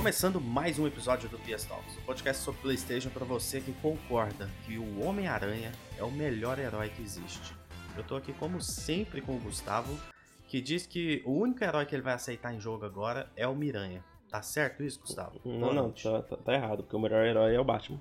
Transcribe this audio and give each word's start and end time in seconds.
Começando 0.00 0.40
mais 0.40 0.78
um 0.78 0.86
episódio 0.86 1.28
do 1.28 1.38
PS 1.40 1.66
Talks, 1.66 1.94
o 1.94 2.00
um 2.00 2.02
podcast 2.04 2.42
sobre 2.42 2.62
PlayStation 2.62 3.10
para 3.10 3.22
você 3.22 3.60
que 3.60 3.70
concorda 3.82 4.48
que 4.64 4.78
o 4.78 5.04
Homem-Aranha 5.04 5.72
é 5.98 6.02
o 6.02 6.10
melhor 6.10 6.58
herói 6.58 6.88
que 6.88 7.02
existe. 7.02 7.54
Eu 7.94 8.02
tô 8.02 8.16
aqui 8.16 8.32
como 8.32 8.62
sempre 8.62 9.20
com 9.20 9.36
o 9.36 9.38
Gustavo, 9.38 9.94
que 10.48 10.58
diz 10.58 10.86
que 10.86 11.22
o 11.26 11.32
único 11.32 11.62
herói 11.62 11.84
que 11.84 11.94
ele 11.94 12.00
vai 12.00 12.14
aceitar 12.14 12.54
em 12.54 12.58
jogo 12.58 12.86
agora 12.86 13.30
é 13.36 13.46
o 13.46 13.54
Miranha. 13.54 14.02
Tá 14.30 14.40
certo 14.40 14.82
isso, 14.82 14.98
Gustavo? 15.00 15.38
Não, 15.44 15.74
não, 15.74 15.90
tá, 15.90 16.22
tá, 16.22 16.36
tá 16.38 16.54
errado, 16.54 16.82
porque 16.82 16.96
o 16.96 17.00
melhor 17.00 17.22
herói 17.22 17.54
é 17.54 17.60
o 17.60 17.64
Batman. 17.64 18.00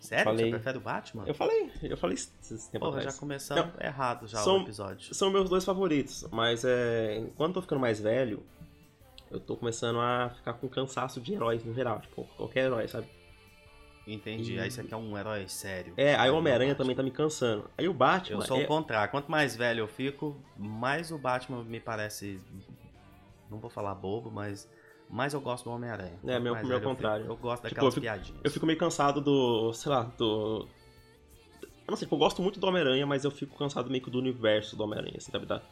Sério? 0.00 0.24
Falei. 0.24 0.46
Você 0.46 0.50
prefere 0.50 0.78
o 0.78 0.80
Batman? 0.80 1.24
Eu 1.24 1.34
falei, 1.34 1.70
eu 1.84 1.96
falei 1.96 2.14
esse 2.14 2.70
tempo 2.72 2.84
Porra, 2.84 3.02
já 3.02 3.12
começamos 3.12 3.74
errado 3.80 4.26
já 4.26 4.38
São- 4.38 4.58
o 4.58 4.62
episódio. 4.62 5.14
São 5.14 5.30
meus 5.30 5.48
dois 5.48 5.64
favoritos, 5.64 6.26
mas 6.32 6.64
é, 6.64 7.16
enquanto 7.16 7.50
eu 7.50 7.54
tô 7.54 7.62
ficando 7.62 7.80
mais 7.80 8.00
velho, 8.00 8.44
eu 9.30 9.38
tô 9.40 9.56
começando 9.56 9.98
a 10.00 10.30
ficar 10.30 10.54
com 10.54 10.68
cansaço 10.68 11.20
de 11.20 11.34
heróis 11.34 11.64
no 11.64 11.74
geral, 11.74 12.00
tipo, 12.00 12.24
qualquer 12.36 12.64
herói, 12.66 12.86
sabe? 12.88 13.06
Entendi. 14.06 14.54
E- 14.54 14.60
Aí 14.60 14.70
você 14.70 14.82
quer 14.82 14.96
um 14.96 15.18
herói 15.18 15.46
sério. 15.48 15.92
É, 15.96 16.14
aí 16.14 16.30
o 16.30 16.36
Homem-Aranha 16.36 16.74
também 16.74 16.96
tá 16.96 17.02
me 17.02 17.10
cansando. 17.10 17.70
Aí 17.76 17.86
o 17.88 17.92
Batman 17.92 18.38
Eu 18.40 18.46
sou 18.46 18.58
é- 18.58 18.64
o 18.64 18.66
contrário. 18.66 19.10
Quanto 19.10 19.30
mais 19.30 19.54
velho 19.54 19.80
eu 19.80 19.88
fico, 19.88 20.40
mais 20.56 21.10
o 21.12 21.18
Batman 21.18 21.62
me 21.62 21.78
parece. 21.78 22.40
Não 23.50 23.58
vou 23.58 23.68
falar 23.68 23.94
bobo, 23.94 24.30
mas 24.30 24.66
mais 25.10 25.34
eu 25.34 25.40
gosto 25.42 25.64
do 25.64 25.70
Homem-Aranha. 25.72 26.18
É, 26.24 26.38
meu- 26.38 26.40
meu 26.40 26.54
velho 26.54 26.72
eu 26.72 26.80
contrário. 26.80 27.22
fico, 27.24 27.32
Eu, 27.34 27.36
gosto 27.36 27.62
Tipo, 27.64 27.74
daquelas 27.74 27.84
eu 27.84 27.92
fico- 27.92 28.00
piadinhas. 28.02 28.40
Eu 28.44 28.50
fico 28.50 28.64
meio 28.66 28.78
cansado 28.78 29.20
do. 29.20 29.72
sei 29.74 29.92
lá, 29.92 30.02
do. 30.04 30.66
Eu 31.62 31.90
não 31.92 31.96
sei, 31.96 32.06
tipo, 32.06 32.14
eu 32.14 32.18
gosto 32.18 32.40
muito 32.42 32.58
do 32.58 32.66
Homem-Aranha, 32.66 33.06
mas 33.06 33.24
eu 33.24 33.30
fico 33.30 33.56
cansado 33.58 33.90
meio 33.90 34.02
que 34.02 34.10
do 34.10 34.18
universo 34.18 34.74
do 34.76 34.84
Homem-Aranha, 34.84 35.14
assim, 35.18 35.30
sabe? 35.30 35.44
Da- 35.46 35.62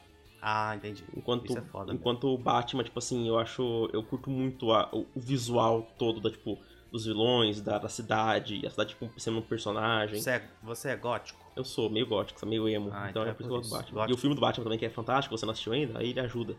Ah, 0.49 0.77
entendi. 0.77 1.03
Enquanto, 1.17 1.45
Isso 1.47 1.59
é 1.59 1.63
foda. 1.63 1.93
enquanto 1.93 2.29
o 2.33 2.39
Batman, 2.39 2.85
tipo 2.85 2.97
assim, 3.01 3.27
eu 3.27 3.37
acho. 3.37 3.91
Eu 3.93 4.01
curto 4.05 4.31
muito 4.31 4.71
a- 4.71 4.89
o, 4.93 5.05
o 5.13 5.19
visual 5.21 5.83
todo 5.99 6.21
da, 6.21 6.31
tipo, 6.31 6.57
dos 6.93 7.05
vilões, 7.05 7.61
da, 7.61 7.79
da 7.79 7.89
cidade, 7.89 8.65
a 8.65 8.71
cidade, 8.71 8.91
tipo, 8.91 9.11
sendo 9.19 9.39
um 9.39 9.43
personagem. 9.43 10.21
Você 10.21 10.31
é, 10.31 10.49
você 10.63 10.91
é 10.91 10.97
gótico? 10.97 11.45
Eu 11.57 11.65
sou 11.65 11.91
meio 11.91 12.07
gótico, 12.07 12.39
sou 12.39 12.49
meio 12.49 12.69
emo. 12.69 12.91
Ah, 12.93 13.11
então 13.11 13.23
então 13.23 13.23
é 13.25 13.31
é 13.31 13.33
por 13.35 13.43
isso 13.43 13.49
que 13.51 13.55
eu 13.55 13.59
gosto 13.59 13.69
do. 13.71 13.77
Batman. 13.77 13.95
Gótico. 14.03 14.13
E 14.13 14.15
o 14.15 14.21
filme 14.21 14.35
do 14.37 14.41
Batman 14.41 14.63
também, 14.65 14.79
que 14.79 14.87
é 14.87 14.91
fantástico, 14.91 15.37
você 15.37 15.45
não 15.45 15.51
assistiu 15.53 15.73
ainda, 15.73 15.99
aí 15.99 16.11
ele 16.11 16.21
ajuda. 16.21 16.57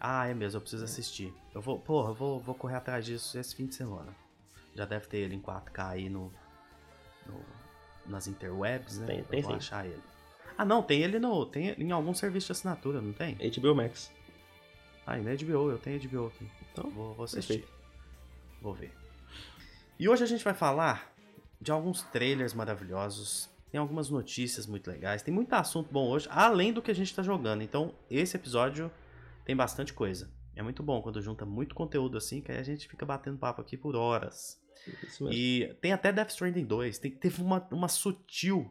Ah, 0.00 0.26
é 0.26 0.34
mesmo, 0.34 0.56
eu 0.56 0.60
preciso 0.60 0.82
assistir. 0.84 1.32
Eu 1.54 1.60
vou, 1.60 1.78
porra, 1.78 2.10
eu 2.10 2.14
vou, 2.14 2.40
vou 2.40 2.54
correr 2.56 2.74
atrás 2.74 3.04
disso 3.04 3.38
esse 3.38 3.54
fim 3.54 3.66
de 3.66 3.76
semana. 3.76 4.12
Já 4.74 4.84
deve 4.84 5.06
ter 5.06 5.18
ele 5.18 5.36
em 5.36 5.40
4K 5.40 5.88
aí 5.90 6.08
no, 6.08 6.32
no- 7.26 7.44
nas 8.06 8.26
interwebs, 8.26 8.98
né? 8.98 9.06
Tem- 9.06 9.18
Eu 9.20 9.24
tem 9.24 9.42
vou 9.42 9.52
sim. 9.52 9.56
achar 9.56 9.86
ele. 9.86 10.02
Ah, 10.58 10.64
não, 10.64 10.82
tem 10.82 11.02
ele 11.02 11.20
no, 11.20 11.46
tem 11.46 11.68
em 11.78 11.92
algum 11.92 12.12
serviço 12.12 12.46
de 12.46 12.52
assinatura, 12.52 13.00
não 13.00 13.12
tem? 13.12 13.36
HBO 13.36 13.76
Max. 13.76 14.10
Ah, 15.06 15.16
e 15.16 15.22
na 15.22 15.30
HBO, 15.34 15.70
eu 15.70 15.78
tenho 15.78 16.00
HBO 16.00 16.26
aqui. 16.26 16.50
Então, 16.72 16.90
Vou, 16.90 17.14
vou 17.14 17.24
assistir. 17.24 17.60
perfeito. 17.60 17.72
Vou 18.60 18.74
ver. 18.74 18.92
E 19.98 20.08
hoje 20.08 20.24
a 20.24 20.26
gente 20.26 20.42
vai 20.44 20.52
falar 20.54 21.14
de 21.60 21.70
alguns 21.70 22.02
trailers 22.02 22.52
maravilhosos. 22.52 23.48
Tem 23.70 23.78
algumas 23.80 24.10
notícias 24.10 24.66
muito 24.66 24.90
legais. 24.90 25.22
Tem 25.22 25.32
muito 25.32 25.52
assunto 25.52 25.92
bom 25.92 26.08
hoje, 26.08 26.26
além 26.30 26.72
do 26.72 26.82
que 26.82 26.90
a 26.90 26.94
gente 26.94 27.14
tá 27.14 27.22
jogando. 27.22 27.62
Então, 27.62 27.94
esse 28.10 28.36
episódio 28.36 28.90
tem 29.44 29.54
bastante 29.54 29.92
coisa. 29.94 30.28
É 30.56 30.62
muito 30.62 30.82
bom 30.82 31.00
quando 31.00 31.22
junta 31.22 31.46
muito 31.46 31.74
conteúdo 31.74 32.18
assim, 32.18 32.40
que 32.40 32.50
aí 32.50 32.58
a 32.58 32.64
gente 32.64 32.88
fica 32.88 33.06
batendo 33.06 33.38
papo 33.38 33.60
aqui 33.60 33.76
por 33.76 33.94
horas. 33.94 34.60
Isso 35.06 35.22
mesmo. 35.24 35.32
E 35.32 35.72
tem 35.80 35.92
até 35.92 36.12
Death 36.12 36.30
Stranding 36.30 36.64
2. 36.64 36.98
Tem, 36.98 37.10
teve 37.12 37.40
uma, 37.40 37.66
uma 37.70 37.88
sutil 37.88 38.70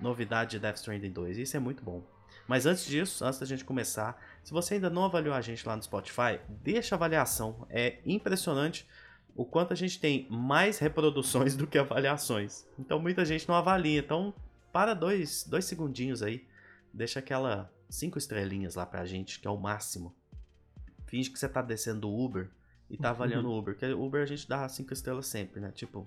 novidade 0.00 0.52
de 0.52 0.58
Death 0.58 0.76
Stranding 0.76 1.10
2. 1.10 1.38
E 1.38 1.42
isso 1.42 1.56
é 1.56 1.60
muito 1.60 1.82
bom. 1.82 2.02
Mas 2.46 2.66
antes 2.66 2.84
disso, 2.86 3.24
antes 3.24 3.38
da 3.38 3.46
gente 3.46 3.64
começar, 3.64 4.20
se 4.42 4.52
você 4.52 4.74
ainda 4.74 4.90
não 4.90 5.04
avaliou 5.04 5.34
a 5.34 5.40
gente 5.40 5.66
lá 5.66 5.76
no 5.76 5.82
Spotify, 5.82 6.40
deixa 6.48 6.94
a 6.94 6.96
avaliação. 6.96 7.66
É 7.70 7.98
impressionante 8.04 8.86
o 9.34 9.44
quanto 9.44 9.72
a 9.72 9.76
gente 9.76 9.98
tem 9.98 10.26
mais 10.30 10.78
reproduções 10.78 11.56
do 11.56 11.66
que 11.66 11.78
avaliações. 11.78 12.66
Então 12.78 12.98
muita 12.98 13.24
gente 13.24 13.48
não 13.48 13.54
avalia. 13.54 13.98
Então, 13.98 14.34
para 14.72 14.94
dois, 14.94 15.44
dois 15.44 15.64
segundinhos 15.64 16.22
aí. 16.22 16.46
Deixa 16.92 17.18
aquela 17.18 17.72
cinco 17.88 18.18
estrelinhas 18.18 18.74
lá 18.74 18.86
pra 18.86 19.04
gente, 19.04 19.40
que 19.40 19.46
é 19.46 19.50
o 19.50 19.56
máximo. 19.56 20.14
Finge 21.06 21.30
que 21.30 21.38
você 21.38 21.48
tá 21.48 21.62
descendo 21.62 22.00
do 22.00 22.12
Uber 22.12 22.50
e 22.90 22.96
tá 22.96 23.10
avaliando 23.10 23.48
o 23.48 23.58
Uber. 23.58 23.74
Porque 23.74 23.86
o 23.92 24.04
Uber 24.04 24.22
a 24.22 24.26
gente 24.26 24.48
dá 24.48 24.68
cinco 24.68 24.92
estrelas 24.92 25.26
sempre, 25.26 25.60
né? 25.60 25.72
Tipo, 25.72 26.06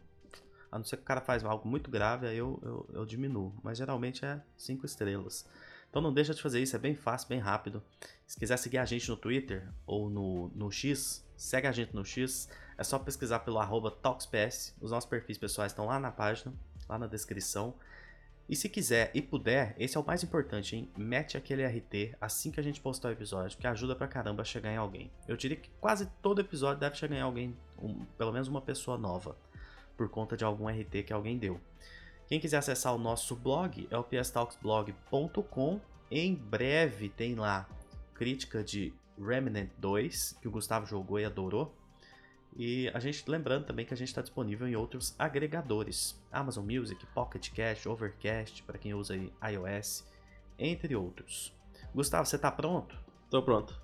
a 0.77 0.79
não 0.79 0.85
ser 0.85 0.97
que 0.97 1.03
o 1.03 1.05
cara 1.05 1.21
faz 1.21 1.43
algo 1.43 1.67
muito 1.67 1.89
grave, 1.91 2.27
aí 2.27 2.37
eu, 2.37 2.59
eu, 2.63 2.89
eu 2.93 3.05
diminuo. 3.05 3.53
Mas 3.63 3.77
geralmente 3.77 4.23
é 4.23 4.41
cinco 4.55 4.85
estrelas. 4.85 5.45
Então 5.89 6.01
não 6.01 6.13
deixa 6.13 6.33
de 6.33 6.41
fazer 6.41 6.61
isso, 6.61 6.75
é 6.75 6.79
bem 6.79 6.95
fácil, 6.95 7.29
bem 7.29 7.39
rápido. 7.39 7.81
Se 8.25 8.37
quiser 8.37 8.57
seguir 8.57 8.77
a 8.77 8.85
gente 8.85 9.09
no 9.09 9.15
Twitter 9.17 9.67
ou 9.85 10.09
no, 10.09 10.49
no 10.49 10.71
X, 10.71 11.25
segue 11.35 11.65
a 11.67 11.71
gente 11.71 11.95
no 11.95 12.03
X. 12.05 12.49
É 12.77 12.83
só 12.83 12.99
pesquisar 12.99 13.39
pelo 13.39 13.57
arroba 13.59 13.89
TalksPS. 13.89 14.75
Os 14.79 14.91
nossos 14.91 15.09
perfis 15.09 15.37
pessoais 15.37 15.71
estão 15.71 15.85
lá 15.85 15.99
na 15.99 16.11
página, 16.11 16.53
lá 16.87 16.99
na 16.99 17.07
descrição. 17.07 17.73
E 18.49 18.55
se 18.55 18.69
quiser 18.69 19.11
e 19.13 19.21
puder, 19.21 19.75
esse 19.77 19.97
é 19.97 19.99
o 19.99 20.05
mais 20.05 20.23
importante, 20.23 20.75
hein? 20.75 20.89
Mete 20.97 21.35
aquele 21.35 21.65
RT 21.65 22.15
assim 22.21 22.49
que 22.49 22.59
a 22.59 22.63
gente 22.63 22.79
postar 22.79 23.09
o 23.09 23.11
episódio, 23.11 23.57
que 23.57 23.67
ajuda 23.67 23.93
pra 23.95 24.07
caramba 24.07 24.41
a 24.41 24.45
chegar 24.45 24.71
em 24.71 24.77
alguém. 24.77 25.11
Eu 25.27 25.35
diria 25.35 25.57
que 25.57 25.69
quase 25.81 26.05
todo 26.21 26.39
episódio 26.39 26.79
deve 26.79 26.95
chegar 26.95 27.17
em 27.17 27.21
alguém, 27.21 27.57
um- 27.77 28.05
pelo 28.17 28.31
menos 28.31 28.47
uma 28.47 28.61
pessoa 28.61 28.97
nova, 28.97 29.35
por 29.97 30.07
conta 30.07 30.37
de 30.37 30.45
algum 30.45 30.67
RT 30.69 31.03
que 31.05 31.11
alguém 31.11 31.37
deu. 31.37 31.59
Quem 32.27 32.39
quiser 32.39 32.57
acessar 32.57 32.93
o 32.93 32.97
nosso 32.97 33.35
blog 33.35 33.87
é 33.89 33.97
o 33.97 34.03
pstalksblog.com. 34.03 35.81
Em 36.11 36.35
breve 36.35 37.09
tem 37.09 37.35
lá 37.35 37.67
crítica 38.13 38.63
de 38.63 38.93
Remnant 39.19 39.69
2, 39.77 40.37
que 40.41 40.47
o 40.47 40.51
Gustavo 40.51 40.85
jogou 40.85 41.19
e 41.19 41.25
adorou. 41.25 41.73
E 42.55 42.89
a 42.93 42.99
gente 42.99 43.29
lembrando 43.29 43.65
também 43.65 43.85
que 43.85 43.93
a 43.93 43.97
gente 43.97 44.07
está 44.07 44.21
disponível 44.21 44.67
em 44.67 44.75
outros 44.75 45.15
agregadores: 45.17 46.19
Amazon 46.31 46.65
Music, 46.65 47.05
Pocket 47.07 47.51
Cast, 47.51 47.87
Overcast 47.87 48.63
para 48.63 48.77
quem 48.77 48.93
usa 48.93 49.13
aí 49.13 49.31
iOS, 49.53 50.05
entre 50.57 50.95
outros. 50.95 51.53
Gustavo, 51.93 52.25
você 52.25 52.37
tá 52.37 52.51
pronto? 52.51 52.97
Tô 53.29 53.41
pronto. 53.41 53.79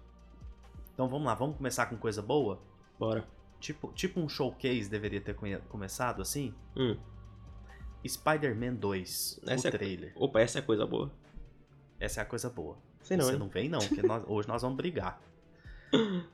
Então 0.94 1.08
vamos 1.08 1.26
lá, 1.26 1.36
vamos 1.36 1.58
começar 1.58 1.86
com 1.86 1.98
coisa 1.98 2.22
boa? 2.22 2.60
Bora. 3.00 3.28
Tipo, 3.64 3.94
tipo 3.94 4.20
um 4.20 4.28
showcase 4.28 4.90
deveria 4.90 5.22
ter 5.22 5.34
começado 5.70 6.22
assim? 6.22 6.54
Hum. 6.76 6.98
Spider-Man 8.06 8.74
2, 8.76 9.40
Essa 9.48 9.68
o 9.68 9.70
é- 9.70 9.72
trailer. 9.72 10.12
Opa, 10.18 10.42
essa 10.42 10.60
é 10.60 10.62
coisa 10.62 10.86
boa. 10.86 11.10
Essa 11.98 12.20
é 12.20 12.24
a 12.24 12.26
coisa 12.26 12.50
boa. 12.50 12.78
Sei 13.02 13.16
não, 13.16 13.24
Você 13.26 13.32
hein? 13.34 13.40
não 13.40 13.48
vem 13.48 13.70
não, 13.70 13.80
porque 13.88 14.02
nós- 14.06 14.24
hoje 14.28 14.48
nós 14.50 14.62
vamos 14.62 14.76
brigar. 14.76 15.22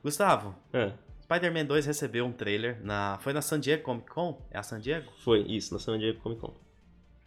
Gustavo, 0.02 0.56
É, 0.72 0.92
Spider-Man 1.22 1.66
2 1.66 1.86
recebeu 1.86 2.24
um 2.26 2.32
trailer 2.32 2.84
na. 2.84 3.16
Foi 3.20 3.32
na 3.32 3.40
San 3.42 3.60
Diego 3.60 3.84
Comic 3.84 4.08
Con? 4.10 4.44
É 4.50 4.58
a 4.58 4.62
San 4.64 4.80
Diego? 4.80 5.12
foi 5.22 5.42
isso, 5.42 5.72
na 5.72 5.78
San 5.78 5.98
Diego 5.98 6.20
Comic 6.20 6.40
Con. 6.40 6.52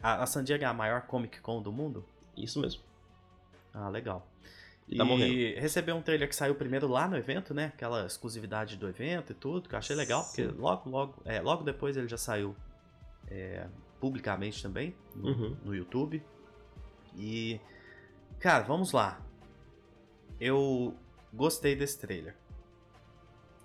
A, 0.02 0.22
a 0.22 0.26
San 0.26 0.44
Diego 0.44 0.62
é 0.64 0.66
a 0.66 0.74
maior 0.74 1.02
Comic 1.06 1.40
Con 1.40 1.62
do 1.62 1.72
mundo? 1.72 2.04
Isso 2.36 2.60
mesmo. 2.60 2.82
Ah, 3.72 3.88
legal. 3.88 4.28
E 4.88 4.96
tá 4.98 5.04
morrendo. 5.04 5.58
recebeu 5.60 5.96
um 5.96 6.02
trailer 6.02 6.28
que 6.28 6.36
saiu 6.36 6.54
primeiro 6.54 6.86
lá 6.86 7.08
no 7.08 7.16
evento, 7.16 7.54
né? 7.54 7.66
Aquela 7.66 8.04
exclusividade 8.06 8.76
do 8.76 8.86
evento 8.88 9.32
e 9.32 9.34
tudo, 9.34 9.68
que 9.68 9.74
eu 9.74 9.78
achei 9.78 9.96
legal, 9.96 10.22
porque 10.24 10.44
Sim. 10.46 10.54
logo, 10.58 10.90
logo, 10.90 11.22
é, 11.24 11.40
logo 11.40 11.62
depois 11.64 11.96
ele 11.96 12.06
já 12.08 12.18
saiu 12.18 12.54
é, 13.28 13.66
publicamente 13.98 14.62
também 14.62 14.94
no, 15.14 15.28
Uhum. 15.28 15.56
no 15.64 15.74
YouTube. 15.74 16.22
E, 17.16 17.58
cara, 18.38 18.62
vamos 18.64 18.92
lá. 18.92 19.20
Eu 20.40 20.94
gostei 21.32 21.74
desse 21.74 21.98
trailer. 21.98 22.36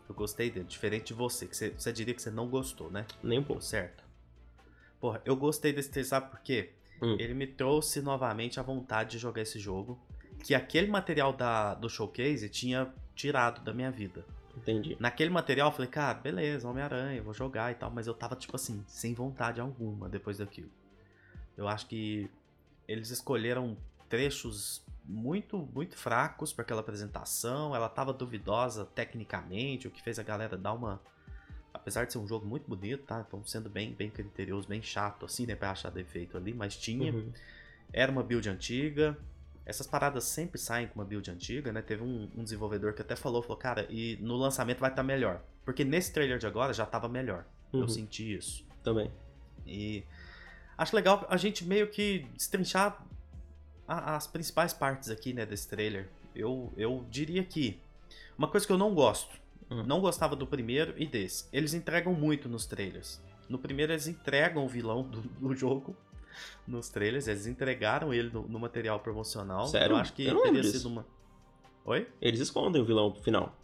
Eu 0.08 0.16
gostei 0.16 0.50
dele, 0.50 0.66
diferente 0.66 1.08
de 1.08 1.14
você, 1.14 1.46
que 1.46 1.56
você, 1.56 1.70
você 1.72 1.92
diria 1.94 2.14
que 2.14 2.22
você 2.22 2.32
não 2.32 2.48
gostou, 2.48 2.90
né? 2.90 3.06
Nem 3.22 3.40
um 3.40 3.44
pouco. 3.44 3.62
certo? 3.62 4.04
Porra, 5.00 5.22
eu 5.26 5.36
gostei 5.36 5.72
desse 5.74 5.90
trailer, 5.92 6.10
sabe 6.10 6.32
por 6.32 6.40
quê? 6.40 6.72
Hum. 7.02 7.16
Ele 7.20 7.34
me 7.34 7.46
trouxe 7.48 8.02
novamente 8.02 8.60
a 8.60 8.64
vontade 8.64 9.12
de 9.12 9.18
jogar 9.20 9.42
esse 9.42 9.60
jogo. 9.60 10.00
Que 10.44 10.56
aquele 10.56 10.88
material 10.88 11.34
da, 11.34 11.74
do 11.74 11.90
showcase 11.90 12.48
tinha 12.50 12.94
tirado 13.16 13.62
da 13.62 13.74
minha 13.74 13.92
vida. 13.92 14.26
Entendi. 14.56 14.98
Naquele 15.00 15.30
material 15.30 15.70
eu 15.70 15.72
falei, 15.72 15.90
cara, 15.90 16.14
beleza, 16.20 16.68
Homem-Aranha, 16.68 17.22
vou 17.22 17.34
jogar 17.34 17.72
e 17.72 17.76
tal, 17.76 17.90
mas 17.92 18.08
eu 18.08 18.14
tava, 18.14 18.36
tipo 18.36 18.56
assim, 18.56 18.84
sem 18.88 19.14
vontade 19.14 19.62
alguma 19.62 20.10
depois 20.10 20.38
daquilo. 20.38 20.70
Eu 21.58 21.68
acho 21.68 21.88
que 21.88 22.30
eles 22.88 23.10
escolheram 23.10 23.78
trechos 24.08 24.84
muito, 25.06 25.58
muito 25.74 25.98
fracos 25.98 26.52
para 26.54 26.64
aquela 26.64 26.82
apresentação. 26.82 27.76
Ela 27.76 27.90
tava 27.90 28.14
duvidosa 28.14 28.86
tecnicamente, 28.86 29.88
o 29.88 29.92
que 29.92 30.02
fez 30.02 30.20
a 30.20 30.24
galera 30.24 30.58
dar 30.58 30.74
uma. 30.74 31.02
Apesar 31.74 32.06
de 32.06 32.14
ser 32.14 32.20
um 32.20 32.28
jogo 32.28 32.46
muito 32.46 32.68
bonito, 32.68 33.04
tá? 33.04 33.24
Então 33.26 33.44
sendo 33.46 33.70
bem, 33.70 33.94
bem 33.94 34.10
criterioso, 34.10 34.68
bem 34.68 34.82
chato, 34.82 35.26
assim, 35.26 35.46
né? 35.46 35.56
Pra 35.56 35.72
achar 35.72 35.92
defeito 35.92 36.38
ali, 36.38 36.54
mas 36.54 36.76
tinha. 36.76 37.14
Uhum. 37.14 37.32
Era 37.92 38.12
uma 38.12 38.24
build 38.24 38.48
antiga. 38.50 39.18
Essas 39.70 39.86
paradas 39.88 40.24
sempre 40.24 40.60
saem 40.60 40.88
com 40.88 40.96
uma 41.00 41.06
build 41.06 41.30
antiga, 41.30 41.72
né? 41.72 41.82
Teve 41.82 42.02
um, 42.04 42.30
um 42.36 42.44
desenvolvedor 42.44 42.94
que 42.94 43.02
até 43.02 43.16
falou, 43.16 43.42
falou, 43.42 43.58
cara, 43.58 43.86
e 43.90 44.18
no 44.22 44.36
lançamento 44.36 44.80
vai 44.80 44.90
estar 44.90 45.04
melhor. 45.04 45.42
Porque 45.64 45.84
nesse 45.86 46.12
trailer 46.12 46.40
de 46.40 46.48
agora 46.48 46.74
já 46.74 46.86
tava 46.86 47.08
melhor. 47.08 47.46
Uhum. 47.72 47.82
Eu 47.82 47.88
senti 47.88 48.34
isso. 48.36 48.66
Também. 48.84 49.12
E 49.68 50.04
acho 50.78 50.96
legal 50.96 51.26
a 51.30 51.38
gente 51.38 51.64
meio 51.66 51.88
que 51.88 52.26
destrinchar 52.36 53.06
a- 53.88 54.16
as 54.16 54.26
principais 54.26 54.74
partes 54.74 55.10
aqui, 55.10 55.34
né, 55.34 55.46
desse 55.46 55.68
trailer. 55.68 56.10
Eu, 56.36 56.74
eu 56.76 57.06
diria 57.10 57.44
que 57.44 57.80
uma 58.38 58.48
coisa 58.48 58.66
que 58.66 58.74
eu 58.74 58.78
não 58.78 58.94
gosto 58.94 59.38
Uhum. 59.70 59.84
Não 59.84 60.02
gostava 60.02 60.36
do 60.36 60.48
primeiro 60.48 60.96
e 60.98 61.06
desse. 61.06 61.46
Eles 61.54 61.76
entregam 61.76 62.12
muito 62.12 62.50
nos 62.50 62.66
trailers. 62.66 63.22
No 63.48 63.60
primeiro 63.60 63.92
eles 63.94 64.08
entregam 64.08 64.66
o 64.66 64.68
vilão 64.68 65.04
do, 65.04 65.22
do 65.22 65.56
jogo 65.56 65.96
nos 66.68 66.90
trailers. 66.90 67.28
Eles 67.28 67.48
entregaram 67.48 68.14
ele 68.14 68.30
no, 68.30 68.48
no 68.48 68.60
material 68.60 69.00
promocional. 69.00 69.68
Sério? 69.68 69.96
Eu 69.96 69.98
acho 69.98 70.14
que 70.14 70.26
Eu 70.26 70.42
teria 70.42 70.64
sido 70.64 70.88
uma. 70.88 71.06
Oi? 71.86 72.08
Eles 72.22 72.40
escondem 72.40 72.82
o 72.82 72.86
vilão 72.86 73.14
final. 73.16 73.56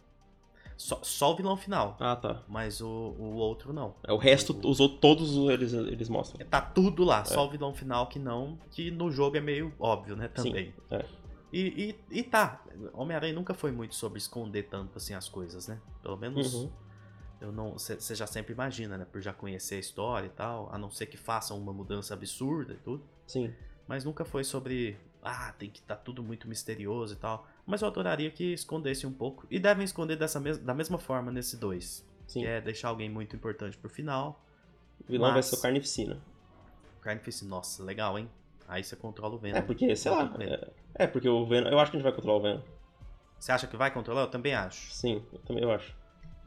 Só, 0.76 1.00
só 1.02 1.32
o 1.32 1.36
vilão 1.36 1.56
final. 1.56 1.96
Ah, 1.98 2.16
tá. 2.16 2.42
Mas 2.46 2.80
o, 2.80 2.86
o 2.86 3.34
outro 3.36 3.72
não. 3.72 3.94
É, 4.06 4.12
O 4.12 4.18
resto, 4.18 4.58
os 4.62 4.78
outros, 4.78 5.00
todos 5.00 5.34
eles, 5.50 5.72
eles 5.72 6.08
mostram. 6.08 6.46
Tá 6.46 6.60
tudo 6.60 7.02
lá, 7.02 7.24
só 7.24 7.46
o 7.46 7.50
vilão 7.50 7.72
final 7.72 8.06
que 8.08 8.18
não. 8.18 8.58
Que 8.70 8.90
no 8.90 9.10
jogo 9.10 9.36
é 9.36 9.40
meio 9.40 9.72
óbvio, 9.78 10.16
né? 10.16 10.30
Sim, 10.36 10.50
Também. 10.50 10.74
é. 10.90 11.04
E, 11.52 11.96
e, 12.10 12.18
e 12.18 12.22
tá. 12.22 12.62
Homem-Aranha 12.92 13.32
nunca 13.32 13.54
foi 13.54 13.70
muito 13.72 13.94
sobre 13.94 14.18
esconder 14.18 14.64
tanto 14.64 14.98
assim 14.98 15.14
as 15.14 15.28
coisas, 15.28 15.68
né? 15.68 15.80
Pelo 16.02 16.16
menos. 16.16 16.52
Uhum. 16.54 16.70
Eu 17.40 17.52
não, 17.52 17.72
você 17.72 18.14
já 18.14 18.26
sempre 18.26 18.52
imagina, 18.52 18.96
né? 18.96 19.04
Por 19.10 19.20
já 19.20 19.32
conhecer 19.32 19.74
a 19.76 19.78
história 19.78 20.26
e 20.26 20.30
tal, 20.30 20.68
a 20.72 20.78
não 20.78 20.90
ser 20.90 21.06
que 21.06 21.16
façam 21.16 21.58
uma 21.58 21.72
mudança 21.72 22.14
absurda 22.14 22.72
e 22.72 22.76
tudo. 22.78 23.04
Sim. 23.26 23.52
Mas 23.86 24.04
nunca 24.04 24.24
foi 24.24 24.42
sobre, 24.42 24.98
ah, 25.22 25.52
tem 25.58 25.68
que 25.70 25.80
estar 25.80 25.96
tudo 25.96 26.22
muito 26.22 26.48
misterioso 26.48 27.14
e 27.14 27.16
tal. 27.16 27.46
Mas 27.66 27.82
eu 27.82 27.88
adoraria 27.88 28.30
que 28.30 28.52
escondesse 28.54 29.06
um 29.06 29.12
pouco. 29.12 29.46
E 29.50 29.58
devem 29.58 29.84
esconder 29.84 30.16
dessa 30.16 30.40
mes 30.40 30.56
da 30.58 30.72
mesma 30.74 30.98
forma 30.98 31.30
nesse 31.30 31.56
2. 31.56 32.04
Sim. 32.26 32.40
Que 32.40 32.46
é 32.46 32.60
deixar 32.60 32.88
alguém 32.88 33.08
muito 33.10 33.36
importante 33.36 33.76
pro 33.76 33.90
final. 33.90 34.42
O 35.00 35.12
vilão 35.12 35.28
vai 35.28 35.38
mas- 35.38 35.46
ser 35.46 35.56
o 35.56 35.60
Carnificina. 35.60 36.18
Carnificina, 37.02 37.50
nossa, 37.50 37.84
legal, 37.84 38.18
hein? 38.18 38.28
Aí 38.66 38.82
você 38.82 38.96
controla 38.96 39.34
o 39.34 39.38
Venom. 39.38 39.58
É, 39.58 39.62
porque, 39.62 39.94
sei 39.94 40.10
lá. 40.10 40.34
É, 40.40 40.70
é, 41.04 41.06
porque 41.06 41.28
o 41.28 41.46
Venom. 41.46 41.68
Eu 41.68 41.78
acho 41.78 41.90
que 41.92 41.96
a 41.96 42.00
gente 42.00 42.04
vai 42.04 42.12
controlar 42.12 42.38
o 42.38 42.42
Venom. 42.42 42.62
Você 43.38 43.52
acha 43.52 43.66
que 43.66 43.76
vai 43.76 43.92
controlar? 43.92 44.22
Eu 44.22 44.30
também 44.30 44.54
acho. 44.54 44.92
Sim, 44.92 45.22
eu 45.32 45.38
também 45.40 45.62
eu 45.62 45.70
acho. 45.70 45.94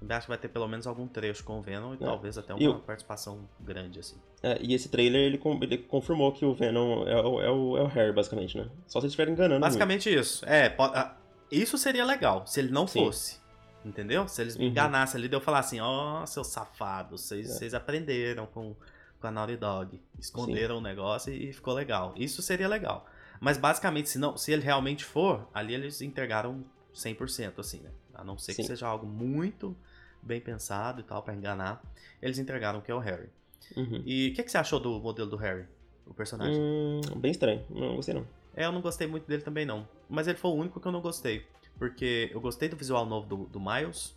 Acho 0.08 0.22
que 0.22 0.30
vai 0.30 0.38
ter 0.38 0.48
pelo 0.48 0.68
menos 0.68 0.88
algum 0.88 1.08
trecho 1.08 1.44
com 1.44 1.60
o 1.60 1.62
Venom 1.62 1.94
e 1.94 1.96
É. 1.96 2.06
talvez 2.06 2.38
até 2.38 2.54
uma 2.54 2.70
o- 2.70 2.80
participação 2.80 3.48
grande, 3.60 4.00
assim. 4.00 4.16
É, 4.42 4.58
e 4.62 4.74
esse 4.74 4.88
trailer, 4.90 5.22
ele, 5.22 5.42
ele 5.64 5.78
confirmou 5.80 6.32
que 6.32 6.46
o 6.46 6.54
Venom 6.54 7.06
é, 7.08 7.22
o- 7.22 7.42
é, 7.42 7.50
o, 7.52 7.78
é 7.78 7.82
o 7.82 7.88
Harry, 7.88 8.14
basicamente, 8.14 8.58
né? 8.58 8.70
Só 8.88 9.00
se 9.00 9.06
eles 9.06 9.12
estiverem 9.12 9.34
enganando. 9.34 9.60
Basicamente 9.62 10.14
isso. 10.14 10.46
É, 10.46 10.74
ah, 10.80 11.16
isso 11.52 11.78
seria 11.78 12.06
legal, 12.06 12.48
se 12.48 12.60
ele 12.62 12.72
não 12.72 12.88
Sim. 12.88 13.04
fosse. 13.06 13.40
Entendeu? 13.84 14.28
Se 14.28 14.42
eles 14.42 14.56
me 14.58 14.66
Uhum. 14.66 14.72
enganassem 14.72 15.20
ali, 15.20 15.28
de 15.30 15.36
eu 15.36 15.42
falar 15.42 15.60
assim, 15.60 15.80
ó, 15.80 16.26
seus 16.26 16.48
safados, 16.48 17.22
vocês 17.22 17.50
É. 17.50 17.54
vocês 17.54 17.74
aprenderam 17.74 18.46
com, 18.46 18.76
com 19.20 19.28
a 19.28 19.32
Naughty 19.32 19.56
Dog. 19.58 20.02
Esconderam 20.20 20.78
o 20.78 20.82
negócio 20.82 21.34
e, 21.34 21.50
e 21.50 21.54
ficou 21.54 21.74
legal. 21.74 22.14
Isso 22.18 22.42
seria 22.42 22.68
legal. 22.68 23.06
Mas 23.40 23.58
basicamente, 23.58 24.10
se, 24.10 24.18
não, 24.20 24.36
se 24.38 24.52
ele 24.52 24.62
realmente 24.64 25.04
for, 25.06 25.48
ali 25.54 25.74
eles 25.74 26.02
entregaram 26.02 26.64
100%, 26.94 27.60
assim, 27.60 27.80
né? 27.80 27.90
A 28.14 28.22
não 28.24 28.38
ser 28.38 28.54
que 28.54 28.62
Sim. 28.64 28.68
seja 28.68 28.86
algo 28.86 29.06
muito 29.08 29.74
bem 30.22 30.40
pensado 30.42 31.02
e 31.02 31.04
tal, 31.04 31.22
pra 31.24 31.34
enganar. 31.34 31.82
Eles 32.22 32.38
entregaram 32.38 32.82
que 32.82 32.92
é 32.92 32.96
o 32.96 33.00
Harry. 33.00 33.30
Uhum. 33.76 34.02
E 34.06 34.30
o 34.30 34.34
que, 34.34 34.44
que 34.44 34.52
você 34.52 34.58
achou 34.58 34.80
do 34.80 35.00
modelo 35.00 35.30
do 35.30 35.38
Harry? 35.38 35.66
O 36.06 36.14
personagem? 36.14 36.60
Hum, 36.60 37.02
bem 37.18 37.32
estranho. 37.32 37.64
Não 37.70 37.96
gostei, 37.96 38.16
não. 38.16 38.26
É, 38.56 38.66
eu 38.66 38.72
não 38.72 38.82
gostei 38.82 39.08
muito 39.08 39.28
dele 39.28 39.44
também, 39.44 39.66
não. 39.66 39.88
Mas 40.10 40.28
ele 40.28 40.38
foi 40.38 40.52
o 40.52 40.56
único 40.56 40.80
que 40.80 40.88
eu 40.88 40.92
não 40.92 41.02
gostei. 41.02 41.46
Porque 41.78 42.30
eu 42.34 42.42
gostei 42.42 42.68
do 42.68 42.76
visual 42.76 43.06
novo 43.06 43.28
do, 43.28 43.46
do 43.46 43.60
Miles. 43.60 44.16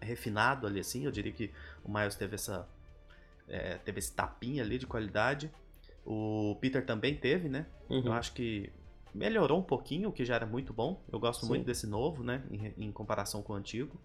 Refinado 0.00 0.66
ali, 0.66 0.80
assim. 0.80 1.04
Eu 1.04 1.10
diria 1.10 1.32
que 1.32 1.50
o 1.84 1.92
Miles 1.92 2.14
teve 2.14 2.36
essa. 2.36 2.68
é, 3.48 3.74
teve 3.78 3.98
esse 3.98 4.12
tapinha 4.12 4.62
ali 4.62 4.78
de 4.78 4.86
qualidade. 4.86 5.50
O 6.04 6.56
Peter 6.60 6.84
também 6.86 7.16
teve, 7.16 7.48
né? 7.48 7.66
Uhum. 7.90 8.06
Eu 8.06 8.12
acho 8.12 8.32
que 8.32 8.70
melhorou 9.12 9.58
um 9.58 9.62
pouquinho, 9.62 10.10
o 10.10 10.12
que 10.12 10.24
já 10.24 10.36
era 10.36 10.46
muito 10.46 10.72
bom. 10.72 11.02
Eu 11.10 11.18
gosto 11.18 11.40
Sim. 11.40 11.48
muito 11.48 11.66
desse 11.66 11.86
novo, 11.86 12.22
né? 12.22 12.44
Em, 12.50 12.86
em 12.86 12.92
comparação 12.92 13.42
com 13.42 13.52
o 13.52 13.56
antigo. 13.56 13.98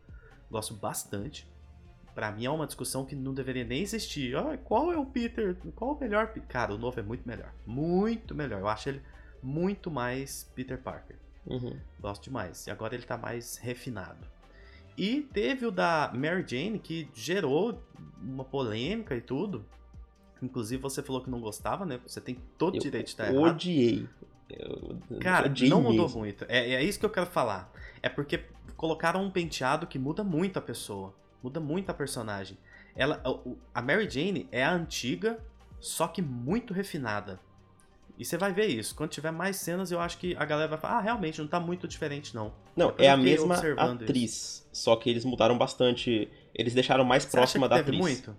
Gosto 0.51 0.74
bastante. 0.75 1.48
Pra 2.13 2.30
mim 2.31 2.45
é 2.45 2.50
uma 2.50 2.68
discussão 2.68 3.06
que 3.06 3.15
não 3.15 3.33
deveria 3.33 3.63
nem 3.63 3.81
existir. 3.81 4.36
Ah, 4.36 4.57
qual 4.57 4.92
é 4.92 4.98
o 4.98 5.06
Peter? 5.06 5.56
Qual 5.75 5.94
o 5.95 6.00
melhor? 6.00 6.27
Pe-" 6.33 6.42
Cara, 6.42 6.74
o 6.74 6.77
novo 6.77 7.00
é 7.00 7.03
muito 7.03 7.25
melhor. 7.27 7.53
Muito 7.65 8.36
melhor. 8.36 8.59
Eu 8.59 8.68
acho 8.68 8.89
ele 8.89 9.01
muito 9.42 9.89
mais 9.89 10.51
Peter 10.53 10.77
Parker. 10.77 11.15
Uhum. 11.48 11.75
Gosto 12.00 12.25
demais. 12.25 12.68
E 12.68 12.71
agora 12.71 12.94
ele 12.94 13.03
tá 13.03 13.18
mais 13.18 13.57
refinado. 13.57 14.27
E 14.98 15.21
teve 15.33 15.65
o 15.65 15.71
da 15.71 16.12
Mary 16.13 16.44
Jane, 16.45 16.77
que 16.77 17.09
gerou 17.13 17.81
uma 18.21 18.44
polêmica 18.44 19.15
e 19.15 19.21
tudo. 19.21 19.65
Inclusive 20.44 20.81
você 20.81 21.01
falou 21.01 21.21
que 21.24 21.30
não 21.30 21.39
gostava, 21.39 21.86
né? 21.86 22.00
Você 22.06 22.19
tem 22.19 22.38
todo 22.57 22.75
o 22.75 22.80
direito 22.80 23.06
de 23.06 23.12
estar 23.12 23.31
errado. 23.33 23.56
odiei. 23.56 24.07
Eu 24.50 25.00
Cara, 25.21 25.45
odiei 25.48 25.69
não 25.69 25.81
mudou 25.81 26.07
mesmo. 26.07 26.19
muito. 26.19 26.45
É, 26.50 26.74
é 26.74 26.83
isso 26.83 27.00
que 27.00 27.06
eu 27.06 27.09
quero 27.09 27.27
falar. 27.27 27.71
É 28.03 28.09
porque 28.09 28.44
colocaram 28.81 29.23
um 29.23 29.29
penteado 29.29 29.85
que 29.85 29.99
muda 29.99 30.23
muito 30.23 30.57
a 30.57 30.61
pessoa. 30.61 31.13
Muda 31.43 31.59
muito 31.59 31.91
a 31.91 31.93
personagem. 31.93 32.57
Ela, 32.95 33.21
a 33.71 33.79
Mary 33.79 34.09
Jane 34.09 34.49
é 34.51 34.63
a 34.63 34.73
antiga, 34.73 35.39
só 35.79 36.07
que 36.07 36.19
muito 36.19 36.73
refinada. 36.73 37.39
E 38.17 38.25
você 38.25 38.39
vai 38.39 38.51
ver 38.51 38.65
isso. 38.65 38.95
Quando 38.95 39.11
tiver 39.11 39.29
mais 39.29 39.57
cenas, 39.57 39.91
eu 39.91 39.99
acho 39.99 40.17
que 40.17 40.35
a 40.35 40.43
galera 40.45 40.67
vai 40.67 40.79
falar: 40.79 40.97
ah, 40.97 41.01
realmente, 41.01 41.39
não 41.39 41.47
tá 41.47 41.59
muito 41.59 41.87
diferente, 41.87 42.33
não. 42.33 42.53
Não, 42.75 42.87
Depois 42.87 43.07
é 43.07 43.11
a 43.11 43.17
mesma 43.17 43.55
atriz. 43.77 44.67
Só 44.73 44.95
que 44.95 45.11
eles 45.11 45.23
mudaram 45.23 45.59
bastante. 45.59 46.27
Eles 46.53 46.73
deixaram 46.73 47.05
mais 47.05 47.23
Você 47.23 47.31
próxima 47.31 47.69
da 47.69 47.77
atriz. 47.77 47.99
muito? 47.99 48.35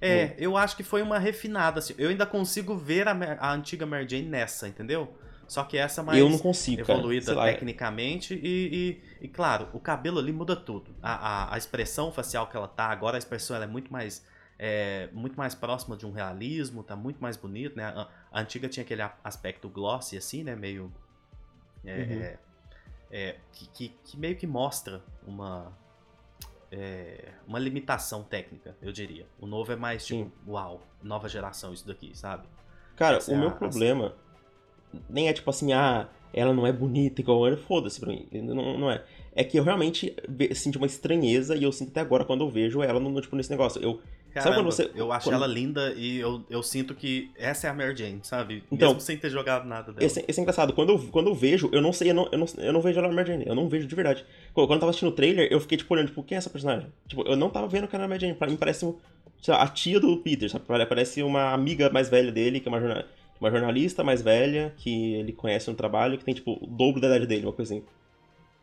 É, 0.00 0.36
eu 0.38 0.56
acho 0.56 0.76
que 0.76 0.84
foi 0.84 1.02
uma 1.02 1.18
refinada. 1.18 1.80
Assim. 1.80 1.94
Eu 1.98 2.10
ainda 2.10 2.24
consigo 2.24 2.76
ver 2.76 3.08
a, 3.08 3.12
a 3.40 3.52
antiga 3.52 3.84
Mary 3.84 4.08
Jane 4.08 4.28
nessa, 4.28 4.68
entendeu? 4.68 5.12
Só 5.50 5.64
que 5.64 5.76
essa 5.76 6.00
mais. 6.00 6.20
eu 6.20 6.28
não 6.30 6.38
consigo, 6.38 6.80
evoluída 6.80 7.32
é- 7.32 7.52
tecnicamente 7.54 8.34
e, 8.34 9.00
e, 9.20 9.24
e, 9.24 9.28
claro, 9.28 9.68
o 9.72 9.80
cabelo 9.80 10.20
ali 10.20 10.32
muda 10.32 10.54
tudo. 10.54 10.94
A, 11.02 11.12
a, 11.50 11.54
a 11.56 11.58
expressão 11.58 12.12
facial 12.12 12.46
que 12.46 12.56
ela 12.56 12.68
tá, 12.68 12.84
agora 12.86 13.16
a 13.16 13.18
expressão 13.18 13.56
ela 13.56 13.64
é 13.64 13.68
muito 13.68 13.92
mais 13.92 14.24
é, 14.56 15.08
muito 15.12 15.36
mais 15.36 15.52
próxima 15.52 15.96
de 15.96 16.06
um 16.06 16.12
realismo, 16.12 16.84
tá 16.84 16.94
muito 16.94 17.20
mais 17.20 17.36
bonito, 17.36 17.76
né? 17.76 17.86
A, 17.86 18.08
a 18.30 18.40
antiga 18.40 18.68
tinha 18.68 18.84
aquele 18.84 19.02
aspecto 19.24 19.68
glossy 19.68 20.16
assim, 20.16 20.44
né? 20.44 20.54
Meio 20.54 20.92
é, 21.84 21.90
Uhum. 22.00 22.22
é, 22.22 22.38
é, 23.10 23.36
que, 23.52 23.66
que, 23.70 23.88
que 24.04 24.16
meio 24.16 24.36
que 24.36 24.46
mostra 24.46 25.02
uma 25.26 25.72
é, 26.70 27.32
uma 27.44 27.58
limitação 27.58 28.22
técnica, 28.22 28.76
eu 28.80 28.92
diria. 28.92 29.26
O 29.40 29.48
novo 29.48 29.72
é 29.72 29.76
mais 29.76 30.06
tipo, 30.06 30.24
Sim. 30.26 30.32
uau, 30.46 30.80
nova 31.02 31.28
geração 31.28 31.72
isso 31.72 31.84
daqui, 31.88 32.16
sabe? 32.16 32.46
Cara, 32.94 33.16
Essa 33.16 33.32
o 33.32 33.34
é 33.34 33.38
meu 33.40 33.50
problema 33.50 34.14
nem 35.08 35.28
é 35.28 35.32
tipo 35.32 35.48
assim, 35.50 35.72
ah, 35.72 36.08
ela 36.32 36.52
não 36.54 36.66
é 36.66 36.72
bonita 36.72 37.20
igual 37.20 37.46
eu, 37.48 37.56
foda-se 37.56 37.98
pra 38.00 38.08
mim. 38.10 38.26
Não, 38.32 38.78
não 38.78 38.90
é. 38.90 39.02
É 39.34 39.44
que 39.44 39.58
eu 39.58 39.62
realmente 39.64 40.14
sinto 40.54 40.76
uma 40.76 40.86
estranheza 40.86 41.56
e 41.56 41.62
eu 41.62 41.72
sinto 41.72 41.90
até 41.90 42.00
agora 42.00 42.24
quando 42.24 42.42
eu 42.44 42.50
vejo 42.50 42.82
ela 42.82 42.98
no, 43.00 43.20
tipo, 43.20 43.36
nesse 43.36 43.50
negócio. 43.50 43.80
Eu, 43.82 44.00
Caramba, 44.32 44.56
quando 44.56 44.66
você- 44.72 44.90
eu 44.94 45.10
acho 45.12 45.26
quando- 45.28 45.34
ela 45.34 45.46
linda 45.46 45.92
e 45.96 46.18
eu, 46.18 46.42
eu 46.48 46.62
sinto 46.62 46.94
que 46.94 47.30
essa 47.36 47.66
é 47.66 47.70
a 47.70 47.74
Mary 47.74 47.96
Jane, 47.96 48.20
sabe? 48.22 48.62
Então, 48.70 48.88
Mesmo 48.90 49.00
sem 49.00 49.16
ter 49.16 49.28
jogado 49.30 49.66
nada 49.66 49.92
dela. 49.92 50.04
esse, 50.04 50.24
esse 50.26 50.38
é 50.38 50.42
engraçado, 50.42 50.72
quando 50.72 50.90
eu, 50.90 50.98
quando 51.10 51.28
eu 51.28 51.34
vejo, 51.34 51.68
eu 51.72 51.80
não 51.82 51.92
sei, 51.92 52.10
eu 52.10 52.14
não, 52.14 52.28
eu 52.30 52.38
não, 52.38 52.46
eu 52.58 52.72
não 52.72 52.80
vejo 52.80 52.98
ela 52.98 53.08
na 53.08 53.14
Mary 53.14 53.28
Jane, 53.32 53.44
eu 53.46 53.54
não 53.56 53.68
vejo 53.68 53.86
de 53.88 53.94
verdade. 53.94 54.24
Quando 54.54 54.70
eu 54.72 54.78
tava 54.78 54.90
assistindo 54.90 55.08
o 55.08 55.12
trailer, 55.12 55.48
eu 55.50 55.58
fiquei 55.60 55.76
tipo 55.78 55.92
olhando, 55.94 56.08
tipo, 56.08 56.22
quem 56.22 56.36
é 56.36 56.38
essa 56.38 56.50
personagem? 56.50 56.86
Tipo, 57.08 57.22
eu 57.26 57.36
não 57.36 57.50
tava 57.50 57.66
vendo 57.66 57.88
que 57.88 57.94
era 57.96 58.04
a 58.04 58.08
Mary 58.08 58.20
Jane, 58.20 58.34
pra 58.34 58.46
mim 58.48 58.56
parece 58.56 58.80
sei 59.40 59.54
lá, 59.54 59.62
a 59.62 59.68
tia 59.68 59.98
do 59.98 60.16
Peter, 60.18 60.48
sabe? 60.50 60.64
Parece 60.88 61.22
uma 61.22 61.52
amiga 61.52 61.88
mais 61.90 62.08
velha 62.08 62.30
dele, 62.30 62.60
que 62.60 62.68
é 62.68 62.70
uma, 62.70 62.78
jorna- 62.80 63.06
uma 63.40 63.50
jornalista 63.50 64.04
mais 64.04 64.20
velha, 64.22 64.74
que 64.76 65.14
ele 65.14 65.32
conhece 65.32 65.68
no 65.70 65.76
trabalho, 65.76 66.18
que 66.18 66.24
tem, 66.24 66.34
tipo, 66.34 66.58
o 66.62 66.66
dobro 66.66 67.00
da 67.00 67.08
idade 67.08 67.26
dele, 67.26 67.46
uma 67.46 67.52
coisa 67.52 67.74
assim. 67.74 67.84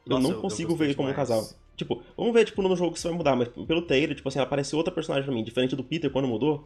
Eu 0.05 0.17
Nossa, 0.19 0.33
não 0.33 0.41
consigo 0.41 0.69
gostei 0.69 0.87
ver 0.89 0.95
como 0.95 1.09
um 1.09 1.13
casal. 1.13 1.43
Tipo, 1.75 2.01
vamos 2.15 2.33
ver, 2.33 2.45
tipo, 2.45 2.61
no 2.61 2.75
jogo 2.75 2.91
que 2.93 2.97
isso 2.97 3.07
vai 3.07 3.17
mudar, 3.17 3.35
mas 3.35 3.47
pelo 3.49 3.81
trailer, 3.81 4.15
tipo 4.15 4.27
assim, 4.29 4.39
ela 4.39 4.47
parece 4.47 4.75
outra 4.75 4.93
personagem 4.93 5.25
pra 5.25 5.33
mim, 5.35 5.43
diferente 5.43 5.75
do 5.75 5.83
Peter 5.83 6.09
quando 6.09 6.27
mudou. 6.27 6.65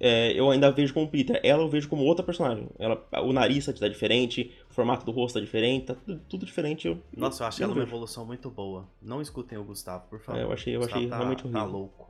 é, 0.00 0.32
eu 0.38 0.50
ainda 0.50 0.70
vejo 0.72 0.92
como 0.92 1.08
Peter. 1.08 1.40
Ela 1.42 1.62
eu 1.62 1.68
vejo 1.68 1.88
como 1.88 2.02
outra 2.04 2.24
personagem. 2.24 2.68
Ela, 2.78 3.00
o 3.22 3.32
nariz 3.32 3.64
tá 3.66 3.88
diferente, 3.88 4.52
o 4.70 4.74
formato 4.74 5.04
do 5.06 5.12
rosto 5.12 5.34
tá 5.38 5.40
diferente, 5.44 5.86
tá 5.86 5.94
tudo, 5.94 6.20
tudo 6.28 6.46
diferente. 6.46 6.86
Eu, 6.88 6.98
Nossa, 7.16 7.42
eu 7.44 7.46
achei 7.48 7.62
eu 7.62 7.66
ela 7.66 7.74
não 7.74 7.80
uma 7.80 7.84
vejo. 7.84 7.94
evolução 7.96 8.24
muito 8.26 8.50
boa. 8.50 8.88
Não 9.00 9.22
escutem 9.22 9.56
o 9.56 9.62
Gustavo, 9.64 10.04
por 10.10 10.18
favor. 10.20 10.38
É, 10.40 10.44
eu 10.44 10.52
achei- 10.52 10.76
eu 10.76 10.82
achei 10.82 11.06
tá, 11.08 11.16
realmente 11.16 11.42
Tá 11.44 11.48
horrível. 11.48 11.66
louco. 11.78 12.07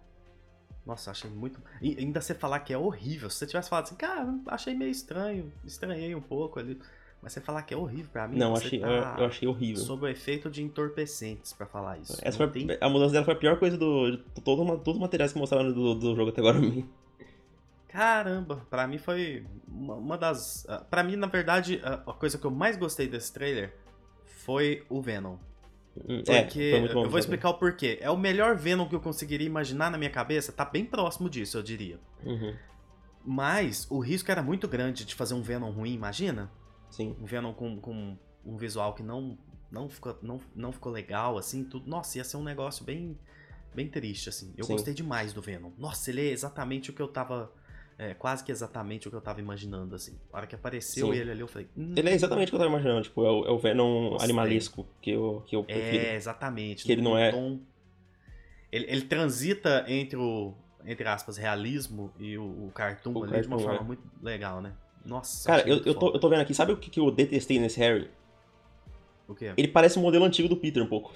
Nossa, 0.89 1.11
achei 1.11 1.31
muito. 1.31 1.61
E 1.83 1.97
ainda 1.99 2.19
você 2.21 2.35
falar 2.35 2.61
que 2.61 2.73
é 2.73 2.79
horrível. 2.79 3.29
Se 3.29 3.37
você 3.37 3.47
tivesse 3.47 3.69
falado 3.69 3.85
assim, 3.85 3.95
cara, 3.95 4.35
achei 4.47 4.75
meio 4.75 4.91
estranho, 4.91 5.53
estranhei 5.65 6.15
um 6.15 6.21
pouco 6.21 6.59
ali. 6.59 6.81
Mas 7.21 7.33
você 7.35 7.41
falar 7.43 7.63
que 7.63 7.75
é 7.75 7.77
horrível 7.77 8.09
pra 8.13 8.27
mim, 8.27 8.39
Não, 8.39 8.55
achei, 8.55 8.79
tá 8.81 8.87
eu, 8.87 9.03
eu 9.19 9.27
achei 9.27 9.47
horrível. 9.47 9.83
sob 9.83 10.05
o 10.07 10.09
efeito 10.09 10.49
de 10.49 10.63
entorpecentes 10.63 11.53
pra 11.53 11.67
falar 11.67 11.99
isso. 11.99 12.17
Essa 12.23 12.39
foi, 12.39 12.49
tem 12.49 12.69
A 12.81 12.89
mudança 12.89 13.13
dela 13.13 13.25
foi 13.25 13.35
a 13.35 13.37
pior 13.37 13.59
coisa 13.59 13.77
do. 13.77 14.13
de 14.13 14.19
todo, 14.43 14.65
todos 14.79 14.95
os 14.95 14.99
materiais 15.01 15.33
que 15.33 15.39
mostraram 15.39 15.71
do, 15.73 15.95
do 15.95 16.17
jogo 16.17 16.31
até 16.31 16.41
agora 16.41 16.59
pra 16.59 16.67
mim. 16.69 16.89
Caramba, 17.89 18.65
pra 18.71 18.87
mim 18.87 18.99
foi 18.99 19.47
uma, 19.67 19.95
uma 19.95 20.17
das. 20.19 20.65
ah, 20.69 20.79
Pra 20.89 21.03
mim, 21.03 21.17
na 21.17 21.27
verdade, 21.27 21.81
a, 21.83 21.95
a 21.95 22.13
coisa 22.15 22.39
que 22.39 22.45
eu 22.47 22.51
mais 22.51 22.77
gostei 22.77 23.09
desse 23.09 23.33
trailer 23.33 23.75
foi 24.25 24.85
o 24.89 25.01
Venom. 25.03 25.37
Porque 26.07 26.63
é, 26.75 26.93
bom. 26.93 27.05
eu 27.05 27.11
vou 27.11 27.19
explicar 27.19 27.51
o 27.51 27.55
porquê. 27.55 27.99
É 28.01 28.11
o 28.11 28.17
melhor 28.17 28.57
Venom 28.57 28.89
que 28.89 28.95
eu 28.95 29.01
conseguiria 29.01 29.47
imaginar 29.47 29.91
na 29.91 29.99
minha 29.99 30.11
cabeça, 30.11 30.53
tá 30.53 30.65
bem 30.65 30.85
próximo 30.85 31.29
disso, 31.29 31.59
eu 31.59 31.63
diria. 31.63 31.99
Uhum, 32.25 32.55
Mas 33.25 33.87
o 33.91 33.99
risco 33.99 34.31
era 34.31 34.43
muito 34.43 34.67
grande 34.69 35.05
de 35.05 35.15
fazer 35.15 35.35
um 35.35 35.43
Venom 35.43 35.71
ruim, 35.71 35.93
imagina? 35.95 36.51
sim. 36.91 37.15
Um 37.21 37.25
Venom 37.27 37.53
com, 37.53 37.79
com 37.81 38.17
um 38.45 38.57
visual 38.57 38.95
que 38.95 39.03
não, 39.03 39.37
não, 39.71 39.89
ficou, 39.89 40.19
não, 40.23 40.41
não 40.55 40.73
ficou 40.73 40.91
legal, 40.91 41.37
assim, 41.37 41.65
tudo. 41.65 41.89
Nossa, 41.89 42.19
ia 42.19 42.25
ser 42.25 42.37
um 42.39 42.43
negócio 42.43 42.85
bem. 42.85 43.19
bem 43.75 43.89
triste, 43.89 44.29
assim. 44.29 44.55
Eu 44.57 44.65
Sim. 44.65 44.73
gostei 44.73 44.95
demais 44.95 45.33
do 45.33 45.43
Venom. 45.43 45.71
Nossa, 45.77 46.11
ele 46.11 46.29
é 46.29 46.31
exatamente 46.33 46.91
o 46.91 46.93
que 46.95 47.03
eu 47.03 47.09
tava. 47.09 47.53
É, 47.99 48.15
quase 48.15 48.45
que 48.45 48.53
exatamente 48.53 49.09
o 49.09 49.11
que 49.11 49.17
eu 49.17 49.21
tava 49.21 49.41
imaginando, 49.41 49.95
assim. 49.95 50.13
Na 50.33 50.39
hora 50.39 50.47
que 50.47 50.55
apareceu 50.55 51.13
Sim. 51.13 51.19
ele 51.19 51.31
ali, 51.33 51.41
eu 51.41 51.49
falei. 51.49 51.67
Hum, 51.77 51.95
Ele 51.97 52.09
é 52.09 52.13
exatamente 52.15 52.49
o 52.49 52.51
que 52.51 52.55
eu 52.55 52.61
tava 52.61 52.71
imaginando, 52.71 53.03
tipo, 53.03 53.25
é 53.25 53.31
o, 53.31 53.45
é 53.47 53.51
o 53.51 53.59
Venom 53.59 54.11
Gostei. 54.11 54.25
animalesco 54.25 54.87
que 55.03 55.11
eu, 55.11 55.43
que 55.47 55.57
eu 55.57 55.65
prefiro. 55.65 56.05
É, 56.05 56.15
exatamente. 56.15 56.85
Que 56.85 56.93
ele 56.93 57.03
não 57.03 57.19
é- 57.19 57.33
tom- 57.33 57.59
Ele, 58.71 58.85
ele 58.89 59.03
transita 59.03 59.85
entre 59.89 60.17
o, 60.17 60.55
entre 60.85 61.09
aspas, 61.09 61.37
realismo 61.37 62.13
e 62.21 62.39
o, 62.39 62.67
o 62.67 62.71
cartoon 62.73 63.13
O 63.19 63.25
ali 63.25 63.41
de 63.41 63.49
uma 63.49 63.57
cartoon, 63.57 63.59
forma 63.65 63.81
é. 63.81 63.85
muito 63.85 64.03
legal, 64.23 64.61
né? 64.61 64.75
Nossa, 65.05 65.49
Cara, 65.49 65.67
eu, 65.69 65.79
eu, 65.85 65.95
tô, 65.95 66.13
eu 66.13 66.21
tô 66.21 66.29
vendo 66.29 66.41
aqui, 66.43 66.55
sabe 66.55 66.71
o 66.73 66.77
que, 66.77 66.91
que 66.91 67.01
eu 67.01 67.11
detestei 67.11 67.59
nesse 67.59 67.81
Harry? 67.81 68.11
O 69.27 69.35
quê? 69.35 69.53
Ele 69.57 69.69
parece 69.69 69.99
o 69.99 70.03
modelo 70.03 70.25
antigo 70.25 70.49
do 70.49 70.57
Peter 70.57 70.83
um 70.83 70.87
pouco. 70.87 71.13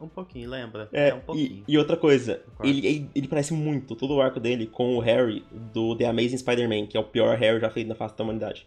Um 0.00 0.08
pouquinho, 0.08 0.48
lembra? 0.48 0.88
É, 0.92 1.12
um 1.12 1.18
e, 1.18 1.20
pouquinho. 1.20 1.64
e 1.66 1.76
outra 1.78 1.96
coisa, 1.96 2.40
ele, 2.62 2.86
ele, 2.86 3.10
ele 3.14 3.28
parece 3.28 3.52
muito 3.52 3.96
todo 3.96 4.14
o 4.14 4.20
arco 4.22 4.38
dele 4.38 4.66
com 4.66 4.96
o 4.96 5.00
Harry 5.00 5.44
do 5.72 5.96
The 5.96 6.06
Amazing 6.06 6.38
Spider-Man, 6.38 6.86
que 6.86 6.96
é 6.96 7.00
o 7.00 7.04
pior 7.04 7.36
Harry 7.36 7.60
já 7.60 7.68
feito 7.68 7.88
na 7.88 7.94
face 7.96 8.16
da 8.16 8.22
humanidade. 8.24 8.66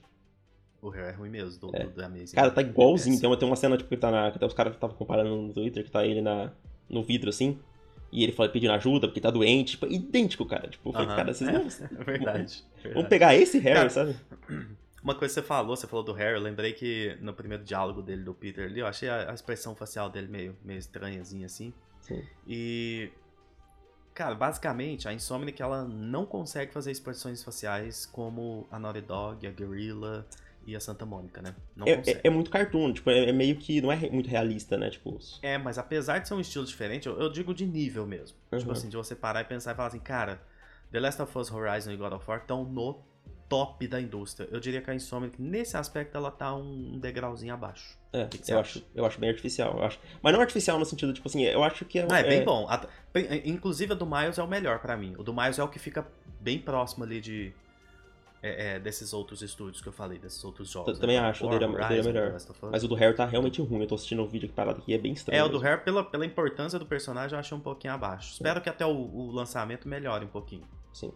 O 0.81 0.89
Harry 0.89 1.09
é 1.09 1.11
ruim 1.11 1.29
mesmo, 1.29 1.59
do, 1.69 1.75
É. 1.75 1.83
do, 1.85 1.91
do 1.91 2.03
Amazing. 2.03 2.35
Cara, 2.35 2.51
tá 2.51 2.61
igualzinho. 2.61 3.15
É, 3.15 3.19
Tem 3.19 3.29
uma, 3.29 3.37
tem 3.37 3.47
uma 3.47 3.55
cena, 3.55 3.77
tipo, 3.77 3.89
que 3.89 3.97
tá 3.97 4.09
na. 4.11 4.31
Que 4.31 4.37
até 4.37 4.45
os 4.45 4.53
caras 4.53 4.73
estavam 4.73 4.95
comparando 4.95 5.29
no 5.35 5.53
Twitter, 5.53 5.83
que 5.83 5.91
tá 5.91 6.05
ele 6.05 6.21
na, 6.21 6.51
no 6.89 7.03
vidro 7.03 7.29
assim. 7.29 7.57
E 8.11 8.23
ele 8.23 8.33
fala 8.33 8.49
pedindo 8.49 8.73
ajuda 8.73 9.07
porque 9.07 9.21
tá 9.21 9.31
doente. 9.31 9.71
Tipo, 9.71 9.85
idêntico, 9.85 10.45
cara. 10.45 10.67
Tipo, 10.67 10.89
eu 10.89 10.93
falei, 10.93 11.07
Aham, 11.07 11.15
cara, 11.15 11.33
vocês 11.33 11.47
é, 11.49 11.53
não. 11.53 11.61
é 11.61 12.03
verdade, 12.03 12.63
Vamos 12.65 12.83
verdade. 12.83 13.07
pegar 13.07 13.35
esse 13.35 13.57
Harry, 13.59 13.75
Cara, 13.77 13.89
sabe? 13.89 14.15
Uma 15.03 15.15
coisa 15.15 15.33
que 15.33 15.41
você 15.41 15.47
falou, 15.47 15.75
você 15.75 15.87
falou 15.87 16.05
do 16.05 16.13
Harry, 16.13 16.35
eu 16.35 16.41
lembrei 16.41 16.73
que 16.73 17.17
no 17.21 17.33
primeiro 17.33 17.63
diálogo 17.63 18.01
dele 18.03 18.23
do 18.23 18.33
Peter 18.35 18.65
ali, 18.65 18.79
eu 18.81 18.87
achei 18.87 19.09
a, 19.09 19.31
a 19.31 19.33
expressão 19.33 19.75
facial 19.75 20.09
dele 20.09 20.27
meio, 20.27 20.55
meio 20.63 20.77
estranhazinha 20.77 21.45
assim. 21.47 21.73
Sim. 22.01 22.23
E. 22.47 23.11
Cara, 24.13 24.35
basicamente, 24.35 25.07
a 25.07 25.13
Insomniac 25.13 25.59
ela 25.61 25.85
não 25.85 26.25
consegue 26.25 26.73
fazer 26.73 26.91
expressões 26.91 27.41
faciais 27.43 28.05
como 28.05 28.67
a 28.69 28.77
Naughty 28.77 29.01
Dog, 29.01 29.47
a 29.47 29.51
Guerrilla 29.51 30.27
e 30.67 30.75
a 30.75 30.79
Santa 30.81 31.05
Mônica, 31.05 31.41
né? 31.41 31.55
Não 31.75 31.87
É, 31.87 31.95
consegue. 31.95 32.19
é, 32.23 32.27
é 32.27 32.29
muito 32.29 32.51
cartoon, 32.51 32.91
tipo, 32.93 33.09
é, 33.09 33.29
é 33.29 33.31
meio 33.31 33.55
que. 33.55 33.81
Não 33.81 33.91
é 33.91 33.95
muito 34.09 34.29
realista, 34.29 34.77
né? 34.77 34.89
Tipo. 34.89 35.17
É, 35.41 35.57
mas 35.57 35.77
apesar 35.77 36.19
de 36.19 36.27
ser 36.27 36.33
um 36.35 36.39
estilo 36.41 36.65
diferente, 36.65 37.07
eu, 37.07 37.17
eu 37.19 37.31
digo 37.31 37.53
de 37.53 37.65
nível 37.65 38.05
mesmo. 38.05 38.37
Tipo 38.51 38.65
Uhum. 38.65 38.71
assim, 38.73 38.89
de 38.89 38.97
você 38.97 39.15
parar 39.15 39.41
e 39.41 39.45
pensar 39.45 39.71
e 39.71 39.75
falar 39.75 39.87
assim, 39.87 39.99
cara, 39.99 40.41
The 40.91 40.99
Last 40.99 41.21
of 41.21 41.35
Us 41.37 41.49
Horizon 41.51 41.91
e 41.91 41.97
God 41.97 42.11
of 42.13 42.25
War 42.29 42.39
estão 42.41 42.65
no 42.65 42.99
top 43.51 43.85
da 43.85 43.99
indústria. 43.99 44.47
Eu 44.49 44.61
diria 44.61 44.81
que 44.81 44.89
a 44.89 44.95
Insomniac, 44.95 45.35
nesse 45.41 45.75
aspecto, 45.75 46.15
ela 46.15 46.31
tá 46.31 46.55
um 46.55 46.97
degrauzinho 46.97 47.53
abaixo. 47.53 47.97
É, 48.13 48.25
que 48.27 48.37
que 48.37 48.51
eu, 48.53 48.59
acha? 48.59 48.79
acho, 48.79 48.87
eu 48.95 49.05
acho 49.05 49.19
bem 49.19 49.29
artificial, 49.29 49.77
eu 49.77 49.83
acho. 49.83 49.99
Mas 50.21 50.33
não 50.33 50.39
artificial 50.39 50.79
no 50.79 50.85
sentido, 50.85 51.11
tipo 51.11 51.27
assim, 51.27 51.43
eu 51.43 51.61
acho 51.61 51.83
que 51.83 51.99
é. 51.99 52.07
Ah, 52.09 52.19
é 52.19 52.23
bem 52.23 52.45
bom. 52.45 52.65
A- 52.69 52.87
Inclusive, 53.45 53.91
a 53.91 53.95
do 53.95 54.05
Miles 54.05 54.37
é 54.37 54.43
o 54.43 54.47
melhor 54.47 54.79
pra 54.79 54.95
mim. 54.95 55.13
O 55.17 55.23
do 55.23 55.33
Miles 55.33 55.59
é 55.59 55.63
o 55.63 55.67
que 55.67 55.79
fica 55.79 56.07
bem 56.39 56.57
próximo 56.59 57.03
ali 57.03 57.19
de... 57.19 57.53
é, 58.41 58.75
é, 58.75 58.79
desses 58.79 59.11
outros 59.13 59.41
estúdios 59.41 59.81
que 59.81 59.87
eu 59.89 59.93
falei, 59.93 60.17
desses 60.17 60.41
outros 60.45 60.69
jogos. 60.69 60.97
também 60.97 61.19
né? 61.19 61.27
acho, 61.27 61.45
o 61.45 61.49
dele 61.49 61.65
é- 61.65 61.67
o 61.67 61.77
é 61.77 62.03
melhor. 62.03 62.37
Mas 62.71 62.83
o 62.83 62.87
do 62.87 62.95
Harry 62.95 63.15
tá 63.15 63.25
realmente 63.25 63.61
ruim. 63.61 63.81
Eu 63.81 63.87
tô 63.87 63.95
assistindo 63.95 64.21
o 64.23 64.27
vídeo 64.27 64.45
aqui 64.47 64.55
parado 64.55 64.79
aqui, 64.79 64.93
é 64.93 64.97
bem 64.97 65.11
estranho. 65.11 65.37
É, 65.39 65.43
o 65.43 65.47
do 65.47 65.53
mesmo. 65.55 65.65
Harry, 65.67 65.81
pela, 65.83 66.03
pela 66.03 66.25
importância 66.25 66.79
do 66.79 66.85
personagem, 66.85 67.33
eu 67.35 67.39
achei 67.39 67.55
um 67.57 67.61
pouquinho 67.61 67.93
abaixo. 67.93 68.31
Espero 68.33 68.61
que 68.61 68.69
até 68.69 68.85
o, 68.85 68.89
o 68.95 69.31
lançamento 69.31 69.87
melhore 69.89 70.23
um 70.25 70.29
pouquinho. 70.29 70.63
Sim. 70.93 71.11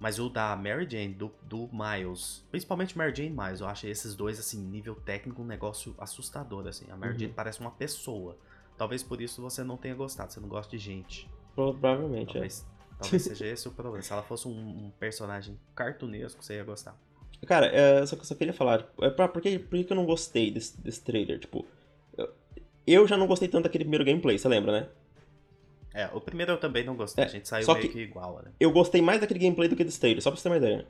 Mas 0.00 0.18
o 0.18 0.28
da 0.28 0.54
Mary 0.54 0.86
Jane, 0.88 1.12
do, 1.12 1.32
do 1.42 1.68
Miles, 1.72 2.44
principalmente 2.50 2.96
Mary 2.96 3.12
Jane 3.14 3.30
e 3.30 3.32
Miles, 3.32 3.60
eu 3.60 3.66
achei 3.66 3.90
esses 3.90 4.14
dois, 4.14 4.38
assim, 4.38 4.60
nível 4.60 4.94
técnico, 4.94 5.42
um 5.42 5.46
negócio 5.46 5.94
assustador, 5.98 6.66
assim. 6.68 6.86
A 6.90 6.96
Mary 6.96 7.14
Uhum. 7.14 7.18
Jane 7.18 7.32
parece 7.32 7.60
uma 7.60 7.70
pessoa. 7.72 8.36
Talvez 8.76 9.02
por 9.02 9.20
isso 9.20 9.42
você 9.42 9.64
não 9.64 9.76
tenha 9.76 9.94
gostado, 9.96 10.32
você 10.32 10.38
não 10.38 10.48
gosta 10.48 10.70
de 10.70 10.78
gente. 10.78 11.28
Provavelmente, 11.54 12.30
é. 12.30 12.32
Talvez, 12.34 12.66
talvez 12.96 13.22
seja 13.24 13.46
esse 13.46 13.66
o 13.66 13.72
problema. 13.72 14.00
Se 14.02 14.12
ela 14.12 14.22
fosse 14.22 14.46
um, 14.46 14.52
um 14.52 14.92
personagem 15.00 15.58
cartunesco, 15.74 16.44
você 16.44 16.54
ia 16.54 16.64
gostar. 16.64 16.96
Cara, 17.46 17.66
é, 17.66 18.06
só 18.06 18.14
que 18.14 18.22
eu 18.22 18.26
só 18.26 18.34
queria 18.36 18.54
falar, 18.54 18.88
é 19.00 19.10
pra, 19.10 19.26
por, 19.28 19.42
que, 19.42 19.58
por 19.58 19.82
que 19.82 19.92
eu 19.92 19.96
não 19.96 20.06
gostei 20.06 20.50
desse, 20.50 20.80
desse 20.80 21.02
trailer? 21.02 21.40
Tipo, 21.40 21.66
eu, 22.16 22.32
eu 22.86 23.06
já 23.08 23.16
não 23.16 23.26
gostei 23.26 23.48
tanto 23.48 23.64
daquele 23.64 23.84
primeiro 23.84 24.04
gameplay, 24.04 24.38
você 24.38 24.48
lembra, 24.48 24.72
né? 24.72 24.88
É, 25.94 26.06
o 26.12 26.20
primeiro 26.20 26.52
eu 26.52 26.60
também 26.60 26.84
não 26.84 26.94
gostei, 26.94 27.24
É, 27.24 27.26
a 27.26 27.30
gente 27.30 27.48
saiu 27.48 27.64
só 27.64 27.72
meio 27.74 27.86
que- 27.86 27.92
que 27.94 28.00
igual, 28.00 28.42
né? 28.42 28.52
Eu 28.60 28.70
gostei 28.70 29.00
mais 29.02 29.20
daquele 29.20 29.40
gameplay 29.40 29.68
do 29.68 29.74
que 29.76 29.82
desse 29.84 29.98
trailer, 29.98 30.22
só 30.22 30.30
pra 30.30 30.36
você 30.36 30.42
ter 30.42 30.48
uma 30.50 30.56
ideia. 30.58 30.86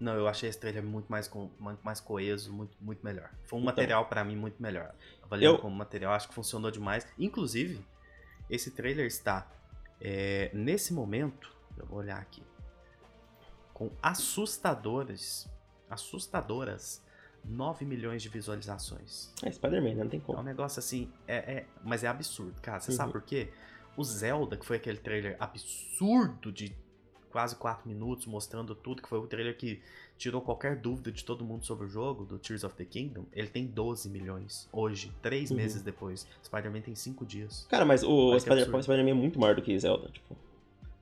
Não, 0.00 0.14
eu 0.16 0.26
achei 0.26 0.48
esse 0.48 0.58
trailer 0.58 0.82
muito 0.82 1.06
mais, 1.08 1.28
com, 1.28 1.48
muito 1.58 1.80
mais 1.82 2.00
coeso, 2.00 2.52
muito, 2.52 2.76
muito 2.80 3.02
melhor. 3.04 3.30
Foi 3.44 3.58
um 3.58 3.62
Então. 3.62 3.72
material 3.72 4.06
pra 4.06 4.24
mim 4.24 4.36
muito 4.36 4.60
melhor. 4.60 4.92
Avaliando 5.22 5.56
Eu- 5.56 5.60
como 5.62 5.74
material, 5.74 6.12
acho 6.12 6.28
que 6.28 6.34
funcionou 6.34 6.70
demais. 6.70 7.06
Inclusive, 7.18 7.80
esse 8.50 8.72
trailer 8.72 9.06
está, 9.06 9.46
é, 10.00 10.50
nesse 10.52 10.92
momento, 10.92 11.54
eu 11.78 11.86
vou 11.86 11.98
olhar 12.00 12.18
aqui, 12.18 12.42
com 13.72 13.90
assustadores, 14.02 15.48
assustadoras 15.88 17.02
9 17.44 17.84
milhões 17.84 18.22
de 18.22 18.28
visualizações. 18.28 19.32
É 19.42 19.50
Spider-Man, 19.50 19.94
né? 19.94 20.02
Não 20.04 20.08
tem 20.10 20.18
É 20.18 20.22
um 20.22 20.26
como. 20.26 20.42
negócio 20.42 20.78
assim, 20.80 21.10
é, 21.26 21.36
é- 21.36 21.66
mas 21.82 22.02
é 22.02 22.08
absurdo, 22.08 22.60
cara. 22.60 22.80
Você 22.80 22.90
Uhum. 22.90 22.96
sabe 22.96 23.12
por 23.12 23.22
quê? 23.22 23.52
O 23.96 24.04
Zelda, 24.04 24.56
que 24.56 24.64
foi 24.66 24.76
aquele 24.76 24.98
trailer 24.98 25.36
absurdo 25.38 26.50
de 26.52 26.74
quase 27.30 27.56
4 27.56 27.88
minutos, 27.88 28.26
mostrando 28.26 28.74
tudo, 28.74 29.02
que 29.02 29.08
foi 29.08 29.18
o 29.18 29.26
trailer 29.26 29.56
que 29.56 29.80
tirou 30.16 30.40
qualquer 30.40 30.76
dúvida 30.76 31.10
de 31.10 31.24
todo 31.24 31.44
mundo 31.44 31.64
sobre 31.66 31.86
o 31.86 31.88
jogo, 31.88 32.24
do 32.24 32.38
Tears 32.38 32.62
of 32.62 32.76
the 32.76 32.84
Kingdom, 32.84 33.24
ele 33.32 33.48
tem 33.48 33.66
12 33.66 34.08
milhões 34.08 34.68
hoje, 34.72 35.12
3 35.20 35.50
Uhum. 35.50 35.56
meses 35.56 35.82
depois. 35.82 36.26
Spider-Man 36.44 36.80
tem 36.82 36.94
5 36.94 37.26
dias. 37.26 37.66
Cara, 37.68 37.84
mas 37.84 38.04
o 38.04 38.10
Olha 38.28 38.34
que 38.36 38.40
Spider- 38.42 38.82
Spider-Man 38.82 39.10
é 39.10 39.14
muito 39.14 39.38
maior 39.40 39.56
do 39.56 39.62
que 39.62 39.76
Zelda, 39.78 40.08
tipo. 40.10 40.36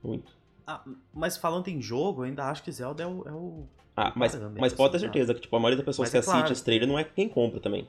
Muito. 0.03 0.35
Ah, 0.65 0.83
mas 1.13 1.37
falando 1.37 1.67
em 1.67 1.79
jogo, 1.81 2.21
eu 2.21 2.25
ainda 2.25 2.45
acho 2.45 2.63
que 2.63 2.71
Zelda 2.71 3.03
é 3.03 3.07
o. 3.07 3.27
É 3.27 3.31
o... 3.31 3.67
Ah, 3.95 4.11
mas, 4.15 4.31
Caramba, 4.33 4.59
mas 4.59 4.73
pode 4.73 4.93
ter 4.93 4.99
certeza 5.01 5.35
que, 5.35 5.41
tipo, 5.41 5.55
a 5.55 5.59
maioria 5.59 5.77
das 5.77 5.85
pessoas 5.85 6.07
Mas 6.07 6.11
que 6.11 6.17
é 6.17 6.19
assiste 6.19 6.33
claro. 6.35 6.51
esse 6.53 6.63
trailer 6.63 6.87
não 6.87 6.97
é 6.97 7.03
quem 7.03 7.29
compra 7.29 7.59
também. 7.59 7.87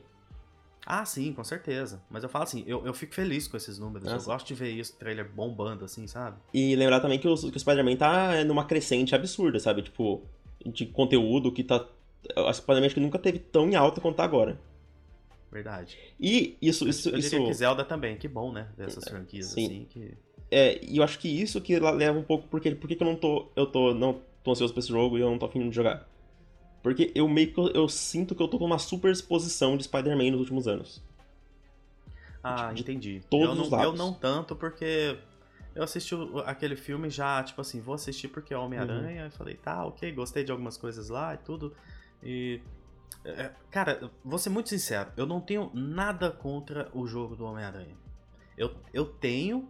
Ah, 0.87 1.05
sim, 1.05 1.33
com 1.33 1.43
certeza. 1.43 2.03
Mas 2.11 2.23
eu 2.23 2.29
falo 2.29 2.45
assim, 2.45 2.63
eu, 2.67 2.85
eu 2.87 2.93
fico 2.93 3.15
feliz 3.15 3.49
com 3.49 3.57
esses 3.57 3.79
números. 3.79 4.07
Ah, 4.09 4.17
eu 4.17 4.23
gosto 4.23 4.47
de 4.47 4.55
ver 4.55 4.71
isso, 4.71 4.95
trailer 4.97 5.27
bombando, 5.29 5.85
assim, 5.85 6.07
sabe? 6.07 6.37
E 6.53 6.77
lembrar 6.77 7.01
também 7.01 7.19
que, 7.19 7.27
os- 7.27 7.49
que 7.51 7.57
o 7.57 7.61
Spider-Man 7.61 7.97
tá 7.97 8.45
numa 8.45 8.65
crescente 8.65 9.15
absurda, 9.15 9.59
sabe? 9.59 9.83
Tipo, 9.83 10.23
de 10.67 10.87
conteúdo 10.87 11.51
que 11.53 11.65
tá. 11.65 11.87
O 12.37 12.53
Spider-Man 12.53 12.87
acho 12.87 12.95
que 12.95 13.01
nunca 13.01 13.19
teve 13.19 13.39
tão 13.39 13.69
em 13.69 13.75
alta 13.75 14.01
quanto 14.01 14.17
tá 14.17 14.25
agora. 14.25 14.59
Verdade. 15.51 15.97
E 16.19 16.57
isso. 16.61 16.87
isso, 16.89 17.11
eu 17.11 17.19
isso 17.19 17.31
que 17.47 17.55
Zelda 17.55 17.85
também, 17.85 18.17
que 18.17 18.27
bom, 18.27 18.53
né? 18.53 18.69
Dessas 18.77 19.07
É, 19.07 19.11
franquias, 19.11 19.47
sim. 19.47 19.65
assim, 19.67 19.87
que... 19.89 20.15
É, 20.51 20.85
e 20.85 20.99
eu 20.99 21.03
acho 21.05 21.19
que 21.19 21.29
isso 21.29 21.61
que 21.61 21.79
leva 21.79 22.19
um 22.19 22.23
pouco 22.23 22.47
porque 22.49 22.75
por 22.75 22.87
que 22.89 22.97
que 22.97 23.03
eu 23.03 23.07
não 23.07 23.17
tô 23.17 23.49
eu 23.57 23.67
tô 23.67 23.95
não 23.95 24.21
tô 24.43 24.51
ansioso 24.53 24.73
pra 24.73 24.81
esse 24.81 24.89
jogo 24.89 25.17
e 25.17 25.21
eu 25.21 25.31
não 25.31 25.39
tô 25.39 25.47
afim 25.47 25.69
de 25.69 25.75
jogar. 25.75 26.09
Porque 26.85 27.11
eu 27.15 27.27
meio 27.27 27.51
que 27.51 27.59
eu, 27.59 27.69
eu 27.69 27.89
sinto 27.89 28.35
que 28.35 28.43
eu 28.43 28.47
tô 28.47 28.59
com 28.59 28.67
uma 28.67 28.79
super 28.79 29.11
exposição 29.11 29.75
de 29.75 29.85
Spider-Man 29.85 30.33
nos 30.33 30.41
últimos 30.41 30.69
anos. 30.69 31.03
Ah, 32.43 32.75
de 32.75 32.83
entendi. 32.83 33.23
todos 33.31 33.49
eu 33.49 33.55
não, 33.55 33.63
os 33.63 33.71
lados. 33.71 33.87
Eu 33.87 33.97
não 33.97 34.13
tanto, 34.13 34.55
porque 34.55 35.17
eu 35.75 35.83
assisti 35.83 36.15
aquele 36.45 36.77
filme 36.77 37.09
já, 37.09 37.43
tipo 37.43 37.59
assim, 37.59 37.81
vou 37.81 37.95
assistir 37.95 38.29
porque 38.29 38.53
é 38.53 38.59
Homem-Aranha. 38.59 39.23
Uhum. 39.23 39.29
E 39.29 39.31
falei, 39.31 39.55
tá, 39.55 39.83
ok, 39.87 40.13
gostei 40.13 40.45
de 40.45 40.53
algumas 40.53 40.77
coisas 40.77 41.09
lá 41.09 41.33
e 41.33 41.39
tudo. 41.39 41.75
E. 42.23 42.61
é, 43.25 43.51
Cara, 43.71 44.11
vou 44.23 44.39
ser 44.39 44.51
muito 44.51 44.69
sincero, 44.69 45.11
eu 45.17 45.25
não 45.25 45.41
tenho 45.41 45.71
nada 45.73 46.31
contra 46.31 46.91
o 46.93 47.07
jogo 47.07 47.35
do 47.35 47.47
Homem-Aranha. 47.47 47.97
Eu, 48.59 48.75
eu 48.93 49.07
tenho 49.07 49.67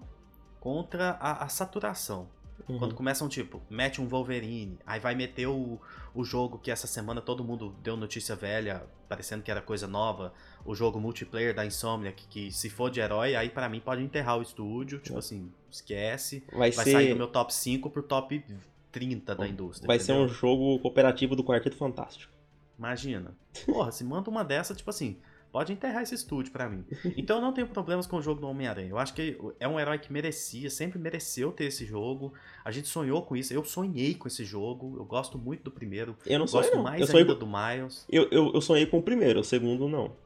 contra 0.59 1.11
a, 1.21 1.45
a 1.45 1.49
saturação. 1.49 2.29
Uhum. 2.69 2.79
Quando 2.79 2.95
começam, 2.95 3.29
tipo, 3.29 3.61
mete 3.69 4.01
um 4.01 4.07
Wolverine, 4.09 4.79
aí 4.87 4.99
vai 4.99 5.15
meter 5.15 5.47
o, 5.47 5.79
o 6.15 6.25
jogo 6.25 6.59
que 6.59 6.71
essa 6.71 6.87
semana 6.87 7.21
todo 7.21 7.45
mundo 7.45 7.75
deu 7.83 7.97
notícia 7.97 8.35
velha, 8.35 8.87
parecendo 9.09 9.43
que 9.43 9.51
era 9.51 9.61
coisa 9.61 9.87
nova, 9.87 10.33
o 10.65 10.75
jogo 10.75 10.99
multiplayer 10.99 11.55
da 11.55 11.67
Insomniac, 11.67 12.27
que, 12.27 12.47
que 12.47 12.53
se 12.53 12.71
for 12.71 12.91
de 12.91 13.01
herói, 13.01 13.37
aí 13.37 13.51
pra 13.51 13.69
mim 13.69 13.81
pode 13.81 14.03
enterrar 14.03 14.39
o 14.39 14.43
estúdio, 14.43 14.99
tipo 14.99 15.17
É. 15.17 15.19
assim, 15.19 15.53
esquece. 15.71 16.43
Vai, 16.51 16.71
Vai 16.71 16.85
ser 16.85 16.93
sair 16.93 17.11
do 17.11 17.17
meu 17.17 17.27
top 17.29 17.53
5 17.53 17.91
pro 17.91 18.03
top 18.03 18.43
30 18.91 19.35
da 19.35 19.47
indústria. 19.47 19.87
vai 19.87 19.99
ser 19.99 20.13
entendeu? 20.13 20.25
um 20.25 20.29
jogo 20.35 20.79
cooperativo 20.79 21.37
do 21.37 21.45
Quarteto 21.45 21.77
Fantástico. 21.77 22.33
Imagina. 22.79 23.37
Porra, 23.67 23.93
se 23.93 24.03
manda 24.05 24.31
uma 24.31 24.43
dessa, 24.45 24.75
tipo 24.75 24.89
assim, 24.91 25.19
pode 25.55 25.73
enterrar 25.73 26.03
esse 26.03 26.17
estúdio 26.17 26.51
pra 26.51 26.69
mim. 26.69 26.85
Então 27.17 27.37
eu 27.37 27.41
não 27.41 27.53
tenho 27.53 27.69
problemas 27.69 28.09
com 28.09 28.17
o 28.17 28.21
jogo 28.21 28.41
do 28.41 28.49
Homem-Aranha. 28.49 28.89
Eu 28.91 28.99
acho 28.99 29.15
que 29.15 29.39
é 29.61 29.69
um 29.69 29.79
herói 29.79 30.01
que 30.01 30.13
merecia, 30.13 30.69
sempre 30.69 30.99
mereceu 30.99 31.53
ter 31.53 31.67
esse 31.67 31.87
jogo. 31.87 32.35
A 32.65 32.73
gente 32.73 32.89
sonhou 32.89 33.23
com 33.23 33.37
isso. 33.37 33.55
Eu 33.55 33.63
sonhei 33.63 34.17
com 34.17 34.27
esse 34.27 34.45
jogo. 34.45 34.97
Eu 34.99 35.05
gosto 35.05 35.39
muito 35.39 35.63
do 35.63 35.71
primeiro. 35.71 36.17
Eu 36.27 36.41
não 36.41 36.47
sonhei 36.49 36.65
gosto 36.71 36.77
não. 36.77 36.83
mais 36.83 37.01
Eu 37.03 37.07
sonhei, 37.07 37.21
ainda 37.23 37.37
do 37.37 37.47
Miles. 37.47 38.05
eu, 38.11 38.27
eu, 38.33 38.53
eu 38.53 38.61
sonhei 38.61 38.85
com 38.85 38.99
o 38.99 39.03
primeiro, 39.03 39.39
o 39.39 39.45
segundo 39.45 39.89
não. 39.89 40.17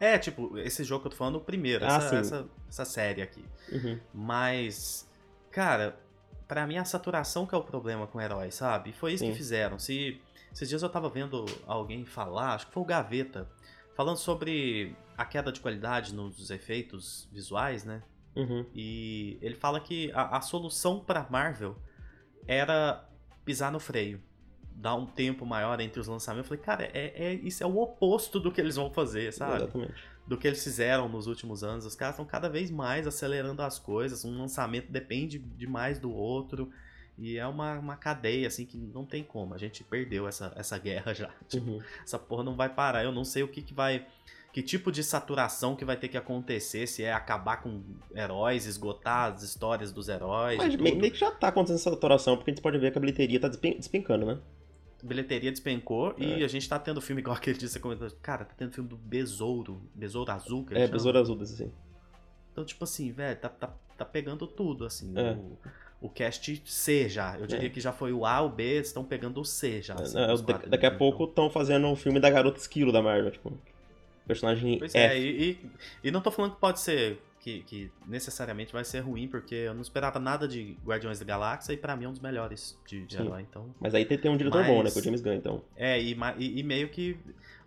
É, 0.00 0.18
tipo, 0.18 0.58
esse 0.58 0.82
jogo 0.82 1.02
que 1.02 1.06
eu 1.06 1.10
tô 1.12 1.16
falando, 1.18 1.36
o 1.36 1.40
primeiro, 1.40 1.84
Ah, 1.84 1.98
essa, 1.98 2.16
essa, 2.16 2.48
essa 2.68 2.84
série 2.84 3.22
aqui. 3.22 3.44
Uhum. 3.70 4.00
Mas, 4.12 5.08
cara, 5.52 5.96
pra 6.48 6.66
mim 6.66 6.78
a 6.78 6.84
saturação 6.84 7.46
que 7.46 7.54
é 7.54 7.58
o 7.58 7.62
problema 7.62 8.08
com 8.08 8.18
o 8.18 8.20
herói, 8.20 8.50
sabe? 8.50 8.90
E 8.90 8.92
foi 8.92 9.12
isso 9.12 9.24
Sim. 9.24 9.30
que 9.30 9.36
fizeram. 9.36 9.78
Se 9.78 10.20
esses 10.52 10.68
dias 10.68 10.82
eu 10.82 10.88
tava 10.88 11.08
vendo 11.08 11.46
alguém 11.64 12.04
falar, 12.04 12.54
acho 12.54 12.66
que 12.66 12.72
foi 12.72 12.82
o 12.82 12.86
Gaveta, 12.86 13.48
falando 13.94 14.16
sobre 14.16 14.96
a 15.16 15.24
queda 15.24 15.52
de 15.52 15.60
qualidade 15.60 16.14
nos 16.14 16.50
efeitos 16.50 17.28
visuais, 17.32 17.84
né? 17.84 18.02
Uhum. 18.34 18.64
E 18.74 19.38
ele 19.42 19.54
fala 19.54 19.78
que 19.80 20.10
a, 20.12 20.38
a 20.38 20.40
solução 20.40 21.00
pra 21.00 21.26
Marvel 21.30 21.76
era 22.46 23.08
pisar 23.44 23.70
no 23.70 23.78
freio. 23.78 24.20
Dar 24.74 24.94
um 24.94 25.06
tempo 25.06 25.44
maior 25.44 25.80
entre 25.80 26.00
os 26.00 26.08
lançamentos. 26.08 26.50
Eu 26.50 26.56
falei, 26.56 26.64
cara, 26.64 26.98
é, 26.98 27.12
é, 27.14 27.34
isso 27.34 27.62
é 27.62 27.66
o 27.66 27.76
oposto 27.78 28.40
do 28.40 28.50
que 28.50 28.60
eles 28.60 28.76
vão 28.76 28.90
fazer, 28.90 29.32
sabe? 29.32 29.56
Exatamente. 29.56 29.94
Do 30.26 30.38
que 30.38 30.46
eles 30.46 30.62
fizeram 30.64 31.08
nos 31.08 31.26
últimos 31.26 31.62
anos. 31.62 31.84
Os 31.84 31.94
caras 31.94 32.14
estão 32.14 32.24
cada 32.24 32.48
vez 32.48 32.70
mais 32.70 33.06
acelerando 33.06 33.62
as 33.62 33.78
coisas. 33.78 34.24
Um 34.24 34.38
lançamento 34.38 34.90
depende 34.90 35.38
demais 35.38 35.98
do 35.98 36.10
outro. 36.10 36.70
E 37.18 37.36
é 37.36 37.46
uma, 37.46 37.78
uma 37.78 37.96
cadeia, 37.96 38.46
assim, 38.48 38.64
que 38.64 38.76
não 38.78 39.04
tem 39.04 39.22
como. 39.22 39.54
A 39.54 39.58
gente 39.58 39.84
perdeu 39.84 40.26
essa, 40.26 40.52
essa 40.56 40.78
guerra 40.78 41.12
já. 41.14 41.30
Tipo, 41.48 41.70
Uhum. 41.72 41.82
essa 42.02 42.18
porra 42.18 42.42
não 42.42 42.56
vai 42.56 42.68
parar. 42.68 43.04
Eu 43.04 43.12
não 43.12 43.24
sei 43.24 43.42
o 43.42 43.48
que, 43.48 43.62
que 43.62 43.74
vai. 43.74 44.06
Que 44.52 44.62
tipo 44.62 44.92
de 44.92 45.02
saturação 45.02 45.74
que 45.74 45.82
vai 45.84 45.96
ter 45.96 46.08
que 46.08 46.16
acontecer, 46.16 46.86
se 46.86 47.02
é 47.02 47.10
acabar 47.12 47.62
com 47.62 47.82
heróis, 48.14 48.66
esgotar 48.66 49.32
as 49.32 49.42
histórias 49.42 49.90
dos 49.92 50.08
heróis. 50.10 50.58
Mas 50.58 50.76
meio, 50.76 51.00
que 51.00 51.14
já 51.18 51.30
tá 51.30 51.48
acontecendo 51.48 51.76
essa 51.76 51.88
saturação, 51.90 52.36
porque 52.36 52.50
a 52.50 52.54
gente 52.54 52.62
pode 52.62 52.76
ver 52.78 52.92
que 52.92 52.98
a 52.98 53.00
bilheteria 53.00 53.40
tá 53.40 53.48
despen- 53.48 53.78
despencando, 53.78 54.26
né? 54.26 54.38
Bilheteria 55.02 55.50
despencou 55.50 56.14
É. 56.18 56.22
e 56.40 56.44
a 56.44 56.48
gente 56.48 56.68
tá 56.68 56.78
tendo 56.78 57.00
filme 57.00 57.22
igual 57.22 57.34
aquele 57.38 57.56
dia 57.58 57.66
você 57.68 57.80
comentou. 57.80 58.08
Cara, 58.20 58.44
tá 58.44 58.54
tendo 58.56 58.72
filme 58.72 58.88
do 58.90 58.96
Besouro. 58.96 59.82
Besouro 59.94 60.30
Azul, 60.30 60.64
que 60.66 60.74
É, 60.74 60.80
chama. 60.80 60.92
besouro 60.92 61.18
azul 61.18 61.36
desse 61.36 61.54
assim. 61.54 61.72
Então, 62.52 62.64
tipo 62.64 62.84
assim, 62.84 63.10
velho, 63.10 63.38
tá, 63.40 63.48
tá, 63.48 63.74
tá 63.96 64.04
pegando 64.04 64.46
tudo, 64.46 64.84
assim. 64.84 65.12
É. 65.16 65.32
O, 65.32 65.56
o 66.02 66.08
cast 66.08 66.62
C 66.66 67.08
já. 67.08 67.38
Eu 67.38 67.46
diria 67.46 67.66
É. 67.66 67.70
que 67.70 67.80
já 67.80 67.92
foi 67.92 68.12
o 68.12 68.26
A, 68.26 68.40
o 68.42 68.48
B, 68.48 68.80
estão 68.80 69.04
pegando 69.04 69.40
o 69.40 69.44
C 69.44 69.80
já. 69.80 69.94
assim, 69.94 70.18
É, 70.18 70.26
da- 70.26 70.36
quadrinhos, 70.36 70.68
daqui 70.70 70.84
a 70.84 70.88
então. 70.88 70.98
pouco 70.98 71.24
estão 71.24 71.48
fazendo 71.48 71.86
um 71.86 71.96
filme 71.96 72.18
da 72.20 72.28
garota 72.28 72.58
esquilo 72.58 72.92
da 72.92 73.00
Marvel, 73.00 73.30
tipo. 73.30 73.52
Personagem 74.26 74.78
Pois 74.78 74.94
F. 74.94 74.98
é, 75.04 75.18
e, 75.18 75.50
e, 75.50 75.58
e 76.04 76.10
não 76.10 76.20
tô 76.20 76.30
falando 76.30 76.54
que 76.54 76.60
pode 76.60 76.80
ser. 76.80 77.20
Que, 77.40 77.60
que 77.64 77.90
necessariamente 78.06 78.72
vai 78.72 78.84
ser 78.84 79.00
ruim, 79.00 79.26
porque 79.26 79.52
eu 79.56 79.74
não 79.74 79.82
esperava 79.82 80.20
nada 80.20 80.46
de 80.46 80.76
Guardiões 80.86 81.18
da 81.18 81.24
Galáxia 81.24 81.72
e 81.72 81.76
pra 81.76 81.96
mim 81.96 82.04
é 82.04 82.08
um 82.08 82.12
dos 82.12 82.20
melhores 82.20 82.78
de, 82.86 83.04
de 83.04 83.16
herói. 83.20 83.42
Então, 83.42 83.66
Mas 83.80 83.96
aí 83.96 84.04
tem, 84.04 84.16
tem 84.16 84.30
um 84.30 84.36
diretor 84.36 84.58
Mas- 84.58 84.66
bom, 84.68 84.80
né? 84.84 84.90
Que 84.92 84.98
é 84.98 85.00
o 85.00 85.04
James 85.04 85.20
Gunn, 85.20 85.32
então. 85.34 85.60
é, 85.76 86.00
e, 86.00 86.16
e, 86.38 86.60
e 86.60 86.62
meio 86.62 86.88
que 86.88 87.16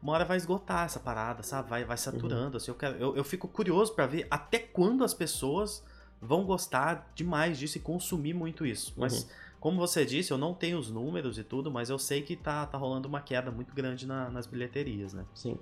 uma 0.01 0.13
hora 0.13 0.23
vai 0.23 0.37
esgotar 0.37 0.85
essa 0.85 0.97
parada, 0.97 1.43
sabe? 1.43 1.69
Vai, 1.69 1.83
vai 1.83 1.97
saturando. 1.97 2.55
Assim, 2.55 2.71
eu, 2.71 2.75
quero, 2.75 2.95
eu, 2.95 3.17
eu 3.17 3.23
fico 3.25 3.49
curioso 3.49 3.93
pra 3.93 4.07
ver 4.07 4.25
até 4.31 4.59
quando 4.59 5.03
as 5.03 5.13
pessoas 5.13 5.83
vão 6.21 6.43
gostar 6.43 7.11
demais 7.15 7.57
disso 7.57 7.77
e 7.77 7.81
consumir 7.81 8.33
muito 8.33 8.65
isso. 8.65 8.93
Mas, 8.97 9.23
Uhum. 9.23 9.29
como 9.59 9.77
você 9.77 10.05
disse, 10.05 10.31
eu 10.31 10.37
não 10.37 10.53
tenho 10.53 10.77
os 10.77 10.89
números 10.89 11.37
e 11.37 11.43
tudo, 11.43 11.69
mas 11.71 11.89
eu 11.89 11.99
sei 11.99 12.21
que 12.21 12.35
tá, 12.35 12.65
tá 12.65 12.77
rolando 12.77 13.07
uma 13.07 13.21
queda 13.21 13.51
muito 13.51 13.73
grande 13.73 14.05
na- 14.07 14.29
nas 14.29 14.47
bilheterias, 14.47 15.13
né? 15.13 15.25
Sim. 15.33 15.57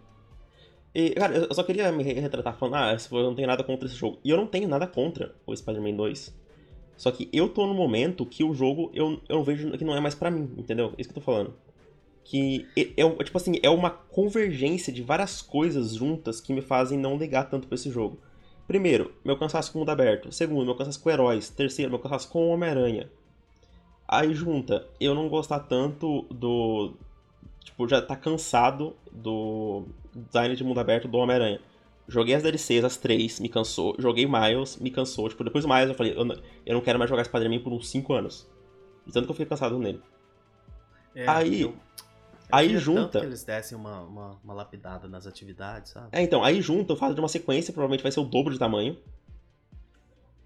E, 0.96 1.10
cara, 1.12 1.36
eu 1.36 1.54
só 1.54 1.64
queria 1.64 1.92
me 1.92 2.04
retratar 2.04 2.56
falando, 2.56 2.76
ah, 2.76 2.96
eu 3.12 3.24
não 3.24 3.34
tenho 3.36 3.48
nada 3.48 3.64
contra 3.64 3.88
esse 3.88 3.96
jogo. 3.96 4.20
E 4.24 4.30
eu 4.30 4.38
não 4.38 4.46
tenho 4.46 4.68
nada 4.68 4.86
contra 4.86 5.34
o 5.46 5.56
Spider-Man 5.56 5.96
2. 5.96 6.34
Só 6.96 7.10
que 7.12 7.28
eu 7.34 7.50
tô 7.50 7.66
no 7.66 7.74
momento 7.74 8.24
que 8.26 8.44
o 8.44 8.54
jogo 8.54 8.92
eu, 8.94 9.20
eu 9.28 9.44
vejo 9.44 9.72
que 9.72 9.84
não 9.84 9.96
é 9.96 10.00
mais 10.00 10.14
pra 10.14 10.30
mim, 10.30 10.54
entendeu? 10.56 10.94
Isso 10.98 11.10
que 11.10 11.18
eu 11.18 11.22
tô 11.22 11.26
falando. 11.26 11.56
Que 12.24 12.68
é, 12.78 13.02
é, 13.02 13.24
tipo 13.24 13.36
assim, 13.38 13.54
é 13.64 13.70
uma 13.70 13.90
convergência 13.90 14.94
de 14.94 15.02
várias 15.02 15.42
coisas 15.42 15.96
juntas 15.96 16.40
que 16.40 16.54
me 16.54 16.62
fazem 16.62 16.98
não 17.00 17.18
ligar 17.18 17.50
tanto 17.50 17.68
pra 17.68 17.74
esse 17.76 17.90
jogo. 17.90 18.20
Primeiro, 18.68 19.14
meu 19.24 19.38
cansaço 19.38 19.72
com 19.72 19.80
o 19.80 19.82
mundo 19.82 19.90
aberto. 19.90 20.32
Segundo, 20.32 20.66
meu 20.66 20.76
cansaço 20.76 21.02
com 21.02 21.10
heróis. 21.10 21.50
Terceiro, 21.50 21.92
meu 21.92 22.00
cansaço 22.00 22.30
com 22.30 22.48
o 22.48 22.50
Homem-Aranha. 22.54 23.10
Aí 24.08 24.34
junta, 24.34 24.88
eu 25.00 25.14
não 25.16 25.28
gostar 25.30 25.60
tanto 25.60 26.24
do. 26.30 26.94
Tipo, 27.64 27.88
já 27.88 28.02
tá 28.02 28.16
cansado 28.16 28.96
do 29.12 29.84
design 30.16 30.56
de 30.56 30.64
mundo 30.64 30.80
aberto 30.80 31.08
do 31.08 31.18
Homem-Aranha. 31.18 31.60
Joguei 32.08 32.36
as 32.36 32.44
DLCs, 32.44 32.84
as 32.84 32.98
três, 32.98 33.40
me 33.40 33.48
cansou. 33.48 33.96
Joguei 33.98 34.26
Miles, 34.28 34.78
me 34.78 34.92
cansou. 34.92 35.30
Tipo, 35.30 35.44
depois 35.44 35.64
do 35.64 35.74
Miles 35.74 35.90
eu 35.90 35.96
falei, 35.96 36.14
eu 36.18 36.26
não, 36.26 36.36
eu 36.66 36.74
não 36.74 36.82
quero 36.82 37.00
mais 37.00 37.10
jogar 37.10 37.24
Spider-Man 37.24 37.60
por 37.60 37.72
uns 37.72 37.88
5 37.90 38.14
anos. 38.14 38.48
E 39.08 39.12
tanto 39.12 39.26
que 39.26 39.32
eu 39.32 39.36
fiquei 39.36 39.46
cansado 39.46 39.78
nele. 39.80 40.02
É, 41.16 41.28
Aí- 41.28 41.62
eu 41.62 41.74
aí 42.52 42.78
junta- 42.78 43.20
que 43.20 43.26
eles 43.26 43.44
dessem 43.44 43.78
uma, 43.78 44.02
uma, 44.02 44.40
uma 44.44 44.54
lapidada 44.54 45.08
nas 45.08 45.26
atividades, 45.28 45.92
sabe? 45.92 46.08
É, 46.12 46.22
então, 46.22 46.44
aí 46.44 46.62
junta 46.62 46.94
o 46.94 46.96
fato 46.96 47.14
de 47.14 47.20
uma 47.20 47.28
sequência, 47.30 47.74
provavelmente 47.74 48.04
vai 48.04 48.12
ser 48.12 48.20
o 48.20 48.24
dobro 48.26 48.54
de 48.54 48.60
tamanho. 48.60 48.98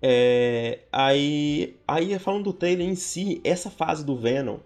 É, 0.01 0.79
aí, 0.91 1.75
aí, 1.87 2.17
falando 2.19 2.45
do 2.45 2.53
trailer 2.53 2.87
em 2.87 2.95
si, 2.95 3.41
essa 3.43 3.69
fase 3.69 4.05
do 4.05 4.15
Venom. 4.15 4.59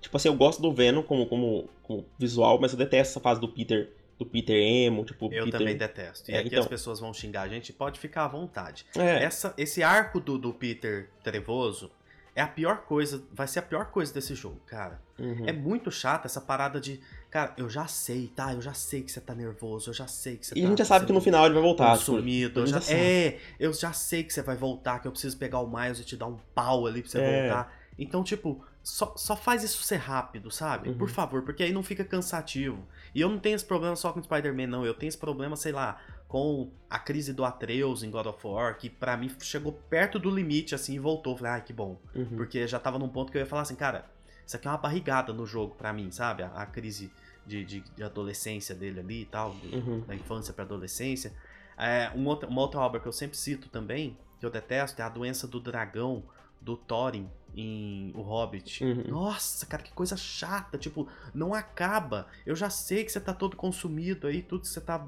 Tipo 0.00 0.16
assim, 0.18 0.28
eu 0.28 0.34
gosto 0.34 0.60
do 0.60 0.70
Venom 0.72 1.02
como, 1.02 1.26
como, 1.26 1.68
como 1.82 2.04
visual, 2.18 2.58
mas 2.60 2.72
eu 2.72 2.78
detesto 2.78 3.12
essa 3.12 3.20
fase 3.20 3.40
do 3.40 3.48
Peter, 3.48 3.90
do 4.18 4.26
Peter 4.26 4.54
emo, 4.54 5.02
tipo, 5.04 5.32
Eu 5.32 5.46
Peter. 5.46 5.58
também 5.58 5.76
detesto. 5.76 6.30
E 6.30 6.34
É, 6.34 6.38
aqui 6.40 6.48
então. 6.48 6.60
as 6.60 6.66
pessoas 6.68 7.00
vão 7.00 7.14
xingar 7.14 7.42
a 7.42 7.48
gente, 7.48 7.72
pode 7.72 7.98
ficar 7.98 8.26
à 8.26 8.28
vontade. 8.28 8.84
É, 8.94 9.24
Essa, 9.24 9.54
esse 9.56 9.82
arco 9.82 10.20
do, 10.20 10.36
do 10.36 10.52
Peter 10.52 11.08
trevoso 11.22 11.90
é 12.34 12.42
a 12.42 12.48
pior 12.48 12.78
coisa, 12.78 13.22
vai 13.32 13.46
ser 13.46 13.60
a 13.60 13.62
pior 13.62 13.86
coisa 13.86 14.12
desse 14.12 14.34
jogo, 14.34 14.60
cara. 14.66 15.00
uhum. 15.18 15.44
É 15.46 15.52
muito 15.52 15.90
chato 15.90 16.26
essa 16.26 16.40
parada 16.40 16.80
de, 16.80 17.00
cara, 17.30 17.52
eu 17.56 17.70
já 17.70 17.86
sei, 17.86 18.26
tá? 18.34 18.52
Eu 18.52 18.60
já 18.60 18.74
sei 18.74 19.02
que 19.02 19.12
você 19.12 19.20
tá 19.20 19.34
nervoso, 19.34 19.90
eu 19.90 19.94
já 19.94 20.06
sei 20.08 20.36
que 20.36 20.46
você 20.46 20.54
E 20.56 20.60
tá 20.60 20.66
a 20.66 20.70
gente 20.70 20.78
já 20.78 20.84
sabe 20.84 21.06
que 21.06 21.12
no 21.12 21.20
final 21.20 21.44
ele 21.46 21.54
vai 21.54 21.62
voltar. 21.62 21.96
tipo, 21.96 22.12
consumido. 22.12 22.60
eu 22.60 22.66
já, 22.66 22.80
já 22.80 22.92
é, 22.92 23.38
eu 23.60 23.72
já 23.72 23.92
sei 23.92 24.24
que 24.24 24.32
você 24.32 24.42
vai 24.42 24.56
voltar, 24.56 24.98
que 25.00 25.06
eu 25.06 25.12
preciso 25.12 25.36
pegar 25.38 25.60
o 25.60 25.68
Miles 25.68 26.00
e 26.00 26.04
te 26.04 26.16
dar 26.16 26.26
um 26.26 26.38
pau 26.54 26.86
ali 26.86 27.02
pra 27.02 27.10
você 27.10 27.18
É. 27.20 27.42
voltar. 27.48 27.72
Então, 27.96 28.24
tipo, 28.24 28.64
só, 28.82 29.14
só 29.16 29.36
faz 29.36 29.62
isso 29.62 29.82
ser 29.84 29.96
rápido, 29.98 30.50
sabe? 30.50 30.88
Uhum. 30.88 30.98
Por 30.98 31.08
favor, 31.08 31.42
porque 31.42 31.62
aí 31.62 31.72
não 31.72 31.82
fica 31.84 32.04
cansativo. 32.04 32.84
E 33.14 33.20
eu 33.20 33.28
não 33.28 33.38
tenho 33.38 33.54
esse 33.54 33.64
problema 33.64 33.94
só 33.94 34.12
com 34.12 34.18
o 34.18 34.22
Spider-Man, 34.24 34.66
não. 34.66 34.84
Eu 34.84 34.92
tenho 34.94 35.08
esse 35.08 35.16
problema, 35.16 35.54
sei 35.54 35.70
lá, 35.70 36.00
com 36.34 36.68
a 36.90 36.98
crise 36.98 37.32
do 37.32 37.44
Atreus 37.44 38.02
em 38.02 38.10
God 38.10 38.26
of 38.26 38.44
War, 38.44 38.76
que 38.76 38.90
pra 38.90 39.16
mim 39.16 39.30
chegou 39.40 39.72
perto 39.88 40.18
do 40.18 40.28
limite, 40.28 40.74
assim, 40.74 40.94
e 40.94 40.98
voltou. 40.98 41.36
Falei, 41.36 41.52
ai, 41.52 41.62
que 41.62 41.72
bom. 41.72 41.96
uhum. 42.12 42.24
Porque 42.36 42.66
já 42.66 42.80
tava 42.80 42.98
num 42.98 43.08
ponto 43.08 43.30
que 43.30 43.38
eu 43.38 43.42
ia 43.42 43.46
falar 43.46 43.62
assim, 43.62 43.76
cara, 43.76 44.04
isso 44.44 44.56
aqui 44.56 44.66
é 44.66 44.70
uma 44.72 44.76
barrigada 44.76 45.32
no 45.32 45.46
jogo 45.46 45.76
pra 45.76 45.92
mim, 45.92 46.10
sabe? 46.10 46.42
A, 46.42 46.48
a 46.48 46.66
crise 46.66 47.12
de, 47.46 47.64
de, 47.64 47.80
de 47.82 48.02
adolescência 48.02 48.74
dele 48.74 48.98
ali 48.98 49.20
e 49.22 49.26
tal, 49.26 49.52
do- 49.54 49.76
Uhum. 49.76 50.00
da 50.00 50.12
infância 50.16 50.52
pra 50.52 50.64
adolescência. 50.64 51.32
É, 51.78 52.10
um 52.16 52.26
outro- 52.26 52.48
uma 52.48 52.62
outra 52.62 52.80
obra 52.80 52.98
que 52.98 53.06
eu 53.06 53.12
sempre 53.12 53.36
cito 53.36 53.68
também, 53.68 54.18
que 54.40 54.44
eu 54.44 54.50
detesto, 54.50 55.00
é 55.00 55.04
a 55.04 55.08
doença 55.08 55.46
do 55.46 55.60
dragão 55.60 56.24
do 56.60 56.76
Thorin 56.76 57.30
em 57.56 58.12
O 58.14 58.22
Hobbit. 58.22 58.84
Uhum. 58.84 59.04
Nossa, 59.08 59.64
cara, 59.66 59.82
que 59.82 59.92
coisa 59.92 60.16
chata. 60.16 60.76
Tipo, 60.78 61.06
não 61.34 61.54
acaba. 61.54 62.26
Eu 62.44 62.54
já 62.56 62.68
sei 62.70 63.04
que 63.04 63.12
você 63.12 63.20
tá 63.20 63.32
todo 63.32 63.56
consumido 63.56 64.26
aí, 64.26 64.42
tudo 64.42 64.62
que 64.62 64.68
você 64.68 64.80
tá 64.80 65.04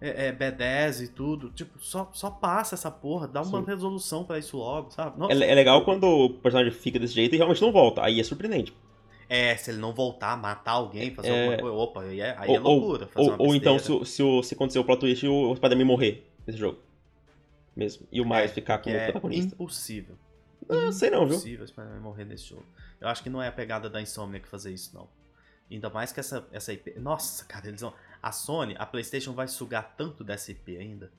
é, 0.00 0.28
é, 0.28 0.32
B10 0.32 1.04
e 1.04 1.08
tudo. 1.08 1.50
Tipo, 1.50 1.78
só, 1.78 2.10
só 2.12 2.30
passa 2.30 2.74
essa 2.74 2.90
porra, 2.90 3.26
dá 3.26 3.42
uma 3.42 3.60
Sim. 3.60 3.66
resolução 3.66 4.24
pra 4.24 4.38
isso 4.38 4.56
logo, 4.56 4.90
sabe? 4.90 5.18
Nossa, 5.18 5.32
É, 5.32 5.50
é 5.50 5.54
legal 5.54 5.84
quando 5.84 6.04
o 6.04 6.30
personagem 6.34 6.72
fica 6.72 6.98
desse 6.98 7.14
jeito 7.14 7.34
e 7.34 7.38
realmente 7.38 7.62
não 7.62 7.72
volta. 7.72 8.02
Aí 8.04 8.20
é 8.20 8.24
surpreendente. 8.24 8.74
É, 9.28 9.56
se 9.56 9.70
ele 9.72 9.78
não 9.78 9.92
voltar, 9.92 10.36
matar 10.36 10.72
alguém, 10.72 11.12
fazer 11.12 11.30
É. 11.30 11.40
alguma 11.42 11.58
coisa. 11.58 11.76
Opa, 11.76 12.02
aí 12.02 12.20
é, 12.20 12.36
aí 12.38 12.48
ou, 12.50 12.56
é 12.56 12.58
loucura. 12.60 13.06
fazer 13.08 13.30
ou, 13.30 13.36
ou 13.48 13.54
então, 13.56 13.78
se, 13.78 14.04
se, 14.04 14.22
se 14.44 14.54
acontecer 14.54 14.78
o 14.78 14.84
plot 14.84 15.00
twist 15.00 15.24
e 15.24 15.28
o 15.28 15.56
Spider-Man 15.56 15.84
morrer 15.84 16.24
nesse 16.46 16.58
jogo. 16.58 16.78
Mesmo. 17.74 18.06
E 18.10 18.20
o 18.20 18.24
Miles 18.24 18.44
É, 18.52 18.54
ficar 18.54 18.78
que 18.78 18.84
como 18.84 18.96
é 18.96 19.04
protagonista. 19.10 19.54
impossível. 19.54 20.16
Ah, 20.68 20.92
sei 20.92 21.10
não, 21.10 21.26
viu? 21.26 21.36
Impossível 21.36 21.66
Spider-Man 21.66 22.00
morrer 22.00 22.24
nesse 22.24 22.46
jogo. 22.46 22.64
Eu 23.00 23.08
acho 23.08 23.22
que 23.22 23.30
não 23.30 23.42
é 23.42 23.48
a 23.48 23.52
pegada 23.52 23.88
da 23.88 24.00
Insomniac 24.00 24.48
fazer 24.48 24.72
isso, 24.72 24.94
não. 24.94 25.08
Ainda 25.70 25.90
mais 25.90 26.12
que 26.12 26.20
essa, 26.20 26.46
essa 26.52 26.72
IP. 26.72 26.98
Nossa, 26.98 27.44
cara, 27.44 27.68
eles 27.68 27.80
vão. 27.80 27.92
A 28.22 28.32
Sony, 28.32 28.74
a 28.78 28.86
PlayStation 28.86 29.32
vai 29.32 29.48
sugar 29.48 29.94
tanto 29.96 30.24
dessa 30.24 30.50
IP 30.50 30.76
ainda. 30.76 31.10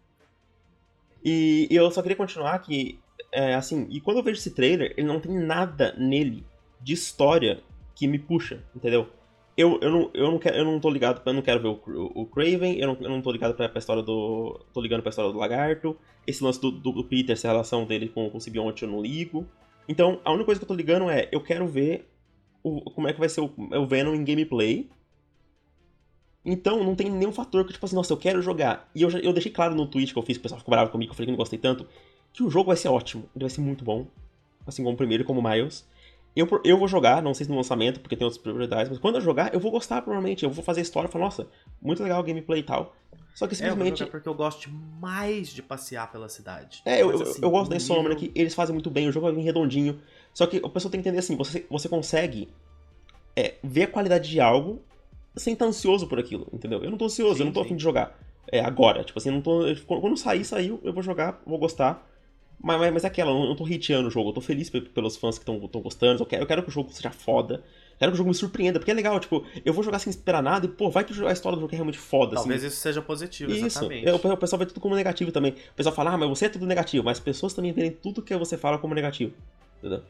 E 1.24 1.68
eu 1.70 1.90
só 1.92 2.02
queria 2.02 2.16
continuar 2.16 2.60
que, 2.60 3.00
é, 3.32 3.56
assim, 3.56 3.88
e 3.90 4.00
quando 4.00 4.18
eu 4.18 4.24
vejo 4.24 4.40
esse 4.40 4.52
trailer, 4.52 4.94
ele 4.96 5.08
não 5.08 5.20
tem 5.20 5.32
nada 5.32 5.94
nele 5.98 6.46
de 6.82 6.94
história 6.94 7.62
que 7.96 8.08
me 8.08 8.20
puxa, 8.20 8.64
entendeu? 8.76 9.10
Eu, 9.58 9.80
eu, 9.82 9.91
não, 9.91 10.12
eu, 10.13 10.32
não, 10.32 10.38
quero, 10.38 10.56
eu 10.56 10.63
não 10.63 10.80
tô 10.80 10.88
ligado, 10.88 11.20
eu 11.26 11.34
não 11.34 11.41
quero 11.41 11.60
ver 11.60 11.67
o, 11.67 12.12
o, 12.13 12.26
Craven, 12.28 12.78
eu 12.78 12.89
não, 12.89 12.98
eu 13.02 13.10
não 13.10 13.22
tô 13.24 13.32
ligado 13.32 13.56
pra, 13.56 13.67
pra 13.67 13.80
história 13.80 14.04
do. 14.04 14.63
tô 14.72 14.80
ligando 14.80 15.02
pra 15.02 15.10
história 15.10 15.32
do 15.32 15.39
Lagarto, 15.39 15.98
esse 16.28 16.43
lance 16.43 16.62
do, 16.62 16.70
do, 16.70 16.91
do 16.91 17.04
Peter, 17.04 17.34
essa 17.34 17.48
relação 17.48 17.84
dele 17.84 18.08
com, 18.08 18.30
com 18.30 18.38
o 18.38 18.41
Sibionte 18.41 18.84
eu 18.84 18.89
não 18.89 19.02
ligo. 19.02 19.48
Então, 19.89 20.22
a 20.24 20.32
única 20.32 20.46
coisa 20.46 20.60
que 20.60 20.63
eu 20.63 20.67
tô 20.67 20.76
ligando 20.76 21.10
é, 21.10 21.28
eu 21.32 21.41
quero 21.41 21.65
ver 21.65 22.08
o, 22.62 22.82
como 22.91 23.08
é 23.08 23.13
que 23.13 23.20
vai 23.20 23.30
ser 23.30 23.41
o, 23.41 23.52
o 23.58 23.88
Venom 23.88 24.13
em 24.13 24.24
gameplay. 24.24 24.88
Então, 26.46 26.84
não 26.84 26.96
tem 26.96 27.10
nenhum 27.10 27.32
fator 27.32 27.65
que, 27.65 27.74
tipo 27.74 27.84
assim, 27.84 27.96
nossa, 27.96 28.13
eu 28.13 28.17
quero 28.17 28.41
jogar. 28.43 28.88
E 28.93 29.02
eu, 29.02 29.10
eu 29.10 29.34
deixei 29.34 29.52
claro 29.52 29.74
no 29.74 29.88
tweet 29.88 30.13
que 30.13 30.20
eu 30.20 30.24
fiz, 30.24 30.38
o 30.38 30.41
pessoal 30.41 30.60
ficou 30.60 30.72
bravo 30.72 30.91
comigo, 30.91 31.12
eu 31.12 31.15
falei 31.15 31.26
que 31.26 31.32
não 31.32 31.38
gostei 31.38 31.58
tanto, 31.58 31.88
que 32.32 32.43
o 32.43 32.50
jogo 32.50 32.67
vai 32.67 32.78
ser 32.78 32.89
ótimo. 32.89 33.28
Ele 33.36 33.43
vai 33.43 33.50
ser 33.50 33.62
muito 33.62 33.84
bom. 33.84 34.08
Assim 34.67 34.84
como 34.84 34.93
o 34.93 34.98
primeiro, 34.98 35.24
como 35.24 35.39
o 35.39 35.43
Miles. 35.43 35.88
Eu, 36.39 36.47
eu 36.63 36.78
vou 36.78 36.88
jogar, 36.88 37.21
não 37.21 37.34
sei 37.34 37.45
se 37.45 37.50
no 37.52 37.58
lançamento, 37.58 38.00
porque 38.00 38.15
tem 38.15 38.26
outras 38.26 38.41
prioridades, 38.41 38.89
mas 38.89 39.00
quando 39.00 39.15
eu 39.15 39.21
jogar, 39.21 39.54
eu 39.54 39.60
vou 39.60 39.71
gostar, 39.71 40.02
provavelmente. 40.02 40.43
Eu 40.43 40.50
vou 40.52 40.63
fazer 40.63 40.82
a 40.82 40.84
história 40.84 41.08
e 41.08 41.12
falar, 41.12 41.26
nossa, 41.26 41.47
muito 41.82 42.04
legal 42.04 42.19
o 42.19 42.23
gameplay 42.23 42.60
e 42.60 42.63
tal. 42.63 42.95
Só 43.34 43.47
que 43.47 43.54
É, 43.56 43.67
eu 43.67 43.71
simplesmente. 43.71 44.06
porque 44.06 44.28
eu 44.30 44.34
gosto 44.34 44.69
mais 45.00 45.50
de 45.50 45.62
passear 45.62 46.12
pela 46.12 46.28
cidade. 46.30 46.82
É, 46.86 47.02
eu, 47.02 47.08
Mas, 47.08 47.21
assim, 47.21 47.39
eu 47.43 47.50
gosto 47.50 47.69
da 47.69 47.76
o 47.76 47.78
Insomnia, 47.78 48.10
nível- 48.10 48.17
que 48.17 48.32
eles 48.39 48.54
fazem 48.56 48.73
muito 48.73 48.89
bem, 48.89 49.08
o 49.08 49.12
jogo 49.12 49.26
vai 49.28 49.36
vir 49.36 49.41
redondinho. 49.41 50.00
Só 50.34 50.45
que 50.47 50.58
a 50.63 50.69
pessoa 50.69 50.91
tem 50.91 51.02
que 51.02 51.08
entender 51.08 51.19
assim, 51.19 51.36
você, 51.36 51.65
você 51.69 51.88
consegue 51.89 52.50
é, 53.36 53.56
ver 53.63 53.84
a 53.84 53.88
qualidade 53.88 54.30
de 54.30 54.39
algo 54.39 54.82
sem 55.36 55.54
estar 55.54 55.65
ansioso 55.65 56.08
por 56.08 56.19
aquilo, 56.19 56.47
entendeu? 56.52 56.84
Eu 56.84 56.89
não 56.89 56.97
tô 56.97 57.06
ansioso, 57.06 57.36
Sim, 57.36 57.41
eu 57.41 57.45
não 57.45 57.54
tô 57.54 57.60
sim. 57.62 57.65
afim 57.67 57.76
de 57.76 57.84
jogar 57.84 58.17
é, 58.52 58.60
agora. 58.60 59.04
Tipo 59.04 59.19
assim, 59.19 59.30
eu 59.30 59.36
não 59.36 59.41
tô. 59.41 59.65
eu- 59.67 59.76
Quando 59.86 60.17
sair, 60.17 60.43
saiu, 60.43 60.80
eu 60.84 60.91
vou 60.93 61.04
jogar, 61.04 61.41
vou 61.45 61.58
gostar. 61.60 62.08
Mas, 62.60 62.80
mas, 62.80 62.93
mas 62.93 63.04
é 63.04 63.08
aquela, 63.08 63.32
eu 63.32 63.46
não 63.46 63.56
tô 63.56 63.65
hateando 63.65 64.08
o 64.08 64.12
jogo, 64.12 64.30
eu 64.30 64.34
tô 64.34 64.41
feliz 64.41 64.70
pe- 64.70 64.82
pelos 64.82 65.15
fãs 65.15 65.38
que 65.38 65.43
estão 65.50 65.82
gostando, 65.82 66.22
eu 66.24 66.26
quero, 66.26 66.43
eu 66.43 66.48
quero 66.48 66.63
que 66.63 66.70
o 66.70 66.72
jogo 66.72 66.91
seja 66.91 67.12
foda, 67.12 67.63
quero 68.00 68.12
que 68.12 68.15
o 68.15 68.17
jogo 68.17 68.30
me 68.30 68.36
surpreenda, 68.36 68.80
porque 68.80 68.89
é 68.89 68.93
legal, 68.96 69.20
tipo, 69.20 69.46
eu 69.63 69.72
vou 69.72 69.84
jogar 69.84 70.00
sem 70.00 70.10
esperar 70.10 70.41
nada 70.41 70.65
e, 70.65 70.70
pô, 70.70 70.89
vai 70.89 71.04
que 71.04 71.13
a 71.24 71.32
história 71.32 71.56
do 71.56 71.62
jogo 71.62 71.74
é 71.74 71.76
realmente 71.76 72.00
foda, 72.00 72.34
Talvez 72.36 72.63
assim. 72.63 72.67
isso 72.74 72.78
seja 72.82 73.02
positivo, 73.02 73.52
Isso, 73.52 73.67
exatamente. 73.67 74.08
é, 74.10 74.13
o 74.13 74.38
pessoal 74.38 74.60
vê 74.60 74.65
tudo 74.65 74.80
como 74.80 74.96
negativo 74.96 75.32
também. 75.32 75.52
O 75.52 75.74
pessoal 75.76 75.93
fala, 75.93 76.12
ah, 76.12 76.17
mas 76.17 76.30
você 76.30 76.46
é 76.46 76.50
tudo 76.50 76.65
negativo, 76.65 77.06
mas 77.06 77.17
as 77.20 77.24
pessoas 77.24 77.54
também 77.54 77.72
veem 77.72 77.91
tudo 77.91 78.22
que 78.24 78.36
você 78.36 78.58
fala 78.58 78.80
como 78.80 78.96
negativo. 78.96 79.34
Entendeu? 79.78 80.02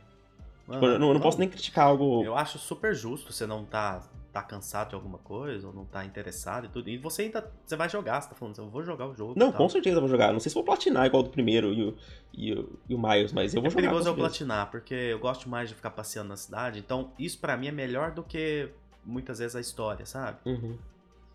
Tipo, 0.70 0.86
eu 0.86 1.00
não, 1.00 1.08
eu 1.10 1.14
não 1.14 1.22
posso 1.22 1.40
nem 1.40 1.48
criticar 1.48 1.86
algo. 1.88 2.24
Eu 2.24 2.36
acho 2.36 2.58
super 2.60 2.94
justo 2.94 3.32
você 3.32 3.46
não 3.46 3.64
tá, 3.66 4.04
tá 4.38 4.44
cansado 4.44 4.90
de 4.90 4.96
alguma 4.96 5.18
coisa, 5.18 5.68
ou 5.68 5.74
não 5.74 5.84
tá 5.84 6.06
interessado 6.06 6.66
e 6.66 6.70
tudo. 6.70 6.90
E 6.90 6.98
você 6.98 7.24
ainda 7.24 7.52
você 7.66 7.76
vai 7.76 7.90
jogar, 7.90 8.22
você 8.22 8.30
tá 8.30 8.36
falando, 8.36 8.56
eu 8.60 8.70
vou 8.70 8.84
jogar 8.84 9.08
o 9.08 9.16
jogo. 9.16 9.34
Não, 9.36 9.52
com 9.52 9.68
certeza 9.68 9.98
eu 9.98 10.02
vou 10.02 10.10
jogar. 10.10 10.32
Não 10.32 10.40
sei 10.40 10.50
se 10.50 10.54
vou 10.54 10.64
platinar 10.64 11.06
igual 11.08 11.24
do 11.24 11.30
primeiro 11.32 11.74
e 11.74 11.84
o, 11.84 11.98
e 12.32 12.54
o, 12.54 12.80
e 12.88 12.94
o 12.94 13.00
Miles, 13.00 13.34
mas 13.34 13.54
eu 13.56 13.62
vou 13.62 13.68
É 13.68 13.72
jogar. 13.72 13.82
perigoso 13.82 14.06
com 14.06 14.12
eu 14.12 14.16
platinar, 14.16 14.70
porque 14.70 14.94
eu 14.94 15.18
gosto 15.20 15.50
mais 15.50 15.70
de 15.70 15.76
ficar 15.76 15.90
passeando 15.90 16.30
na 16.30 16.38
cidade. 16.38 16.78
Então, 16.80 17.12
isso 17.18 17.40
pra 17.40 17.58
mim 17.58 17.68
é 17.68 17.72
melhor 17.72 18.12
do 18.12 18.24
que 18.24 18.70
muitas 19.04 19.40
vezes 19.40 19.56
a 19.56 19.60
história, 19.60 20.06
sabe? 20.06 20.38
Uhum. 20.46 20.78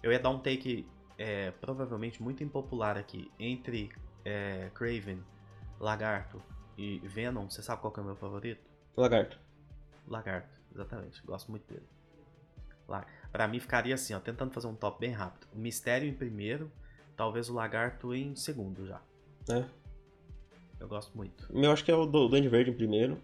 Eu 0.00 0.12
ia 0.12 0.18
dar 0.20 0.30
um 0.30 0.38
take 0.38 0.86
é, 1.18 1.50
provavelmente 1.60 2.22
muito 2.22 2.44
impopular 2.44 2.96
aqui. 2.96 3.30
Entre 3.38 3.90
é, 4.24 4.70
Craven, 4.74 5.20
Lagarto 5.80 6.40
e 6.78 6.98
Venom, 7.00 7.50
você 7.50 7.62
sabe 7.62 7.80
qual 7.80 7.92
que 7.92 7.98
é 7.98 8.02
o 8.02 8.06
meu 8.06 8.16
favorito? 8.16 8.60
Lagarto. 8.96 9.38
Lagarto, 10.06 10.56
exatamente. 10.72 11.20
Gosto 11.24 11.50
muito 11.50 11.66
dele. 11.66 11.86
La- 12.92 13.06
Pra 13.32 13.48
mim 13.48 13.58
ficaria 13.58 13.94
assim, 13.94 14.12
ó, 14.14 14.20
tentando 14.20 14.52
fazer 14.52 14.66
um 14.66 14.74
top 14.74 15.00
bem 15.00 15.10
rápido. 15.10 15.46
O 15.54 15.58
Mistério 15.58 16.06
em 16.08 16.12
primeiro, 16.12 16.70
talvez 17.16 17.48
o 17.48 17.54
Lagarto 17.54 18.14
em 18.14 18.34
segundo 18.36 18.86
já. 18.86 19.00
É. 19.48 19.64
Eu 20.78 20.86
gosto 20.88 21.16
muito. 21.16 21.48
O 21.50 21.58
meu 21.58 21.72
acho 21.72 21.82
que 21.84 21.90
é 21.90 21.94
o 21.94 22.04
do 22.04 22.28
Duende 22.28 22.48
Verde 22.48 22.70
em 22.70 22.74
primeiro. 22.74 23.18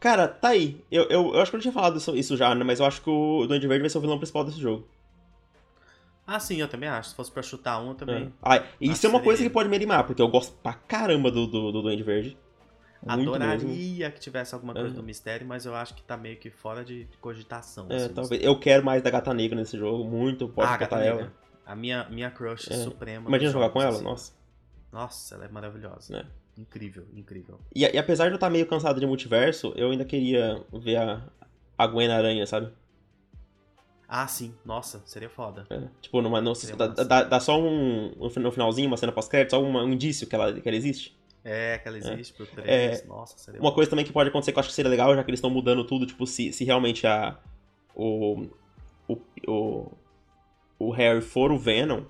Cara, 0.00 0.26
tá 0.28 0.48
aí. 0.48 0.82
Eu, 0.90 1.04
eu, 1.04 1.34
eu 1.34 1.40
acho 1.40 1.50
que 1.50 1.56
eu 1.56 1.58
não 1.58 1.62
tinha 1.62 1.72
falado 1.72 1.98
isso, 1.98 2.16
isso 2.16 2.36
já, 2.36 2.54
né? 2.54 2.64
Mas 2.64 2.80
eu 2.80 2.86
acho 2.86 3.02
que 3.02 3.10
o 3.10 3.46
Duende 3.46 3.66
Verde 3.66 3.82
vai 3.82 3.90
ser 3.90 3.98
o 3.98 4.00
vilão 4.00 4.18
principal 4.18 4.44
desse 4.44 4.58
jogo. 4.60 4.88
Ah, 6.26 6.40
sim, 6.40 6.56
eu 6.60 6.68
também 6.68 6.88
acho. 6.88 7.10
Se 7.10 7.14
fosse 7.14 7.30
pra 7.30 7.42
chutar 7.42 7.80
um, 7.80 7.88
eu 7.88 7.94
também. 7.94 8.24
É. 8.24 8.28
Ah, 8.42 8.64
isso 8.80 9.06
é 9.06 9.10
uma 9.10 9.20
coisa 9.20 9.38
seria 9.38 9.50
que 9.50 9.54
pode 9.54 9.68
me 9.68 9.76
animar, 9.76 10.04
porque 10.06 10.20
eu 10.22 10.28
gosto 10.28 10.54
pra 10.62 10.72
caramba 10.72 11.30
do, 11.30 11.46
do, 11.46 11.70
do 11.72 11.82
Duende 11.82 12.02
Verde. 12.02 12.36
Muito 13.06 13.30
mesmo. 13.30 13.34
Adoraria 13.44 14.10
que 14.10 14.20
tivesse 14.20 14.54
alguma 14.54 14.74
coisa 14.74 14.88
É. 14.90 14.92
do 14.92 15.02
mistério, 15.02 15.46
mas 15.46 15.64
eu 15.64 15.74
acho 15.74 15.94
que 15.94 16.02
tá 16.02 16.16
meio 16.16 16.36
que 16.36 16.50
fora 16.50 16.84
de 16.84 17.06
cogitação. 17.20 17.86
É, 17.88 17.96
assim, 17.96 18.14
talvez. 18.14 18.42
Eu 18.42 18.58
quero 18.58 18.84
mais 18.84 19.02
da 19.02 19.10
Gata 19.10 19.32
Negra 19.32 19.56
nesse 19.56 19.78
jogo, 19.78 20.04
muito. 20.04 20.48
Pode 20.48 20.68
ah, 20.72 20.76
Gata 20.76 20.96
ela. 20.96 21.16
Negra. 21.16 21.32
A 21.64 21.74
minha, 21.76 22.08
minha 22.08 22.30
crush 22.30 22.70
É. 22.72 22.76
suprema. 22.76 23.28
Imagina 23.28 23.50
jogar 23.50 23.70
com 23.70 23.80
ela? 23.80 23.90
assim. 23.92 24.04
Nossa. 24.04 24.32
Nossa, 24.92 25.34
ela 25.34 25.44
é 25.44 25.48
maravilhosa. 25.48 26.16
É. 26.18 26.60
Incrível, 26.60 27.06
incrível. 27.14 27.60
E, 27.74 27.82
e 27.82 27.98
apesar 27.98 28.24
de 28.26 28.30
eu 28.32 28.36
estar 28.36 28.48
meio 28.48 28.66
cansado 28.66 28.98
de 28.98 29.06
multiverso, 29.06 29.72
eu 29.76 29.90
ainda 29.90 30.04
queria 30.04 30.64
ver 30.72 30.96
a, 30.96 31.22
a 31.76 31.86
Gwen 31.86 32.10
Aranha, 32.10 32.46
sabe? 32.46 32.72
Ah, 34.08 34.26
sim. 34.26 34.54
Nossa, 34.64 35.02
seria 35.04 35.28
foda. 35.28 35.66
É, 35.68 35.80
tipo, 36.00 36.22
numa, 36.22 36.40
dá, 36.40 36.86
dá, 36.86 37.22
dá 37.24 37.40
só 37.40 37.60
um. 37.60 38.12
No 38.16 38.52
finalzinho, 38.52 38.86
uma 38.86 38.96
cena 38.96 39.10
pós-crédito, 39.12 39.50
só 39.50 39.62
uma- 39.62 39.82
um 39.82 39.92
indício 39.92 40.26
que 40.26 40.34
ela, 40.34 40.52
que 40.52 40.66
ela 40.66 40.76
existe. 40.76 41.16
É, 41.48 41.78
que 41.78 41.86
ela 41.86 41.96
existe 41.96 42.34
pro 42.34 42.44
3. 42.44 42.68
É, 42.68 43.06
Nossa, 43.06 43.38
seria 43.38 43.60
Uma 43.60 43.72
coisa 43.72 43.88
também 43.88 44.04
que 44.04 44.12
pode 44.12 44.30
acontecer 44.30 44.50
que 44.50 44.58
eu 44.58 44.60
acho 44.60 44.68
que 44.68 44.74
seria 44.74 44.90
legal, 44.90 45.14
já 45.14 45.22
que 45.22 45.30
eles 45.30 45.38
estão 45.38 45.48
mudando 45.48 45.84
tudo, 45.84 46.04
tipo, 46.04 46.26
se, 46.26 46.52
se 46.52 46.64
realmente 46.64 47.06
a. 47.06 47.38
O, 47.94 48.48
o, 49.06 49.16
o. 49.46 49.92
O 50.78 50.90
Harry 50.90 51.22
for 51.22 51.52
o 51.52 51.58
Venom, 51.58 52.02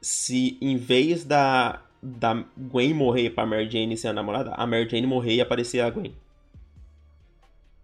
se 0.00 0.56
em 0.62 0.78
vez 0.78 1.24
da. 1.24 1.82
Da 2.02 2.34
Gwen 2.56 2.92
morrer 2.92 3.30
pra 3.30 3.46
Mary 3.46 3.68
Jane 3.70 3.96
ser 3.96 4.08
a 4.08 4.12
namorada, 4.12 4.52
a 4.52 4.66
Mary 4.66 4.88
Jane 4.88 5.06
morrer 5.06 5.34
e 5.36 5.40
aparecer 5.40 5.80
a 5.80 5.88
Gwen. 5.88 6.14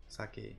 Saquei. 0.09 0.57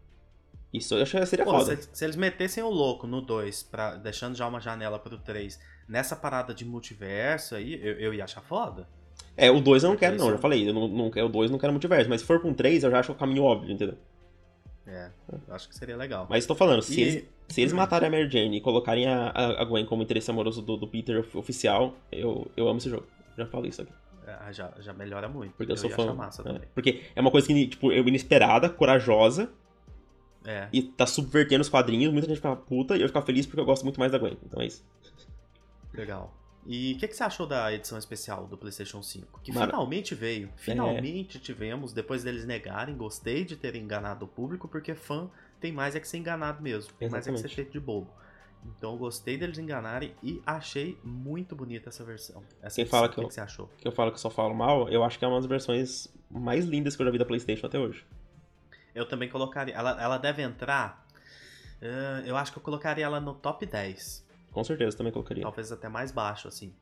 Isso 0.73 0.95
eu 0.95 1.01
acho 1.01 1.17
que 1.17 1.25
seria 1.25 1.45
Pô, 1.45 1.51
foda. 1.51 1.75
se, 1.75 1.89
se 1.91 2.05
eles 2.05 2.15
metessem 2.15 2.63
o 2.63 2.69
louco 2.69 3.05
no 3.05 3.21
2, 3.21 3.63
pra, 3.63 3.95
deixando 3.95 4.35
já 4.35 4.47
uma 4.47 4.59
janela 4.59 4.97
pro 4.97 5.17
3, 5.17 5.59
nessa 5.87 6.15
parada 6.15 6.53
de 6.53 6.63
multiverso 6.63 7.55
aí, 7.55 7.73
eu, 7.73 7.99
eu 7.99 8.13
ia 8.13 8.23
achar 8.23 8.41
foda. 8.41 8.87
É, 9.37 9.49
o 9.49 9.59
2 9.61 9.83
eu 9.83 9.89
não 9.91 9.97
quero, 9.97 10.17
não, 10.17 10.29
já 10.31 10.37
falei. 10.37 10.67
Eu 10.69 10.73
não, 10.73 10.87
não 10.87 11.09
quero 11.11 11.25
o 11.27 11.29
2 11.29 11.49
não 11.51 11.57
quero 11.57 11.71
multiverso. 11.73 12.09
Mas 12.09 12.21
se 12.21 12.27
for 12.27 12.39
pra 12.39 12.49
um 12.49 12.53
3, 12.53 12.83
eu 12.83 12.91
já 12.91 12.99
acho 12.99 13.11
o 13.11 13.15
caminho 13.15 13.43
óbvio, 13.43 13.71
entendeu? 13.71 13.97
É, 14.85 15.09
eu 15.47 15.55
acho 15.55 15.69
que 15.69 15.75
seria 15.75 15.95
legal. 15.95 16.27
Mas 16.29 16.45
tô 16.45 16.53
falando, 16.55 16.81
se, 16.81 16.99
E- 16.99 17.03
eles, 17.03 17.25
se 17.47 17.61
eles 17.61 17.71
matarem 17.73 18.07
a 18.07 18.11
Mary 18.11 18.29
Jane 18.29 18.57
e 18.57 18.61
colocarem 18.61 19.07
a, 19.07 19.29
a, 19.29 19.63
Gwen 19.63 19.85
como 19.85 20.03
interesse 20.03 20.29
amoroso 20.29 20.61
do, 20.61 20.75
do 20.75 20.87
Peter 20.87 21.19
of- 21.19 21.37
oficial, 21.37 21.95
eu, 22.11 22.49
eu 22.57 22.67
amo 22.67 22.77
esse 22.79 22.89
jogo. 22.89 23.05
Já 23.37 23.45
falei 23.45 23.69
isso 23.69 23.81
aqui. 23.83 23.91
É, 24.27 24.53
já, 24.53 24.71
já 24.79 24.91
melhora 24.93 25.29
muito. 25.29 25.53
Porque 25.55 25.71
eu, 25.71 25.77
sou 25.77 25.89
ia 25.89 25.95
fã. 25.95 26.13
massa 26.13 26.43
é. 26.47 26.59
Porque 26.73 27.03
é 27.15 27.21
uma 27.21 27.31
coisa 27.31 27.47
que, 27.47 27.67
tipo, 27.67 27.91
eu 27.91 28.05
inesperada, 28.07 28.69
corajosa, 28.69 29.49
É. 30.45 30.67
e 30.73 30.81
tá 30.81 31.05
subvertendo 31.05 31.61
os 31.61 31.69
quadrinhos. 31.69 32.11
Muita 32.11 32.27
gente 32.27 32.37
fica 32.37 32.55
puta 32.55 32.97
e 32.97 33.01
eu 33.01 33.07
ficar 33.07 33.21
feliz 33.21 33.45
porque 33.45 33.61
eu 33.61 33.65
gosto 33.65 33.83
muito 33.83 33.99
mais 33.99 34.11
da 34.11 34.17
Gwen. 34.17 34.37
Então 34.45 34.61
é 34.61 34.65
isso. 34.65 34.83
Legal. 35.93 36.33
E 36.65 36.93
o 36.93 36.97
que, 36.99 37.07
que 37.07 37.15
você 37.15 37.23
achou 37.23 37.47
da 37.47 37.73
edição 37.73 37.97
especial 37.97 38.45
do 38.45 38.55
PlayStation 38.57 39.01
5? 39.01 39.39
Que 39.41 39.51
Mara- 39.51 39.67
finalmente 39.71 40.13
veio. 40.13 40.49
Finalmente 40.55 41.39
tivemos, 41.39 41.91
depois 41.91 42.23
deles 42.23 42.45
negarem. 42.45 42.95
Gostei 42.95 43.43
de 43.43 43.55
ter 43.55 43.75
enganado 43.75 44.25
o 44.25 44.27
público, 44.27 44.67
porque 44.67 44.93
fã 44.93 45.29
tem 45.59 45.71
mais 45.71 45.95
é 45.95 45.99
que 45.99 46.07
ser 46.07 46.17
enganado 46.17 46.61
mesmo. 46.61 46.93
Tem 46.93 47.09
mais 47.09 47.27
é 47.27 47.31
que 47.31 47.37
ser 47.39 47.49
feito 47.49 47.71
de 47.71 47.79
bobo. 47.79 48.11
Então 48.63 48.95
gostei 48.95 49.37
deles 49.39 49.57
enganarem 49.57 50.13
e 50.21 50.39
achei 50.45 50.95
muito 51.03 51.55
bonita 51.55 51.89
essa 51.89 52.03
versão. 52.03 52.43
Essa 52.61 52.75
Quem 52.75 52.85
fala 52.85 53.09
que 53.09 53.15
que, 53.15 53.21
eu- 53.21 53.27
que 53.27 53.33
você 53.33 53.41
achou? 53.41 53.67
Que 53.79 53.87
eu 53.87 53.91
falo 53.91 54.11
que 54.11 54.15
eu 54.17 54.21
só 54.21 54.29
falo 54.29 54.53
mal, 54.53 54.87
eu 54.89 55.03
acho 55.03 55.17
que 55.17 55.25
é 55.25 55.27
uma 55.27 55.37
das 55.37 55.47
versões 55.47 56.13
mais 56.29 56.63
lindas 56.65 56.95
que 56.95 57.01
eu 57.01 57.05
já 57.07 57.11
vi 57.11 57.17
da 57.17 57.25
PlayStation 57.25 57.65
até 57.65 57.79
hoje. 57.79 58.05
Eu 58.93 59.07
também 59.07 59.27
colocaria. 59.29 59.73
Ela, 59.73 59.99
ela 59.99 60.17
deve 60.19 60.43
entrar. 60.43 61.07
eh, 61.81 62.23
eu 62.27 62.37
acho 62.37 62.51
que 62.51 62.59
eu 62.59 62.61
colocaria 62.61 63.03
ela 63.03 63.19
no 63.19 63.33
top 63.33 63.65
10. 63.65 64.23
Com 64.51 64.63
certeza 64.63 64.97
também 64.97 65.13
colocaria. 65.13 65.43
Talvez 65.43 65.71
até 65.71 65.87
mais 65.87 66.11
baixo, 66.11 66.47
assim. 66.47 66.73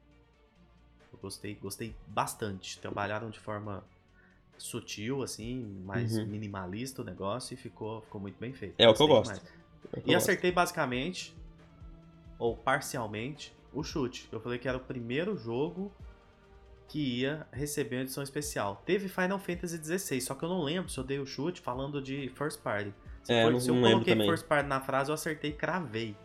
Eu 1.14 1.20
gostei, 1.20 1.56
gostei 1.56 1.96
bastante. 2.08 2.80
Trabalharam 2.80 3.30
de 3.30 3.40
forma 3.40 3.84
sutil, 4.58 5.24
assim, 5.24 5.64
mais 5.86 6.18
Uhum. 6.18 6.26
minimalista 6.26 7.02
o 7.02 7.06
negócio 7.06 7.54
e 7.54 7.58
ficou, 7.58 8.02
ficou 8.02 8.20
muito 8.20 8.38
bem 8.40 8.54
feito. 8.54 8.76
É 8.78 8.88
o 8.90 8.94
que 8.94 9.02
eu 9.02 9.08
gosto. 9.08 9.32
É 9.34 9.36
o 9.36 9.40
que 9.40 9.98
eu 9.98 10.02
E 10.12 10.14
gosto. 10.14 10.18
acertei 10.18 10.52
basicamente, 10.52 11.36
ou 12.38 12.58
parcialmente, 12.58 13.56
o 13.72 13.84
chute. 13.84 14.28
Eu 14.32 14.40
falei 14.42 14.58
que 14.60 14.68
era 14.68 14.78
o 14.78 14.82
primeiro 14.82 15.38
jogo 15.38 15.92
que 16.88 17.20
ia 17.20 17.48
receber 17.52 17.98
uma 17.98 18.02
edição 18.02 18.24
especial. 18.24 18.82
Teve 18.86 19.08
Final 19.08 19.38
Fantasy 19.40 19.78
XVI, 19.78 20.20
só 20.22 20.34
que 20.34 20.44
eu 20.44 20.50
não 20.50 20.64
lembro 20.64 20.90
se 20.90 21.00
eu 21.00 21.04
dei 21.04 21.20
o 21.20 21.26
chute 21.26 21.62
falando 21.62 22.02
de 22.02 22.30
First 22.30 22.62
Party. 22.62 22.94
Se, 23.24 23.32
É, 23.32 23.44
for- 23.44 23.52
não- 23.52 23.60
se 23.60 23.70
eu 23.70 23.76
coloquei. 23.80 24.16
First 24.16 24.46
Party 24.48 24.68
na 24.68 24.82
frase, 24.82 25.12
eu 25.12 25.14
acertei 25.14 25.52
e 25.52 25.54
cravei. 25.54 26.18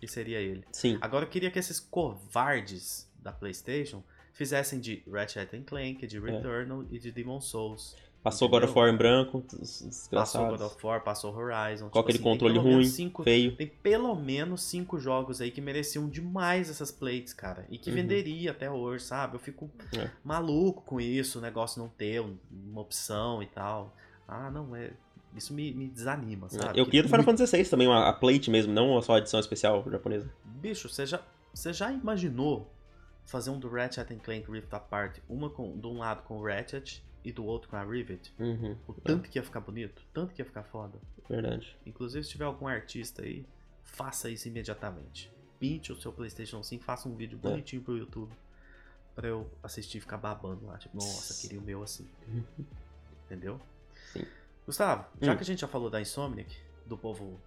Que 0.00 0.06
seria 0.06 0.38
ele. 0.40 0.64
Sim. 0.72 0.96
Agora 1.00 1.24
eu 1.24 1.28
queria 1.28 1.50
que 1.50 1.58
esses 1.58 1.80
covardes 1.80 3.10
da 3.20 3.32
PlayStation 3.32 4.02
fizessem 4.32 4.78
de 4.78 5.02
Ratchet 5.10 5.48
Clank, 5.64 6.04
É. 6.04 6.06
de 6.06 6.20
Returnal 6.20 6.84
e 6.90 6.98
de 6.98 7.10
Demon 7.10 7.40
Souls. 7.40 7.96
Passou 8.22 8.48
God 8.48 8.64
of? 8.64 8.72
War 8.76 8.88
em 8.92 8.96
branco, 8.96 9.44
des- 9.48 10.08
Passou. 10.10 10.48
God 10.48 10.60
of 10.60 10.76
War, 10.86 11.02
passou 11.02 11.34
Horizon. 11.34 11.88
Com 11.88 11.98
aquele 12.00 12.18
assim, 12.18 12.24
controle 12.24 12.58
ruim, 12.58 12.84
cinco- 12.84 13.22
feio. 13.22 13.56
Tem 13.56 13.66
pelo 13.68 14.14
menos 14.16 14.62
cinco 14.64 14.98
jogos 14.98 15.40
aí 15.40 15.50
que 15.52 15.60
mereciam 15.60 16.08
demais 16.08 16.68
essas 16.68 16.90
plates, 16.90 17.32
cara. 17.32 17.64
E 17.70 17.78
que 17.78 17.90
Uhum. 17.90 17.96
venderia 17.96 18.50
até 18.50 18.68
hoje, 18.70 19.04
sabe? 19.04 19.36
Eu 19.36 19.40
fico 19.40 19.70
É. 19.96 20.10
maluco 20.24 20.82
com 20.82 21.00
isso, 21.00 21.38
o 21.38 21.42
negócio 21.42 21.80
não 21.80 21.88
ter 21.88 22.20
um- 22.20 22.36
uma 22.50 22.80
opção 22.82 23.40
e 23.42 23.46
tal. 23.46 23.96
Ah, 24.26 24.50
não, 24.50 24.74
é. 24.76 24.90
Isso 25.38 25.54
me, 25.54 25.72
me 25.72 25.88
desanima, 25.88 26.48
sabe? 26.50 26.78
Eu 26.78 26.84
Que 26.84 26.90
queria 26.90 27.02
do 27.04 27.08
Final 27.08 27.24
Fantasy 27.24 27.56
XVI 27.56 27.70
também, 27.70 27.86
uma, 27.88 28.08
a 28.08 28.12
plate 28.12 28.50
mesmo, 28.50 28.72
não 28.72 29.00
só 29.00 29.14
a 29.14 29.18
edição 29.18 29.40
especial 29.40 29.84
japonesa. 29.90 30.30
Bicho, 30.44 30.88
você 30.88 31.06
já, 31.06 31.22
você 31.54 31.72
já 31.72 31.90
imaginou 31.92 32.70
fazer 33.24 33.50
um 33.50 33.58
do 33.58 33.68
Ratchet 33.68 34.14
Clank 34.16 34.50
Rift 34.50 34.72
Apart, 34.74 35.18
uma 35.28 35.48
com, 35.50 35.78
de 35.78 35.86
um 35.86 35.98
lado 35.98 36.22
com 36.24 36.38
o 36.38 36.44
Ratchet 36.44 37.02
e 37.24 37.32
do 37.32 37.44
outro 37.44 37.68
com 37.68 37.76
a 37.76 37.84
Rivet? 37.84 38.32
Uhum, 38.38 38.76
O 38.86 38.92
tanto 38.94 39.28
que 39.28 39.38
ia 39.38 39.42
ficar 39.42 39.60
bonito, 39.60 40.02
tanto 40.12 40.32
que 40.34 40.40
ia 40.40 40.46
ficar 40.46 40.62
foda. 40.64 40.98
verdade. 41.28 41.76
Inclusive, 41.86 42.24
se 42.24 42.30
tiver 42.30 42.44
algum 42.44 42.66
artista 42.66 43.22
aí, 43.22 43.44
faça 43.82 44.30
isso 44.30 44.48
imediatamente. 44.48 45.30
Pinte 45.60 45.92
o 45.92 46.00
seu 46.00 46.12
PlayStation 46.12 46.62
5, 46.62 46.82
faça 46.84 47.08
um 47.08 47.14
vídeo 47.16 47.38
É. 47.42 47.48
bonitinho 47.50 47.82
pro 47.82 47.96
YouTube 47.98 48.32
pra 49.14 49.26
eu 49.28 49.50
assistir 49.62 49.98
e 49.98 50.00
ficar 50.00 50.16
babando 50.16 50.64
lá. 50.66 50.78
Tipo, 50.78 50.96
nossa, 50.96 51.40
queria 51.42 51.58
o 51.58 51.62
meu 51.62 51.82
assim. 51.82 52.06
Entendeu? 53.26 53.60
Sim. 54.12 54.24
Gustavo, 54.68 55.06
já 55.20 55.32
Hum. 55.32 55.36
que 55.36 55.42
a 55.42 55.46
gente 55.46 55.60
já 55.62 55.66
falou 55.66 55.88
da 55.88 55.98
Insomniac, 55.98 56.54
do 56.84 56.96
povo, 56.98 57.40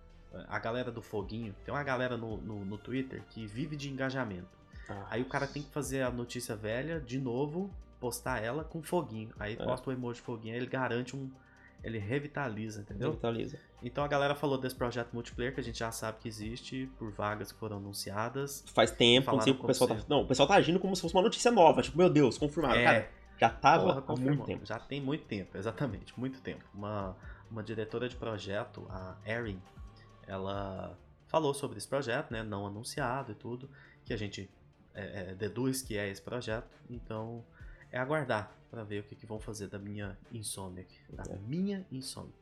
a 0.47 0.57
galera 0.57 0.91
do 0.91 1.01
foguinho, 1.03 1.55
tem 1.63 1.71
uma 1.73 1.83
galera 1.83 2.17
no, 2.17 2.37
no, 2.37 2.65
no 2.65 2.77
Twitter 2.79 3.21
que 3.29 3.45
vive 3.45 3.75
de 3.75 3.89
engajamento. 3.91 4.47
Ah, 4.89 5.05
Aí 5.11 5.21
o 5.21 5.25
cara 5.25 5.45
tem 5.45 5.61
que 5.61 5.69
fazer 5.69 6.01
a 6.01 6.09
notícia 6.09 6.55
velha 6.55 6.99
de 6.99 7.19
novo, 7.19 7.69
postar 7.99 8.41
ela 8.43 8.63
com 8.63 8.81
foguinho. 8.81 9.29
Aí 9.39 9.53
É. 9.53 9.55
posta 9.63 9.89
o 9.89 9.93
emoji 9.93 10.19
foguinho, 10.19 10.55
aí 10.55 10.59
ele 10.59 10.67
garante 10.67 11.15
um 11.15 11.29
ele 11.83 11.97
revitaliza, 11.97 12.81
entendeu? 12.81 13.09
Revitaliza. 13.09 13.57
Então 13.83 14.03
a 14.03 14.07
galera 14.07 14.35
falou 14.35 14.55
desse 14.57 14.75
projeto 14.75 15.09
multiplayer 15.13 15.51
que 15.53 15.59
a 15.59 15.63
gente 15.63 15.79
já 15.79 15.91
sabe 15.91 16.19
que 16.19 16.27
existe 16.27 16.87
por 16.99 17.11
vagas 17.11 17.51
que 17.51 17.57
foram 17.59 17.77
anunciadas. 17.77 18.63
Faz 18.73 18.91
tempo, 18.91 19.31
não 19.31 19.41
sei 19.41 19.53
o 19.53 19.55
pessoal 19.55 19.87
tá. 19.89 19.97
Não, 20.07 20.21
o 20.21 20.27
pessoal 20.27 20.47
tá 20.47 20.53
agindo 20.55 20.79
como 20.79 20.95
se 20.95 21.01
fosse 21.01 21.15
uma 21.15 21.23
notícia 21.23 21.49
nova. 21.51 21.81
Tipo, 21.81 21.97
meu 21.97 22.07
Deus, 22.09 22.37
confirmado. 22.37 22.75
É, 22.75 22.83
Cara, 22.83 23.09
já 23.41 23.49
tava 23.49 24.01
Porra, 24.01 24.03
há 24.07 24.21
muito 24.21 24.43
tempo. 24.45 24.65
Já 24.67 24.77
tem 24.77 25.01
muito 25.01 25.25
tempo, 25.25 25.57
exatamente, 25.57 26.17
muito 26.19 26.39
tempo. 26.41 26.63
Uma, 26.75 27.17
uma 27.49 27.63
diretora 27.63 28.07
de 28.07 28.15
projeto, 28.15 28.85
a 28.87 29.17
Erin, 29.25 29.59
ela 30.27 30.95
falou 31.25 31.51
sobre 31.51 31.79
esse 31.79 31.87
projeto, 31.87 32.29
né? 32.29 32.43
Não 32.43 32.67
anunciado 32.67 33.31
e 33.31 33.35
tudo, 33.35 33.67
que 34.05 34.13
a 34.13 34.17
gente 34.17 34.47
é, 34.93 35.31
é, 35.31 35.35
deduz 35.35 35.81
que 35.81 35.97
é 35.97 36.07
esse 36.07 36.21
projeto. 36.21 36.69
Então, 36.87 37.43
é 37.91 37.97
aguardar 37.97 38.55
para 38.69 38.83
ver 38.83 38.99
o 38.99 39.03
que, 39.03 39.15
que, 39.15 39.25
vão 39.25 39.39
fazer 39.39 39.67
da 39.67 39.79
minha 39.79 40.15
insônia 40.31 40.83
aqui. 40.83 40.99
Da 41.09 41.23
é. 41.23 41.37
minha 41.39 41.83
insônia. 41.91 42.33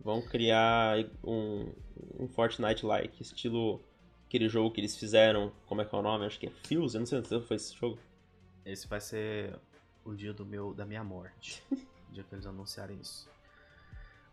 Vão 0.00 0.22
criar 0.22 0.98
um, 1.24 1.72
um 2.16 2.28
Fortnite-like, 2.28 3.20
estilo 3.20 3.84
aquele 4.26 4.48
jogo 4.48 4.70
que 4.70 4.80
eles 4.80 4.96
fizeram. 4.96 5.52
Como 5.66 5.80
é 5.80 5.84
que 5.84 5.92
é 5.92 5.98
o 5.98 6.02
nome? 6.02 6.26
Acho 6.26 6.38
que 6.38 6.46
é 6.46 6.50
Fuse, 6.50 6.94
eu 6.94 7.00
não 7.00 7.06
sei 7.06 7.24
se 7.24 7.40
foi 7.40 7.56
esse 7.56 7.74
jogo. 7.74 7.98
Esse 8.64 8.86
vai 8.86 9.00
ser 9.00 9.58
o 10.04 10.14
dia 10.14 10.32
do 10.32 10.44
meu, 10.44 10.74
da 10.74 10.84
minha 10.84 11.02
morte. 11.02 11.62
o 11.70 11.76
dia 12.12 12.24
que 12.24 12.34
eles 12.34 12.46
anunciarem 12.46 12.98
isso. 13.00 13.28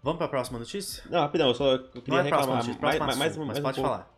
Vamos 0.04 0.18
para 0.18 0.26
a 0.26 0.30
próxima 0.30 0.58
notícia? 0.58 1.04
Não, 1.10 1.20
rapidão, 1.20 1.50
eu 1.50 1.56
só 1.56 1.74
eu 1.74 2.02
queria 2.02 2.20
é 2.20 2.24
reclamar. 2.24 2.58
Notícia, 2.58 2.82
mais, 2.82 3.00
mais, 3.00 3.18
mais, 3.18 3.38
mas 3.38 3.60
pode 3.60 3.80
um 3.80 3.84
falar. 3.84 4.12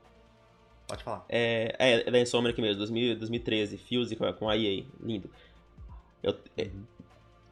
Pode 0.87 1.03
falar. 1.03 1.25
É, 1.27 1.75
é, 1.77 2.07
é 2.07 2.11
da 2.11 2.19
Insomniac 2.19 2.59
mesmo, 2.61 2.77
2000, 2.77 3.17
2013, 3.17 3.77
Fuse 3.77 4.15
com 4.15 4.49
a 4.49 4.57
EA, 4.57 4.85
lindo. 5.01 5.29
Eu, 6.21 6.37
é, 6.57 6.69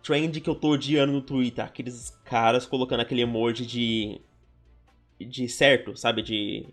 trend 0.01 0.39
que 0.39 0.49
eu 0.49 0.55
tô 0.55 0.71
odiando 0.71 1.11
no 1.11 1.21
Twitter, 1.21 1.63
aqueles 1.63 2.11
caras 2.23 2.65
colocando 2.65 3.01
aquele 3.01 3.21
emoji 3.21 3.65
de. 3.65 4.21
de 5.19 5.47
certo, 5.47 5.95
sabe? 5.97 6.21
De. 6.21 6.67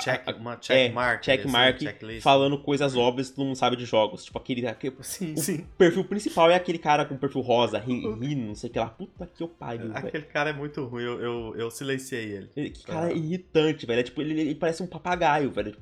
Check, 0.00 0.26
uma 0.38 0.56
check 0.56 0.76
é, 0.76 0.88
mark, 0.90 1.22
check 1.22 1.44
mark 1.44 1.78
falando 2.22 2.58
coisas 2.58 2.96
óbvias 2.96 3.28
que 3.28 3.36
todo 3.36 3.44
mundo 3.44 3.56
sabe 3.56 3.76
de 3.76 3.84
jogos. 3.84 4.24
Tipo, 4.24 4.38
aquele. 4.38 4.66
aquele 4.66 4.96
sim, 5.02 5.34
o 5.34 5.38
sim. 5.38 5.66
perfil 5.76 6.04
principal 6.04 6.50
é 6.50 6.54
aquele 6.54 6.78
cara 6.78 7.04
com 7.04 7.16
perfil 7.16 7.42
rosa, 7.42 7.78
rindo, 7.78 8.14
ri, 8.14 8.34
não 8.34 8.54
sei 8.54 8.70
o 8.70 8.72
que 8.72 8.78
lá. 8.78 8.88
Puta 8.88 9.26
que 9.26 9.42
eu 9.42 9.48
pariu. 9.48 9.90
Aquele 9.94 10.12
véio. 10.12 10.26
cara 10.32 10.50
é 10.50 10.52
muito 10.52 10.84
ruim, 10.86 11.02
eu, 11.02 11.20
eu, 11.20 11.56
eu 11.56 11.70
silenciei 11.70 12.32
ele. 12.54 12.70
Que 12.70 12.84
cara 12.84 13.10
é 13.10 13.16
irritante, 13.16 13.84
velho. 13.84 14.00
É, 14.00 14.02
tipo, 14.02 14.22
ele, 14.22 14.40
ele 14.40 14.54
parece 14.54 14.82
um 14.82 14.86
papagaio, 14.86 15.50
velho. 15.50 15.76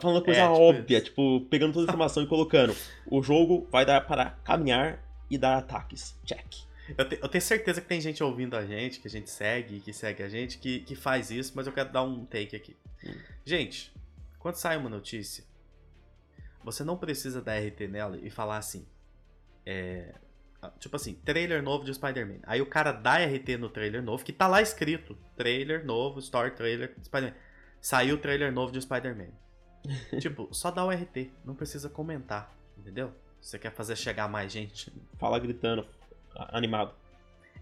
Falando 0.00 0.22
coisa 0.22 0.40
é, 0.40 0.42
tipo 0.42 0.60
óbvia, 0.60 0.96
isso. 0.98 1.06
tipo, 1.06 1.40
pegando 1.48 1.72
toda 1.72 1.84
a 1.84 1.88
informação 1.88 2.22
e 2.22 2.26
colocando. 2.26 2.74
O 3.10 3.22
jogo 3.22 3.66
vai 3.70 3.86
dar 3.86 4.02
para 4.02 4.32
caminhar 4.44 5.02
e 5.30 5.38
dar 5.38 5.56
ataques. 5.56 6.14
Check. 6.26 6.68
Eu, 6.96 7.08
te, 7.08 7.18
eu, 7.22 7.28
tenho 7.28 7.42
certeza 7.42 7.80
que 7.80 7.86
tem 7.86 8.00
gente 8.00 8.22
ouvindo 8.22 8.54
a 8.54 8.66
gente, 8.66 9.00
que 9.00 9.08
a 9.08 9.10
gente 9.10 9.30
segue, 9.30 9.80
que 9.80 9.92
segue 9.92 10.22
a 10.22 10.28
gente, 10.28 10.58
que, 10.58 10.80
que 10.80 10.94
faz 10.94 11.30
isso, 11.30 11.52
mas 11.54 11.66
eu 11.66 11.72
quero 11.72 11.90
dar 11.90 12.02
um 12.02 12.24
take 12.26 12.54
aqui. 12.54 12.76
Gente, 13.44 13.92
quando 14.38 14.56
sai 14.56 14.76
uma 14.76 14.88
notícia, 14.88 15.44
você 16.62 16.84
não 16.84 16.96
precisa 16.96 17.40
dar 17.40 17.58
RT 17.58 17.88
nela 17.88 18.18
e 18.18 18.30
falar 18.30 18.58
assim. 18.58 18.86
É, 19.64 20.14
tipo 20.78 20.96
assim, 20.96 21.14
trailer 21.14 21.62
novo 21.62 21.84
de 21.84 21.94
Spider-Man. 21.94 22.40
Aí 22.44 22.60
o 22.60 22.66
cara 22.66 22.92
dá 22.92 23.16
RT 23.18 23.56
no 23.58 23.68
trailer 23.68 24.02
novo, 24.02 24.24
que 24.24 24.32
tá 24.32 24.46
lá 24.46 24.60
escrito: 24.60 25.16
trailer 25.36 25.84
novo, 25.84 26.18
story 26.20 26.50
trailer 26.52 26.94
de 26.96 27.06
Spider-Man. 27.06 27.36
Saiu 27.80 28.16
o 28.16 28.18
trailer 28.18 28.52
novo 28.52 28.72
de 28.72 28.80
Spider-Man. 28.80 29.30
tipo, 30.20 30.48
só 30.52 30.70
dá 30.70 30.84
o 30.84 30.90
RT, 30.90 31.30
não 31.44 31.54
precisa 31.54 31.88
comentar, 31.88 32.52
entendeu? 32.76 33.12
Você 33.40 33.58
quer 33.58 33.72
fazer 33.72 33.96
chegar 33.96 34.28
mais 34.28 34.50
gente. 34.50 34.92
Fala 35.16 35.38
gritando, 35.38 35.86
animado. 36.34 36.92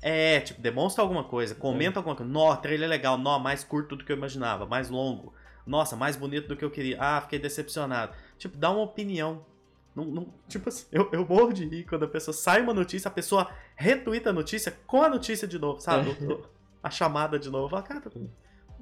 É, 0.03 0.41
tipo, 0.41 0.61
demonstra 0.61 1.03
alguma 1.03 1.25
coisa, 1.25 1.55
comenta 1.55 1.97
é. 1.97 1.99
alguma 1.99 2.15
coisa. 2.15 2.31
Nó, 2.31 2.55
trailer 2.57 2.89
legal, 2.89 3.19
nó, 3.19 3.39
mais 3.39 3.65
curto 3.65 3.97
do 3.97 4.05
que 4.05 4.13
eu 4.13 4.17
imaginava, 4.17 4.67
mais 4.67 4.91
longo. 4.91 5.33
Nossa, 5.67 5.97
mais 5.97 6.17
bonito 6.17 6.47
do 6.47 6.57
que 6.57 6.65
eu 6.65 6.71
queria. 6.71 6.97
Ah, 7.01 7.21
fiquei 7.21 7.39
decepcionado. 7.39 8.13
Tipo, 8.39 8.57
dá 8.57 8.71
uma 8.71 8.83
opinião. 8.83 9.45
Não, 9.95 10.05
não, 10.05 10.29
tipo 10.47 10.69
assim, 10.69 10.87
eu, 10.93 11.09
eu 11.11 11.27
morro 11.27 11.53
de 11.53 11.65
rir 11.65 11.85
quando 11.85 12.05
a 12.05 12.09
pessoa 12.09 12.35
sai 12.35 12.61
uma 12.61 12.75
notícia, 12.75 13.09
a 13.09 13.11
pessoa 13.11 13.51
retuita 13.75 14.29
a 14.29 14.33
notícia 14.33 14.77
com 14.87 15.03
a 15.03 15.09
notícia 15.09 15.49
de 15.49 15.59
novo, 15.59 15.81
sabe? 15.81 16.11
É. 16.11 16.39
A 16.83 16.91
chamada 16.91 17.39
de 17.39 17.51
novo. 17.51 17.71
Fala, 17.71 17.83
cara, 17.83 18.03
não 18.15 18.29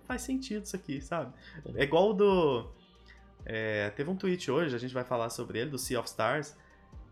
faz 0.06 0.22
sentido 0.22 0.64
isso 0.64 0.76
aqui, 0.76 1.00
sabe? 1.00 1.32
É, 1.76 1.84
igual 1.84 2.10
o 2.10 2.12
do. 2.12 2.70
É, 3.46 3.90
teve 3.90 4.10
um 4.10 4.16
tweet 4.16 4.50
hoje, 4.50 4.74
a 4.74 4.78
gente 4.78 4.92
vai 4.92 5.04
falar 5.04 5.30
sobre 5.30 5.60
ele, 5.60 5.70
do 5.70 5.78
Sea 5.78 6.00
of 6.00 6.08
Stars, 6.08 6.56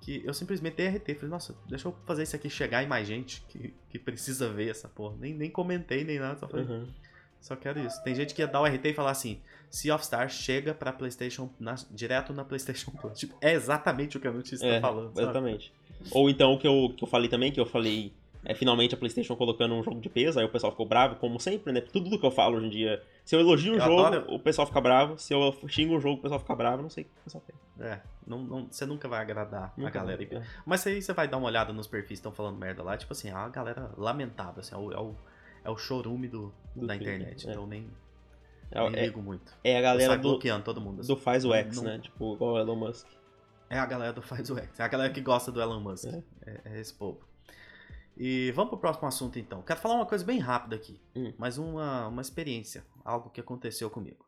que 0.02 0.20
eu 0.24 0.34
simplesmente 0.34 0.74
dei 0.74 0.88
RT. 0.88 1.14
Falei, 1.14 1.30
nossa, 1.30 1.56
deixa 1.68 1.88
eu 1.88 1.94
fazer 2.04 2.24
isso 2.24 2.34
aqui 2.34 2.50
chegar 2.50 2.82
em 2.82 2.86
mais 2.86 3.06
gente 3.06 3.42
que, 3.48 3.72
que 3.88 3.98
precisa 3.98 4.48
ver 4.48 4.68
essa 4.68 4.88
porra. 4.88 5.16
Nem, 5.18 5.32
nem 5.32 5.48
comentei 5.48 6.04
nem 6.04 6.18
nada, 6.18 6.38
só 6.38 6.48
falei. 6.48 6.66
Uhum. 6.66 6.86
Só 7.40 7.56
quero 7.56 7.80
isso. 7.80 8.02
Tem 8.02 8.14
gente 8.14 8.34
que 8.34 8.42
ia 8.42 8.46
dar 8.46 8.60
o 8.60 8.66
RT 8.66 8.84
e 8.86 8.92
falar 8.92 9.12
assim: 9.12 9.40
Sea 9.70 9.94
of 9.94 10.02
Stars 10.02 10.32
chega 10.34 10.74
pra 10.74 10.92
PlayStation, 10.92 11.48
na, 11.58 11.76
direto 11.90 12.32
na 12.32 12.44
PlayStation 12.44 12.90
Plus. 12.90 13.16
Tipo, 13.18 13.36
é 13.40 13.52
exatamente 13.52 14.16
o 14.16 14.20
que 14.20 14.28
a 14.28 14.32
notícia 14.32 14.68
tá 14.68 14.74
é, 14.74 14.80
tá 14.80 14.88
falando. 14.88 15.08
Sabe? 15.14 15.22
Exatamente. 15.22 15.72
Ou 16.10 16.28
então 16.28 16.52
o 16.52 16.58
que 16.58 16.66
eu, 16.66 16.92
que 16.96 17.04
eu 17.04 17.08
falei 17.08 17.28
também, 17.28 17.52
que 17.52 17.60
eu 17.60 17.66
falei 17.66 18.12
é 18.44 18.54
finalmente 18.54 18.94
a 18.94 18.98
PlayStation 18.98 19.36
colocando 19.36 19.74
um 19.74 19.82
jogo 19.84 20.00
de 20.00 20.08
peso, 20.08 20.38
aí 20.38 20.44
o 20.44 20.48
pessoal 20.48 20.72
ficou 20.72 20.86
bravo, 20.86 21.14
como 21.16 21.38
sempre, 21.38 21.72
né? 21.72 21.80
Tudo 21.80 22.10
do 22.10 22.18
que 22.18 22.26
eu 22.26 22.30
falo 22.30 22.56
hoje 22.56 22.66
em 22.66 22.70
dia. 22.70 23.02
Se 23.24 23.36
eu 23.36 23.40
elogio 23.40 23.72
um 23.72 23.76
eu 23.76 23.80
jogo, 23.82 24.02
adoro... 24.02 24.34
o 24.34 24.38
pessoal 24.38 24.66
fica 24.66 24.80
bravo. 24.80 25.16
Se 25.18 25.32
eu 25.32 25.54
xingo 25.68 25.96
um 25.96 26.00
jogo, 26.00 26.18
o 26.18 26.22
pessoal 26.22 26.40
fica 26.40 26.54
bravo. 26.56 26.82
Não 26.82 26.90
sei 26.90 27.04
o 27.04 27.06
que 27.06 27.12
o 27.12 27.24
pessoal 27.24 27.44
tem. 27.46 27.86
É, 27.86 28.00
não, 28.26 28.42
não, 28.42 28.66
você 28.70 28.84
nunca 28.84 29.08
vai 29.08 29.20
agradar 29.20 29.72
nunca 29.76 29.88
a 29.88 29.92
galera. 29.92 30.22
É. 30.22 30.42
Mas 30.66 30.86
aí 30.86 31.00
você 31.00 31.12
vai 31.12 31.28
dar 31.28 31.36
uma 31.36 31.46
olhada 31.46 31.72
nos 31.72 31.86
perfis 31.86 32.08
que 32.08 32.14
estão 32.14 32.32
falando 32.32 32.58
merda 32.58 32.82
lá. 32.82 32.96
Tipo 32.96 33.12
assim, 33.12 33.30
é 33.30 33.34
uma 33.34 33.48
galera 33.48 33.90
lamentável, 33.96 34.60
assim, 34.60 34.74
é 34.74 34.78
o, 34.78 34.92
é 34.92 35.00
o, 35.00 35.14
é 35.64 35.70
o 35.70 35.76
chorume 35.76 36.28
do, 36.28 36.52
do 36.74 36.86
da 36.86 36.96
internet. 36.96 37.46
É. 37.46 37.52
Então 37.52 37.66
nem. 37.66 37.88
É, 38.70 38.90
nem 38.90 39.04
ligo 39.04 39.22
muito. 39.22 39.52
É 39.62 39.78
a 39.78 39.82
galera 39.82 40.16
do, 40.16 40.30
bloqueando 40.30 40.64
todo 40.64 40.80
mundo. 40.80 41.00
Assim. 41.00 41.14
Do 41.14 41.16
faz 41.16 41.44
o 41.44 41.54
X, 41.54 41.76
não, 41.76 41.84
né? 41.84 41.98
Tipo, 41.98 42.34
igual 42.34 42.54
o 42.54 42.58
Elon 42.58 42.76
Musk. 42.76 43.06
É 43.68 43.78
a 43.78 43.86
galera 43.86 44.12
do 44.12 44.22
faz 44.22 44.50
o 44.50 44.58
X. 44.58 44.80
É 44.80 44.82
a 44.82 44.88
galera 44.88 45.12
que 45.12 45.20
gosta 45.20 45.52
do 45.52 45.60
Elon 45.60 45.80
Musk. 45.80 46.06
É, 46.06 46.22
é, 46.46 46.60
é 46.64 46.80
esse 46.80 46.92
povo. 46.92 47.20
E 48.16 48.50
vamos 48.52 48.70
pro 48.70 48.78
próximo 48.78 49.08
assunto 49.08 49.38
então. 49.38 49.62
Quero 49.62 49.80
falar 49.80 49.94
uma 49.94 50.06
coisa 50.06 50.24
bem 50.24 50.38
rápida 50.38 50.76
aqui, 50.76 51.00
hum. 51.16 51.32
mas 51.38 51.58
uma, 51.58 52.08
uma 52.08 52.22
experiência, 52.22 52.84
algo 53.04 53.30
que 53.30 53.40
aconteceu 53.40 53.88
comigo. 53.88 54.26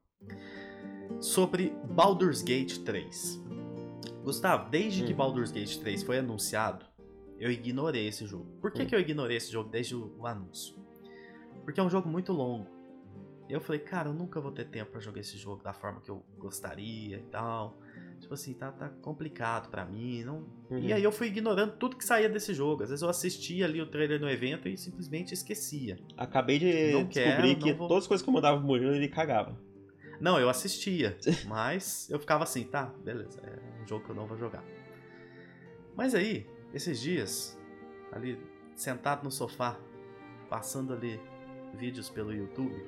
Sobre 1.20 1.70
Baldur's 1.90 2.42
Gate 2.42 2.79
3. 2.79 3.42
Gustavo, 4.23 4.70
desde 4.70 5.03
hum. 5.03 5.07
que 5.07 5.14
Baldur's 5.14 5.53
Gate 5.53 5.77
3 5.77 6.03
foi 6.03 6.18
anunciado, 6.18 6.87
eu 7.38 7.51
ignorei 7.51 8.09
esse 8.09 8.27
jogo. 8.27 8.47
Por 8.61 8.70
que, 8.70 8.83
hum. 8.83 8.87
que 8.87 8.94
eu 8.94 9.01
ignorei 9.01 9.37
esse 9.37 9.53
jogo 9.53 9.68
desde 9.68 9.94
o, 9.94 10.14
o 10.18 10.27
anúncio? 10.27 10.75
Porque 11.62 11.79
é 11.79 11.83
um 11.83 11.90
jogo 11.90 12.09
muito 12.09 12.33
longo. 12.33 12.66
Eu 13.49 13.61
falei, 13.61 13.81
cara, 13.81 14.09
eu 14.09 14.14
nunca 14.14 14.40
vou 14.40 14.51
ter 14.51 14.64
tempo 14.64 14.92
para 14.92 15.01
jogar 15.01 15.20
esse 15.20 15.37
jogo 15.37 15.62
da 15.62 15.75
forma 15.75 16.01
que 16.01 16.11
eu 16.11 16.25
gostaria 16.38 17.18
e 17.18 17.23
tal. 17.25 17.79
Tipo 18.20 18.35
assim, 18.35 18.55
tá, 18.55 18.72
tá 18.72 18.88
complicado 18.88 19.68
para 19.70 19.85
mim. 19.85 20.24
Não... 20.24 20.46
Uhum. 20.70 20.79
E 20.79 20.92
aí 20.92 21.03
eu 21.03 21.12
fui 21.12 21.29
ignorando 21.29 21.77
tudo 21.77 21.96
que 21.96 22.05
saía 22.05 22.29
desse 22.29 22.55
jogo. 22.55 22.83
Às 22.83 22.90
vezes 22.90 23.03
eu 23.03 23.09
assistia 23.09 23.64
ali 23.66 23.81
o 23.81 23.87
trailer 23.87 24.20
no 24.20 24.29
evento 24.29 24.68
e 24.68 24.77
simplesmente 24.77 25.35
esquecia. 25.35 25.98
Acabei 26.16 26.59
de 26.59 26.92
não 26.92 27.05
descobrir 27.05 27.57
quero, 27.57 27.59
que 27.59 27.72
vou... 27.72 27.88
todas 27.88 28.05
as 28.05 28.09
coisas 28.09 28.22
que 28.22 28.29
eu 28.29 28.35
mandava 28.35 28.59
pro 28.59 28.66
Murilo 28.66 28.94
ele 28.94 29.09
cagava. 29.09 29.59
Não, 30.20 30.38
eu 30.38 30.48
assistia. 30.48 31.16
mas 31.46 32.09
eu 32.11 32.18
ficava 32.18 32.44
assim, 32.44 32.64
tá, 32.64 32.87
beleza, 33.05 33.40
é 33.42 33.83
um 33.83 33.87
jogo 33.87 34.05
que 34.05 34.11
eu 34.11 34.14
não 34.14 34.27
vou 34.27 34.38
jogar. 34.38 34.64
Mas 35.96 36.14
aí, 36.14 36.46
esses 36.72 37.00
dias, 37.00 37.59
ali 38.11 38.38
sentado 38.74 39.22
no 39.22 39.31
sofá, 39.31 39.79
passando 40.48 40.92
ali 40.92 41.20
vídeos 41.77 42.09
pelo 42.09 42.33
YouTube, 42.33 42.85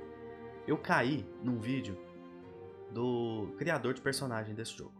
eu 0.66 0.76
caí 0.76 1.24
num 1.42 1.58
vídeo 1.58 1.96
do 2.90 3.54
criador 3.58 3.94
de 3.94 4.00
personagem 4.00 4.54
desse 4.54 4.76
jogo. 4.76 4.94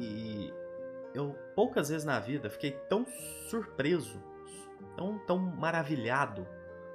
E 0.00 0.52
eu 1.14 1.36
poucas 1.54 1.90
vezes 1.90 2.04
na 2.04 2.18
vida 2.18 2.48
fiquei 2.48 2.72
tão 2.88 3.04
surpreso, 3.48 4.22
tão, 4.96 5.18
tão 5.18 5.38
maravilhado 5.38 6.46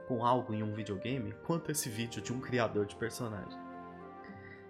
com 0.08 0.26
algo 0.26 0.54
em 0.54 0.64
um 0.64 0.74
videogame 0.74 1.34
quanto 1.46 1.72
esse 1.72 1.90
vídeo 1.90 2.22
de 2.22 2.34
um 2.34 2.40
criador 2.40 2.86
de 2.86 2.96
personagem. 2.96 3.66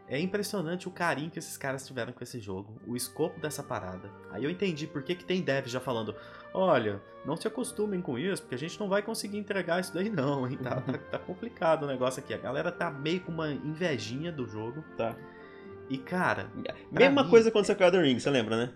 É 0.08 0.20
impressionante 0.20 0.88
o 0.88 0.92
carinho 0.92 1.32
que 1.32 1.40
esses 1.40 1.58
caras 1.58 1.86
tiveram 1.86 2.14
com 2.14 2.24
esse 2.24 2.40
jogo, 2.40 2.80
o 2.86 2.96
escopo 2.96 3.40
dessa 3.40 3.64
parada. 3.64 4.12
Aí 4.30 4.44
eu 4.44 4.52
entendi 4.52 4.86
por 4.86 5.02
que, 5.02 5.16
que 5.16 5.26
tem 5.26 5.42
dev 5.42 5.66
já 5.66 5.80
falando: 5.80 6.16
olha, 6.54 7.02
não 7.26 7.36
se 7.36 7.48
acostumem 7.48 8.02
com 8.02 8.20
isso, 8.20 8.44
porque 8.44 8.54
a 8.54 8.58
gente 8.58 8.80
não 8.80 8.88
vai 8.88 9.02
conseguir 9.02 9.38
entregar 9.38 9.80
isso 9.80 9.94
daí, 9.94 10.10
não, 10.10 10.48
hein? 10.48 10.58
Tá, 10.58 10.80
tá, 10.80 10.98
tá 10.98 11.20
complicado 11.20 11.84
o 11.84 11.88
negócio 11.88 12.22
aqui. 12.22 12.36
A 12.36 12.38
galera 12.38 12.72
tá 12.72 12.92
meio 12.92 13.22
com 13.22 13.32
uma 13.32 13.50
invejinha 13.52 14.32
do 14.32 14.46
jogo. 14.46 14.84
Tá. 14.96 15.16
E, 15.90 15.98
cara. 15.98 16.52
Mesma 16.92 17.24
mim, 17.24 17.30
coisa 17.30 17.52
quando 17.52 17.66
você 17.66 17.76
caiu 17.76 18.02
Ring, 18.02 18.20
você 18.20 18.30
lembra, 18.30 18.58
né? 18.58 18.74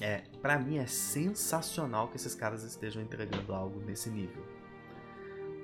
É, 0.00 0.22
pra 0.40 0.58
mim 0.58 0.78
é 0.78 0.86
sensacional 0.86 2.08
que 2.08 2.16
esses 2.16 2.34
caras 2.34 2.62
estejam 2.64 3.02
entregando 3.02 3.54
algo 3.54 3.80
nesse 3.80 4.10
nível. 4.10 4.42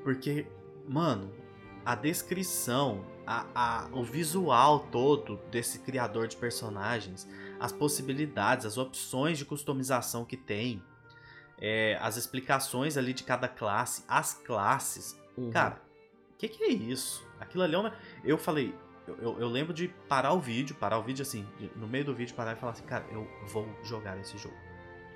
Porque, 0.05 0.47
mano, 0.87 1.33
a 1.85 1.95
descrição, 1.95 3.05
a, 3.27 3.47
a, 3.55 3.89
o 3.93 4.05
visual 4.05 4.81
todo 4.93 5.41
desse 5.51 5.79
criador 5.81 6.29
de 6.29 6.37
personagens, 6.37 7.27
as 7.59 7.73
possibilidades, 7.73 8.67
as 8.67 8.77
opções 8.77 9.39
de 9.39 9.45
customização 9.45 10.25
que 10.25 10.37
tem. 10.37 10.83
é, 11.59 11.99
as 12.01 12.17
explicações 12.17 12.97
ali 12.97 13.13
de 13.13 13.25
cada 13.25 13.49
classe, 13.49 14.05
as 14.07 14.35
classes. 14.35 15.19
Uhum. 15.37 15.51
Cara, 15.51 15.81
o 16.35 16.37
que, 16.37 16.49
que 16.49 16.65
é 16.65 16.69
isso? 16.69 17.27
Aquilo 17.41 17.65
ali 17.65 17.75
é 17.75 17.79
uma... 17.79 17.95
Eu 18.25 18.39
falei, 18.39 18.75
eu, 19.07 19.17
eu, 19.19 19.41
eu 19.41 19.49
lembro 19.49 19.73
de 19.73 19.89
parar 20.09 20.33
o 20.33 20.41
vídeo, 20.41 20.75
parar 20.77 20.99
o 20.99 21.03
vídeo 21.03 21.23
assim, 21.23 21.47
no 21.77 21.87
meio 21.87 22.05
do 22.05 22.15
vídeo 22.15 22.35
parar 22.35 22.53
e 22.53 22.57
falar 22.57 22.73
assim, 22.73 22.85
cara, 22.85 23.05
eu 23.11 23.27
vou 23.49 23.67
jogar 23.83 24.19
esse 24.19 24.37
jogo. 24.39 24.55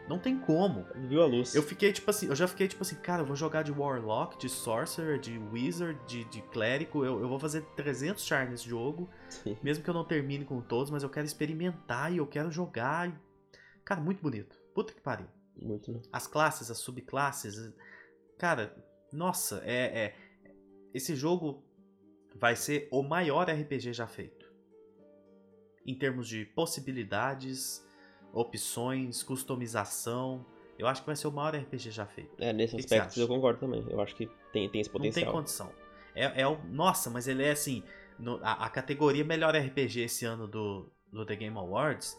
Não 0.09 0.19
tem 0.19 0.39
como. 0.41 0.87
Viu 1.09 1.23
a 1.23 1.27
luz. 1.27 1.55
Eu 1.55 1.63
fiquei 1.63 1.93
tipo 1.93 2.11
assim, 2.11 2.27
eu 2.27 2.35
já 2.35 2.49
fiquei 2.49 2.67
tipo 2.67 2.83
assim, 2.83 2.97
cara, 2.97 3.23
eu 3.23 3.27
vou 3.27 3.37
jogar 3.37 3.63
de 3.63 3.71
Warlock, 3.71 4.39
de 4.39 4.49
Sorcerer, 4.49 5.21
de 5.21 5.39
Wizard, 5.39 5.99
de, 6.07 6.25
de 6.25 6.43
Clérigo, 6.43 7.05
eu, 7.05 7.21
eu 7.21 7.29
vou 7.29 7.39
fazer 7.39 7.63
300 7.77 8.25
char 8.25 8.49
nesse 8.49 8.69
jogo, 8.69 9.09
Sim. 9.29 9.57
mesmo 9.63 9.85
que 9.85 9.91
eu 9.91 9.95
não 9.95 10.05
termine 10.05 10.45
com 10.45 10.61
todos, 10.61 10.91
mas 10.91 11.03
eu 11.05 11.09
quero 11.09 11.27
experimentar 11.27 12.13
e 12.13 12.17
eu 12.17 12.27
quero 12.27 12.51
jogar. 12.51 13.09
e- 13.09 13.15
Cara, 13.85 14.01
muito 14.01 14.21
bonito. 14.21 14.57
Puta 14.75 14.93
que 14.93 15.01
pariu. 15.01 15.27
Muito, 15.57 15.93
né? 15.93 16.01
As 16.13 16.27
classes, 16.27 16.71
as 16.71 16.79
subclasses, 16.79 17.73
cara, 18.39 18.75
nossa, 19.13 19.61
é, 19.65 20.07
é 20.07 20.15
esse 20.93 21.15
jogo 21.15 21.63
vai 22.41 22.57
ser 22.57 22.89
o 22.91 23.03
maior 23.03 23.49
RPG 23.49 23.93
já 23.93 24.07
feito. 24.07 24.51
Em 25.87 25.95
termos 25.95 26.27
de 26.29 26.45
possibilidades, 26.47 27.87
opções, 28.33 29.23
customização, 29.23 30.45
eu 30.79 30.87
acho 30.87 31.03
que 31.03 31.07
vai 31.07 31.17
ser 31.17 31.29
o 31.29 31.33
maior 31.33 31.55
RPG 31.55 31.91
já 31.91 32.07
feito. 32.07 32.31
É, 32.43 32.53
nesse 32.53 32.77
Que 32.77 32.83
que 32.83 32.95
aspecto 32.95 33.13
acha? 33.13 33.21
eu 33.21 33.29
concordo 33.29 33.61
também. 33.61 33.85
Eu 33.89 34.01
acho 34.01 34.15
que 34.17 34.27
tem, 34.53 34.69
tem 34.69 34.81
esse 34.81 34.89
Não 34.91 34.95
potencial. 34.99 35.25
tem 35.27 35.33
condição. 35.33 35.73
É, 36.15 36.43
é 36.43 36.47
o, 36.49 36.59
nossa, 36.65 37.11
mas 37.11 37.29
ele 37.29 37.43
é 37.45 37.51
assim, 37.51 37.83
no- 38.19 38.41
a, 38.43 38.65
a 38.67 38.71
categoria 38.71 39.25
melhor 39.25 39.55
RPG 39.55 40.01
esse 40.01 40.25
ano 40.25 40.47
do, 40.49 40.91
do 41.13 41.25
The 41.27 41.37
Game 41.37 41.57
Awards 41.57 42.19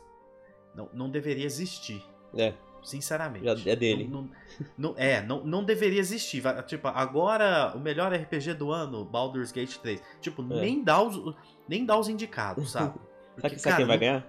não, 0.75 0.89
não 0.93 1.09
deveria 1.09 1.45
existir. 1.45 2.03
É, 2.35 2.53
Sinceramente. 2.83 3.69
É 3.69 3.75
dele. 3.75 4.07
Não, 4.07 4.21
não- 4.23 4.29
não- 4.77 4.95
é, 4.97 5.21
não, 5.21 5.43
não 5.45 5.63
deveria 5.63 5.99
existir. 5.99 6.41
Tipo, 6.65 6.87
agora 6.87 7.73
o 7.75 7.79
melhor 7.79 8.11
RPG 8.13 8.53
do 8.55 8.71
ano, 8.71 9.05
Baldur's 9.05 9.51
Gate 9.51 9.77
3. 9.77 10.01
Tipo, 10.19 10.41
É. 10.41 10.61
nem, 10.61 10.83
dá 10.83 11.01
os, 11.01 11.35
nem 11.67 11.85
dá 11.85 11.97
os 11.97 12.09
indicados, 12.09 12.71
sabe? 12.71 12.99
Sabe, 13.41 13.59
sabe 13.59 13.75
quem 13.77 13.85
vai 13.85 13.97
ganhar? 13.97 14.27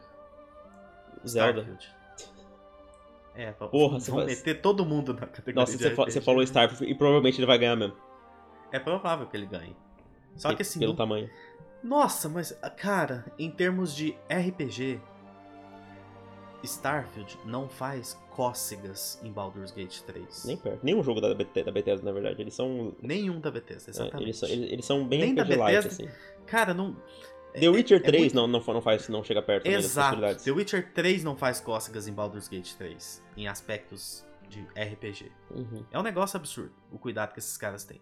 Zelda. 1.26 1.60
Starfield. 1.60 1.88
É, 3.34 3.50
Porra, 3.52 3.98
vão 3.98 4.24
meter 4.26 4.60
todo 4.60 4.84
mundo 4.84 5.14
na 5.14 5.20
categoria 5.26 5.54
Nossa, 5.54 5.76
você, 5.78 5.88
RPG. 5.88 6.20
falou 6.20 6.42
Starfield 6.42 6.90
e 6.92 6.94
provavelmente 6.94 7.38
ele 7.38 7.46
vai 7.46 7.58
ganhar 7.58 7.76
mesmo. 7.76 7.96
É 8.70 8.78
provável 8.78 9.26
que 9.26 9.36
ele 9.36 9.46
ganhe. 9.46 9.74
Só 10.36 10.54
que 10.54 10.62
assim, 10.62 10.78
Pelo 10.78 10.92
não- 10.92 10.96
tamanho. 10.96 11.28
Nossa, 11.82 12.28
mas, 12.28 12.56
cara, 12.76 13.24
em 13.38 13.50
termos 13.50 13.94
de 13.94 14.16
RPG, 14.30 15.00
Starfield 16.66 17.38
não 17.44 17.68
faz 17.68 18.18
cócegas 18.30 19.20
em 19.22 19.30
Baldur's 19.32 19.70
Gate 19.72 20.00
3. 20.02 20.44
Nem 20.44 20.56
perto. 20.56 20.80
Nenhum 20.82 21.02
jogo 21.02 21.20
da, 21.20 21.34
BT 21.34 21.64
da 21.64 21.72
Bethesda, 21.72 22.04
na 22.04 22.12
verdade. 22.12 22.40
Eles 22.40 22.54
são. 22.54 22.94
Nenhum 23.02 23.40
da 23.40 23.50
Bethesda, 23.50 23.90
é, 23.90 23.92
exatamente. 23.92 24.22
eles, 24.24 24.36
são 24.38 24.48
eles, 24.48 24.72
eles 24.72 24.84
são 24.84 25.06
bem 25.06 25.20
Nem 25.20 25.34
da 25.34 25.44
Bethesda, 25.44 25.88
assim. 25.88 26.08
Cara, 26.46 26.72
não. 26.72 26.96
The 27.54 27.68
Witcher 27.68 27.98
é 27.98 28.00
3 28.00 28.22
muito- 28.22 28.34
não, 28.34 28.46
não, 28.46 28.60
fa- 28.62 28.72
não 28.72 28.80
faz, 28.80 29.08
não 29.10 29.22
chega 29.22 29.42
perto 29.42 29.66
Exato. 29.66 30.42
The 30.42 30.50
Witcher 30.52 30.90
3 30.94 31.22
não 31.22 31.36
faz 31.36 31.60
cócegas 31.60 32.08
em 32.08 32.12
Baldur's 32.12 32.48
Gate 32.48 32.72
3, 32.74 33.22
em 33.36 33.46
aspectos 33.46 34.24
de 34.48 34.60
RPG. 34.74 35.30
Uhum. 35.50 35.84
É 35.90 35.98
um 35.98 36.02
negócio 36.02 36.36
absurdo 36.38 36.72
o 36.90 36.98
cuidado 36.98 37.32
que 37.34 37.38
esses 37.40 37.56
caras 37.58 37.84
têm. 37.84 38.00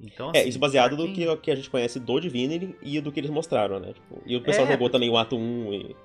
Então, 0.00 0.32
É, 0.34 0.40
assim, 0.40 0.48
isso 0.48 0.58
baseado 0.58 0.96
do 0.96 1.04
quem- 1.04 1.14
que, 1.14 1.36
que 1.36 1.50
a 1.52 1.54
gente 1.54 1.70
conhece 1.70 2.00
do 2.00 2.18
Divinity 2.18 2.76
e 2.82 3.00
do 3.00 3.12
que 3.12 3.20
eles 3.20 3.30
mostraram, 3.30 3.78
né? 3.78 3.92
Tipo, 3.92 4.20
e 4.26 4.34
o 4.36 4.42
pessoal 4.42 4.66
É, 4.66 4.72
jogou 4.72 4.88
porque- 4.88 4.92
também 4.98 5.10
o 5.10 5.16
ato 5.16 5.36
1 5.36 5.72
e. 5.72 5.96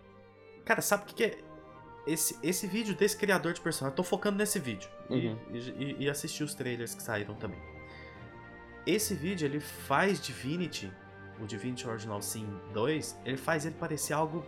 Cara, 0.64 0.82
sabe 0.82 1.02
o 1.04 1.06
que, 1.08 1.16
que 1.16 1.24
é? 1.24 1.38
Esse, 2.08 2.40
esse 2.42 2.66
vídeo 2.66 2.96
desse 2.96 3.18
criador 3.18 3.52
de 3.54 3.60
personagem, 3.62 3.92
eu 3.92 3.96
tô 3.96 4.04
focando 4.04 4.38
nesse 4.38 4.58
vídeo. 4.60 4.90
e- 5.10 5.28
Uhum. 5.28 5.38
E, 5.54 5.58
e, 5.58 6.04
e 6.06 6.10
assistir 6.10 6.44
os 6.44 6.54
trailers 6.54 6.96
que 6.96 7.04
saíram 7.04 7.36
também. 7.36 7.60
Esse 8.86 9.14
vídeo, 9.14 9.46
ele 9.46 9.60
faz 9.60 10.20
Divinity, 10.22 10.90
o 11.42 11.46
Divinity 11.46 11.86
Original 11.88 12.22
Sin 12.22 12.48
2, 12.74 13.20
ele 13.26 13.36
faz 13.38 13.66
ele 13.66 13.76
parecer 13.76 14.14
algo 14.14 14.46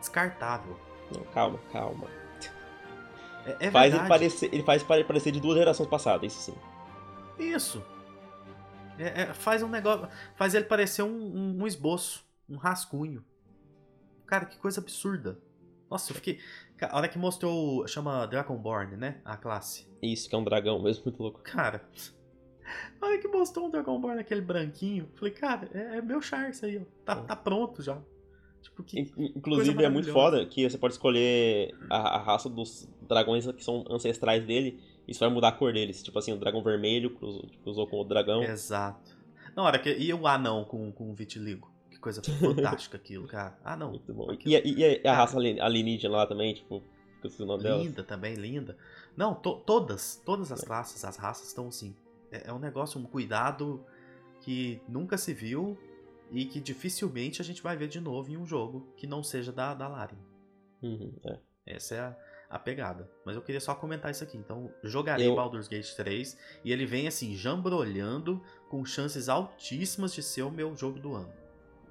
descartável. 0.00 0.78
Não, 1.14 1.22
calma, 1.24 1.58
calma. 1.70 2.08
É, 3.44 3.66
é 3.66 3.70
faz 3.70 3.92
ele, 3.94 4.08
parecer, 4.08 4.48
ele 4.54 4.62
faz 4.62 4.82
pare- 4.82 5.04
parecer 5.04 5.30
de 5.32 5.40
duas 5.40 5.58
gerações 5.58 5.88
passadas, 5.88 6.32
isso 6.32 6.40
sim. 6.52 6.54
Isso. 7.38 7.84
É- 8.98 9.22
é, 9.22 9.34
faz 9.34 9.62
um 9.62 9.68
negócio. 9.68 10.08
Faz 10.36 10.54
ele 10.54 10.64
parecer 10.64 11.02
um, 11.02 11.08
um- 11.10 11.62
um 11.62 11.66
esboço, 11.66 12.24
um 12.48 12.56
rascunho. 12.56 13.22
Cara, 14.26 14.46
que 14.46 14.56
coisa 14.56 14.80
absurda. 14.80 15.38
Nossa, 15.90 16.10
eu 16.12 16.14
fiquei. 16.16 16.40
A 16.90 16.96
hora 16.96 17.08
que 17.08 17.18
mostrou. 17.18 17.86
Chama 17.86 18.26
Dragonborn, 18.26 18.96
né? 18.96 19.20
A 19.24 19.36
classe. 19.36 19.86
Isso, 20.02 20.28
que 20.28 20.34
é 20.34 20.38
um 20.38 20.44
dragão 20.44 20.80
mesmo, 20.82 21.04
muito 21.06 21.22
louco. 21.22 21.40
Cara. 21.42 21.82
A 23.00 23.06
hora 23.06 23.18
que 23.18 23.28
mostrou 23.28 23.66
um 23.66 23.70
Dragonborn 23.70 24.20
aquele 24.20 24.40
branquinho, 24.40 25.08
falei, 25.16 25.32
cara, 25.34 25.68
é, 25.74 25.98
é 25.98 26.02
meu 26.02 26.22
char 26.22 26.48
isso 26.50 26.64
aí, 26.64 26.78
ó. 26.78 26.82
Tá, 27.04 27.12
É. 27.20 27.22
tá 27.26 27.36
pronto 27.36 27.82
já. 27.82 28.00
Tipo, 28.62 28.82
que. 28.84 29.00
In- 29.00 29.10
in- 29.16 29.32
Inclusive, 29.36 29.82
é 29.84 29.88
muito 29.88 30.12
foda 30.12 30.46
que 30.46 30.68
você 30.68 30.78
pode 30.78 30.94
escolher 30.94 31.74
a, 31.90 32.16
a 32.16 32.22
raça 32.22 32.48
dos 32.48 32.88
dragões 33.08 33.44
que 33.52 33.64
são 33.64 33.84
ancestrais 33.90 34.44
dele. 34.46 34.80
Isso 35.06 35.18
vai 35.18 35.28
mudar 35.28 35.48
a 35.48 35.52
cor 35.52 35.72
deles. 35.72 36.00
Tipo 36.02 36.18
assim, 36.20 36.32
o 36.32 36.38
dragão 36.38 36.62
vermelho 36.62 37.10
cruzou, 37.10 37.44
cruzou 37.64 37.86
com 37.88 38.00
o 38.00 38.04
dragão. 38.04 38.42
Exato. 38.44 39.16
Na 39.56 39.64
hora 39.64 39.78
que. 39.80 39.90
E 39.92 40.14
o 40.14 40.26
anão 40.28 40.64
com, 40.64 40.92
com 40.92 41.10
o 41.10 41.14
vitiligo? 41.14 41.71
Coisa 42.02 42.20
fantástica 42.22 42.96
aquilo, 42.98 43.26
cara. 43.26 43.56
Ah, 43.64 43.76
não. 43.76 43.90
Muito 43.90 44.12
bom. 44.12 44.30
Aquilo- 44.30 44.52
E, 44.52 44.56
a- 44.84 45.00
e 45.02 45.06
a, 45.08 45.14
raça 45.14 45.38
alien- 45.38 45.60
alienígena 45.60 46.16
lá 46.16 46.26
também, 46.26 46.52
tipo, 46.52 46.80
que 47.20 47.26
eu 47.26 47.28
esqueci 47.30 47.42
o 47.42 47.46
nome. 47.46 47.62
Linda 47.62 48.02
também, 48.02 48.34
linda. 48.34 48.76
Não, 49.16 49.34
to- 49.34 49.60
todas, 49.64 50.20
todas 50.26 50.50
as 50.52 50.62
É. 50.62 50.66
classes, 50.66 51.04
as 51.04 51.16
raças 51.16 51.48
estão 51.48 51.68
assim. 51.68 51.94
É, 52.30 52.48
é 52.48 52.52
um 52.52 52.58
negócio, 52.58 53.00
um 53.00 53.04
cuidado 53.04 53.84
que 54.40 54.82
nunca 54.88 55.16
se 55.16 55.32
viu 55.32 55.78
e 56.32 56.44
que 56.44 56.60
dificilmente 56.60 57.40
a 57.40 57.44
gente 57.44 57.62
vai 57.62 57.76
ver 57.76 57.88
de 57.88 58.00
novo 58.00 58.30
em 58.30 58.36
um 58.36 58.44
jogo 58.44 58.86
que 58.96 59.06
não 59.06 59.22
seja 59.22 59.52
da, 59.52 59.72
da 59.74 59.86
Larian. 59.86 60.18
Uhum, 60.82 61.12
é. 61.24 61.38
Essa 61.64 61.94
é 61.94 62.00
a, 62.00 62.16
a 62.50 62.58
pegada. 62.58 63.08
Mas 63.24 63.36
eu 63.36 63.42
queria 63.42 63.60
só 63.60 63.74
comentar 63.76 64.10
isso 64.10 64.24
aqui. 64.24 64.36
Então, 64.36 64.72
jogarei 64.82 65.28
Eu- 65.28 65.36
Baldur's 65.36 65.68
Gate 65.68 65.94
3 65.94 66.36
e 66.64 66.72
ele 66.72 66.84
vem 66.84 67.06
assim, 67.06 67.36
jambrolhando 67.36 68.42
com 68.68 68.84
chances 68.84 69.28
altíssimas 69.28 70.12
de 70.12 70.22
ser 70.22 70.42
o 70.42 70.50
meu 70.50 70.74
jogo 70.76 70.98
do 70.98 71.14
ano. 71.14 71.32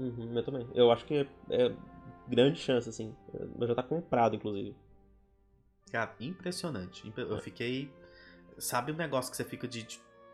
Uhum, 0.01 0.33
eu 0.35 0.43
também. 0.43 0.67
Eu 0.73 0.91
acho 0.91 1.05
que 1.05 1.13
é, 1.15 1.27
é 1.51 1.75
grande 2.27 2.59
chance, 2.59 2.89
assim. 2.89 3.15
Mas 3.57 3.69
já 3.69 3.75
tá 3.75 3.83
comprado, 3.83 4.35
inclusive. 4.35 4.75
Cara, 5.91 6.15
impressionante. 6.19 7.07
Impre- 7.07 7.23
Eu 7.23 7.37
É. 7.37 7.41
fiquei. 7.41 7.91
Sabe 8.57 8.91
um 8.91 8.95
negócio 8.95 9.29
que 9.31 9.37
você 9.37 9.43
fica 9.45 9.67
de. 9.67 9.85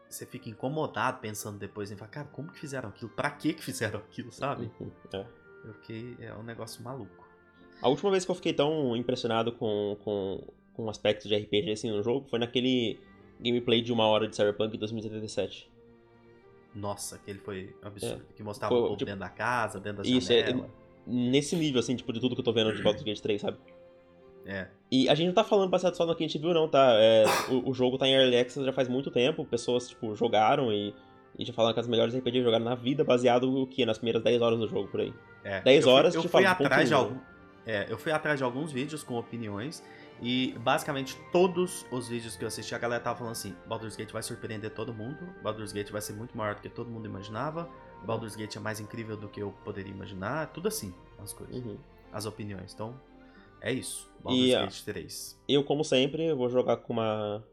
Você 0.10 0.26
fica 0.26 0.50
incomodado 0.50 1.20
pensando 1.20 1.58
depois 1.60 1.92
em 1.92 1.98
falar, 1.98 2.10
cara, 2.12 2.28
como 2.32 2.50
que 2.52 2.60
fizeram 2.60 2.88
aquilo? 2.90 3.12
Pra 3.12 3.30
que 3.30 3.54
que 3.54 3.62
fizeram 3.64 4.00
aquilo, 4.00 4.32
sabe? 4.32 4.72
Uhum, 4.80 4.90
é. 5.14 5.26
Eu 5.66 5.74
fiquei. 5.74 6.16
É 6.20 6.34
um 6.34 6.44
negócio 6.44 6.82
maluco. 6.84 7.28
A 7.82 7.90
última 7.90 8.10
vez 8.10 8.24
que 8.24 8.32
eu 8.32 8.36
fiquei 8.36 8.54
tão 8.54 8.96
impressionado 8.96 9.52
com, 9.52 9.98
com, 10.04 10.48
com 10.74 10.90
aspectos 10.90 11.28
de 11.28 11.36
RPG 11.36 11.72
assim 11.74 11.92
no 11.92 12.02
jogo 12.02 12.28
foi 12.30 12.40
naquele 12.40 13.00
gameplay 13.40 13.82
de 13.82 13.92
uma 13.94 14.08
hora 14.08 14.28
de 14.28 14.36
Cyberpunk 14.36 14.78
2077. 14.78 15.70
Nossa, 16.76 17.16
aquele 17.16 17.40
foi 17.40 17.76
absurdo. 17.82 18.24
Que 18.36 18.44
mostrava 18.44 18.74
Foi, 18.74 18.80
o 18.80 18.84
povo 18.86 18.98
tipo, 18.98 19.06
dentro 19.06 19.22
da 19.22 19.30
casa, 19.30 19.80
dentro 19.80 20.04
da 20.04 20.10
isso, 20.10 20.32
é- 20.32 20.46
janela. 20.48 20.70
Nesse 21.10 21.56
nível, 21.56 21.80
assim, 21.80 21.96
tipo, 21.96 22.12
de 22.12 22.20
tudo 22.20 22.36
que 22.36 22.42
eu 22.42 22.46
tô 22.46 22.52
vendo 22.52 22.74
de 22.76 22.84
Baldur's 22.84 23.04
Gate 23.04 23.20
3, 23.22 23.40
sabe? 23.42 23.58
É. 24.46 24.68
E 24.92 25.08
a 25.10 25.16
gente 25.16 25.28
não 25.28 25.34
tá 25.34 25.44
falando 25.44 25.70
baseado 25.70 25.96
só 25.96 26.06
no 26.06 26.14
que 26.16 26.24
a 26.24 26.28
gente 26.28 26.38
viu, 26.38 26.54
não, 26.54 26.68
tá? 26.68 26.94
É, 27.00 27.24
o, 27.50 27.70
o 27.70 27.74
jogo 27.74 27.98
tá 27.98 28.08
em 28.08 28.14
Early 28.14 28.38
Access 28.38 28.66
já 28.66 28.74
faz 28.74 28.88
muito 28.90 29.10
tempo, 29.10 29.46
pessoas, 29.46 29.88
tipo, 29.90 30.14
jogaram 30.16 30.72
e, 30.72 30.94
e 31.40 31.46
já 31.46 31.54
falaram 31.54 31.74
que 31.74 31.80
as 31.80 31.88
melhores 31.88 32.14
RPGs 32.16 32.44
jogaram 32.44 32.66
na 32.66 32.76
vida, 32.76 33.04
baseado 33.06 33.50
no 33.50 33.66
que? 33.68 33.86
Nas 33.86 33.98
primeiras 33.98 34.22
10 34.24 34.42
horas 34.42 34.60
do 34.60 34.68
jogo, 34.68 34.88
por 34.90 35.00
aí. 35.02 35.14
É. 35.44 35.62
10 35.62 35.78
Eu 35.78 35.84
fui- 35.84 35.92
horas, 35.94 36.16
eu 36.16 36.22
te 36.22 36.28
fui 36.28 36.44
falo, 36.44 36.54
atrás 36.66 36.88
de 36.90 36.94
um, 36.94 36.98
algum. 36.98 37.18
É, 37.66 37.86
eu 37.90 37.98
fui 37.98 38.12
atrás 38.12 38.38
de 38.38 38.44
alguns 38.44 38.72
vídeos 38.72 39.04
com 39.04 39.16
opiniões 39.16 39.84
e 40.22 40.54
basicamente 40.60 41.18
todos 41.32 41.86
os 41.92 42.08
vídeos 42.08 42.36
que 42.36 42.44
eu 42.44 42.48
assisti 42.48 42.74
a 42.74 42.78
galera 42.78 43.04
tava 43.04 43.18
falando 43.18 43.34
assim: 43.34 43.56
Baldur's 43.68 43.96
Gate 43.96 44.12
vai 44.12 44.24
surpreender 44.24 44.72
todo 44.74 44.94
mundo, 44.94 45.18
Baldur's 45.44 45.72
Gate 45.72 45.92
vai 45.92 46.02
ser 46.02 46.14
muito 46.14 46.38
maior 46.38 46.56
do 46.56 46.62
que 46.62 46.70
todo 46.70 46.90
mundo 46.90 47.06
imaginava, 47.06 47.70
Baldur's 48.06 48.36
Gate 48.36 48.56
é 48.56 48.60
mais 48.60 48.80
incrível 48.80 49.16
do 49.18 49.28
que 49.30 49.42
eu 49.42 49.52
poderia 49.64 49.92
imaginar, 49.92 50.48
tudo 50.54 50.68
assim, 50.68 50.94
as 51.20 51.34
coisas, 51.34 51.56
Uhum. 51.56 51.78
as 52.12 52.26
opiniões. 52.26 52.74
Então, 52.74 53.00
é 53.62 53.72
isso. 53.72 54.12
Baldur's 54.24 54.46
E, 54.50 54.52
Gate 54.56 54.82
3. 54.84 55.40
Eu, 55.48 55.64
como 55.64 55.84
sempre, 55.84 56.34
vou 56.34 56.50
jogar 56.50 56.78
com 56.78 56.94
uma. 56.94 57.44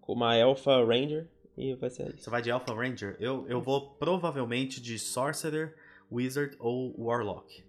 com 0.00 0.12
uma 0.12 0.36
Elfa 0.36 0.84
Ranger 0.84 1.28
e 1.56 1.74
vai 1.74 1.90
ser 1.90 2.14
isso. 2.14 2.24
Você 2.24 2.30
vai 2.30 2.40
de 2.42 2.50
Alpha 2.50 2.72
Ranger? 2.74 3.16
Eu, 3.20 3.46
eu 3.48 3.60
vou 3.60 3.90
provavelmente 3.94 4.80
de 4.80 4.98
Sorcerer, 4.98 5.74
Wizard 6.10 6.56
ou 6.58 6.94
Warlock. 7.00 7.64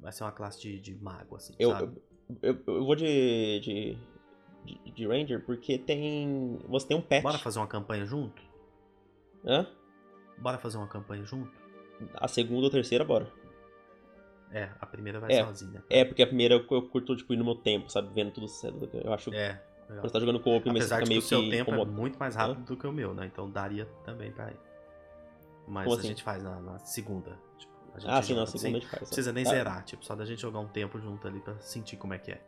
Vai 0.00 0.12
ser 0.12 0.24
uma 0.24 0.32
classe 0.32 0.60
de, 0.60 0.80
de 0.80 0.94
mago, 0.96 1.36
assim, 1.36 1.54
Eu, 1.58 1.70
sabe? 1.70 2.00
Eu, 2.42 2.58
eu, 2.66 2.84
vou 2.84 2.94
de, 2.94 3.60
de, 3.60 3.98
de. 4.64 4.90
de 4.92 5.06
Ranger 5.06 5.44
porque 5.44 5.78
tem. 5.78 6.58
Você 6.68 6.86
tem 6.88 6.96
um 6.96 7.02
pet. 7.02 7.22
Bora 7.22 7.38
fazer 7.38 7.58
uma 7.58 7.66
campanha 7.66 8.04
junto? 8.04 8.42
Hã? 9.44 9.66
Bora 10.38 10.58
fazer 10.58 10.78
uma 10.78 10.88
campanha 10.88 11.24
junto? 11.24 11.52
A 12.14 12.26
segunda 12.28 12.64
ou 12.64 12.70
terceira, 12.70 13.04
bora. 13.04 13.30
É, 14.50 14.68
a 14.80 14.86
primeira 14.86 15.18
vai 15.18 15.32
É. 15.32 15.44
sozinha. 15.44 15.82
É, 15.88 16.04
porque 16.04 16.22
a 16.22 16.26
primeira 16.26 16.54
eu 16.54 16.66
eu 16.70 16.82
curto, 16.88 17.16
tipo, 17.16 17.32
ir 17.32 17.36
no 17.36 17.44
meu 17.44 17.54
tempo, 17.54 17.90
sabe? 17.90 18.12
Vendo 18.14 18.32
tudo 18.32 18.48
cedo. 18.48 18.88
Eu 18.92 19.12
acho. 19.12 19.32
É, 19.32 19.60
legal. 19.88 20.02
Você 20.02 20.12
tá 20.12 20.20
jogando 20.20 20.40
co-op, 20.40 20.66
mas 20.68 20.76
Apesar 20.76 20.96
fica 20.96 21.04
de 21.04 21.04
que 21.04 21.08
meio 21.08 21.18
o 21.20 21.22
seu 21.22 21.40
que 21.42 21.50
tempo 21.50 21.70
é 21.70 21.84
muito 21.84 22.18
mais 22.18 22.34
rápido 22.34 22.64
do 22.64 22.76
que 22.76 22.86
o 22.86 22.92
meu, 22.92 23.14
né? 23.14 23.26
Então 23.26 23.50
daria 23.50 23.86
também 24.04 24.30
pra 24.30 24.50
ir. 24.50 24.56
Mas 25.66 25.84
Como 25.84 25.96
a 25.96 25.98
assim? 25.98 26.08
gente 26.08 26.22
faz 26.22 26.42
na, 26.42 26.60
na 26.60 26.78
segunda. 26.80 27.38
Tipo, 27.56 27.71
Ah, 28.04 28.22
sim, 28.22 28.34
na 28.34 28.42
assim, 28.42 28.58
segunda 28.58 28.78
a 28.78 28.80
gente 28.80 28.90
faz. 28.90 29.02
Não 29.02 29.06
precisa 29.08 29.32
nem 29.32 29.46
Ah, 29.46 29.50
zerar, 29.50 29.84
tipo, 29.84 30.04
só 30.04 30.14
da 30.14 30.24
gente 30.24 30.40
jogar 30.40 30.60
um 30.60 30.68
tempo 30.68 30.98
junto 31.00 31.26
ali 31.28 31.40
pra 31.40 31.58
sentir 31.60 31.96
como 31.96 32.14
é 32.14 32.18
que 32.18 32.32
é. 32.32 32.42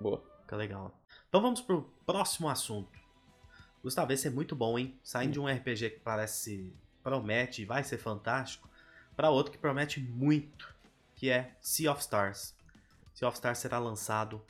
Boa. 0.00 0.22
Fica 0.42 0.56
legal. 0.56 0.92
Então 1.28 1.40
vamos 1.42 1.60
pro 1.60 1.82
próximo 2.06 2.48
assunto. 2.48 2.98
Gustavo, 3.82 4.12
esse 4.12 4.26
é 4.26 4.30
muito 4.30 4.56
bom, 4.56 4.78
hein? 4.78 4.98
Saindo 5.04 5.32
de 5.32 5.40
um 5.40 5.46
RPG 5.46 5.90
que 5.90 6.00
parece. 6.00 6.72
promete 7.02 7.62
e 7.62 7.64
vai 7.64 7.84
ser 7.84 7.98
fantástico, 7.98 8.68
pra 9.16 9.30
outro 9.30 9.52
que 9.52 9.58
promete 9.58 10.00
muito, 10.00 10.74
que 11.16 11.30
é 11.30 11.52
Sea 11.60 11.92
of 11.92 12.00
Stars. 12.00 12.54
Sea 13.14 13.28
of 13.28 13.36
Stars 13.36 13.58
será 13.58 13.78
lançado 13.78 14.42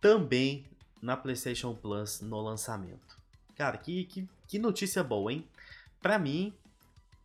também 0.00 0.66
na 1.00 1.16
PlayStation 1.16 1.74
Plus 1.74 2.20
no 2.20 2.40
lançamento. 2.40 3.18
Cara, 3.56 3.76
que, 3.78 4.04
que, 4.04 4.28
que 4.48 4.58
notícia 4.58 5.02
boa, 5.04 5.32
hein? 5.32 5.46
Pra 6.00 6.18
mim, 6.18 6.52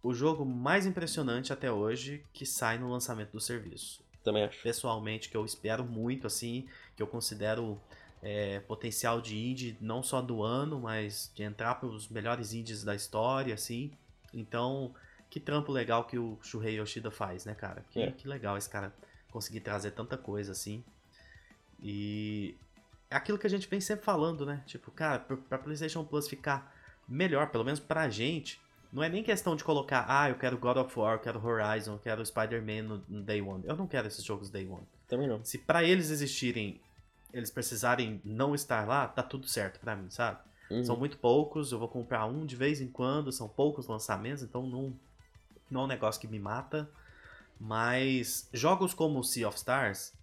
o 0.02 0.14
jogo 0.14 0.46
mais 0.46 0.86
impressionante 0.86 1.52
até 1.52 1.72
hoje 1.72 2.24
que 2.34 2.46
sai 2.46 2.78
no 2.78 2.90
lançamento 2.90 3.32
do 3.32 3.40
serviço 3.40 4.02
Também 4.24 4.44
acho. 4.44 4.62
pessoalmente 4.62 5.30
que 5.30 5.36
eu 5.36 5.46
espero 5.46 5.84
muito 5.84 6.26
assim, 6.28 6.68
que 6.96 7.04
eu 7.04 7.08
considero 7.08 7.80
é, 8.22 8.60
potencial 8.62 9.22
de 9.22 9.38
indie 9.38 9.78
não 9.82 10.02
só 10.04 10.22
do 10.22 10.44
ano, 10.44 10.80
mas 10.80 11.32
de 11.36 11.44
entrar 11.44 11.76
para 11.76 11.88
os 11.88 12.08
melhores 12.10 12.54
indies 12.54 12.84
da 12.84 12.94
história, 12.96 13.54
assim. 13.54 13.92
Então, 14.34 14.94
que 15.30 15.40
trampo 15.40 15.72
legal 15.72 16.04
que 16.06 16.18
o 16.20 16.38
Shuhei 16.42 16.80
Yoshida 16.80 17.10
faz, 17.12 17.46
né, 17.46 17.54
cara? 17.56 17.86
Que, 17.92 18.02
É. 18.02 18.12
que 18.12 18.28
legal 18.28 18.58
esse 18.58 18.70
cara 18.70 18.94
conseguir 19.32 19.62
trazer 19.62 19.92
tanta 19.92 20.18
coisa 20.18 20.52
assim. 20.52 20.84
E 21.82 22.56
é 23.10 23.16
aquilo 23.16 23.38
que 23.38 23.48
a 23.48 23.50
gente 23.50 23.68
vem 23.68 23.80
sempre 23.80 24.04
falando, 24.06 24.46
né? 24.46 24.64
Tipo, 24.66 24.92
cara, 24.92 25.20
pra, 25.20 25.38
pra 25.38 25.58
PlayStation 25.58 26.04
Plus 26.04 26.28
ficar 26.28 26.76
melhor, 27.08 27.50
pelo 27.50 27.64
menos 27.64 27.80
pra 27.80 28.10
gente, 28.10 28.60
não 28.92 29.04
é 29.04 29.10
nem 29.10 29.24
questão 29.24 29.56
de 29.56 29.64
colocar, 29.64 30.06
ah, 30.08 30.30
eu 30.30 30.36
quero 30.36 30.58
God 30.58 30.78
of 30.78 31.00
War, 31.00 31.16
eu 31.16 31.20
quero 31.20 31.46
Horizon, 31.46 31.94
eu 31.94 32.00
quero 32.00 32.26
Spider-Man 32.26 32.82
no, 32.84 33.04
no 33.08 33.22
Day 33.22 33.42
One. 33.42 33.64
Eu 33.66 33.76
não 33.76 33.88
quero 33.88 34.08
esses 34.08 34.24
jogos 34.24 34.50
Day 34.50 34.68
One. 34.68 34.86
Também 35.08 35.28
não. 35.28 35.44
Se 35.46 35.60
pra 35.60 35.84
eles 35.84 36.10
existirem, 36.10 36.82
eles 37.32 37.52
precisarem 37.52 38.20
não 38.26 38.56
estar 38.56 38.88
lá, 38.88 39.08
tá 39.08 39.22
tudo 39.22 39.48
certo 39.48 39.80
pra 39.80 39.96
mim, 39.96 40.10
sabe? 40.10 40.40
Uhum. 40.72 40.84
São 40.84 40.98
muito 40.98 41.18
poucos, 41.18 41.72
eu 41.72 41.80
vou 41.80 41.88
comprar 41.88 42.26
um 42.26 42.46
de 42.46 42.56
vez 42.56 42.82
em 42.82 42.88
quando, 42.88 43.32
são 43.32 43.48
poucos 43.48 43.88
lançamentos, 43.88 44.44
então 44.44 44.66
não, 44.66 44.94
não 45.70 45.82
é 45.82 45.84
um 45.84 45.88
negócio 45.88 46.20
que 46.20 46.28
me 46.28 46.40
mata. 46.40 46.90
Mas 47.60 48.50
jogos 48.54 48.94
como 48.94 49.24
Sea 49.24 49.48
of 49.48 49.58
Stars, 49.58 50.14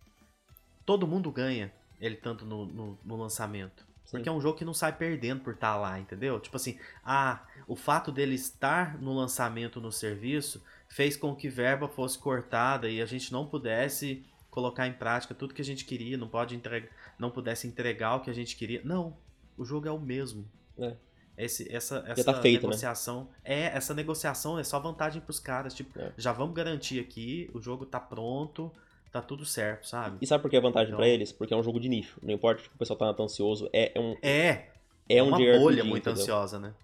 todo 0.84 1.06
mundo 1.06 1.30
ganha 1.30 1.72
ele 2.00 2.16
tanto 2.16 2.44
no, 2.44 2.66
no, 2.66 2.98
no 3.04 3.16
lançamento. 3.16 3.85
Sim. 4.06 4.18
Porque 4.18 4.28
é 4.28 4.32
um 4.32 4.40
jogo 4.40 4.56
que 4.56 4.64
não 4.64 4.72
sai 4.72 4.92
perdendo 4.92 5.42
por 5.42 5.54
estar 5.54 5.76
lá, 5.76 5.98
entendeu? 5.98 6.38
Tipo 6.40 6.56
assim, 6.56 6.78
ah, 7.04 7.44
o 7.66 7.74
fato 7.74 8.12
dele 8.12 8.36
estar 8.36 9.00
no 9.02 9.12
lançamento 9.12 9.80
no 9.80 9.90
serviço 9.90 10.62
fez 10.88 11.16
com 11.16 11.34
que 11.34 11.48
verba 11.48 11.88
fosse 11.88 12.16
cortada 12.18 12.88
e 12.88 13.02
a 13.02 13.06
gente 13.06 13.32
não 13.32 13.44
pudesse 13.46 14.24
colocar 14.48 14.86
em 14.86 14.92
prática 14.92 15.34
tudo 15.34 15.52
que 15.52 15.60
a 15.60 15.64
gente 15.64 15.84
queria, 15.84 16.16
não 16.16 16.28
pode 16.28 16.54
entregar, 16.54 16.88
não 17.18 17.30
pudesse 17.30 17.66
entregar 17.66 18.14
o 18.14 18.20
que 18.20 18.30
a 18.30 18.32
gente 18.32 18.56
queria. 18.56 18.80
Não, 18.84 19.16
o 19.56 19.64
jogo 19.64 19.88
é 19.88 19.92
o 19.92 19.98
mesmo. 19.98 20.48
É. 20.78 20.94
Esse, 21.36 21.70
essa 21.70 22.02
essa 22.06 22.24
tá 22.24 22.40
feito, 22.40 22.62
né? 22.62 22.68
negociação 22.68 23.28
é 23.44 23.64
essa 23.64 23.92
negociação 23.92 24.58
é 24.58 24.64
só 24.64 24.80
vantagem 24.80 25.20
pros 25.20 25.38
caras, 25.38 25.74
tipo, 25.74 25.98
É. 26.00 26.12
já 26.16 26.32
vamos 26.32 26.54
garantir 26.54 26.98
aqui, 26.98 27.50
o 27.52 27.60
jogo 27.60 27.84
tá 27.84 28.00
pronto, 28.00 28.72
tá 29.20 29.26
tudo 29.26 29.44
certo, 29.44 29.86
sabe? 29.88 30.18
E 30.20 30.26
sabe 30.26 30.42
por 30.42 30.50
que 30.50 30.56
é 30.56 30.60
vantagem 30.60 30.88
Então- 30.88 30.98
pra 30.98 31.08
eles? 31.08 31.32
Porque 31.32 31.52
é 31.54 31.56
um 31.56 31.62
jogo 31.62 31.80
de 31.80 31.88
nicho. 31.88 32.18
Não 32.22 32.32
importa 32.34 32.62
que 32.62 32.68
o 32.68 32.78
pessoal 32.78 32.98
tá 33.14 33.22
ansioso, 33.22 33.68
é, 33.72 33.92
é 33.94 34.00
um, 34.00 34.16
É, 34.22 34.66
é 35.08 35.22
um 35.22 35.28
uma 35.28 35.38
bolha 35.38 35.84
muito 35.84 36.02
entendeu? 36.08 36.22
ansiosa, 36.22 36.58
né? 36.58 36.74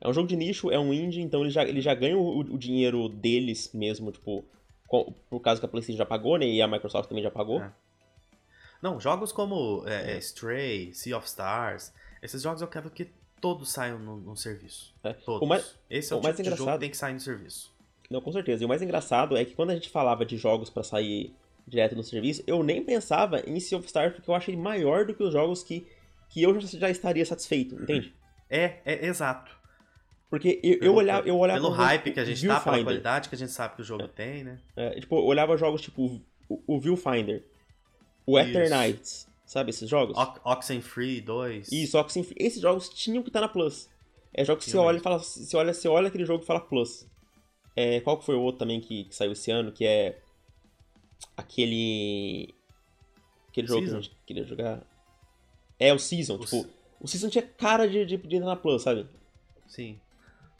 É 0.00 0.08
um 0.08 0.12
jogo 0.12 0.26
de 0.26 0.34
nicho, 0.34 0.68
é 0.70 0.78
um 0.78 0.92
indie, 0.92 1.20
então 1.20 1.42
eles 1.42 1.52
já, 1.54 1.62
eles 1.64 1.84
já 1.84 1.94
ganham 1.94 2.18
o, 2.20 2.40
o 2.40 2.58
dinheiro 2.58 3.08
deles 3.08 3.70
mesmo, 3.72 4.10
tipo, 4.10 4.44
com- 4.88 5.14
por 5.30 5.38
causa 5.38 5.60
que 5.60 5.64
a 5.66 5.68
PlayStation 5.68 5.96
já 5.98 6.04
pagou, 6.06 6.36
né? 6.38 6.46
E 6.46 6.60
a 6.60 6.66
Microsoft 6.66 7.08
também 7.08 7.22
já 7.22 7.30
pagou. 7.30 7.60
É. 7.62 7.70
Não, 8.82 8.98
jogos 8.98 9.30
como 9.30 9.84
é, 9.86 10.14
é, 10.14 10.18
Stray, 10.18 10.92
Sea 10.92 11.16
of 11.16 11.24
Stars, 11.28 11.92
esses 12.20 12.42
jogos 12.42 12.60
eu 12.60 12.66
quero 12.66 12.90
que 12.90 13.06
todos 13.40 13.70
saiam 13.70 13.96
no, 14.00 14.16
no 14.16 14.36
serviço. 14.36 14.92
É. 15.04 15.12
Todos. 15.12 15.42
O 15.42 15.46
mais- 15.46 15.78
Esse 15.88 16.12
é 16.12 16.16
o, 16.16 16.18
o 16.18 16.22
mais 16.22 16.34
tipo 16.34 16.48
jogo 16.48 16.56
engraçado- 16.62 16.78
que 16.78 16.80
tem 16.80 16.90
que 16.90 16.96
sair 16.96 17.12
no 17.14 17.20
serviço. 17.20 17.72
Não, 18.12 18.20
com 18.20 18.30
certeza. 18.30 18.62
E 18.62 18.66
o 18.66 18.68
mais 18.68 18.82
engraçado 18.82 19.36
é 19.36 19.44
que 19.44 19.54
quando 19.54 19.70
a 19.70 19.74
gente 19.74 19.88
falava 19.88 20.24
de 20.24 20.36
jogos 20.36 20.68
pra 20.70 20.82
sair 20.82 21.34
direto 21.66 21.96
no 21.96 22.02
serviço, 22.02 22.42
eu 22.46 22.62
nem 22.62 22.84
pensava 22.84 23.40
em 23.48 23.58
Sea 23.58 23.78
of 23.78 23.86
Stars 23.86 24.12
porque 24.14 24.28
eu 24.28 24.34
achei 24.34 24.56
já 24.56 25.06
do 25.06 25.14
que 25.14 25.22
os 25.22 25.32
jogos 25.32 25.62
que, 25.62 25.86
que 26.28 26.42
eu 26.42 26.60
já, 26.60 26.78
já 26.78 26.90
estaria 26.90 27.24
satisfeito, 27.24 27.74
entende? 27.76 28.12
É, 28.50 28.78
é 28.84 29.06
exato. 29.06 29.50
Porque 30.28 30.60
eu, 30.62 30.78
eu 30.80 30.94
olhava, 30.94 31.28
eu 31.28 31.38
olhava 31.38 31.60
Pelo 31.60 31.70
jogos 31.70 31.86
hype 31.86 32.10
que 32.12 32.20
a 32.20 32.24
gente 32.24 32.46
tá, 32.46 32.60
pela 32.60 32.82
qualidade 32.82 33.28
que 33.28 33.34
a 33.34 33.38
gente 33.38 33.52
sabe 33.52 33.76
que 33.76 33.82
o 33.82 33.84
jogo 33.84 34.08
tem, 34.08 34.42
né? 34.44 34.58
É, 34.76 34.98
tipo, 35.00 35.16
eu 35.16 35.24
olhava 35.24 35.56
jogos 35.56 35.82
tipo 35.82 36.20
o, 36.48 36.62
o 36.66 36.80
Viewfinder, 36.80 37.44
o 38.26 38.38
Isso. 38.38 38.48
Eternights, 38.48 39.28
sabe 39.44 39.70
esses 39.70 39.88
jogos? 39.88 40.16
Ox- 40.16 40.40
Oxenfree 40.44 41.20
2. 41.20 41.70
Isso, 41.70 41.98
que 42.02 42.10
assim, 42.10 42.26
esses 42.36 42.60
jogos 42.60 42.88
tinham 42.88 43.22
que 43.22 43.28
estar 43.28 43.40
na 43.42 43.48
Plus. 43.48 43.88
É 44.34 44.44
jogo 44.44 44.58
que 44.58 44.64
você 44.64 44.70
Tinha 44.70 44.82
olha 44.82 44.96
e 44.96 45.00
fala, 45.00 45.18
você 45.18 45.56
olha, 45.56 45.74
você 45.74 45.86
olha 45.88 46.08
aquele 46.08 46.24
jogo 46.24 46.42
e 46.42 46.46
fala 46.46 46.60
Plus. 46.60 47.06
É, 47.74 48.00
qual 48.00 48.18
que 48.18 48.24
foi 48.24 48.34
o 48.34 48.40
outro 48.42 48.58
também 48.60 48.80
que, 48.80 49.04
que 49.04 49.14
saiu 49.14 49.32
esse 49.32 49.50
ano, 49.50 49.72
que 49.72 49.84
é 49.84 50.20
aquele 51.36 52.54
aquele 53.48 53.66
jogo 53.66 53.80
Season? 53.80 53.92
que 53.92 53.98
a 53.98 54.02
gente 54.02 54.16
queria 54.26 54.44
jogar. 54.44 54.82
É 55.78 55.92
o 55.92 55.98
Season, 55.98 56.34
O 56.34 56.38
tipo, 56.38 56.48
Se- 56.62 56.70
o 57.00 57.08
Season 57.08 57.28
tinha 57.28 57.42
cara 57.42 57.88
de, 57.88 58.04
de, 58.04 58.16
de 58.16 58.40
na 58.40 58.56
Plus, 58.56 58.82
sabe? 58.82 59.06
Sim. 59.66 59.98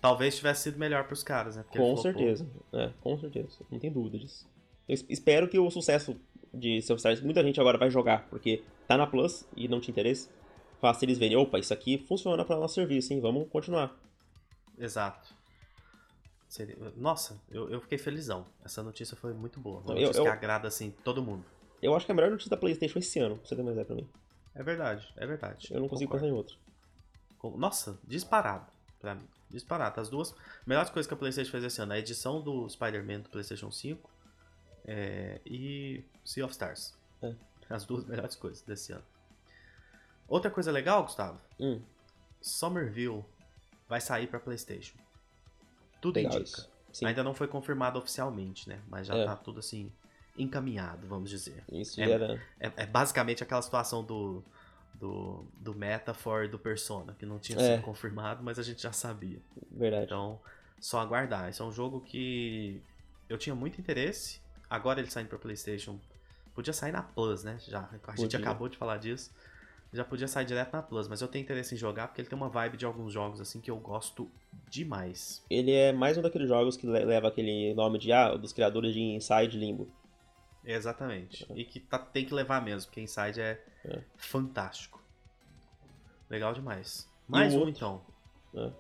Talvez 0.01 0.37
tivesse 0.37 0.63
sido 0.65 0.79
melhor 0.79 1.05
pros 1.07 1.23
caras, 1.23 1.57
né? 1.57 1.63
Porque 1.63 1.79
Com 1.79 1.97
certeza. 1.97 2.47
É, 2.73 2.91
com 3.01 3.17
certeza. 3.19 3.59
Não 3.71 3.79
tem 3.79 3.93
dúvida 3.93 4.19
disso. 4.19 4.49
Eu 4.89 4.95
es- 4.95 5.05
espero 5.09 5.49
que 5.49 5.59
o 5.59 5.71
sucesso 5.71 6.17
de 6.53 6.83
Sea 6.83 6.95
of 6.95 6.99
Stars, 6.99 7.21
muita 7.21 7.43
gente 7.43 7.61
agora 7.61 7.79
vai 7.79 7.89
jogar, 7.91 8.27
porque 8.29 8.63
tá 8.89 8.97
na 8.97 9.07
Plus 9.07 9.45
e 9.57 9.69
não 9.69 9.81
tinha 9.81 9.93
interesse, 9.93 10.29
faça 10.81 11.05
eles 11.05 11.19
verem, 11.19 11.37
opa, 11.37 11.59
isso 11.59 11.73
aqui 11.73 11.99
funciona 11.99 12.45
para 12.45 12.57
nosso 12.59 12.75
serviço, 12.75 13.13
hein? 13.13 13.21
Vamos 13.21 13.49
continuar. 13.49 13.97
Exato. 14.77 15.33
Seria- 16.53 16.77
Nossa, 16.97 17.41
eu, 17.51 17.71
eu 17.71 17.81
fiquei 17.81 17.97
felizão. 17.97 18.45
Essa 18.63 18.83
notícia 18.83 19.17
foi 19.17 19.33
muito 19.33 19.59
boa. 19.59 19.81
Uma 19.81 19.95
Eu- 19.95 20.01
notícia 20.03 20.21
eu- 20.21 20.25
que 20.25 20.29
agrada, 20.29 20.69
assim, 20.69 20.91
todo 21.03 21.23
mundo. 21.23 21.43
Eu 21.81 21.97
acho 21.97 22.05
que 22.05 22.13
a 22.13 22.15
melhor 22.15 22.31
notícia 22.31 22.51
da 22.51 22.59
PlayStation 22.59 22.99
esse 22.99 23.19
ano, 23.19 23.39
pra 23.39 23.49
você 23.49 23.57
ter 23.57 23.63
mais 23.63 23.73
ideia 23.73 23.87
pra 23.87 23.97
mim. 23.97 24.07
É 24.55 24.63
verdade, 24.63 25.11
é 25.17 25.27
verdade. 25.27 25.69
Eu 25.73 25.81
não 25.81 25.89
consigo 25.89 26.11
Concordo. 26.11 26.27
pensar 26.27 26.35
em 26.35 26.37
outra. 26.37 26.55
Com- 27.39 27.57
Nossa, 27.57 27.99
disparado 28.05 28.67
pra 29.01 29.15
mim. 29.15 29.27
Disparado. 29.49 29.99
As 29.99 30.11
duas 30.11 30.35
melhores 30.67 30.91
coisas 30.91 31.09
que 31.09 31.15
a 31.15 31.17
PlayStation 31.17 31.51
fez 31.51 31.65
esse 31.65 31.81
ano: 31.81 31.95
a 31.95 31.99
edição 31.99 32.43
do 32.43 32.69
Spider-Man 32.69 33.21
do 33.21 33.31
PlayStation 33.31 33.71
5 33.71 34.11
é, 34.85 35.41
e 35.47 36.05
Sea 36.23 36.45
of 36.45 36.53
Stars. 36.53 36.95
É. 37.23 37.35
As 37.71 37.87
duas 37.87 38.05
melhores 38.05 38.37
coisas 38.37 38.61
desse 38.61 38.93
ano. 38.93 39.05
Outra 40.29 40.51
coisa 40.51 40.71
legal, 40.71 41.03
Gustavo: 41.05 41.41
Hum, 41.59 41.81
Somerville 42.43 43.25
vai 43.89 44.03
sair 44.03 44.27
pra 44.27 44.39
PlayStation. 44.39 44.99
Tudo 46.03 46.17
legal 46.17 46.39
indica. 46.39 46.67
Ainda 47.05 47.23
não 47.25 47.33
foi 47.33 47.49
confirmado 47.49 47.99
oficialmente, 47.99 48.69
né? 48.69 48.79
Mas 48.89 49.07
já 49.07 49.17
É. 49.17 49.25
tá 49.25 49.35
tudo 49.35 49.61
assim 49.61 49.91
encaminhado, 50.37 51.07
vamos 51.07 51.31
dizer. 51.31 51.63
isso 51.73 51.99
é- 52.01 52.07
gera... 52.07 52.43
É, 52.61 52.71
é 52.77 52.87
basicamente 52.87 53.43
aquela 53.43 53.63
situação 53.63 54.03
do, 54.05 54.43
do, 54.95 55.45
do 55.55 55.75
Metaphor 55.75 56.45
e 56.45 56.49
do 56.49 56.59
Persona, 56.59 57.15
que 57.19 57.25
não 57.25 57.39
tinha 57.39 57.59
É. 57.59 57.75
sido 57.77 57.83
confirmado, 57.85 58.43
mas 58.43 58.59
a 58.59 58.63
gente 58.63 58.83
já 58.83 58.93
sabia. 58.93 59.39
Verdade. 59.71 60.05
Então, 60.05 60.39
só 60.81 61.01
aguardar. 61.01 61.49
Esse 61.49 61.63
é 61.63 61.65
um 61.65 61.73
jogo 61.73 62.01
que 62.01 62.83
eu 63.29 63.39
tinha 63.39 63.55
muito 63.55 63.81
interesse. 63.81 64.41
Agora 64.69 65.01
ele 65.01 65.11
saindo 65.11 65.29
pra 65.29 65.39
PlayStation. 65.39 65.99
Podia 66.55 66.73
sair 66.73 66.93
na 66.93 67.03
Plus, 67.03 67.43
né? 67.45 67.57
Já. 67.61 67.81
A 68.07 68.11
gente 68.11 68.23
Podia. 68.23 68.39
acabou 68.39 68.69
de 68.69 68.77
falar 68.77 68.99
disso. 68.99 69.31
Já 69.93 70.05
podia 70.05 70.27
sair 70.27 70.47
direto 70.47 70.73
na 70.73 70.83
Plus, 70.83 71.07
mas 71.07 71.21
eu 71.21 71.29
tenho 71.29 71.43
interesse 71.43 71.75
em 71.75 71.79
jogar 71.79 72.09
porque 72.09 72.21
ele 72.23 72.29
tem 72.29 72.37
uma 72.37 72.49
vibe 72.49 72.79
de 72.79 72.87
alguns 72.87 73.13
jogos 73.13 73.41
assim 73.43 73.61
que 73.61 73.71
eu 73.71 73.77
gosto 73.79 74.31
demais. 74.71 75.45
Ele 75.51 75.71
é 75.71 75.93
mais 75.93 76.17
um 76.17 76.23
daqueles 76.23 76.49
jogos 76.49 76.77
que 76.79 76.87
le- 76.87 77.05
leva 77.05 77.29
aquele 77.29 77.75
nome 77.75 77.99
de, 77.99 78.11
ah, 78.11 78.35
dos 78.35 78.53
criadores 78.55 78.95
de 78.95 79.01
Inside 79.01 79.59
Limbo. 79.59 79.87
Exatamente. 80.65 81.47
E 81.55 81.65
que 81.65 81.79
tá- 81.79 81.99
tem 81.99 82.25
que 82.25 82.33
levar 82.33 82.63
mesmo, 82.63 82.89
porque 82.89 83.01
Inside 83.03 83.39
é, 83.41 83.63
É. 83.85 84.03
fantástico. 84.17 85.03
Legal 86.31 86.55
demais. 86.55 87.07
Mais 87.29 87.53
um 87.53 87.59
outro? 87.59 87.71
então. 87.71 88.03
É. 88.55 88.73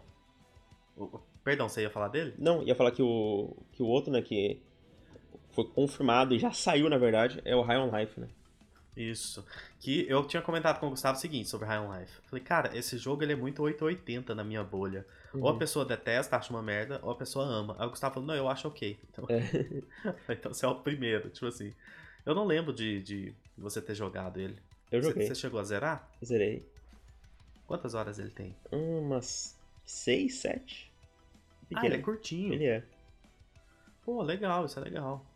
O- 0.96 1.20
perdão, 1.44 1.68
você 1.68 1.82
ia 1.82 1.90
falar 1.90 2.08
dele? 2.08 2.34
Não, 2.38 2.62
ia 2.62 2.74
falar 2.74 2.90
que 2.90 3.02
o, 3.02 3.54
que 3.72 3.82
o 3.82 3.86
outro, 3.86 4.10
né, 4.10 4.22
que 4.22 4.62
foi 5.50 5.64
confirmado 5.68 6.34
e 6.34 6.38
já 6.38 6.52
saiu, 6.52 6.88
na 6.88 6.96
verdade, 6.96 7.42
é 7.44 7.54
o 7.54 7.60
High 7.60 7.78
on 7.78 7.94
Life, 7.94 8.18
né? 8.18 8.28
Isso. 8.96 9.44
Que 9.82 10.06
eu 10.08 10.24
tinha 10.24 10.40
comentado 10.40 10.78
com 10.78 10.86
o 10.86 10.90
Gustavo 10.90 11.18
o 11.18 11.20
seguinte 11.20 11.48
sobre 11.48 11.66
High 11.66 11.80
on 11.80 11.98
Life. 11.98 12.12
Falei, 12.26 12.44
cara, 12.44 12.78
esse 12.78 12.96
jogo 12.96 13.24
ele 13.24 13.32
é 13.32 13.36
muito 13.36 13.60
880 13.64 14.32
na 14.32 14.44
minha 14.44 14.62
bolha. 14.62 15.04
Ou 15.34 15.48
a 15.48 15.52
Uhum. 15.52 15.58
pessoa 15.58 15.84
detesta, 15.84 16.36
acha 16.36 16.50
uma 16.52 16.62
merda, 16.62 17.00
ou 17.02 17.10
a 17.10 17.16
pessoa 17.16 17.44
ama. 17.44 17.74
Aí 17.78 17.86
o 17.86 17.90
Gustavo 17.90 18.14
falou, 18.14 18.28
não, 18.28 18.34
eu 18.36 18.48
acho 18.48 18.68
ok. 18.68 18.96
Então, 19.10 19.26
É. 19.28 19.40
então 20.32 20.54
você 20.54 20.64
é 20.64 20.68
o 20.68 20.76
primeiro, 20.76 21.28
tipo 21.30 21.46
assim. 21.46 21.74
Eu 22.24 22.32
não 22.32 22.44
lembro 22.44 22.72
de, 22.72 23.02
de 23.02 23.34
você 23.58 23.82
ter 23.82 23.96
jogado 23.96 24.38
ele. 24.38 24.56
Eu 24.90 25.02
Você- 25.02 25.08
joguei, 25.08 25.26
Você 25.26 25.34
chegou 25.34 25.58
a 25.58 25.64
zerar? 25.64 26.08
zerei. 26.24 26.64
Quantas 27.66 27.94
horas 27.94 28.20
ele 28.20 28.30
tem? 28.30 28.54
Umas 28.70 29.58
6, 29.84 30.34
7. 30.36 30.92
Ah, 31.74 31.84
ele 31.84 31.96
é 31.96 31.98
curtinho. 31.98 32.52
Ele 32.54 32.66
é. 32.66 32.84
Pô, 34.04 34.22
legal, 34.22 34.64
isso 34.66 34.78
é 34.78 34.82
legal. 34.82 35.26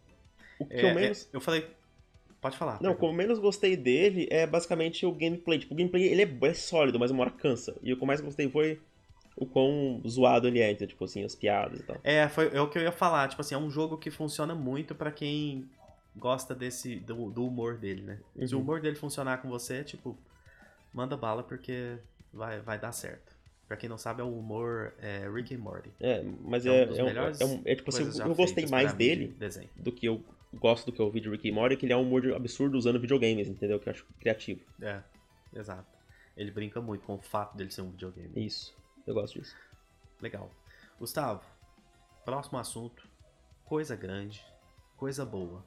O 0.60 0.66
que 0.66 0.74
É, 0.74 0.90
eu 0.90 0.94
menos. 0.94 1.24
é, 1.32 1.36
eu 1.36 1.40
falei. 1.40 1.68
Pode 2.46 2.56
falar. 2.58 2.74
Não, 2.74 2.92
o 2.92 2.94
perdão. 2.94 2.96
que 2.96 3.04
eu 3.06 3.12
menos 3.12 3.38
gostei 3.40 3.76
dele 3.76 4.28
é 4.30 4.46
basicamente 4.46 5.04
o 5.04 5.10
gameplay. 5.10 5.58
Tipo, 5.58 5.74
o 5.74 5.76
gameplay 5.76 6.04
ele 6.04 6.22
é, 6.22 6.46
é 6.48 6.54
sólido, 6.54 6.96
mas 6.96 7.10
uma 7.10 7.22
hora 7.22 7.30
cansa. 7.32 7.74
E 7.82 7.92
o 7.92 7.96
que 7.96 8.02
eu 8.02 8.06
mais 8.06 8.20
gostei 8.20 8.48
foi 8.48 8.80
o 9.36 9.44
quão 9.44 10.00
zoado 10.06 10.46
ele 10.46 10.60
é, 10.60 10.70
então, 10.70 10.86
tipo 10.86 11.04
assim, 11.04 11.24
as 11.24 11.34
piadas 11.34 11.80
e 11.80 11.82
tal. 11.82 11.96
É, 12.04 12.28
foi, 12.28 12.48
é 12.54 12.60
o 12.60 12.68
que 12.68 12.78
eu 12.78 12.82
ia 12.82 12.92
falar. 12.92 13.26
Tipo 13.28 13.40
assim, 13.40 13.56
é 13.56 13.58
um 13.58 13.68
jogo 13.68 13.98
que 13.98 14.12
funciona 14.12 14.54
muito 14.54 14.94
pra 14.94 15.10
quem 15.10 15.68
gosta 16.14 16.54
desse 16.54 16.96
do, 17.00 17.30
do 17.30 17.44
humor 17.44 17.76
dele, 17.78 18.02
né? 18.02 18.18
Se 18.46 18.54
o 18.54 18.58
Uhum. 18.58 18.62
humor 18.62 18.80
dele 18.80 18.94
funcionar 18.94 19.38
com 19.42 19.48
você, 19.48 19.82
tipo, 19.82 20.16
manda 20.94 21.16
bala 21.16 21.42
porque 21.42 21.96
vai, 22.32 22.60
vai 22.60 22.78
dar 22.78 22.92
certo. 22.92 23.34
Pra 23.66 23.76
quem 23.76 23.88
não 23.88 23.98
sabe, 23.98 24.20
é 24.20 24.24
o 24.24 24.38
humor 24.38 24.94
é, 25.02 25.28
Rick 25.28 25.52
and 25.52 25.58
Morty. 25.58 25.90
É, 26.00 26.22
mas 26.44 26.64
É 26.64 26.70
um 26.70 26.74
é, 26.74 26.86
dos 26.86 26.98
um, 27.00 27.04
melhores 27.06 27.40
é, 27.40 27.44
um- 27.44 27.62
é 27.64 27.74
tipo 27.74 27.90
assim, 27.90 28.04
eu 28.24 28.34
gostei 28.36 28.64
mais 28.66 28.92
de 28.92 28.98
dele 28.98 29.34
Desenho. 29.36 29.68
do 29.74 29.90
que 29.90 30.06
eu 30.06 30.22
gosto 30.56 30.86
do 30.86 30.92
que 30.92 31.00
eu 31.00 31.06
ouvi 31.06 31.20
de 31.20 31.28
Rick 31.28 31.48
e 31.48 31.52
Morty, 31.52 31.76
que 31.76 31.86
ele 31.86 31.92
é 31.92 31.96
um 31.96 32.02
humor 32.02 32.32
absurdo 32.34 32.76
usando 32.76 33.00
videogames, 33.00 33.48
entendeu? 33.48 33.78
Que 33.78 33.88
eu 33.88 33.92
acho 33.92 34.06
criativo. 34.18 34.60
É, 34.80 35.02
exato. 35.54 35.96
Ele 36.36 36.50
brinca 36.50 36.80
muito 36.80 37.04
com 37.04 37.14
o 37.14 37.20
fato 37.20 37.56
dele 37.56 37.70
ser 37.70 37.82
um 37.82 37.90
videogame. 37.90 38.32
Isso. 38.36 38.76
Eu 39.06 39.14
gosto 39.14 39.38
disso. 39.38 39.56
Legal. 40.20 40.50
Gustavo, 40.98 41.42
próximo 42.24 42.58
assunto. 42.58 43.08
Coisa 43.64 43.96
grande, 43.96 44.44
coisa 44.96 45.24
boa. 45.24 45.64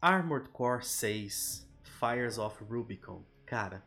Armored 0.00 0.48
Core 0.50 0.84
6 0.84 1.68
Fires 1.82 2.38
of 2.38 2.62
Rubicon. 2.64 3.22
Cara, 3.44 3.82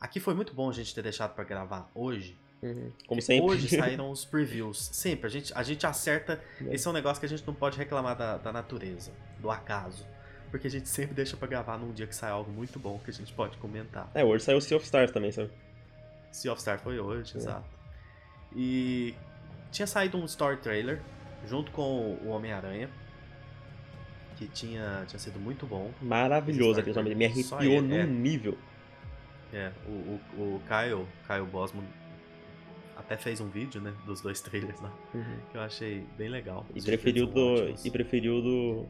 aqui 0.00 0.20
foi 0.20 0.34
muito 0.34 0.54
bom 0.54 0.68
a 0.68 0.72
gente 0.72 0.94
ter 0.94 1.02
deixado 1.02 1.34
pra 1.34 1.44
gravar 1.44 1.90
hoje. 1.94 2.38
Uhum. 2.64 2.90
Como 3.06 3.20
sempre. 3.20 3.50
Hoje 3.50 3.68
saíram 3.68 4.08
os 4.10 4.24
previews. 4.24 4.88
Sempre, 4.92 5.26
a 5.26 5.30
gente, 5.30 5.52
a 5.54 5.62
gente 5.62 5.86
acerta. 5.86 6.40
É. 6.66 6.74
Esse 6.74 6.86
é 6.86 6.90
um 6.90 6.94
negócio 6.94 7.20
que 7.20 7.26
a 7.26 7.28
gente 7.28 7.46
não 7.46 7.54
pode 7.54 7.76
reclamar 7.76 8.16
da, 8.16 8.38
da 8.38 8.52
natureza, 8.52 9.12
do 9.38 9.50
acaso. 9.50 10.06
Porque 10.50 10.66
a 10.66 10.70
gente 10.70 10.88
sempre 10.88 11.14
deixa 11.14 11.36
pra 11.36 11.46
gravar 11.46 11.76
num 11.76 11.92
dia 11.92 12.06
que 12.06 12.14
sai 12.14 12.30
algo 12.30 12.50
muito 12.50 12.78
bom 12.78 12.98
que 12.98 13.10
a 13.10 13.12
gente 13.12 13.32
pode 13.34 13.58
comentar. 13.58 14.10
É, 14.14 14.24
hoje 14.24 14.44
saiu 14.44 14.58
o 14.58 14.60
Sea 14.60 14.76
of 14.76 14.84
Stars 14.86 15.10
também, 15.10 15.30
sabe? 15.30 15.50
Sea 16.32 16.52
of 16.52 16.58
Stars 16.60 16.80
foi 16.80 16.98
hoje, 16.98 17.34
É. 17.34 17.38
exato. 17.38 17.66
E 18.56 19.14
tinha 19.70 19.86
saído 19.86 20.16
um 20.16 20.24
story 20.24 20.56
trailer 20.58 21.00
junto 21.46 21.70
com 21.72 22.16
o 22.22 22.28
Homem-Aranha, 22.28 22.88
que 24.36 24.46
tinha, 24.48 25.04
tinha 25.06 25.18
sido 25.18 25.38
muito 25.38 25.66
bom. 25.66 25.90
Maravilhoso 26.00 26.80
aquele 26.80 26.94
nome. 26.96 27.14
Me 27.14 27.26
arrepiou 27.26 27.60
ele, 27.60 27.80
num 27.80 27.98
é. 27.98 28.06
nível. 28.06 28.56
É, 29.52 29.70
o, 29.86 29.90
o, 29.90 30.20
o 30.56 30.62
Kyle, 30.66 31.06
Kyle 31.26 31.46
Bosman 31.46 31.84
até 32.96 33.16
fez 33.16 33.40
um 33.40 33.48
vídeo, 33.48 33.80
né, 33.80 33.94
dos 34.06 34.20
dois 34.20 34.40
trailers 34.40 34.80
lá, 34.80 34.92
Uhum. 35.14 35.40
que 35.50 35.56
eu 35.56 35.60
achei 35.60 36.06
bem 36.16 36.28
legal. 36.28 36.66
E 36.74 36.80
preferiu 36.82 37.26
do. 37.26 37.74
E 37.84 37.90
preferiu 37.90 38.40
do. 38.42 38.86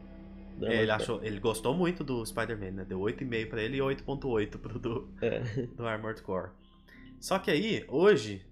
do 0.58 0.66
É, 0.66 0.82
ele 0.82 0.90
Armored 0.90 1.02
achou, 1.02 1.24
ele 1.24 1.40
gostou 1.40 1.74
muito 1.74 2.04
do 2.04 2.24
Spider-Man, 2.24 2.70
né? 2.72 2.84
Deu 2.84 3.00
8,5 3.00 3.48
pra 3.48 3.62
ele 3.62 3.78
e 3.78 3.80
8.8 3.80 4.58
pro 4.58 4.78
do. 4.78 5.08
É. 5.20 5.40
do 5.76 5.86
Armored 5.86 6.22
Core. 6.22 6.50
Só 7.20 7.38
que 7.38 7.50
aí, 7.50 7.84
hoje, 7.88 8.44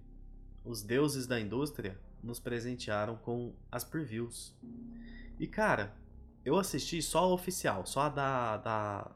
os 0.65 0.83
deuses 0.83 1.27
da 1.27 1.39
indústria 1.39 1.99
nos 2.23 2.39
presentearam 2.41 3.17
com 3.17 3.55
as 3.71 3.85
previews. 3.85 4.57
E 5.39 5.47
cara, 5.47 5.95
eu 6.45 6.57
assisti 6.57 7.03
só 7.03 7.21
a 7.21 7.35
oficial, 7.35 7.85
só 7.85 8.03
a 8.03 8.09
da, 8.09 8.57
da, 8.59 9.11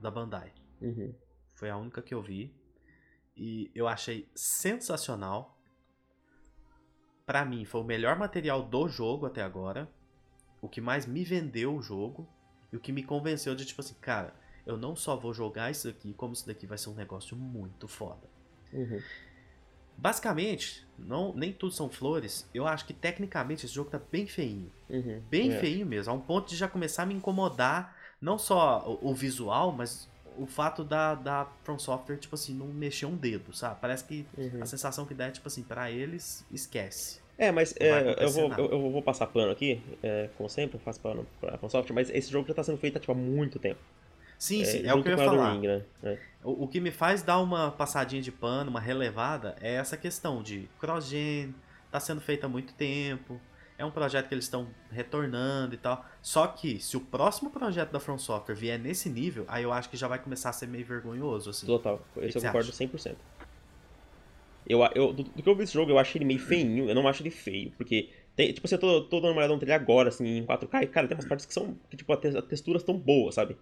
da 0.00 0.10
Bandai. 0.10 0.52
Uhum. 0.80 1.14
Foi 1.54 1.70
a 1.70 1.76
única 1.76 2.02
que 2.02 2.12
eu 2.14 2.22
vi. 2.22 2.52
E 3.36 3.70
eu 3.74 3.86
achei 3.86 4.28
sensacional. 4.34 5.55
Pra 7.26 7.44
mim, 7.44 7.64
foi 7.64 7.80
o 7.80 7.84
melhor 7.84 8.16
material 8.16 8.62
do 8.62 8.88
jogo 8.88 9.26
até 9.26 9.42
agora. 9.42 9.88
O 10.62 10.68
que 10.68 10.80
mais 10.80 11.06
me 11.06 11.24
vendeu 11.24 11.74
o 11.74 11.82
jogo. 11.82 12.26
E 12.72 12.76
o 12.76 12.80
que 12.80 12.92
me 12.92 13.02
convenceu 13.02 13.54
de, 13.54 13.64
tipo 13.64 13.80
assim, 13.80 13.94
cara, 14.00 14.34
eu 14.64 14.76
não 14.76 14.96
só 14.96 15.16
vou 15.16 15.34
jogar 15.34 15.70
isso 15.70 15.88
aqui, 15.88 16.14
como 16.14 16.32
isso 16.32 16.46
daqui 16.46 16.66
vai 16.66 16.78
ser 16.78 16.90
um 16.90 16.94
negócio 16.94 17.36
muito 17.36 17.88
foda. 17.88 18.28
Uhum. 18.72 19.02
Basicamente, 19.96 20.86
não, 20.98 21.32
nem 21.34 21.52
tudo 21.52 21.72
são 21.72 21.88
flores. 21.88 22.48
Eu 22.52 22.66
acho 22.66 22.84
que 22.86 22.92
tecnicamente 22.92 23.64
esse 23.64 23.74
jogo 23.74 23.90
tá 23.90 23.98
bem 23.98 24.26
feinho. 24.26 24.70
Uhum. 24.90 25.22
Bem 25.30 25.52
É. 25.52 25.58
feinho 25.58 25.86
mesmo. 25.86 26.12
A 26.12 26.16
um 26.16 26.20
ponto 26.20 26.48
de 26.50 26.56
já 26.56 26.68
começar 26.68 27.04
a 27.04 27.06
me 27.06 27.14
incomodar. 27.14 27.96
Não 28.20 28.38
só 28.38 28.84
o, 28.86 29.10
o 29.10 29.14
visual, 29.14 29.72
mas 29.72 30.10
o 30.38 30.46
fato 30.46 30.84
da, 30.84 31.14
da 31.14 31.46
From 31.64 31.78
Software, 31.78 32.16
tipo 32.16 32.34
assim, 32.34 32.54
não 32.54 32.66
mexer 32.66 33.06
um 33.06 33.16
dedo, 33.16 33.54
sabe? 33.54 33.78
Parece 33.80 34.04
que 34.04 34.26
Uhum. 34.36 34.62
a 34.62 34.66
sensação 34.66 35.04
que 35.04 35.14
dá 35.14 35.26
é, 35.26 35.30
tipo 35.30 35.46
assim, 35.48 35.62
pra 35.62 35.90
eles, 35.90 36.44
esquece. 36.50 37.20
É, 37.38 37.52
mas 37.52 37.74
é, 37.78 38.24
eu, 38.24 38.30
vou, 38.30 38.52
eu, 38.52 38.70
eu 38.70 38.90
vou 38.90 39.02
passar 39.02 39.26
pano 39.26 39.52
aqui, 39.52 39.82
é, 40.02 40.30
como 40.36 40.48
sempre, 40.48 40.76
eu 40.76 40.80
faço 40.80 41.00
pano 41.00 41.26
pra 41.40 41.58
FromSoft, 41.58 41.92
mas 41.92 42.08
esse 42.10 42.30
jogo 42.30 42.48
já 42.48 42.54
tá 42.54 42.62
sendo 42.62 42.78
feito 42.78 42.96
há, 42.96 43.00
tipo, 43.00 43.12
há 43.12 43.14
muito 43.14 43.58
tempo. 43.58 43.80
Sim, 44.38 44.64
sim, 44.64 44.80
é 44.86 44.88
junto 44.88 45.00
o 45.00 45.02
que 45.02 45.08
eu 45.10 45.18
ia 45.18 45.24
falar. 45.24 45.52
Ring, 45.54 45.66
né? 45.66 45.82
É. 46.02 46.18
O, 46.44 46.64
o 46.64 46.68
que 46.68 46.80
me 46.80 46.90
faz 46.90 47.22
dar 47.22 47.38
uma 47.40 47.70
passadinha 47.70 48.22
de 48.22 48.30
pano, 48.32 48.70
uma 48.70 48.80
relevada, 48.80 49.56
é 49.60 49.74
essa 49.74 49.96
questão 49.96 50.42
de 50.42 50.68
cross-gen, 50.78 51.54
tá 51.90 52.00
sendo 52.00 52.20
feito 52.20 52.44
há 52.44 52.48
muito 52.48 52.74
tempo, 52.74 53.40
é 53.78 53.84
um 53.84 53.90
projeto 53.90 54.28
que 54.28 54.34
eles 54.34 54.44
estão 54.44 54.68
retornando 54.90 55.74
e 55.74 55.78
tal. 55.78 56.04
Só 56.22 56.46
que, 56.46 56.80
se 56.80 56.96
o 56.96 57.00
próximo 57.00 57.50
projeto 57.50 57.90
da 57.90 58.00
From 58.00 58.18
Software 58.18 58.54
vier 58.54 58.78
nesse 58.78 59.08
nível, 59.10 59.44
aí 59.48 59.62
eu 59.62 59.72
acho 59.72 59.90
que 59.90 59.96
já 59.96 60.08
vai 60.08 60.18
começar 60.18 60.50
a 60.50 60.52
ser 60.52 60.66
meio 60.66 60.84
vergonhoso, 60.84 61.50
assim. 61.50 61.66
Total, 61.66 62.00
isso 62.16 62.38
eu 62.38 62.40
você 62.40 62.46
concordo 62.46 62.68
acha? 62.70 62.76
100%. 62.76 63.16
Eu, 64.68 64.80
eu, 64.94 65.12
do, 65.12 65.22
do 65.22 65.42
que 65.42 65.48
eu 65.48 65.54
vi 65.54 65.60
desse 65.60 65.74
jogo, 65.74 65.92
eu 65.92 65.98
achei 65.98 66.18
ele 66.18 66.24
meio 66.24 66.40
feinho, 66.40 66.88
eu 66.88 66.94
não 66.94 67.06
acho 67.06 67.22
ele 67.22 67.30
feio, 67.30 67.70
porque, 67.76 68.10
tem, 68.34 68.52
tipo 68.52 68.66
assim, 68.66 68.74
eu 68.74 68.80
tô, 68.80 69.02
tô 69.02 69.20
dando 69.20 69.30
uma 69.30 69.38
olhada 69.38 69.52
no 69.54 69.60
trailer 69.60 69.80
agora, 69.80 70.08
assim, 70.08 70.38
em 70.38 70.44
4K, 70.44 70.82
e, 70.82 70.86
cara, 70.88 71.06
tem 71.06 71.16
umas 71.16 71.24
partes 71.24 71.46
que 71.46 71.54
são, 71.54 71.78
que, 71.88 71.96
tipo, 71.96 72.12
as 72.12 72.44
texturas 72.46 72.82
tão 72.82 72.98
boas, 72.98 73.36
sabe? 73.36 73.56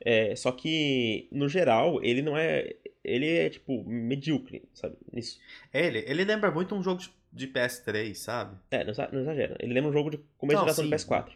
É, 0.00 0.34
só 0.34 0.50
que, 0.52 1.28
no 1.30 1.46
geral, 1.46 2.02
ele 2.02 2.22
não 2.22 2.36
é, 2.36 2.74
ele 3.04 3.28
é, 3.28 3.50
tipo, 3.50 3.84
medíocre, 3.84 4.62
sabe, 4.72 4.96
nisso. 5.12 5.38
Ele, 5.74 6.04
ele 6.06 6.24
lembra 6.24 6.50
muito 6.50 6.74
um 6.74 6.82
jogo 6.82 7.00
de- 7.02 7.10
de 7.36 7.46
PS3, 7.48 8.14
sabe? 8.14 8.56
É, 8.70 8.82
não, 8.82 8.90
exa- 8.90 9.08
não 9.12 9.20
exagera, 9.20 9.56
ele 9.60 9.72
lembra 9.74 9.90
um 9.90 9.92
jogo 9.92 10.10
de 10.10 10.18
começo 10.38 10.56
Não, 10.58 10.64
de 10.66 10.72
geração 10.72 10.84
sim. 10.84 10.90
do 10.90 10.96
PS4. 10.96 11.32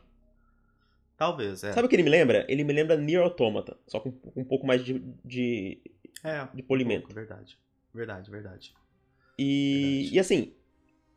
Talvez, 1.16 1.62
é. 1.62 1.72
Sabe 1.72 1.86
o 1.86 1.88
que 1.88 1.94
ele 1.96 2.02
me 2.02 2.08
lembra? 2.10 2.46
Ele 2.48 2.64
me 2.64 2.72
lembra 2.72 2.96
Nier 2.96 3.20
Automata, 3.22 3.76
só 3.86 4.00
com 4.00 4.12
um 4.34 4.44
pouco 4.44 4.66
mais 4.66 4.82
de, 4.84 4.98
de, 5.24 5.78
é, 6.24 6.48
de 6.54 6.62
polimento. 6.62 7.00
um 7.04 7.08
pouco, 7.08 7.14
verdade. 7.14 7.58
Verdade, 7.92 8.30
verdade. 8.30 8.74
E, 9.38 9.98
Verdade. 10.00 10.14
e 10.16 10.18
assim, 10.18 10.54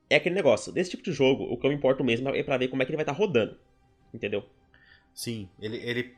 é 0.10 0.18
aquele 0.18 0.36
negócio. 0.36 0.74
Desse 0.74 0.92
tipo 0.92 1.04
de 1.04 1.14
jogo, 1.14 1.44
o 1.46 1.58
que 1.58 1.66
eu 1.66 1.70
me 1.70 1.76
importo 1.78 2.04
mesmo 2.04 2.28
é 2.30 2.44
pra 2.44 2.58
ver 2.58 2.68
como 2.68 2.82
é 2.82 2.86
que 2.86 2.92
ele 2.92 2.98
vai 2.98 3.04
estar 3.04 3.14
rodando. 3.14 3.58
Entendeu? 4.14 4.46
Sim, 5.14 5.48
ele, 5.60 5.78
ele 5.78 6.14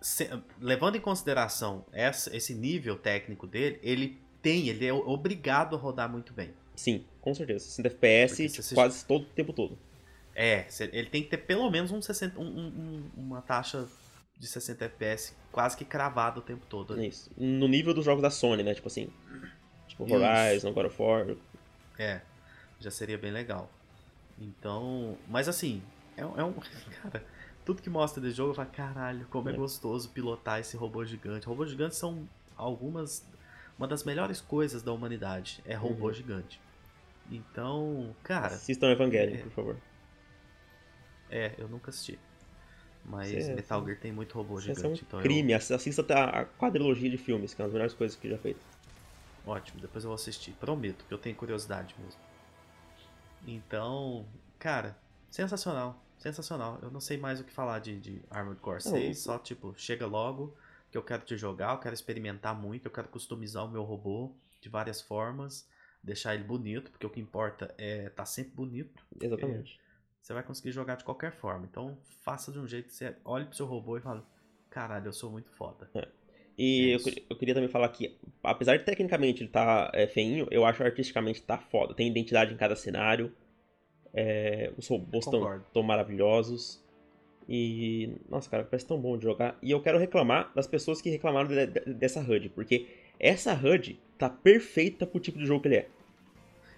se- 0.00 0.30
levando 0.58 0.96
em 0.96 1.00
consideração 1.00 1.84
essa- 1.92 2.34
esse 2.34 2.54
nível 2.54 2.96
técnico 2.96 3.46
dele, 3.46 3.78
ele 3.82 4.18
tem, 4.40 4.68
ele 4.68 4.86
é 4.86 4.92
obrigado 4.94 5.76
a 5.76 5.78
rodar 5.78 6.10
muito 6.10 6.32
bem. 6.32 6.54
Sim, 6.80 7.04
com 7.20 7.34
certeza. 7.34 7.64
60 7.66 7.88
FPS 7.88 8.48
tipo, 8.48 8.62
se- 8.62 8.74
quase 8.74 9.04
todo 9.04 9.22
o 9.22 9.26
tempo 9.26 9.52
todo. 9.52 9.78
É, 10.34 10.66
ele 10.92 11.10
tem 11.10 11.22
que 11.22 11.28
ter 11.28 11.36
pelo 11.38 11.70
menos 11.70 11.90
um 11.90 12.00
60, 12.00 12.38
um- 12.40 12.44
um- 12.44 12.66
um- 12.66 13.10
uma 13.24 13.42
taxa 13.42 13.86
de 14.38 14.46
60 14.46 14.86
FPS 14.86 15.34
quase 15.52 15.76
que 15.76 15.84
cravada 15.84 16.38
o 16.38 16.42
tempo 16.42 16.64
todo. 16.66 16.94
ali. 16.94 17.08
Isso. 17.08 17.30
No 17.36 17.68
nível 17.68 17.92
dos 17.92 18.04
jogos 18.04 18.22
da 18.22 18.30
Sony, 18.30 18.62
né? 18.62 18.72
Tipo 18.74 18.88
assim. 18.88 19.10
Tipo 19.88 20.06
Isso. 20.06 20.14
Horizon, 20.14 20.72
God 20.72 20.86
of 20.86 21.02
War. 21.02 21.36
É, 21.98 22.22
já 22.78 22.90
seria 22.90 23.18
bem 23.18 23.30
legal. 23.30 23.70
Então, 24.38 25.18
mas 25.28 25.48
assim, 25.48 25.82
é, 26.16 26.24
um- 26.24 26.38
é 26.40 26.44
um. 26.44 26.54
Cara, 27.02 27.22
tudo 27.64 27.82
que 27.82 27.90
mostra 27.90 28.22
desse 28.22 28.36
jogo, 28.36 28.52
eu 28.52 28.54
falo, 28.54 28.70
caralho, 28.70 29.26
como 29.28 29.50
é 29.50 29.52
É. 29.52 29.56
gostoso 29.56 30.08
pilotar 30.08 30.60
esse 30.60 30.76
robô 30.76 31.04
gigante. 31.04 31.46
Robôs 31.46 31.68
gigantes 31.70 31.98
são 31.98 32.26
algumas. 32.56 33.22
Uma 33.76 33.86
das 33.88 34.04
melhores 34.04 34.40
coisas 34.40 34.82
da 34.82 34.92
humanidade 34.92 35.60
é 35.66 35.74
robô 35.74 36.06
Uhum. 36.08 36.12
gigante. 36.14 36.60
Então, 37.30 38.14
cara, 38.22 38.56
Assistam 38.56 38.90
Evangelion, 38.90 39.38
é- 39.38 39.42
por 39.42 39.50
favor. 39.52 39.76
é, 41.28 41.54
eu 41.58 41.68
nunca 41.68 41.90
assisti. 41.90 42.18
Mas 43.04 43.30
Cê- 43.32 43.54
Metal 43.54 43.84
Gear 43.84 43.98
tem 44.00 44.12
muito 44.12 44.34
robô 44.34 44.60
Isso 44.66 44.86
é 44.86 44.88
um 44.88 44.98
gigante, 44.98 45.04
então 45.04 45.20
eu- 45.22 45.44
crime. 45.44 45.54
Assista 45.54 46.02
a 46.14 46.40
a 46.42 46.44
quadrilogia 46.46 47.10
de 47.10 47.18
filmes, 47.18 47.54
que 47.54 47.60
é 47.60 47.64
uma 47.64 47.68
das 47.68 47.74
melhores 47.74 47.94
coisas 47.94 48.16
que 48.18 48.28
já 48.28 48.38
feito. 48.38 48.66
Ótimo, 49.44 49.82
depois 49.82 50.02
eu 50.04 50.08
vou 50.08 50.14
assistir. 50.14 50.52
Prometo, 50.54 51.04
que 51.04 51.12
eu 51.12 51.18
tenho 51.18 51.36
curiosidade 51.36 51.94
mesmo. 51.98 52.22
Então, 53.42 54.28
cara, 54.58 54.98
sensacional. 55.30 56.06
Sensacional. 56.18 56.78
Eu 56.82 56.90
não 56.90 57.00
sei 57.00 57.16
mais 57.16 57.40
o 57.40 57.44
que 57.44 57.52
falar 57.52 57.78
de, 57.78 57.98
de 58.00 58.22
Armored 58.30 58.60
Core 58.60 58.80
Não, 58.84 58.92
6. 58.92 59.18
o- 59.24 59.24
Só, 59.24 59.38
tipo, 59.38 59.74
chega 59.76 60.06
logo 60.06 60.56
que 60.90 60.98
eu 60.98 61.02
quero 61.02 61.24
te 61.24 61.36
jogar, 61.36 61.72
eu 61.74 61.78
quero 61.80 61.94
experimentar 61.94 62.54
muito, 62.54 62.86
eu 62.86 62.90
quero 62.90 63.08
customizar 63.08 63.64
o 63.64 63.70
meu 63.70 63.82
robô 63.84 64.36
de 64.60 64.68
várias 64.68 65.00
formas, 65.00 65.66
deixar 66.02 66.34
ele 66.34 66.44
bonito, 66.44 66.90
porque 66.90 67.06
o 67.06 67.10
que 67.10 67.20
importa 67.20 67.74
é 67.78 68.08
tá 68.10 68.24
sempre 68.24 68.52
bonito. 68.54 69.04
Exatamente. 69.20 69.78
Você 70.20 70.34
vai 70.34 70.42
conseguir 70.42 70.72
jogar 70.72 70.96
de 70.96 71.04
qualquer 71.04 71.32
forma. 71.32 71.66
Então, 71.70 71.98
faça 72.22 72.52
de 72.52 72.58
um 72.58 72.66
jeito 72.66 72.88
que 72.88 72.94
você 72.94 73.16
olhe 73.24 73.46
pro 73.46 73.56
seu 73.56 73.66
robô 73.66 73.96
e 73.96 74.00
fale: 74.00 74.22
Caralho, 74.68 75.06
eu 75.08 75.12
sou 75.12 75.30
muito 75.30 75.50
foda. 75.50 75.90
E 76.58 76.90
É 76.92 76.94
eu, 76.96 77.00
eu 77.30 77.36
queria 77.36 77.54
também 77.54 77.70
falar 77.70 77.88
que, 77.88 78.18
apesar 78.42 78.76
de 78.76 78.84
tecnicamente 78.84 79.42
ele 79.42 79.50
tá 79.50 79.90
é, 79.94 80.06
feinho, 80.06 80.46
eu 80.50 80.64
acho 80.64 80.82
artisticamente 80.82 81.42
tá 81.42 81.56
foda. 81.56 81.94
Tem 81.94 82.08
identidade 82.08 82.52
em 82.52 82.56
cada 82.56 82.76
cenário. 82.76 83.32
É, 84.12 84.72
os 84.76 84.86
robôs 84.88 85.24
estão 85.26 85.82
maravilhosos. 85.82 86.84
E. 87.48 88.14
Nossa, 88.28 88.48
cara, 88.50 88.64
parece 88.64 88.86
tão 88.86 89.00
bom 89.00 89.16
de 89.16 89.24
jogar. 89.24 89.58
E 89.62 89.70
eu 89.70 89.80
quero 89.80 89.98
reclamar 89.98 90.52
das 90.54 90.66
pessoas 90.66 91.00
que 91.00 91.10
reclamaram 91.10 91.48
de- 91.48 91.66
de- 91.66 91.94
dessa 91.94 92.20
HUD, 92.20 92.50
porque 92.50 92.86
essa 93.18 93.52
HUD 93.54 93.98
tá 94.20 94.28
perfeita 94.28 95.06
pro 95.06 95.18
tipo 95.18 95.38
de 95.38 95.46
jogo 95.46 95.62
que 95.62 95.68
ele 95.68 95.76
é. 95.76 95.88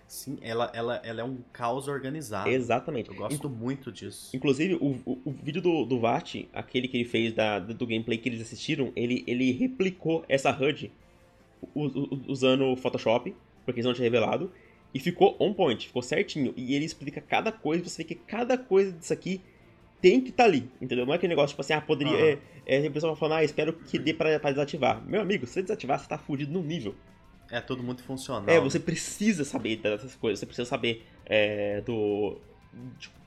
Sim, 0.06 0.38
ela, 0.42 0.70
ela, 0.74 1.00
ela 1.02 1.20
é 1.22 1.24
um 1.24 1.38
caos 1.52 1.88
organizado. 1.88 2.48
Exatamente. 2.48 3.10
Eu 3.10 3.16
gosto 3.16 3.48
muito 3.48 3.90
disso. 3.90 4.36
Inclusive, 4.36 4.74
o, 4.74 5.00
o, 5.06 5.18
o 5.24 5.30
vídeo 5.32 5.60
do, 5.62 5.84
do 5.84 5.98
VAT, 5.98 6.48
aquele 6.52 6.86
que 6.86 6.98
ele 6.98 7.04
fez 7.04 7.32
da, 7.32 7.58
do 7.58 7.86
gameplay 7.86 8.18
que 8.18 8.28
eles 8.28 8.40
assistiram, 8.42 8.92
ele, 8.94 9.24
ele 9.26 9.50
replicou 9.52 10.24
essa 10.28 10.50
HUD 10.50 10.92
usando 12.28 12.66
o 12.66 12.76
Photoshop, 12.76 13.34
porque 13.64 13.80
eles 13.80 13.86
não 13.86 13.94
tinham 13.94 14.04
revelado, 14.04 14.52
e 14.92 15.00
ficou 15.00 15.36
on 15.40 15.54
point, 15.54 15.86
ficou 15.86 16.02
certinho. 16.02 16.52
E 16.56 16.74
ele 16.74 16.84
explica 16.84 17.20
cada 17.20 17.50
coisa, 17.50 17.82
você 17.82 18.02
vê 18.02 18.08
que 18.08 18.14
cada 18.14 18.58
coisa 18.58 18.92
disso 18.92 19.12
aqui 19.12 19.40
tem 20.00 20.20
que 20.20 20.30
estar 20.30 20.44
ali, 20.44 20.68
entendeu? 20.80 21.06
Não 21.06 21.14
é 21.14 21.16
aquele 21.16 21.30
negócio 21.30 21.54
tipo 21.54 21.62
assim, 21.62 21.72
ah, 21.72 21.80
poderia. 21.80 22.12
Aham. 22.12 22.38
É, 22.66 22.84
é, 22.84 22.86
a 22.86 22.90
pessoa 22.90 23.16
falando, 23.16 23.38
ah, 23.38 23.44
espero 23.44 23.72
que 23.72 23.98
dê 23.98 24.12
pra, 24.12 24.38
pra 24.38 24.50
desativar. 24.50 25.02
Meu 25.06 25.22
amigo, 25.22 25.46
se 25.46 25.54
você 25.54 25.62
desativar, 25.62 25.98
você 25.98 26.08
tá 26.08 26.18
fudido 26.18 26.52
num 26.52 26.62
nível. 26.62 26.94
É 27.52 27.60
tudo 27.60 27.82
muito 27.82 28.02
funcional. 28.02 28.48
É, 28.48 28.58
você 28.58 28.80
precisa 28.80 29.44
saber 29.44 29.76
dessas 29.76 30.16
coisas, 30.16 30.40
você 30.40 30.46
precisa 30.46 30.68
saber 30.68 31.06
é, 31.26 31.80
do 31.82 32.38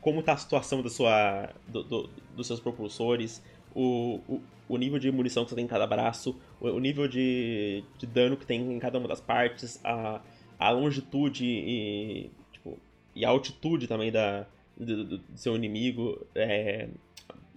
como 0.01 0.23
tá 0.23 0.33
a 0.33 0.37
situação 0.37 0.81
da 0.81 0.89
sua, 0.89 1.49
do- 1.67 1.83
do- 1.83 2.09
dos 2.35 2.47
seus 2.47 2.59
propulsores, 2.59 3.41
o, 3.75 4.19
o, 4.27 4.41
o 4.67 4.77
nível 4.77 4.97
de 4.97 5.11
munição 5.11 5.43
que 5.43 5.49
você 5.51 5.55
tem 5.55 5.65
em 5.65 5.67
cada 5.67 5.85
braço, 5.85 6.35
o, 6.59 6.67
o 6.69 6.79
nível 6.79 7.07
de, 7.07 7.83
de 7.99 8.07
dano 8.07 8.35
que 8.35 8.45
tem 8.47 8.59
em 8.73 8.79
cada 8.79 8.97
uma 8.97 9.07
das 9.07 9.21
partes, 9.21 9.79
a, 9.83 10.21
a 10.57 10.69
longitude 10.71 11.45
e, 11.45 12.31
tipo, 12.51 12.79
e 13.15 13.23
a 13.23 13.29
altitude 13.29 13.87
também 13.87 14.11
da, 14.11 14.47
do, 14.75 15.03
do- 15.05 15.17
do 15.19 15.37
seu 15.37 15.55
inimigo, 15.55 16.25
é, 16.33 16.89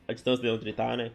a 0.06 0.12
distância 0.12 0.42
de 0.42 0.50
onde 0.50 0.64
ele 0.64 0.72
tá, 0.74 0.94
né? 0.96 1.12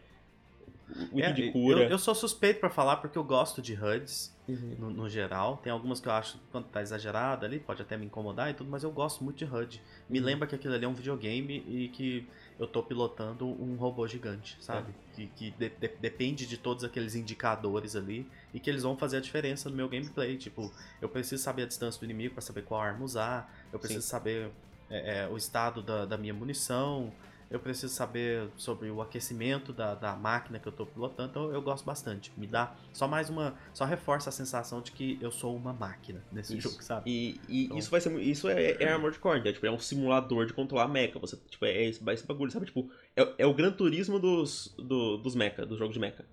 Nível 1.12 1.30
É, 1.30 1.32
de 1.32 1.52
cura. 1.52 1.84
Eu, 1.84 1.90
eu 1.92 1.98
sou 1.98 2.14
suspeito 2.14 2.60
pra 2.60 2.70
falar 2.70 2.98
porque 2.98 3.18
eu 3.18 3.24
gosto 3.24 3.62
de 3.62 3.74
HUDs 3.74 4.34
Uhum. 4.48 4.76
no, 4.78 4.90
no 4.90 5.10
geral. 5.10 5.58
Tem 5.64 5.72
algumas 5.72 6.00
que 6.02 6.08
eu 6.08 6.12
acho 6.12 6.38
quando 6.52 6.66
tá 6.66 6.82
exagerado 6.82 7.46
ali, 7.46 7.60
pode 7.60 7.82
até 7.82 7.96
me 7.98 8.06
incomodar 8.06 8.50
e 8.50 8.54
tudo, 8.54 8.70
mas 8.70 8.84
eu 8.84 8.92
gosto 8.92 9.24
muito 9.24 9.38
de 9.38 9.46
HUD. 9.46 9.82
Me 10.10 10.20
Uhum. 10.20 10.26
lembra 10.26 10.46
que 10.48 10.54
aquilo 10.56 10.74
ali 10.74 10.84
é 10.84 10.88
um 10.88 10.94
videogame 10.94 11.64
e 11.68 11.88
que 11.88 12.28
eu 12.60 12.68
tô 12.68 12.84
pilotando 12.84 13.48
um 13.48 13.76
robô 13.76 14.06
gigante, 14.08 14.58
sabe? 14.60 14.92
É. 14.92 15.16
Que, 15.16 15.28
que 15.28 15.52
de- 15.52 15.70
de- 15.70 15.88
depende 16.00 16.46
de 16.46 16.58
todos 16.58 16.84
aqueles 16.84 17.16
indicadores 17.16 17.96
ali 17.96 18.28
e 18.54 18.60
que 18.60 18.70
eles 18.70 18.84
vão 18.84 18.98
fazer 18.98 19.18
a 19.18 19.22
diferença 19.22 19.70
no 19.70 19.76
meu 19.76 19.88
gameplay. 19.88 20.36
Tipo, 20.38 20.72
eu 21.02 21.08
preciso 21.08 21.42
saber 21.42 21.64
a 21.64 21.66
distância 21.66 21.98
do 22.00 22.04
inimigo 22.06 22.34
pra 22.34 22.42
saber 22.42 22.64
qual 22.64 22.82
arma 22.82 23.04
usar, 23.06 23.52
eu 23.72 23.80
preciso 23.80 24.02
Sim. 24.02 24.10
saber 24.10 24.52
é, 24.90 25.22
é, 25.24 25.28
o 25.30 25.38
estado 25.38 25.82
da, 25.82 26.06
da 26.06 26.18
minha 26.18 26.34
munição. 26.34 27.12
Eu 27.54 27.60
preciso 27.60 27.94
saber 27.94 28.50
sobre 28.58 28.90
o 28.90 29.00
aquecimento 29.00 29.72
da, 29.72 29.94
da 29.94 30.16
máquina 30.16 30.58
que 30.58 30.68
eu 30.68 30.72
tô 30.72 30.88
pilotando, 30.88 31.30
então 31.30 31.54
eu 31.54 31.62
gosto 31.62 31.86
bastante. 31.86 32.34
Me 32.36 32.48
dá 32.48 32.76
só 32.92 33.08
mais 33.08 33.30
uma. 33.30 33.56
Só 33.76 33.86
reforça 33.86 34.30
a 34.30 34.34
sensação 34.34 34.82
de 34.82 34.92
que 34.92 35.20
eu 35.22 35.32
sou 35.32 35.56
uma 35.56 35.72
máquina 35.72 36.24
nesse 36.32 36.58
Isso. 36.58 36.68
jogo, 36.72 36.84
sabe? 36.84 37.10
E, 37.12 37.40
e 37.48 37.66
Então- 37.66 37.78
isso 37.78 37.92
vai 37.92 38.02
ser 38.02 38.20
isso 38.22 38.50
é, 38.50 38.72
é 38.84 38.92
Armored 38.92 39.20
Core, 39.20 39.44
né? 39.44 39.54
tipo, 39.54 39.66
é 39.68 39.72
um 39.72 39.78
simulador 39.78 40.48
de 40.48 40.54
controlar 40.54 40.88
mecha. 40.88 41.20
Você, 41.20 41.38
tipo, 41.48 41.64
é 41.64 41.84
esse, 41.86 42.04
esse 42.10 42.26
bagulho, 42.26 42.52
sabe? 42.52 42.66
Tipo, 42.66 42.90
é, 43.16 43.34
é 43.38 43.46
o 43.46 43.54
gran 43.54 43.72
turismo 43.72 44.20
dos, 44.20 44.74
do- 44.78 45.18
dos 45.18 45.36
mecha, 45.36 45.64
dos 45.64 45.78
jogos 45.78 45.94
de 45.94 46.00
mecha. 46.00 46.26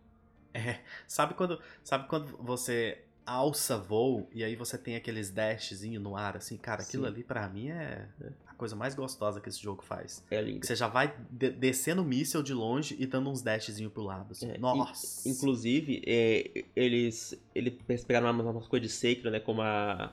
É, 0.54 0.80
sabe 1.06 1.34
quando, 1.34 1.60
sabe 1.84 2.08
quando 2.08 2.34
você 2.38 3.04
alça 3.26 3.76
voo 3.78 4.28
e 4.32 4.42
aí 4.42 4.56
você 4.56 4.76
tem 4.78 4.96
aqueles 4.96 5.30
dashzinho 5.30 6.00
no 6.00 6.16
ar, 6.16 6.36
assim, 6.36 6.56
cara, 6.56 6.82
aquilo 6.82 7.04
Sim. 7.04 7.10
ali 7.12 7.22
pra 7.22 7.46
mim 7.48 7.68
é 7.68 8.08
a 8.48 8.49
coisa 8.60 8.76
mais 8.76 8.94
gostosa 8.94 9.40
que 9.40 9.48
esse 9.48 9.60
jogo 9.60 9.82
faz. 9.82 10.22
É 10.30 10.40
lindo. 10.40 10.64
Você 10.64 10.76
já 10.76 10.86
vai 10.86 11.16
de- 11.30 11.50
descendo 11.50 12.02
o 12.02 12.04
míssel 12.04 12.42
de 12.42 12.52
longe 12.54 12.94
e 12.98 13.06
dando 13.06 13.30
uns 13.30 13.42
dashzinho 13.42 13.90
pro 13.90 14.02
lado, 14.02 14.30
assim. 14.32 14.50
É, 14.50 14.58
Nossa! 14.58 15.28
in- 15.28 15.32
inclusive, 15.32 16.02
é, 16.06 16.64
eles, 16.76 17.34
eles 17.54 17.74
pegaram 18.04 18.30
umas, 18.30 18.46
umas 18.46 18.68
coisas 18.68 18.88
de 18.88 18.94
Sekiro, 18.94 19.30
né? 19.30 19.40
Como 19.40 19.62
a, 19.62 20.12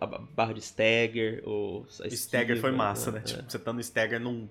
a 0.00 0.06
barra 0.06 0.52
de 0.52 0.60
Stagger, 0.60 1.42
o 1.48 1.84
a 2.02 2.08
Stagger 2.08 2.60
foi 2.60 2.70
massa, 2.70 3.10
né? 3.10 3.18
É. 3.20 3.22
Tipo, 3.22 3.50
você 3.50 3.58
tá 3.58 3.72
no 3.72 3.80
Stagger 3.80 4.20
num, 4.20 4.48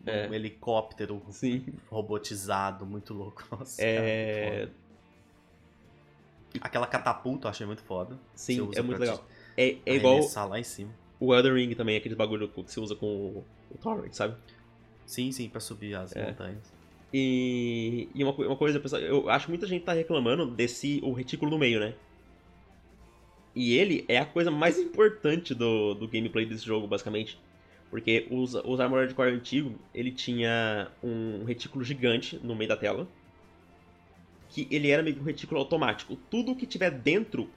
num 0.00 0.12
É. 0.12 0.34
helicóptero 0.34 1.22
Sim. 1.30 1.64
robotizado, 1.90 2.86
muito 2.86 3.12
louco. 3.12 3.44
Nossa, 3.52 3.82
É, 3.82 4.40
cara, 4.44 4.56
muito. 4.56 4.86
Aquela 6.60 6.86
catapulta 6.86 7.46
eu 7.46 7.50
achei 7.50 7.66
muito 7.66 7.82
foda. 7.82 8.18
Sim, 8.34 8.70
é 8.74 8.80
muito 8.80 8.98
legal. 8.98 9.22
É, 9.56 9.76
é 9.84 9.94
igual 9.94 10.20
lá 10.48 10.58
em 10.58 10.64
cima. 10.64 10.90
O 11.20 11.34
Elden 11.34 11.54
Ring 11.54 11.74
também, 11.74 11.96
aqueles 11.96 12.16
bagulho 12.16 12.48
que 12.48 12.62
você 12.62 12.78
usa 12.80 12.94
com 12.94 13.06
o, 13.06 13.44
o 13.70 13.78
Torrent, 13.78 14.12
sabe? 14.12 14.34
Sim, 15.04 15.30
sim, 15.32 15.48
pra 15.48 15.60
subir 15.60 15.94
as 15.94 16.14
É. 16.14 16.26
montanhas. 16.26 16.72
E, 17.14 18.08
e 18.14 18.22
uma, 18.24 18.32
uma 18.32 18.56
coisa, 18.56 18.78
pessoal, 18.80 19.00
eu 19.00 19.30
acho 19.30 19.46
que 19.46 19.52
muita 19.52 19.66
gente 19.66 19.84
tá 19.84 19.92
reclamando 19.92 20.46
desse 20.46 21.00
o 21.02 21.12
retículo 21.12 21.50
no 21.52 21.58
meio, 21.58 21.80
né? 21.80 21.94
E 23.54 23.74
ele 23.78 24.04
é 24.08 24.18
a 24.18 24.26
coisa 24.26 24.50
mais 24.50 24.78
importante 24.78 25.54
do, 25.54 25.94
do 25.94 26.06
gameplay 26.06 26.44
desse 26.44 26.66
jogo, 26.66 26.86
basicamente. 26.86 27.38
Porque 27.88 28.26
os, 28.30 28.54
os 28.54 28.80
Armored 28.80 29.14
Core 29.14 29.30
antigo, 29.30 29.78
ele 29.94 30.10
tinha 30.10 30.90
um 31.02 31.44
retículo 31.44 31.82
gigante 31.84 32.38
no 32.42 32.54
meio 32.54 32.68
da 32.68 32.76
tela. 32.76 33.08
Que 34.50 34.66
ele 34.70 34.90
era 34.90 35.02
meio 35.02 35.16
que 35.16 35.22
um 35.22 35.24
retículo 35.24 35.60
automático. 35.60 36.16
Tudo 36.30 36.54
que 36.54 36.66
tiver 36.66 36.90
dentro 36.90 37.48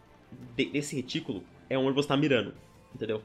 de- 0.55 0.65
desse 0.69 0.95
retículo 0.95 1.43
é 1.69 1.77
onde 1.77 1.93
você 1.93 2.07
tá 2.07 2.15
mirando. 2.15 2.53
Entendeu? 2.95 3.21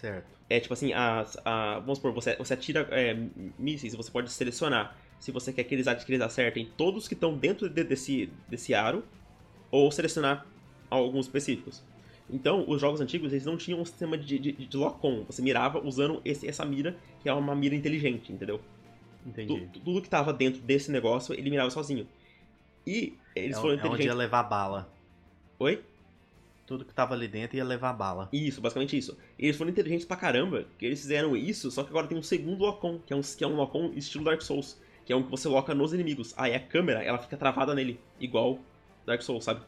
Certo. 0.00 0.26
É 0.48 0.58
tipo 0.58 0.72
assim, 0.72 0.92
a, 0.92 1.24
a- 1.44 1.78
vamos 1.80 1.98
supor, 1.98 2.12
você, 2.12 2.34
você 2.36 2.54
atira 2.54 2.88
é, 2.90 3.14
mísseis, 3.58 3.94
você 3.94 4.10
pode 4.10 4.30
selecionar 4.32 4.96
se 5.18 5.30
você 5.30 5.52
quer 5.52 5.64
que 5.64 5.74
eles, 5.74 5.86
que 6.04 6.12
eles 6.12 6.22
acertem 6.22 6.70
todos 6.76 7.06
que 7.06 7.14
estão 7.14 7.36
dentro 7.36 7.68
de- 7.68 7.84
desse, 7.84 8.30
desse 8.48 8.72
aro, 8.74 9.04
ou 9.70 9.90
selecionar 9.92 10.46
alguns 10.88 11.26
específicos. 11.26 11.82
Então, 12.28 12.64
os 12.66 12.80
jogos 12.80 13.00
antigos, 13.00 13.32
eles 13.32 13.44
não 13.44 13.56
tinham 13.56 13.80
um 13.80 13.84
sistema 13.84 14.16
de, 14.16 14.38
de, 14.38 14.52
de 14.52 14.76
lock-on. 14.76 15.24
Você 15.24 15.42
mirava 15.42 15.84
usando 15.86 16.20
esse- 16.24 16.48
essa 16.48 16.64
mira, 16.64 16.96
que 17.22 17.28
é 17.28 17.32
uma 17.32 17.54
mira 17.54 17.74
inteligente, 17.74 18.32
entendeu? 18.32 18.60
Entendi. 19.26 19.68
Tu- 19.72 19.80
tudo 19.80 20.00
que 20.00 20.08
tava 20.08 20.32
dentro 20.32 20.62
desse 20.62 20.90
negócio, 20.90 21.34
ele 21.34 21.50
mirava 21.50 21.70
sozinho. 21.70 22.06
E 22.86 23.12
eles 23.36 23.56
é, 23.58 23.60
foram 23.60 23.74
é 23.74 23.76
onde 23.76 23.82
ia 23.82 23.88
inteligentes. 23.88 24.16
levar 24.16 24.42
bala. 24.44 24.88
Oi? 25.58 25.84
Tudo 26.70 26.84
que 26.84 26.94
tava 26.94 27.14
ali 27.14 27.26
dentro 27.26 27.56
ia 27.56 27.64
levar 27.64 27.92
bala. 27.92 28.28
Isso, 28.32 28.60
basicamente 28.60 28.96
isso. 28.96 29.18
Eles 29.36 29.56
foram 29.56 29.72
inteligentes 29.72 30.06
pra 30.06 30.16
caramba, 30.16 30.66
que 30.78 30.86
eles 30.86 31.00
fizeram 31.00 31.36
isso, 31.36 31.68
só 31.68 31.82
que 31.82 31.90
agora 31.90 32.06
tem 32.06 32.16
um 32.16 32.22
segundo 32.22 32.62
lock-on, 32.62 33.00
que 33.00 33.12
é 33.12 33.16
um, 33.16 33.22
que 33.22 33.42
é 33.42 33.46
um 33.48 33.56
lock-on 33.56 33.90
estilo 33.96 34.22
Dark 34.22 34.40
Souls, 34.40 34.80
que 35.04 35.12
é 35.12 35.16
um 35.16 35.24
que 35.24 35.30
você 35.32 35.48
loca 35.48 35.74
nos 35.74 35.92
inimigos. 35.92 36.32
Aí 36.36 36.54
a 36.54 36.60
câmera, 36.60 37.02
ela 37.02 37.18
fica 37.18 37.36
travada 37.36 37.74
nele, 37.74 37.98
igual 38.20 38.60
Dark 39.04 39.20
Souls, 39.20 39.42
sabe? 39.42 39.62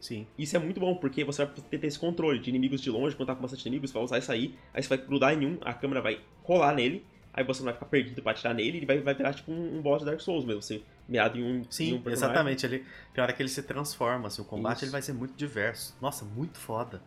Sim. 0.00 0.26
Isso 0.38 0.56
é 0.56 0.58
muito 0.58 0.80
bom, 0.80 0.94
porque 0.94 1.22
você 1.22 1.44
vai 1.44 1.54
ter 1.54 1.78
ter 1.78 1.86
esse 1.86 1.98
controle 1.98 2.38
de 2.38 2.48
inimigos 2.48 2.80
de 2.80 2.90
longe, 2.90 3.14
quando 3.14 3.26
tá 3.26 3.34
com 3.34 3.42
bastante 3.42 3.66
inimigos, 3.66 3.90
você 3.90 3.94
vai 3.94 4.04
usar 4.04 4.16
isso 4.16 4.32
aí, 4.32 4.54
aí 4.72 4.82
você 4.82 4.88
vai 4.88 5.06
grudar 5.06 5.34
em 5.34 5.44
um, 5.44 5.58
a 5.60 5.74
câmera 5.74 6.00
vai 6.00 6.18
colar 6.44 6.74
nele, 6.74 7.04
aí 7.30 7.44
você 7.44 7.60
não 7.60 7.66
vai 7.66 7.74
ficar 7.74 7.86
perdido 7.86 8.22
pra 8.22 8.32
atirar 8.32 8.54
nele, 8.54 8.78
ele 8.78 8.86
vai, 8.86 9.00
vai 9.00 9.12
virar 9.12 9.34
tipo 9.34 9.52
um, 9.52 9.76
um 9.76 9.82
boss 9.82 9.98
de 9.98 10.06
Dark 10.06 10.20
Souls 10.22 10.46
mesmo, 10.46 10.62
você 10.62 10.80
mirado 11.08 11.38
em 11.38 11.42
um, 11.42 11.56
em 11.60 11.66
Sim, 11.70 11.94
um 11.94 12.02
personagem. 12.02 12.12
exatamente. 12.34 12.66
Ele, 12.66 12.84
pior 13.12 13.28
é 13.30 13.32
que 13.32 13.42
ele 13.42 13.48
se 13.48 13.62
transforma, 13.62 14.28
assim, 14.28 14.42
o 14.42 14.44
combate 14.44 14.76
Isso. 14.76 14.84
ele 14.86 14.92
vai 14.92 15.02
ser 15.02 15.12
muito 15.12 15.34
diverso. 15.34 15.96
Nossa, 16.00 16.24
muito 16.24 16.58
foda. 16.58 17.02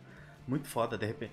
Muito 0.46 0.66
foda, 0.68 0.96
de 0.98 1.06
repente. 1.06 1.32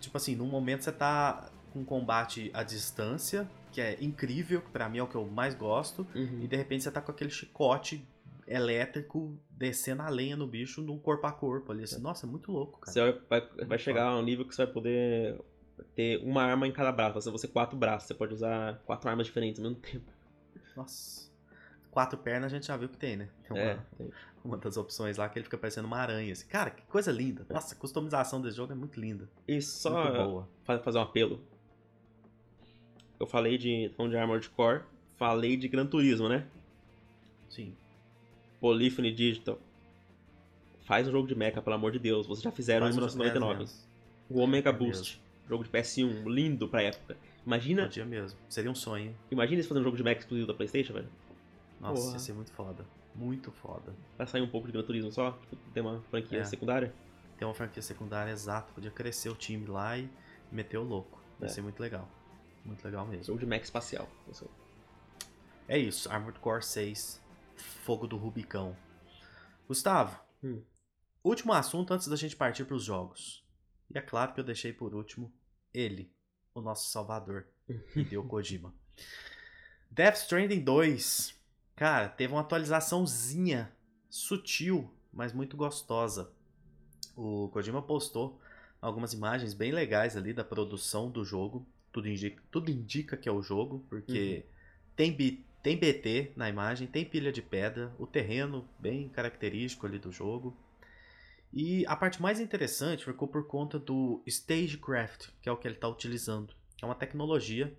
Tipo 0.00 0.16
assim, 0.16 0.34
num 0.36 0.46
momento 0.46 0.84
você 0.84 0.92
tá 0.92 1.50
com 1.72 1.80
um 1.80 1.84
combate 1.84 2.50
à 2.54 2.62
distância, 2.62 3.48
que 3.72 3.80
é 3.80 3.98
incrível, 4.00 4.60
que 4.62 4.70
pra 4.70 4.88
mim 4.88 4.98
é 4.98 5.02
o 5.02 5.06
que 5.08 5.16
eu 5.16 5.26
mais 5.26 5.54
gosto, 5.54 6.06
Uhum. 6.14 6.40
e 6.42 6.46
de 6.46 6.56
repente 6.56 6.84
você 6.84 6.90
tá 6.90 7.00
com 7.00 7.10
aquele 7.10 7.30
chicote 7.30 8.06
elétrico 8.46 9.36
descendo 9.50 10.02
a 10.02 10.08
lenha 10.08 10.36
no 10.36 10.46
bicho 10.46 10.80
num 10.82 10.98
corpo 10.98 11.26
a 11.26 11.32
corpo 11.32 11.72
ali. 11.72 11.82
Assim. 11.84 12.00
Nossa, 12.00 12.26
é 12.26 12.28
muito 12.28 12.52
louco, 12.52 12.78
cara. 12.78 12.92
Você 12.92 13.00
vai, 13.28 13.40
vai, 13.40 13.66
vai 13.66 13.78
chegar 13.78 14.06
a 14.08 14.16
um 14.18 14.22
nível 14.22 14.46
que 14.46 14.54
você 14.54 14.64
vai 14.64 14.72
poder 14.72 15.40
ter 15.96 16.18
uma 16.22 16.42
arma 16.44 16.66
em 16.68 16.72
cada 16.72 16.92
braço. 16.92 17.14
Você 17.20 17.30
você 17.30 17.48
quatro 17.48 17.76
braços, 17.76 18.06
você 18.06 18.14
pode 18.14 18.34
usar 18.34 18.78
quatro 18.86 19.08
armas 19.10 19.26
diferentes 19.26 19.58
ao 19.60 19.68
mesmo 19.68 19.82
tempo. 19.82 20.04
Nossa. 20.76 21.28
Quatro 21.94 22.18
pernas 22.18 22.52
a 22.52 22.56
gente 22.56 22.66
já 22.66 22.76
viu 22.76 22.88
que 22.88 22.96
tem, 22.96 23.16
né? 23.16 23.28
Tem 23.46 23.56
uma, 23.56 23.62
É, 23.70 23.78
tem. 23.96 24.10
uma 24.44 24.56
das 24.56 24.76
opções 24.76 25.16
lá 25.16 25.28
que 25.28 25.38
ele 25.38 25.44
fica 25.44 25.56
parecendo 25.56 25.86
uma 25.86 25.96
aranha. 25.96 26.32
Assim. 26.32 26.44
Cara, 26.48 26.70
que 26.70 26.82
coisa 26.82 27.12
linda. 27.12 27.46
Nossa, 27.48 27.72
a 27.72 27.78
customização 27.78 28.40
desse 28.42 28.56
jogo 28.56 28.72
é 28.72 28.74
muito 28.76 29.00
linda. 29.00 29.28
E 29.46 29.62
só 29.62 30.44
fazer 30.64 30.98
um 30.98 31.02
apelo. 31.02 31.40
Eu 33.20 33.26
falei 33.28 33.56
de, 33.56 33.88
de 33.88 34.16
Armored 34.16 34.50
Core, 34.50 34.82
falei 35.16 35.56
de 35.56 35.68
Gran 35.68 35.86
Turismo, 35.86 36.28
né? 36.28 36.44
Sim. 37.48 37.72
Polyphony 38.60 39.12
Digital. 39.12 39.58
Faz 40.84 41.06
um 41.06 41.12
jogo 41.12 41.28
de 41.28 41.34
mecha, 41.36 41.62
pelo 41.62 41.76
amor 41.76 41.92
de 41.92 42.00
Deus. 42.00 42.26
Vocês 42.26 42.42
já 42.42 42.50
fizeram 42.50 42.86
em 42.88 42.92
Faz 42.92 42.96
um 43.14 43.18
1999. 43.18 43.58
mesmo. 43.60 43.78
O 44.28 44.40
Omega 44.40 44.70
É 44.70 44.72
Boost. 44.72 45.22
Jogo 45.48 45.62
de 45.62 45.70
PS1, 45.70 46.24
lindo 46.26 46.66
pra 46.68 46.82
época. 46.82 47.16
Imagina, 47.46 47.84
Podia 47.84 48.04
mesmo. 48.04 48.38
Seria 48.48 48.70
um 48.70 48.74
sonho. 48.74 49.14
imagina 49.30 49.56
eles 49.56 49.66
fazendo 49.66 49.82
um 49.82 49.84
jogo 49.84 49.96
de 49.96 50.02
mecha 50.02 50.20
exclusivo 50.20 50.46
da 50.48 50.54
Playstation, 50.54 50.94
velho. 50.94 51.08
Nossa, 51.84 52.02
Porra. 52.02 52.12
ia 52.14 52.18
ser 52.18 52.32
muito 52.32 52.50
foda. 52.52 52.86
Muito 53.14 53.52
foda. 53.52 53.94
Vai 54.18 54.26
sair 54.26 54.42
um 54.42 54.48
pouco 54.50 54.66
de 54.66 54.72
Gran 54.72 54.82
Turismo 54.82 55.12
só? 55.12 55.32
Tipo, 55.48 55.56
ter 55.72 55.80
uma 55.82 56.00
franquia 56.10 56.40
É. 56.40 56.44
secundária? 56.44 56.92
Tem 57.38 57.46
uma 57.46 57.54
franquia 57.54 57.82
secundária 57.82 58.30
exato, 58.30 58.72
podia 58.72 58.90
crescer 58.90 59.28
o 59.28 59.34
time 59.36 59.66
lá 59.66 59.96
e 59.98 60.08
meter 60.50 60.78
o 60.78 60.82
louco. 60.82 61.22
Ia 61.40 61.46
É. 61.46 61.48
ser 61.48 61.60
muito 61.62 61.78
legal. 61.80 62.08
Muito 62.64 62.82
legal 62.84 63.06
mesmo. 63.06 63.24
Jogo 63.24 63.38
de 63.38 63.46
mech 63.46 63.64
espacial. 63.64 64.08
É 65.68 65.78
isso, 65.78 66.10
Armored 66.10 66.38
Core 66.40 66.62
6, 66.64 67.20
Fogo 67.56 68.06
do 68.06 68.16
Rubicão. 68.16 68.76
Gustavo, 69.68 70.18
Hum. 70.42 70.62
último 71.22 71.52
assunto 71.52 71.92
antes 71.94 72.08
da 72.08 72.16
gente 72.16 72.34
partir 72.36 72.64
para 72.64 72.74
os 72.76 72.84
jogos. 72.84 73.44
E 73.94 73.98
é 73.98 74.00
claro 74.00 74.32
que 74.32 74.40
eu 74.40 74.44
deixei 74.44 74.72
por 74.72 74.94
último 74.94 75.32
ele, 75.72 76.10
o 76.54 76.60
nosso 76.60 76.88
salvador, 76.90 77.46
Hideo 77.94 78.24
Kojima. 78.26 78.74
Death 79.90 80.16
Stranding 80.16 80.60
2, 80.62 81.34
cara, 81.76 82.08
teve 82.08 82.32
uma 82.32 82.40
atualizaçãozinha 82.42 83.72
sutil, 84.10 84.90
mas 85.12 85.32
muito 85.32 85.56
gostosa. 85.56 86.30
O 87.16 87.48
Kojima 87.52 87.82
postou 87.82 88.40
algumas 88.80 89.12
imagens 89.12 89.54
bem 89.54 89.72
legais 89.72 90.16
ali 90.16 90.32
da 90.32 90.44
produção 90.44 91.10
do 91.10 91.24
jogo. 91.24 91.66
Tudo 91.92 92.08
indica, 92.08 92.42
tudo 92.50 92.70
indica 92.70 93.16
que 93.16 93.28
é 93.28 93.32
o 93.32 93.42
jogo, 93.42 93.84
porque 93.88 94.44
tem, 94.96 95.12
bi- 95.12 95.44
tem 95.62 95.76
BT 95.78 96.32
na 96.36 96.48
imagem, 96.48 96.88
tem 96.88 97.04
pilha 97.04 97.30
de 97.32 97.40
pedra, 97.40 97.92
o 97.98 98.06
terreno 98.06 98.68
bem 98.78 99.08
característico 99.08 99.86
ali 99.86 99.98
do 99.98 100.10
jogo. 100.10 100.56
E 101.52 101.86
a 101.86 101.94
parte 101.94 102.20
mais 102.20 102.40
interessante 102.40 103.04
ficou 103.04 103.28
por 103.28 103.46
conta 103.46 103.78
do 103.78 104.20
Stagecraft, 104.26 105.28
que 105.40 105.48
é 105.48 105.52
o 105.52 105.56
que 105.56 105.68
ele 105.68 105.76
está 105.76 105.88
utilizando. 105.88 106.52
É 106.82 106.84
uma 106.84 106.96
tecnologia 106.96 107.72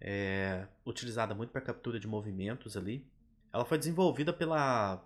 é, 0.00 0.66
utilizada 0.86 1.34
muito 1.34 1.50
para 1.50 1.60
captura 1.60 1.98
de 2.00 2.06
movimentos 2.08 2.76
ali. 2.76 3.06
Ela 3.52 3.64
foi 3.64 3.78
desenvolvida 3.78 4.32
pela 4.32 5.04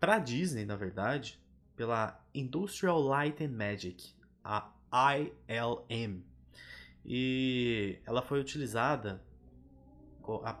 para 0.00 0.18
Disney, 0.18 0.64
na 0.64 0.76
verdade, 0.76 1.40
pela 1.76 2.20
Industrial 2.34 3.00
Light 3.00 3.42
and 3.42 3.50
Magic, 3.50 4.14
a 4.44 4.72
ILM. 4.92 6.22
E 7.04 7.98
ela 8.04 8.22
foi 8.22 8.40
utilizada 8.40 9.22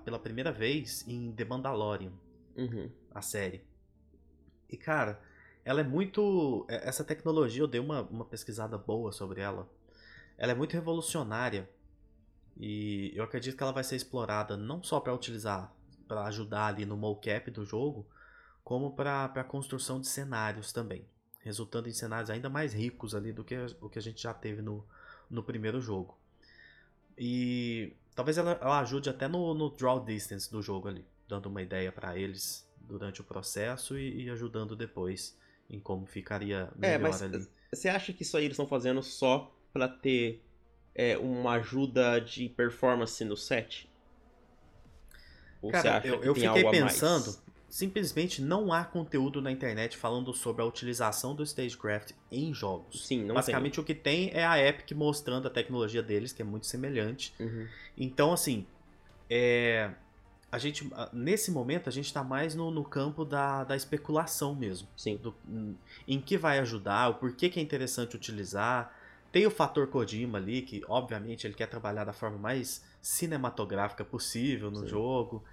pela 0.04 0.18
primeira 0.18 0.50
vez 0.50 1.06
em 1.06 1.30
The 1.32 1.44
Mandalorian, 1.44 2.12
Uhum. 2.56 2.90
a 3.14 3.20
série. 3.20 3.62
E 4.68 4.76
cara, 4.76 5.20
ela 5.64 5.80
é 5.80 5.84
muito. 5.84 6.64
é- 6.68 6.88
Essa 6.88 7.04
tecnologia, 7.04 7.62
eu 7.62 7.66
dei 7.68 7.80
uma, 7.80 8.02
uma 8.02 8.24
pesquisada 8.24 8.78
boa 8.78 9.12
sobre 9.12 9.40
ela. 9.40 9.68
Ela 10.38 10.52
é 10.52 10.54
muito 10.54 10.72
revolucionária. 10.72 11.68
E 12.58 13.12
eu 13.14 13.22
acredito 13.22 13.56
que 13.56 13.62
ela 13.62 13.72
vai 13.72 13.84
ser 13.84 13.94
explorada 13.96 14.56
não 14.56 14.82
só 14.82 14.98
para 14.98 15.14
utilizar, 15.14 15.72
para 16.08 16.24
ajudar 16.24 16.66
ali 16.66 16.84
no 16.84 16.96
mocap 16.96 17.50
do 17.50 17.64
jogo, 17.64 18.06
como 18.64 18.94
para 18.94 19.24
a 19.26 19.44
construção 19.44 20.00
de 20.00 20.08
cenários 20.08 20.72
também. 20.72 21.06
Resultando 21.40 21.88
em 21.88 21.92
cenários 21.92 22.30
ainda 22.30 22.50
mais 22.50 22.74
ricos 22.74 23.14
ali 23.14 23.32
do 23.32 23.44
que 23.44 23.54
o 23.80 23.88
que 23.88 23.98
a 23.98 24.02
gente 24.02 24.20
já 24.20 24.34
teve 24.34 24.60
no, 24.60 24.84
no 25.30 25.42
primeiro 25.42 25.80
jogo. 25.80 26.18
E 27.16 27.96
talvez 28.14 28.38
ela, 28.38 28.58
ela 28.60 28.80
ajude 28.80 29.08
até 29.08 29.28
no, 29.28 29.54
no 29.54 29.70
draw 29.70 30.04
distance 30.04 30.50
do 30.50 30.60
jogo 30.60 30.88
ali, 30.88 31.06
dando 31.28 31.46
uma 31.46 31.62
ideia 31.62 31.92
para 31.92 32.18
eles 32.18 32.68
durante 32.80 33.20
o 33.20 33.24
processo 33.24 33.96
e, 33.98 34.24
e 34.24 34.30
ajudando 34.30 34.74
depois 34.74 35.38
em 35.70 35.78
como 35.78 36.06
ficaria 36.06 36.72
melhor 36.76 36.94
É, 36.94 36.98
mas 36.98 37.22
ali. 37.22 37.46
você 37.72 37.88
acha 37.88 38.12
que 38.12 38.22
isso 38.22 38.36
aí 38.36 38.44
eles 38.44 38.54
estão 38.54 38.66
fazendo 38.66 39.02
só 39.02 39.54
pra 39.72 39.88
ter 39.88 40.42
é, 40.98 41.16
uma 41.16 41.52
ajuda 41.52 42.20
de 42.20 42.48
performance 42.48 43.24
no 43.24 43.36
set? 43.36 43.88
Ou 45.62 45.70
você 45.70 45.82
Cara, 45.82 46.02
eu, 46.04 46.20
que 46.20 46.28
eu 46.28 46.34
tem 46.34 46.48
fiquei 46.48 46.70
pensando, 46.70 47.38
simplesmente 47.70 48.42
não 48.42 48.72
há 48.72 48.84
conteúdo 48.84 49.40
na 49.40 49.52
internet 49.52 49.96
falando 49.96 50.34
sobre 50.34 50.60
a 50.60 50.64
utilização 50.64 51.36
do 51.36 51.44
Stagecraft 51.44 52.12
em 52.32 52.52
jogos. 52.52 53.06
Sim, 53.06 53.24
não 53.24 53.36
Basicamente 53.36 53.78
o 53.78 53.84
que 53.84 53.94
tem 53.94 54.30
é 54.34 54.44
a 54.44 54.58
Epic 54.60 54.90
mostrando 54.92 55.46
a 55.46 55.50
tecnologia 55.50 56.02
deles, 56.02 56.32
que 56.32 56.42
é 56.42 56.44
muito 56.44 56.66
semelhante. 56.66 57.32
tem. 57.38 57.46
Uhum. 57.46 57.68
Então, 57.96 58.32
assim, 58.32 58.66
é, 59.30 59.90
a 60.50 60.58
gente, 60.58 60.88
nesse 61.12 61.52
momento 61.52 61.88
a 61.88 61.92
gente 61.92 62.06
está 62.06 62.24
mais 62.24 62.56
no, 62.56 62.72
no 62.72 62.82
campo 62.82 63.24
da, 63.24 63.62
da 63.62 63.76
especulação 63.76 64.54
mesmo. 64.54 64.88
Sim. 64.96 65.16
do- 65.16 65.34
em 66.08 66.20
que 66.20 66.36
vai 66.36 66.58
ajudar, 66.58 67.10
o 67.10 67.14
porquê 67.14 67.48
que 67.48 67.60
é 67.60 67.62
interessante 67.62 68.16
utilizar. 68.16 68.97
Tem 69.30 69.46
o 69.46 69.50
fator 69.50 69.86
Kojima 69.88 70.38
ali, 70.38 70.62
que 70.62 70.82
obviamente 70.88 71.46
ele 71.46 71.54
quer 71.54 71.66
trabalhar 71.68 72.04
da 72.04 72.12
forma 72.12 72.38
mais 72.38 72.84
cinematográfica 73.02 74.04
possível 74.04 74.70
no 74.70 74.80
Sim. 74.80 74.88
jogo. 74.88 75.44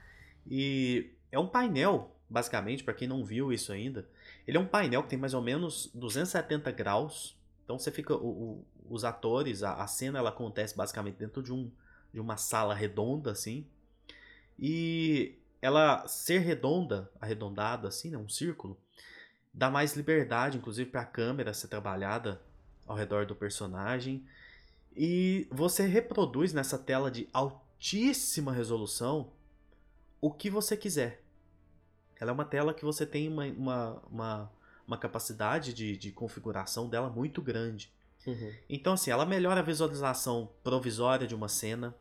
E 0.49 1.11
é 1.31 1.37
um 1.37 1.47
painel, 1.47 2.11
basicamente, 2.29 2.83
para 2.83 2.93
quem 2.93 3.07
não 3.07 3.23
viu 3.23 3.51
isso 3.51 3.71
ainda. 3.73 4.07
Ele 4.47 4.57
é 4.57 4.59
um 4.59 4.65
painel 4.67 5.03
que 5.03 5.09
tem 5.09 5.19
mais 5.19 5.33
ou 5.33 5.41
menos 5.41 5.89
270 5.93 6.71
graus. 6.71 7.35
Então 7.63 7.77
você 7.77 7.91
fica. 7.91 8.13
o- 8.15 8.27
o- 8.27 8.65
os 8.87 9.03
atores, 9.03 9.63
a, 9.63 9.73
a 9.81 9.87
cena 9.87 10.19
ela 10.19 10.29
acontece 10.29 10.77
basicamente 10.77 11.15
dentro 11.15 11.41
de, 11.41 11.51
um, 11.51 11.71
de 12.13 12.19
uma 12.19 12.37
sala 12.37 12.73
redonda, 12.75 13.31
assim. 13.31 13.65
E 14.59 15.35
ela 15.61 16.07
ser 16.07 16.39
redonda, 16.39 17.09
arredondada, 17.19 17.87
assim, 17.87 18.11
né? 18.11 18.17
Um 18.17 18.29
círculo 18.29 18.77
dá 19.53 19.69
mais 19.71 19.95
liberdade, 19.95 20.57
inclusive, 20.57 20.89
para 20.89 21.01
a 21.01 21.05
câmera 21.05 21.53
ser 21.53 21.67
trabalhada 21.67 22.39
ao 22.85 22.95
redor 22.95 23.25
do 23.25 23.35
personagem. 23.35 24.25
E 24.95 25.47
você 25.51 25.85
reproduz 25.85 26.53
nessa 26.53 26.77
tela 26.77 27.11
de 27.11 27.27
altíssima 27.33 28.51
resolução 28.51 29.31
o 30.21 30.31
que 30.31 30.49
você 30.49 30.77
quiser. 30.77 31.21
Ela 32.19 32.31
é 32.31 32.33
uma 32.33 32.45
tela 32.45 32.73
que 32.73 32.85
você 32.85 33.05
tem 33.05 33.27
uma, 33.27 33.45
uma, 33.45 34.03
uma, 34.09 34.51
uma 34.87 34.97
capacidade 34.97 35.73
de, 35.73 35.97
de 35.97 36.11
configuração 36.11 36.87
dela 36.87 37.09
muito 37.09 37.41
grande. 37.41 37.91
Uhum. 38.25 38.53
Então, 38.69 38.93
assim, 38.93 39.11
ela 39.11 39.25
melhora 39.25 39.59
a 39.59 39.63
visualização 39.63 40.49
provisória 40.63 41.27
de 41.27 41.35
uma 41.35 41.47
cena, 41.47 41.93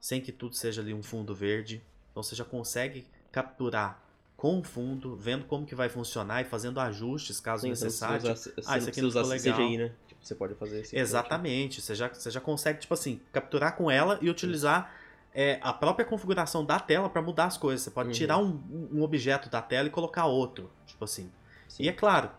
sem 0.00 0.20
que 0.20 0.32
tudo 0.32 0.56
seja 0.56 0.80
ali 0.80 0.94
um 0.94 1.02
fundo 1.02 1.34
verde. 1.34 1.82
Então 2.10 2.22
você 2.22 2.34
já 2.34 2.44
consegue 2.44 3.06
capturar 3.30 4.02
com 4.36 4.58
o 4.58 4.62
fundo, 4.62 5.16
vendo 5.16 5.44
como 5.44 5.66
que 5.66 5.74
vai 5.74 5.88
funcionar 5.88 6.40
e 6.40 6.44
fazendo 6.44 6.80
ajustes 6.80 7.38
caso 7.38 7.62
Sim, 7.62 7.68
então, 7.68 7.84
necessário. 7.84 8.20
Você, 8.22 8.32
usa, 8.32 8.54
você 8.56 8.62
Ah, 8.66 8.78
isso 8.78 8.88
aqui 8.88 9.02
não 9.02 9.08
usar 9.08 9.22
ficou 9.22 9.36
legal. 9.36 9.58
CGI, 9.58 9.76
né? 9.76 9.92
Você 10.22 10.34
pode 10.34 10.54
fazer 10.54 10.80
esse 10.80 10.96
Exatamente. 10.96 11.80
Você 11.80 11.94
já, 11.94 12.08
você 12.08 12.30
já 12.30 12.40
consegue, 12.40 12.80
tipo 12.80 12.94
assim, 12.94 13.20
capturar 13.32 13.76
com 13.76 13.90
ela 13.90 14.18
e 14.20 14.28
utilizar 14.28 14.94
é, 15.34 15.58
a 15.62 15.72
própria 15.72 16.04
configuração 16.04 16.64
da 16.64 16.78
tela 16.78 17.08
para 17.08 17.22
mudar 17.22 17.46
as 17.46 17.56
coisas. 17.56 17.82
Você 17.82 17.90
pode 17.90 18.08
Uhum. 18.08 18.14
tirar 18.14 18.38
um, 18.38 18.60
um 18.92 19.02
objeto 19.02 19.48
da 19.48 19.62
tela 19.62 19.88
e 19.88 19.90
colocar 19.90 20.26
outro. 20.26 20.70
Tipo 20.86 21.04
assim. 21.04 21.30
Sim. 21.68 21.84
E 21.84 21.88
é 21.88 21.92
claro, 21.92 22.30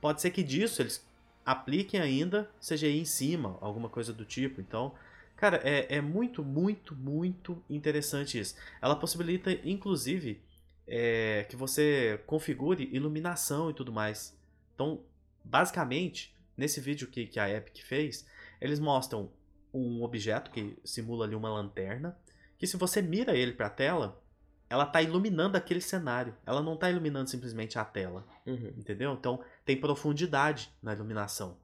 pode 0.00 0.20
ser 0.20 0.30
que 0.30 0.42
disso 0.42 0.82
eles 0.82 1.04
apliquem 1.46 2.00
ainda 2.00 2.50
CGI 2.60 3.00
em 3.00 3.04
cima, 3.04 3.56
alguma 3.60 3.88
coisa 3.88 4.12
do 4.12 4.24
tipo. 4.24 4.60
Então, 4.60 4.92
cara, 5.36 5.60
é, 5.64 5.96
é 5.96 6.00
muito, 6.00 6.44
muito, 6.44 6.94
muito 6.94 7.62
interessante 7.70 8.38
isso. 8.38 8.54
Ela 8.82 8.94
possibilita, 8.96 9.50
inclusive, 9.64 10.40
é, 10.86 11.46
que 11.48 11.56
você 11.56 12.20
configure 12.26 12.88
iluminação 12.92 13.70
e 13.70 13.74
tudo 13.74 13.92
mais. 13.92 14.36
Então, 14.74 15.00
basicamente, 15.44 16.34
nesse 16.56 16.80
vídeo 16.80 17.08
que, 17.08 17.26
que 17.26 17.38
a 17.38 17.48
Epic 17.48 17.82
fez, 17.84 18.26
eles 18.60 18.78
mostram 18.78 19.30
um 19.72 20.02
objeto 20.02 20.50
que 20.50 20.76
simula 20.84 21.24
ali 21.24 21.34
uma 21.34 21.50
lanterna, 21.50 22.16
que 22.58 22.66
se 22.66 22.76
você 22.76 23.00
mira 23.00 23.36
ele 23.36 23.52
para 23.52 23.66
a 23.66 23.70
tela, 23.70 24.20
ela 24.68 24.84
está 24.84 25.02
iluminando 25.02 25.56
aquele 25.56 25.80
cenário. 25.80 26.34
Ela 26.46 26.62
não 26.62 26.74
está 26.74 26.90
iluminando 26.90 27.28
simplesmente 27.28 27.78
a 27.78 27.84
tela. 27.84 28.24
Uhum. 28.46 28.72
Entendeu? 28.76 29.12
Então 29.12 29.42
tem 29.64 29.76
profundidade 29.76 30.72
na 30.82 30.92
iluminação. 30.92 31.56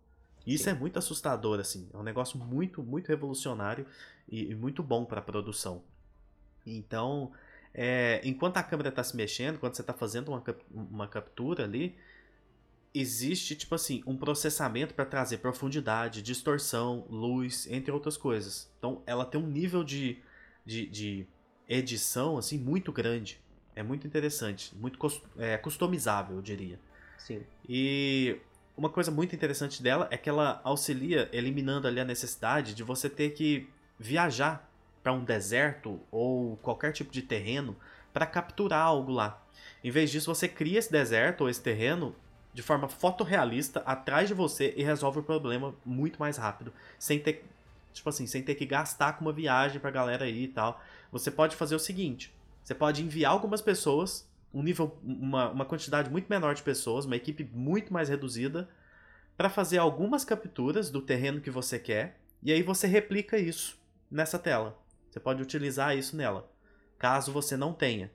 E 0.46 0.54
isso 0.54 0.64
Sim. 0.64 0.70
é 0.70 0.74
muito 0.74 0.98
assustador, 0.98 1.60
assim. 1.60 1.88
É 1.92 1.96
um 1.96 2.02
negócio 2.02 2.38
muito, 2.38 2.82
muito 2.82 3.08
revolucionário 3.08 3.86
e, 4.28 4.50
e 4.50 4.54
muito 4.54 4.82
bom 4.82 5.04
para 5.04 5.20
a 5.20 5.22
produção. 5.22 5.82
Então, 6.64 7.32
é, 7.72 8.20
enquanto 8.24 8.56
a 8.56 8.62
câmera 8.62 8.88
está 8.88 9.04
se 9.04 9.16
mexendo, 9.16 9.58
quando 9.58 9.74
você 9.74 9.82
está 9.82 9.92
fazendo 9.92 10.28
uma, 10.28 10.42
uma 10.70 11.06
captura 11.06 11.64
ali, 11.64 11.96
existe, 12.94 13.54
tipo 13.54 13.74
assim, 13.74 14.02
um 14.06 14.16
processamento 14.16 14.94
para 14.94 15.04
trazer 15.04 15.38
profundidade, 15.38 16.22
distorção, 16.22 17.06
luz, 17.08 17.66
entre 17.70 17.90
outras 17.90 18.16
coisas. 18.16 18.70
Então, 18.78 19.02
ela 19.06 19.24
tem 19.24 19.40
um 19.40 19.46
nível 19.46 19.84
de, 19.84 20.18
de, 20.64 20.86
de 20.86 21.26
edição, 21.68 22.38
assim, 22.38 22.58
muito 22.58 22.92
grande. 22.92 23.40
É 23.74 23.82
muito 23.82 24.06
interessante, 24.06 24.74
muito 24.74 24.98
é, 25.36 25.58
customizável, 25.58 26.36
eu 26.36 26.42
diria. 26.42 26.80
Sim. 27.18 27.42
E 27.68 28.40
uma 28.76 28.88
coisa 28.88 29.10
muito 29.10 29.34
interessante 29.34 29.82
dela 29.82 30.08
é 30.10 30.16
que 30.16 30.28
ela 30.28 30.60
auxilia 30.64 31.28
eliminando 31.32 31.86
ali 31.86 32.00
a 32.00 32.04
necessidade 32.04 32.74
de 32.74 32.82
você 32.82 33.10
ter 33.10 33.30
que 33.30 33.68
viajar 33.98 34.70
para 35.02 35.12
um 35.12 35.24
deserto 35.24 36.00
ou 36.10 36.56
qualquer 36.58 36.92
tipo 36.92 37.12
de 37.12 37.22
terreno 37.22 37.76
para 38.12 38.26
capturar 38.26 38.80
algo 38.80 39.12
lá. 39.12 39.42
Em 39.84 39.90
vez 39.90 40.10
disso, 40.10 40.34
você 40.34 40.48
cria 40.48 40.78
esse 40.78 40.90
deserto 40.90 41.42
ou 41.42 41.50
esse 41.50 41.62
terreno 41.62 42.14
de 42.56 42.62
forma 42.62 42.88
fotorrealista 42.88 43.80
atrás 43.80 44.28
de 44.28 44.32
você 44.32 44.72
e 44.78 44.82
resolve 44.82 45.18
o 45.18 45.22
problema 45.22 45.74
muito 45.84 46.18
mais 46.18 46.38
rápido, 46.38 46.72
sem 46.98 47.18
ter 47.18 47.44
tipo 47.92 48.08
assim, 48.08 48.26
sem 48.26 48.42
ter 48.42 48.54
que 48.54 48.64
gastar 48.64 49.12
com 49.12 49.26
uma 49.26 49.32
viagem 49.32 49.78
pra 49.78 49.90
galera 49.90 50.24
aí 50.24 50.44
e 50.44 50.48
tal. 50.48 50.80
Você 51.12 51.30
pode 51.30 51.54
fazer 51.54 51.76
o 51.76 51.78
seguinte, 51.78 52.34
Você 52.64 52.74
pode 52.74 53.02
enviar 53.02 53.30
algumas 53.30 53.60
pessoas, 53.60 54.26
um 54.54 54.62
nível, 54.62 54.98
uma, 55.02 55.50
uma 55.50 55.64
quantidade 55.66 56.08
muito 56.08 56.28
menor 56.30 56.54
de 56.54 56.62
pessoas, 56.62 57.04
uma 57.04 57.14
equipe 57.14 57.44
muito 57.52 57.92
mais 57.92 58.08
reduzida, 58.08 58.70
para 59.36 59.50
fazer 59.50 59.76
algumas 59.76 60.24
capturas 60.24 60.90
do 60.90 61.02
terreno 61.02 61.42
que 61.42 61.50
você 61.50 61.78
quer, 61.78 62.18
e 62.42 62.50
aí 62.50 62.62
você 62.62 62.86
replica 62.86 63.36
isso 63.36 63.78
nessa 64.10 64.38
tela. 64.38 64.82
Você 65.10 65.20
pode 65.20 65.42
utilizar 65.42 65.94
isso 65.94 66.16
nela, 66.16 66.50
caso 66.98 67.32
você 67.32 67.54
não 67.54 67.74
tenha. 67.74 68.10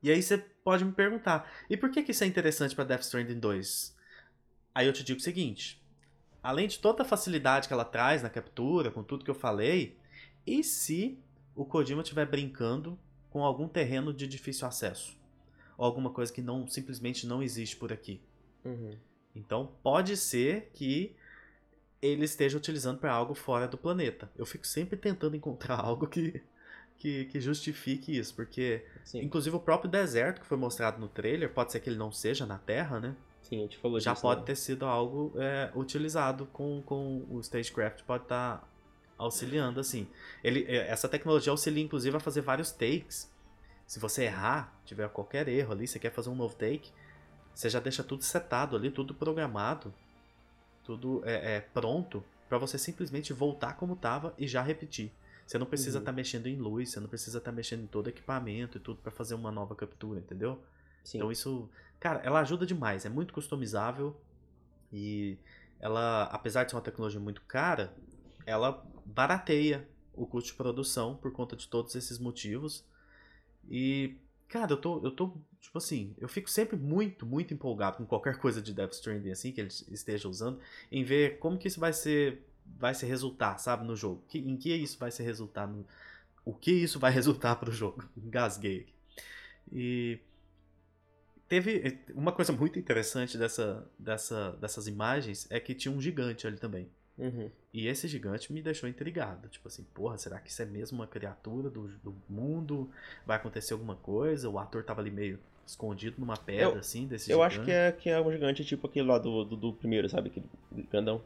E 0.00 0.10
aí 0.10 0.22
você 0.22 0.38
pode 0.62 0.84
me 0.84 0.92
perguntar, 0.92 1.50
e 1.68 1.76
por 1.76 1.90
que, 1.90 2.02
que 2.02 2.12
isso 2.12 2.24
é 2.24 2.26
interessante 2.26 2.74
para 2.74 2.84
Death 2.84 3.02
Stranding 3.02 3.38
2? 3.38 3.96
Aí 4.74 4.86
eu 4.86 4.92
te 4.92 5.02
digo 5.02 5.18
o 5.18 5.22
seguinte, 5.22 5.82
além 6.42 6.68
de 6.68 6.78
toda 6.78 7.02
a 7.02 7.06
facilidade 7.06 7.66
que 7.66 7.74
ela 7.74 7.84
traz 7.84 8.22
na 8.22 8.30
captura, 8.30 8.90
com 8.90 9.02
tudo 9.02 9.24
que 9.24 9.30
eu 9.30 9.34
falei, 9.34 9.96
e 10.46 10.62
se 10.62 11.18
o 11.54 11.64
Kojima 11.64 12.02
estiver 12.02 12.26
brincando 12.26 12.98
com 13.30 13.44
algum 13.44 13.68
terreno 13.68 14.12
de 14.12 14.26
difícil 14.26 14.66
acesso? 14.66 15.18
Ou 15.76 15.86
alguma 15.86 16.10
coisa 16.10 16.32
que 16.32 16.42
não 16.42 16.66
simplesmente 16.66 17.26
não 17.26 17.42
existe 17.42 17.76
por 17.76 17.92
aqui? 17.92 18.20
Uhum. 18.64 18.96
Então 19.34 19.72
pode 19.82 20.16
ser 20.16 20.70
que 20.74 21.14
ele 22.02 22.24
esteja 22.24 22.56
utilizando 22.56 22.98
para 22.98 23.12
algo 23.12 23.34
fora 23.34 23.68
do 23.68 23.78
planeta. 23.78 24.30
Eu 24.36 24.46
fico 24.46 24.66
sempre 24.66 24.96
tentando 24.96 25.36
encontrar 25.36 25.76
algo 25.84 26.06
que, 26.06 26.42
que, 27.00 27.24
que 27.24 27.40
justifique 27.40 28.16
isso, 28.16 28.34
porque 28.34 28.84
Sim. 29.02 29.22
inclusive 29.22 29.56
o 29.56 29.60
próprio 29.60 29.90
deserto 29.90 30.42
que 30.42 30.46
foi 30.46 30.58
mostrado 30.58 31.00
no 31.00 31.08
trailer, 31.08 31.50
pode 31.50 31.72
ser 31.72 31.80
que 31.80 31.88
ele 31.88 31.96
não 31.96 32.12
seja 32.12 32.44
na 32.44 32.58
Terra, 32.58 33.00
né? 33.00 33.16
Sim, 33.40 33.56
a 33.56 33.62
gente 33.62 33.78
falou 33.78 33.98
Já 33.98 34.12
disso, 34.12 34.22
pode 34.22 34.40
né? 34.40 34.46
ter 34.46 34.54
sido 34.54 34.84
algo 34.84 35.32
é, 35.36 35.70
utilizado 35.74 36.44
com, 36.52 36.82
com 36.82 37.24
o 37.30 37.40
Stagecraft, 37.40 38.02
pode 38.04 38.24
estar 38.24 38.68
auxiliando, 39.16 39.80
assim. 39.80 40.06
Ele, 40.44 40.64
é, 40.68 40.88
essa 40.88 41.08
tecnologia 41.08 41.50
auxilia, 41.50 41.82
inclusive, 41.82 42.14
a 42.14 42.20
fazer 42.20 42.42
vários 42.42 42.70
takes. 42.70 43.32
Se 43.86 43.98
você 43.98 44.24
errar, 44.24 44.78
tiver 44.84 45.08
qualquer 45.08 45.48
erro 45.48 45.72
ali, 45.72 45.86
você 45.86 45.98
quer 45.98 46.12
fazer 46.12 46.28
um 46.28 46.34
novo 46.34 46.54
take, 46.54 46.92
você 47.54 47.70
já 47.70 47.80
deixa 47.80 48.04
tudo 48.04 48.22
setado 48.22 48.76
ali, 48.76 48.90
tudo 48.90 49.14
programado, 49.14 49.92
tudo 50.84 51.22
é, 51.24 51.56
é 51.56 51.60
pronto, 51.60 52.22
para 52.46 52.58
você 52.58 52.76
simplesmente 52.76 53.32
voltar 53.32 53.72
como 53.76 53.96
tava 53.96 54.34
e 54.38 54.46
já 54.46 54.60
repetir. 54.60 55.10
Você 55.50 55.58
não 55.58 55.66
precisa 55.66 55.98
Uhum. 55.98 56.02
estar 56.02 56.12
mexendo 56.12 56.46
em 56.46 56.54
luz, 56.54 56.90
você 56.90 57.00
não 57.00 57.08
precisa 57.08 57.38
estar 57.38 57.50
mexendo 57.50 57.82
em 57.82 57.86
todo 57.88 58.06
o 58.06 58.08
equipamento 58.08 58.78
e 58.78 58.80
tudo 58.80 59.00
para 59.02 59.10
fazer 59.10 59.34
uma 59.34 59.50
nova 59.50 59.74
captura, 59.74 60.20
entendeu? 60.20 60.62
Sim. 61.02 61.18
Então 61.18 61.32
isso, 61.32 61.68
cara, 61.98 62.20
ela 62.20 62.38
ajuda 62.38 62.64
demais, 62.64 63.04
é 63.04 63.08
muito 63.08 63.34
customizável 63.34 64.16
e 64.92 65.36
ela, 65.80 66.22
apesar 66.26 66.62
de 66.62 66.70
ser 66.70 66.76
uma 66.76 66.82
tecnologia 66.82 67.18
muito 67.18 67.42
cara, 67.48 67.92
ela 68.46 68.86
barateia 69.04 69.88
o 70.14 70.24
custo 70.24 70.50
de 70.50 70.54
produção 70.56 71.16
por 71.16 71.32
conta 71.32 71.56
de 71.56 71.66
todos 71.66 71.96
esses 71.96 72.20
motivos. 72.20 72.84
E, 73.68 74.18
cara, 74.46 74.70
eu 74.70 74.76
tô, 74.76 75.04
eu 75.04 75.10
tô, 75.10 75.36
tipo 75.60 75.78
assim, 75.78 76.14
eu 76.16 76.28
fico 76.28 76.48
sempre 76.48 76.76
muito, 76.76 77.26
muito 77.26 77.52
empolgado 77.52 77.96
com 77.96 78.06
qualquer 78.06 78.36
coisa 78.38 78.62
de 78.62 78.72
Death 78.72 78.92
Stranding 78.92 79.32
assim 79.32 79.50
que 79.50 79.60
ele 79.60 79.68
esteja 79.90 80.28
usando, 80.28 80.60
em 80.92 81.02
ver 81.02 81.40
como 81.40 81.58
que 81.58 81.66
isso 81.66 81.80
vai 81.80 81.92
ser, 81.92 82.46
vai 82.78 82.94
se 82.94 83.06
resultar, 83.06 83.58
sabe, 83.58 83.84
no 83.86 83.94
jogo. 83.96 84.22
Que, 84.28 84.38
em 84.38 84.56
que 84.56 84.74
isso 84.74 84.98
vai 84.98 85.10
se 85.10 85.22
resultar 85.22 85.66
no, 85.66 85.86
o 86.44 86.52
que 86.54 86.70
isso 86.72 86.98
vai 86.98 87.10
resultar 87.12 87.56
pro 87.56 87.72
jogo. 87.72 88.04
Engasguei 88.16 88.80
aqui. 88.80 88.94
E 89.72 90.18
teve 91.48 91.98
uma 92.14 92.32
coisa 92.32 92.52
muito 92.52 92.78
interessante 92.78 93.36
dessa, 93.36 93.86
dessa, 93.98 94.52
dessas 94.52 94.86
imagens 94.86 95.46
é 95.50 95.58
que 95.60 95.74
tinha 95.74 95.92
um 95.92 96.00
gigante 96.00 96.46
ali 96.46 96.56
também. 96.56 96.88
Uhum. 97.18 97.50
E 97.72 97.86
esse 97.86 98.08
gigante 98.08 98.52
me 98.52 98.62
deixou 98.62 98.88
intrigado. 98.88 99.48
Tipo 99.48 99.68
assim, 99.68 99.84
porra, 99.94 100.16
será 100.16 100.40
que 100.40 100.50
isso 100.50 100.62
é 100.62 100.64
mesmo 100.64 100.98
uma 100.98 101.06
criatura 101.06 101.68
do, 101.68 101.88
do 101.98 102.16
mundo? 102.28 102.90
Vai 103.26 103.36
acontecer 103.36 103.74
alguma 103.74 103.94
coisa? 103.96 104.48
O 104.48 104.58
ator 104.58 104.82
tava 104.82 105.00
ali 105.02 105.10
meio 105.10 105.38
escondido 105.66 106.16
numa 106.18 106.36
pedra, 106.36 106.76
Eu- 106.76 106.78
assim, 106.78 107.06
desse 107.06 107.30
Eu 107.30 107.38
gigante. 107.38 107.56
acho 107.56 107.64
que 107.64 107.70
é, 107.70 107.92
que 107.92 108.08
é 108.08 108.20
um 108.20 108.32
gigante 108.32 108.64
tipo 108.64 108.86
aquele 108.86 109.06
lá 109.06 109.18
do, 109.18 109.44
do, 109.44 109.56
do 109.56 109.72
primeiro, 109.72 110.08
sabe? 110.08 110.30
Aquele 110.30 110.46
grandão. 110.90 111.20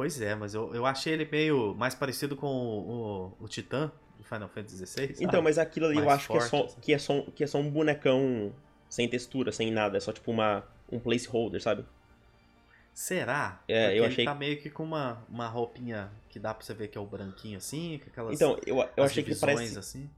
Pois 0.00 0.18
é, 0.18 0.34
mas 0.34 0.54
eu, 0.54 0.74
eu 0.74 0.86
achei 0.86 1.12
ele 1.12 1.28
meio 1.30 1.74
mais 1.74 1.94
parecido 1.94 2.34
com 2.34 2.46
o, 2.46 3.34
o, 3.38 3.44
o 3.44 3.48
Titã 3.48 3.92
do 4.16 4.24
Final 4.24 4.48
Fantasy 4.48 4.86
XVI. 4.86 5.14
Então, 5.20 5.42
mas 5.42 5.58
aquilo 5.58 5.84
ali 5.84 5.98
eu 5.98 6.06
Mais 6.06 6.14
acho 6.14 6.30
que, 6.30 6.38
é 6.38 6.40
só, 6.40 6.56
forte, 6.56 6.70
assim. 6.72 6.80
que, 6.80 6.92
é 6.94 6.98
só, 6.98 7.20
que 7.36 7.44
é 7.44 7.46
só 7.46 7.58
um 7.58 7.70
bonecão 7.70 8.50
sem 8.88 9.06
textura, 9.10 9.52
sem 9.52 9.70
nada. 9.70 9.98
É 9.98 10.00
só 10.00 10.10
tipo 10.10 10.30
uma, 10.30 10.64
um 10.90 10.98
placeholder, 10.98 11.62
sabe? 11.62 11.84
Será? 12.94 13.60
É, 13.68 13.82
Porque 13.88 13.98
eu 13.98 14.04
ele 14.04 14.12
achei- 14.14 14.24
tá 14.24 14.34
meio 14.34 14.58
que 14.58 14.70
com 14.70 14.84
uma, 14.84 15.22
uma 15.28 15.46
roupinha 15.48 16.10
que 16.30 16.38
dá 16.38 16.54
pra 16.54 16.64
você 16.64 16.72
ver 16.72 16.88
que 16.88 16.96
é 16.96 17.00
o 17.00 17.04
branquinho 17.04 17.58
assim, 17.58 18.00
com 18.02 18.08
aquelas 18.08 18.36
Então, 18.36 18.58
eu, 18.66 18.78
eu 18.96 19.04
achei 19.04 19.22
que 19.22 19.32
ele 19.32 19.38
parece, 19.38 19.78
assim. 19.78 20.08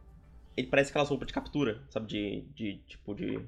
ele 0.56 0.68
parece 0.68 0.90
aquelas 0.90 1.08
roupas 1.08 1.26
de 1.26 1.34
captura, 1.34 1.82
sabe? 1.90 2.06
De, 2.06 2.40
de 2.54 2.78
tipo, 2.86 3.16
de... 3.16 3.40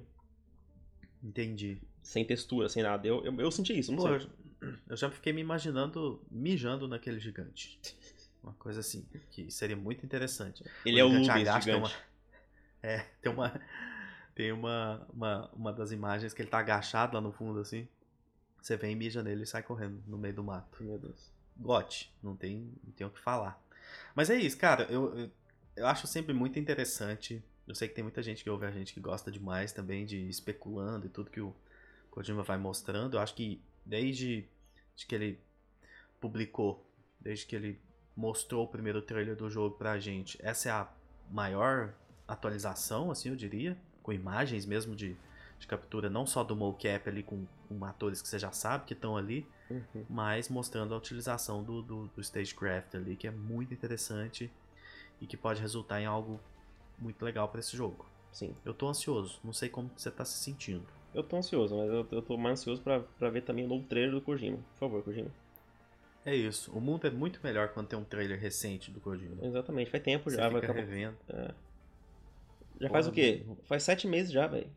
Entendi. 1.23 1.79
Sem 2.03 2.25
textura, 2.25 2.69
sem 2.69 2.83
nada. 2.83 3.07
Eu, 3.07 3.25
eu, 3.25 3.41
eu 3.41 3.51
senti 3.53 3.79
isso, 3.79 3.93
não 3.93 3.99
Pô, 3.99 4.19
sei. 4.19 4.29
Eu, 4.89 4.97
já 4.97 5.11
fiquei 5.11 5.33
me 5.33 5.41
imaginando 5.41 6.23
mijando 6.31 6.87
naquele 6.89 7.19
gigante. 7.21 7.79
Uma 8.43 8.53
coisa 8.55 8.81
assim, 8.81 9.07
que 9.31 9.51
seria 9.51 9.77
muito 9.77 10.05
interessante. 10.05 10.65
Ele 10.85 11.01
é 11.01 11.05
o 11.05 11.09
gigante 11.09 11.29
Ludens 11.29 11.49
agacha, 11.49 11.65
tem 11.65 11.75
gigante. 11.75 11.95
uma- 11.95 12.15
É, 12.83 12.99
tem 13.23 13.33
uma. 13.33 13.61
Tem 14.35 14.53
uma, 14.53 15.07
uma, 15.13 15.51
uma 15.55 15.73
das 15.73 15.91
imagens 15.93 16.35
que 16.35 16.43
ele 16.43 16.51
tá 16.51 16.59
agachado 16.59 17.15
lá 17.15 17.21
no 17.21 17.33
fundo, 17.33 17.61
assim. 17.61 17.89
Você 18.61 18.77
vem, 18.77 18.95
mija 18.97 19.23
nele 19.23 19.45
e 19.45 19.47
sai 19.47 19.63
correndo 19.63 20.03
no 20.07 20.19
meio 20.19 20.35
do 20.35 20.43
mato. 20.45 20.83
Meu 20.83 20.99
Deus. 20.99 21.31
Gote, 21.57 22.13
não 22.23 22.35
tem, 22.37 22.73
não 22.85 22.93
tem 22.93 23.07
o 23.07 23.11
que 23.11 23.21
falar. 23.21 23.63
Mas 24.15 24.29
é 24.31 24.37
isso, 24.37 24.59
cara, 24.59 24.85
eu, 24.91 25.17
eu, 25.19 25.31
eu 25.77 25.87
acho 25.87 26.07
sempre 26.07 26.35
muito 26.35 26.59
interessante. 26.59 27.43
Eu 27.67 27.75
sei 27.75 27.89
que 27.89 27.95
tem 27.95 28.03
muita 28.03 28.23
gente 28.23 28.43
que 28.43 28.51
ouve 28.51 28.67
a 28.67 28.71
gente 28.71 28.93
que 28.93 29.01
gosta 29.01 29.31
demais 29.31 29.73
também 29.73 30.05
de 30.05 30.29
especulando 30.29 31.07
e 31.07 31.09
tudo 31.09 31.31
que 31.31 31.41
o 31.41 31.55
Kojima 32.11 32.43
vai 32.43 32.59
mostrando. 32.59 33.17
Eu 33.17 33.21
acho 33.21 33.35
que 33.35 33.63
desde 33.87 34.49
de 34.97 35.07
que 35.07 35.15
ele 35.15 35.41
publicou, 36.21 36.87
desde 37.21 37.47
que 37.47 37.57
ele 37.57 37.81
mostrou 38.17 38.65
o 38.65 38.69
primeiro 38.69 39.03
trailer 39.03 39.37
do 39.37 39.51
jogo 39.51 39.77
pra 39.77 39.99
gente, 39.99 40.39
essa 40.41 40.69
é 40.69 40.73
a 40.73 40.89
maior 41.31 41.95
atualização, 42.27 43.11
assim, 43.11 43.29
eu 43.29 43.37
diria, 43.37 43.77
com 44.03 44.13
imagens 44.13 44.65
mesmo 44.65 44.95
de, 44.95 45.17
de 45.59 45.67
captura, 45.67 46.09
não 46.09 46.27
só 46.27 46.45
do 46.45 46.55
mocap 46.55 47.09
ali 47.09 47.23
com, 47.23 47.47
com 47.69 47.85
atores 47.85 48.23
que 48.23 48.29
você 48.29 48.39
já 48.39 48.53
sabe 48.53 48.85
que 48.87 48.93
estão 48.95 49.17
ali, 49.17 49.47
Uhum. 49.71 50.05
mas 50.11 50.51
mostrando 50.51 50.93
a 50.93 50.99
utilização 50.99 51.65
do, 51.65 51.81
do, 51.81 52.07
do 52.09 52.21
Stagecraft 52.21 52.97
ali, 52.97 53.17
que 53.17 53.27
é 53.27 53.31
muito 53.31 53.73
interessante 53.73 54.53
e 55.19 55.27
que 55.27 55.39
pode 55.39 55.59
resultar 55.59 56.03
em 56.03 56.05
algo 56.07 56.39
muito 56.99 57.25
legal 57.25 57.49
para 57.49 57.61
esse 57.61 57.75
jogo. 57.75 58.05
Sim. 58.31 58.55
Eu 58.63 58.75
tô 58.75 58.87
ansioso, 58.87 59.41
não 59.43 59.55
sei 59.55 59.71
como 59.71 59.91
você 59.97 60.11
tá 60.11 60.23
se 60.23 60.37
sentindo. 60.39 60.87
Eu 61.15 61.23
tô 61.23 61.37
ansioso, 61.37 61.77
mas 61.77 61.89
eu, 61.89 62.07
eu 62.11 62.23
tô 62.23 62.37
mais 62.37 62.61
ansioso 62.61 62.83
pra, 62.83 63.01
pra 63.01 63.31
ver 63.31 63.43
também 63.43 63.65
o 63.65 63.69
novo 63.69 63.87
trailer 63.87 64.11
do 64.11 64.21
Kojima. 64.21 64.59
Por 64.73 64.79
favor, 64.79 65.03
Kojima. 65.05 65.31
É 66.27 66.35
isso, 66.35 66.73
o 66.73 66.81
mundo 66.81 67.07
é 67.07 67.11
muito 67.11 67.39
melhor 67.45 67.69
quando 67.69 67.87
tem 67.89 67.99
um 67.99 68.05
trailer 68.05 68.39
recente 68.41 68.91
do 68.91 68.99
Kojima. 69.01 69.37
Exatamente, 69.45 69.91
faz 69.91 70.03
tempo 70.03 70.29
Você 70.31 70.37
já. 70.37 70.49
Vai 70.49 70.61
fica 70.61 70.73
acabar... 70.73 70.87
revendo. 70.89 71.17
Já 72.81 72.89
faz 72.91 73.07
o 73.07 73.13
quê? 73.13 73.47
Faz 73.65 73.83
sete 73.83 74.07
meses 74.09 74.33
já, 74.33 74.47
velho. 74.47 74.69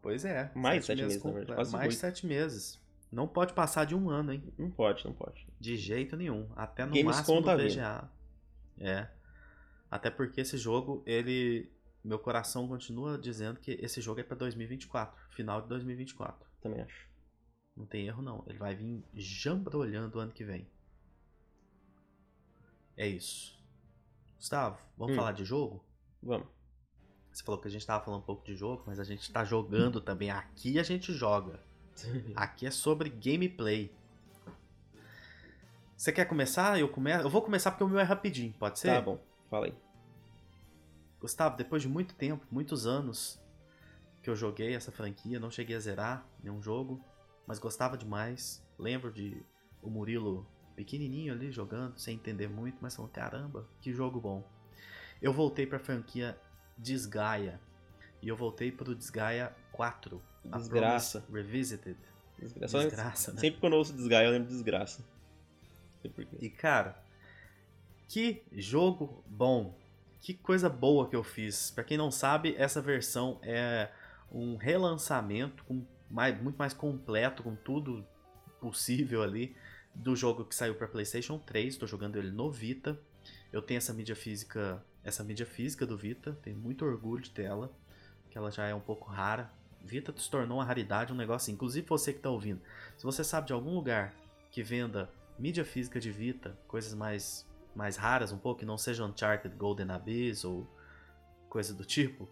Pois 0.00 0.24
é. 0.24 0.50
Mais 0.54 0.80
de 0.80 0.86
sete 0.86 1.02
meses, 1.02 1.16
na 1.16 1.22
comple- 1.22 1.38
verdade, 1.46 1.72
Mais 1.72 1.84
oito. 1.88 1.94
sete 1.94 2.26
meses. 2.26 2.80
Não 3.10 3.26
pode 3.28 3.52
passar 3.52 3.84
de 3.86 3.94
um 3.94 4.10
ano, 4.10 4.32
hein? 4.32 4.42
Não 4.58 4.70
pode, 4.70 5.04
não 5.04 5.12
pode. 5.12 5.46
De 5.60 5.76
jeito 5.76 6.16
nenhum. 6.16 6.48
Até 6.56 6.84
no 6.84 6.92
Gamescom 6.92 7.40
máximo 7.40 7.42
tá 7.42 7.56
no. 7.56 7.62
VGA. 7.64 8.10
É. 8.80 9.06
Até 9.90 10.10
porque 10.10 10.40
esse 10.40 10.56
jogo, 10.58 11.02
ele. 11.06 11.70
Meu 12.04 12.18
coração 12.18 12.68
continua 12.68 13.16
dizendo 13.16 13.58
que 13.58 13.72
esse 13.80 14.00
jogo 14.00 14.20
é 14.20 14.22
pra 14.22 14.36
2024. 14.36 15.18
Final 15.30 15.62
de 15.62 15.68
2024. 15.68 16.46
Também 16.60 16.82
acho. 16.82 17.08
Não 17.74 17.86
tem 17.86 18.06
erro, 18.06 18.22
não. 18.22 18.44
Ele 18.46 18.58
vai 18.58 18.74
vir 18.74 19.02
jambrolhando 19.14 20.18
o 20.18 20.20
ano 20.20 20.30
que 20.32 20.44
vem. 20.44 20.68
É 22.96 23.06
isso. 23.08 23.58
Gustavo, 24.36 24.78
vamos 24.98 25.14
Hum. 25.14 25.16
falar 25.16 25.32
de 25.32 25.44
jogo? 25.44 25.82
Vamos. 26.22 26.46
Você 27.32 27.42
falou 27.42 27.60
que 27.60 27.66
a 27.66 27.70
gente 27.70 27.84
tava 27.86 28.04
falando 28.04 28.20
um 28.20 28.24
pouco 28.24 28.44
de 28.44 28.54
jogo, 28.54 28.84
mas 28.86 29.00
a 29.00 29.04
gente 29.04 29.32
tá 29.32 29.42
jogando 29.44 29.98
também. 30.02 30.30
Aqui 30.30 30.78
a 30.78 30.82
gente 30.82 31.12
joga. 31.12 31.58
Aqui 32.36 32.66
é 32.66 32.70
sobre 32.70 33.08
gameplay. 33.08 33.90
Você 35.96 36.12
quer 36.12 36.26
começar? 36.26 36.78
Eu 36.78 36.88
começo. 36.88 37.24
Eu 37.24 37.30
vou 37.30 37.40
começar 37.40 37.70
porque 37.70 37.84
o 37.84 37.88
meu 37.88 37.98
é 37.98 38.02
rapidinho, 38.02 38.52
pode 38.58 38.78
ser? 38.78 38.88
Tá 38.88 39.00
bom, 39.00 39.18
fala 39.48 39.66
aí. 39.66 39.74
Gustavo, 41.24 41.56
depois 41.56 41.80
de 41.80 41.88
muito 41.88 42.14
tempo, 42.14 42.46
muitos 42.50 42.86
anos 42.86 43.40
que 44.22 44.28
eu 44.28 44.36
joguei 44.36 44.74
essa 44.74 44.92
franquia, 44.92 45.40
não 45.40 45.50
cheguei 45.50 45.74
a 45.74 45.80
zerar 45.80 46.26
nenhum 46.42 46.60
jogo, 46.60 47.02
mas 47.46 47.58
gostava 47.58 47.96
demais. 47.96 48.62
Lembro 48.78 49.10
de 49.10 49.42
o 49.80 49.88
Murilo 49.88 50.46
pequenininho 50.76 51.32
ali 51.32 51.50
jogando, 51.50 51.98
sem 51.98 52.16
entender 52.16 52.46
muito, 52.46 52.76
mas 52.82 52.94
falando, 52.94 53.10
caramba, 53.10 53.66
que 53.80 53.90
jogo 53.90 54.20
bom. 54.20 54.46
Eu 55.22 55.32
voltei 55.32 55.66
pra 55.66 55.78
franquia 55.78 56.38
Desgaia. 56.76 57.58
E 58.20 58.28
eu 58.28 58.36
voltei 58.36 58.70
pro 58.70 58.94
Desgaia 58.94 59.56
4. 59.72 60.22
A 60.52 60.58
Desgraça. 60.58 61.24
Revisited. 61.32 61.96
Desgraça. 62.38 62.78
Desgraça, 62.80 63.32
né? 63.32 63.40
Sempre 63.40 63.60
quando 63.60 63.72
eu 63.72 63.78
ouço 63.78 63.94
desgaia, 63.94 64.26
eu 64.26 64.32
lembro 64.32 64.48
de 64.48 64.52
desgraça. 64.52 65.00
Não 65.00 66.00
sei 66.02 66.10
porquê. 66.10 66.36
E 66.38 66.50
cara, 66.50 67.02
que 68.10 68.42
jogo 68.52 69.24
bom. 69.26 69.82
Que 70.24 70.32
coisa 70.32 70.70
boa 70.70 71.06
que 71.06 71.14
eu 71.14 71.22
fiz. 71.22 71.70
Para 71.70 71.84
quem 71.84 71.98
não 71.98 72.10
sabe, 72.10 72.54
essa 72.56 72.80
versão 72.80 73.38
é 73.42 73.90
um 74.32 74.56
relançamento 74.56 75.62
com 75.64 75.84
mais, 76.10 76.40
muito 76.42 76.56
mais 76.56 76.72
completo, 76.72 77.42
com 77.42 77.54
tudo 77.54 78.02
possível 78.58 79.22
ali 79.22 79.54
do 79.94 80.16
jogo 80.16 80.46
que 80.46 80.54
saiu 80.54 80.76
para 80.76 80.88
PlayStation 80.88 81.38
3. 81.38 81.74
Estou 81.74 81.86
jogando 81.86 82.16
ele 82.16 82.30
no 82.30 82.50
Vita. 82.50 82.98
Eu 83.52 83.60
tenho 83.60 83.76
essa 83.76 83.92
mídia 83.92 84.16
física, 84.16 84.82
essa 85.04 85.22
mídia 85.22 85.44
física 85.44 85.84
do 85.84 85.94
Vita, 85.94 86.32
tenho 86.42 86.56
muito 86.56 86.86
orgulho 86.86 87.22
de 87.22 87.30
que 87.30 87.42
ela 87.42 88.50
já 88.50 88.66
é 88.66 88.74
um 88.74 88.80
pouco 88.80 89.10
rara. 89.10 89.52
Vita 89.84 90.10
se 90.16 90.30
tornou 90.30 90.56
uma 90.56 90.64
raridade, 90.64 91.12
um 91.12 91.16
negócio 91.16 91.44
assim. 91.44 91.52
Inclusive 91.52 91.86
você 91.86 92.14
que 92.14 92.20
está 92.20 92.30
ouvindo, 92.30 92.62
se 92.96 93.04
você 93.04 93.22
sabe 93.22 93.48
de 93.48 93.52
algum 93.52 93.74
lugar 93.74 94.14
que 94.50 94.62
venda 94.62 95.10
mídia 95.38 95.66
física 95.66 96.00
de 96.00 96.10
Vita, 96.10 96.58
coisas 96.66 96.94
mais 96.94 97.46
mais 97.74 97.96
raras 97.96 98.32
um 98.32 98.38
pouco, 98.38 98.60
que 98.60 98.66
não 98.66 98.78
seja 98.78 99.04
Uncharted 99.04 99.54
Golden 99.56 99.90
Abyss 99.90 100.44
ou 100.44 100.66
coisa 101.48 101.72
do 101.72 101.84
tipo, 101.84 102.28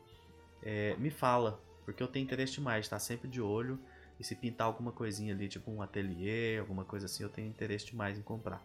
é, 0.62 0.96
me 0.96 1.10
fala, 1.10 1.60
porque 1.84 2.02
eu 2.02 2.08
tenho 2.08 2.24
interesse 2.24 2.54
demais, 2.54 2.88
tá 2.88 2.98
sempre 2.98 3.28
de 3.28 3.40
olho. 3.40 3.78
E 4.20 4.24
se 4.24 4.36
pintar 4.36 4.66
alguma 4.66 4.92
coisinha 4.92 5.34
ali, 5.34 5.48
tipo 5.48 5.70
um 5.70 5.82
ateliê, 5.82 6.58
alguma 6.58 6.84
coisa 6.84 7.06
assim, 7.06 7.22
eu 7.22 7.28
tenho 7.28 7.48
interesse 7.48 7.86
demais 7.86 8.16
em 8.18 8.22
comprar. 8.22 8.64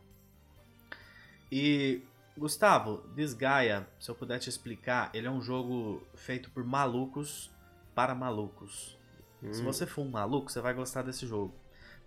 E 1.51 2.03
Gustavo, 2.37 3.03
Desgaia, 3.15 3.87
se 3.99 4.11
eu 4.11 4.15
puder 4.15 4.37
te 4.37 4.49
explicar, 4.49 5.09
ele 5.13 5.25
é 5.25 5.31
um 5.31 5.41
jogo 5.41 6.03
feito 6.13 6.51
por 6.51 6.63
malucos 6.63 7.49
para 7.95 8.13
malucos. 8.13 8.95
Hum. 9.41 9.51
Se 9.51 9.63
você 9.63 9.87
for 9.87 10.03
um 10.03 10.09
maluco, 10.09 10.51
você 10.51 10.61
vai 10.61 10.73
gostar 10.73 11.01
desse 11.01 11.25
jogo. 11.25 11.55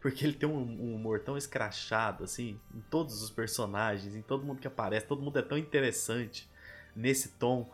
Porque 0.00 0.24
ele 0.24 0.32
tem 0.32 0.48
um, 0.48 0.56
um, 0.56 0.94
humor 0.94 1.20
tão 1.20 1.36
escrachado, 1.36 2.24
assim, 2.24 2.58
em 2.74 2.80
todos 2.90 3.22
os 3.22 3.30
personagens, 3.30 4.14
em 4.14 4.22
todo 4.22 4.44
mundo 4.44 4.60
que 4.60 4.66
aparece, 4.66 5.06
todo 5.06 5.22
mundo 5.22 5.38
é 5.38 5.42
tão 5.42 5.58
interessante 5.58 6.48
nesse 6.96 7.30
tom 7.30 7.70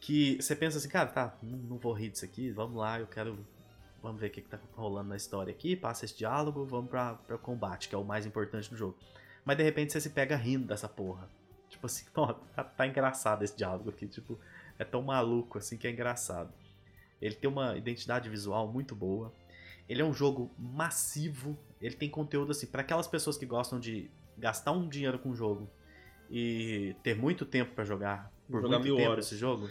que 0.00 0.36
você 0.40 0.54
pensa 0.54 0.78
assim, 0.78 0.88
cara, 0.88 1.08
tá, 1.08 1.36
não, 1.42 1.58
não 1.58 1.78
vou 1.78 1.92
rir 1.92 2.10
disso 2.10 2.24
aqui, 2.24 2.50
vamos 2.50 2.76
lá, 2.76 3.00
eu 3.00 3.06
quero 3.06 3.44
vamos 4.06 4.20
ver 4.20 4.28
o 4.28 4.30
que, 4.30 4.40
que 4.40 4.48
tá 4.48 4.58
rolando 4.76 5.08
na 5.08 5.16
história 5.16 5.50
aqui, 5.50 5.74
passa 5.74 6.04
esse 6.04 6.16
diálogo, 6.16 6.64
vamos 6.64 6.88
pra, 6.88 7.14
pra 7.14 7.36
combate, 7.36 7.88
que 7.88 7.94
é 7.94 7.98
o 7.98 8.04
mais 8.04 8.24
importante 8.24 8.70
do 8.70 8.76
jogo. 8.76 8.96
Mas 9.44 9.56
de 9.56 9.64
repente 9.64 9.92
você 9.92 10.00
se 10.00 10.10
pega 10.10 10.36
rindo 10.36 10.66
dessa 10.66 10.88
porra. 10.88 11.28
Tipo 11.68 11.86
assim, 11.86 12.04
tá, 12.54 12.64
tá 12.64 12.86
engraçado 12.86 13.42
esse 13.42 13.56
diálogo 13.56 13.90
aqui, 13.90 14.06
tipo, 14.06 14.38
é 14.78 14.84
tão 14.84 15.02
maluco 15.02 15.58
assim 15.58 15.76
que 15.76 15.88
é 15.88 15.90
engraçado. 15.90 16.52
Ele 17.20 17.34
tem 17.34 17.50
uma 17.50 17.76
identidade 17.76 18.28
visual 18.28 18.68
muito 18.68 18.94
boa. 18.94 19.32
Ele 19.88 20.02
é 20.02 20.04
um 20.04 20.12
jogo 20.12 20.50
massivo. 20.58 21.58
Ele 21.80 21.94
tem 21.94 22.10
conteúdo 22.10 22.52
assim 22.52 22.66
para 22.66 22.82
aquelas 22.82 23.06
pessoas 23.06 23.36
que 23.36 23.46
gostam 23.46 23.78
de 23.78 24.10
gastar 24.36 24.72
um 24.72 24.88
dinheiro 24.88 25.18
com 25.18 25.30
o 25.30 25.34
jogo 25.34 25.68
e 26.30 26.94
ter 27.02 27.16
muito 27.16 27.44
tempo 27.44 27.74
para 27.74 27.84
jogar 27.84 28.32
por 28.48 28.60
jogar 28.60 28.78
muito 28.78 28.96
tempo 28.96 29.10
horas. 29.10 29.26
esse 29.26 29.36
jogo. 29.36 29.68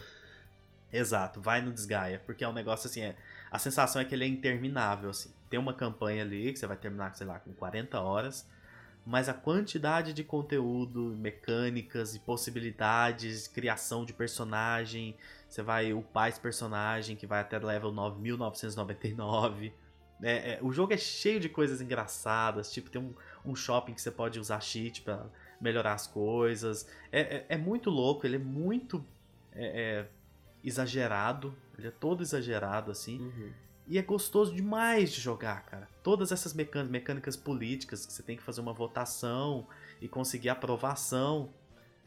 Exato, 0.92 1.40
vai 1.40 1.60
no 1.60 1.72
Desgaia, 1.72 2.22
porque 2.24 2.44
é 2.44 2.48
um 2.48 2.52
negócio 2.52 2.88
assim, 2.88 3.00
é, 3.02 3.16
a 3.50 3.58
sensação 3.58 4.00
é 4.00 4.04
que 4.04 4.14
ele 4.14 4.24
é 4.24 4.28
interminável, 4.28 5.10
assim. 5.10 5.30
Tem 5.50 5.58
uma 5.58 5.74
campanha 5.74 6.22
ali 6.22 6.52
que 6.52 6.58
você 6.58 6.66
vai 6.66 6.76
terminar, 6.76 7.14
sei 7.14 7.26
lá, 7.26 7.38
com 7.38 7.52
40 7.52 8.00
horas, 8.00 8.48
mas 9.04 9.28
a 9.28 9.34
quantidade 9.34 10.12
de 10.12 10.24
conteúdo, 10.24 11.14
mecânicas 11.18 12.14
e 12.14 12.20
possibilidades, 12.20 13.46
criação 13.46 14.04
de 14.04 14.12
personagem, 14.12 15.16
você 15.48 15.62
vai 15.62 15.92
upar 15.92 16.28
esse 16.28 16.40
personagem 16.40 17.16
que 17.16 17.26
vai 17.26 17.40
até 17.40 17.58
level 17.58 17.92
9999. 17.92 19.72
É, 20.22 20.54
é, 20.54 20.58
o 20.62 20.72
jogo 20.72 20.92
é 20.92 20.96
cheio 20.96 21.38
de 21.38 21.48
coisas 21.48 21.80
engraçadas, 21.80 22.72
tipo, 22.72 22.88
tem 22.88 23.00
um, 23.00 23.14
um 23.44 23.54
shopping 23.54 23.92
que 23.92 24.00
você 24.00 24.10
pode 24.10 24.40
usar 24.40 24.60
cheat 24.60 25.02
para 25.02 25.26
melhorar 25.60 25.92
as 25.92 26.06
coisas. 26.06 26.88
É, 27.12 27.20
é, 27.20 27.46
é, 27.50 27.56
muito 27.56 27.90
louco, 27.90 28.26
ele 28.26 28.36
é 28.36 28.40
muito 28.40 29.04
é, 29.52 29.66
é, 29.66 30.08
exagerado, 30.64 31.54
ele 31.78 31.88
é 31.88 31.90
todo 31.90 32.22
exagerado 32.22 32.90
assim. 32.90 33.20
Uhum. 33.20 33.52
E 33.88 33.98
é 33.98 34.02
gostoso 34.02 34.54
demais 34.54 35.12
de 35.12 35.20
jogar, 35.20 35.64
cara. 35.64 35.88
Todas 36.02 36.32
essas 36.32 36.52
mecânicas, 36.52 36.90
mecânicas 36.90 37.36
políticas 37.36 38.04
que 38.04 38.12
você 38.12 38.22
tem 38.22 38.36
que 38.36 38.42
fazer 38.42 38.60
uma 38.60 38.72
votação 38.72 39.66
e 40.00 40.08
conseguir 40.08 40.48
aprovação 40.48 41.50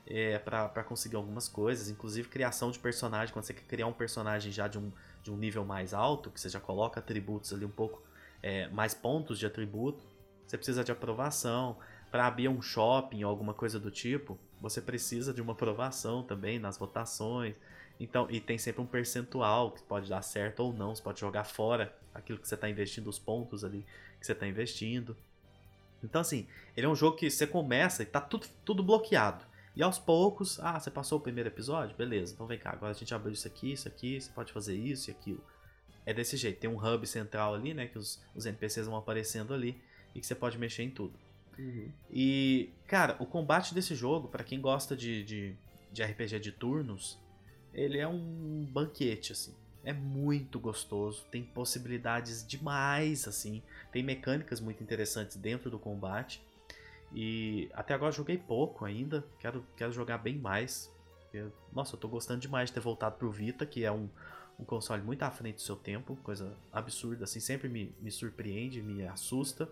é, 0.05 0.38
para 0.39 0.84
conseguir 0.84 1.16
algumas 1.16 1.47
coisas, 1.47 1.89
inclusive 1.89 2.28
criação 2.28 2.70
de 2.72 2.80
personagem, 2.80 3.32
quando 3.32 3.45
você 3.45 3.53
quer 3.53 3.64
criar 3.64 3.88
um 3.88 3.93
personagem 3.93 4.51
já 4.51 4.68
de 4.68 4.78
um, 4.78 4.91
de 5.24 5.32
um 5.32 5.38
nível 5.38 5.66
mais 5.66 5.94
alto, 5.94 6.32
que 6.32 6.40
você 6.40 6.50
já 6.50 6.60
coloca 6.60 7.00
atributos 7.00 7.54
ali 7.54 7.66
um 7.66 7.70
pouco, 7.70 8.02
é, 8.42 8.68
mais 8.70 8.94
pontos 8.94 9.38
de 9.38 9.46
atributo, 9.46 10.04
você 10.48 10.58
precisa 10.58 10.84
de 10.84 10.92
aprovação. 10.92 11.78
Para 12.12 12.26
abrir 12.26 12.48
um 12.48 12.60
shopping 12.60 13.24
ou 13.24 13.30
alguma 13.30 13.54
coisa 13.54 13.80
do 13.80 13.92
tipo, 13.92 14.40
você 14.60 14.82
precisa 14.82 15.32
de 15.32 15.42
uma 15.42 15.54
aprovação 15.54 16.24
também 16.24 16.58
nas 16.58 16.76
votações. 16.76 17.56
Então, 18.00 18.28
e 18.32 18.40
tem 18.40 18.58
sempre 18.58 18.82
um 18.82 18.86
percentual 18.86 19.72
que 19.72 19.84
pode 19.84 20.10
dar 20.10 20.24
certo 20.24 20.62
ou 20.62 20.74
não. 20.74 20.96
Você 20.96 21.04
pode 21.04 21.20
jogar 21.20 21.44
fora 21.44 21.96
aquilo 22.14 22.40
que 22.40 22.48
você 22.48 22.56
está 22.56 22.68
investindo, 22.68 23.08
os 23.08 23.20
pontos 23.20 23.64
ali 23.64 23.86
que 24.20 24.26
você 24.26 24.32
está 24.32 24.48
investindo. 24.48 25.16
Então, 26.04 26.22
assim, 26.22 26.48
ele 26.76 26.88
é 26.88 26.90
um 26.90 26.96
jogo 26.96 27.16
que 27.16 27.30
você 27.30 27.46
começa 27.46 28.02
e 28.02 28.06
tá 28.06 28.22
tudo, 28.22 28.48
tudo 28.66 28.82
bloqueado. 28.82 29.46
E 29.80 29.82
aos 29.82 29.98
poucos, 29.98 30.60
ah, 30.60 30.78
você 30.78 30.92
passou 30.92 31.20
o 31.20 31.22
primeiro 31.22 31.48
episódio? 31.48 31.96
Beleza, 31.96 32.34
então 32.34 32.46
vem 32.46 32.60
cá, 32.60 32.72
agora 32.72 32.92
a 32.92 32.94
gente 32.94 33.16
abriu 33.16 33.32
isso 33.32 33.48
aqui, 33.48 33.72
isso 33.72 33.88
aqui, 33.88 34.20
você 34.20 34.30
pode 34.30 34.52
fazer 34.52 34.76
isso 34.76 35.10
e 35.10 35.12
aquilo. 35.12 35.42
É 36.06 36.14
desse 36.14 36.36
jeito, 36.36 36.60
tem 36.60 36.70
um 36.70 36.76
hub 36.76 37.08
central 37.08 37.56
ali, 37.56 37.74
né, 37.74 37.88
que 37.88 37.98
os, 37.98 38.22
os 38.36 38.46
NPCs 38.46 38.88
vão 38.88 38.98
aparecendo 38.98 39.54
ali 39.54 39.82
e 40.14 40.20
que 40.20 40.28
você 40.28 40.36
pode 40.36 40.58
mexer 40.58 40.84
em 40.84 40.90
tudo. 40.90 41.18
Uhum. 41.58 41.90
E, 42.12 42.74
cara, 42.88 43.16
o 43.22 43.26
combate 43.26 43.74
desse 43.74 43.96
jogo, 43.96 44.28
para 44.28 44.44
quem 44.44 44.60
gosta 44.60 44.98
de, 44.98 45.24
de, 45.24 45.56
de 45.94 46.04
RPG 46.04 46.42
de 46.42 46.52
turnos, 46.52 47.18
ele 47.74 48.00
é 48.00 48.08
um 48.08 48.68
banquete, 48.70 49.32
assim. 49.32 49.56
É 49.86 49.94
muito 49.94 50.60
gostoso, 50.60 51.24
tem 51.32 51.42
possibilidades 51.42 52.46
demais, 52.46 53.30
assim. 53.30 53.64
Tem 53.94 54.04
mecânicas 54.04 54.60
muito 54.60 54.84
interessantes 54.84 55.38
dentro 55.38 55.72
do 55.72 55.80
combate. 55.80 56.44
E 57.14 57.70
até 57.74 57.93
agora 57.93 58.12
joguei 58.12 58.38
pouco 58.38 58.86
ainda, 58.86 59.26
quero, 59.39 59.66
quero 59.76 59.91
jogar 59.91 60.20
bem 60.20 60.38
mais. 60.38 60.93
Eu, 61.34 61.51
nossa, 61.74 61.95
eu 61.95 61.99
tô 61.99 62.07
gostando 62.07 62.39
demais 62.39 62.70
de 62.70 62.74
ter 62.74 62.80
voltado 62.80 63.18
pro 63.18 63.32
Vita, 63.32 63.66
que 63.66 63.84
é 63.84 63.91
um, 63.91 64.10
um 64.60 64.64
console 64.64 65.01
muito 65.01 65.24
à 65.24 65.32
frente 65.32 65.55
do 65.55 65.62
seu 65.62 65.76
tempo, 65.76 66.16
coisa 66.18 66.55
absurda, 66.72 67.24
assim, 67.24 67.39
sempre 67.39 67.68
me, 67.70 67.95
me 67.99 68.12
surpreende, 68.12 68.82
me 68.82 69.05
assusta. 69.07 69.70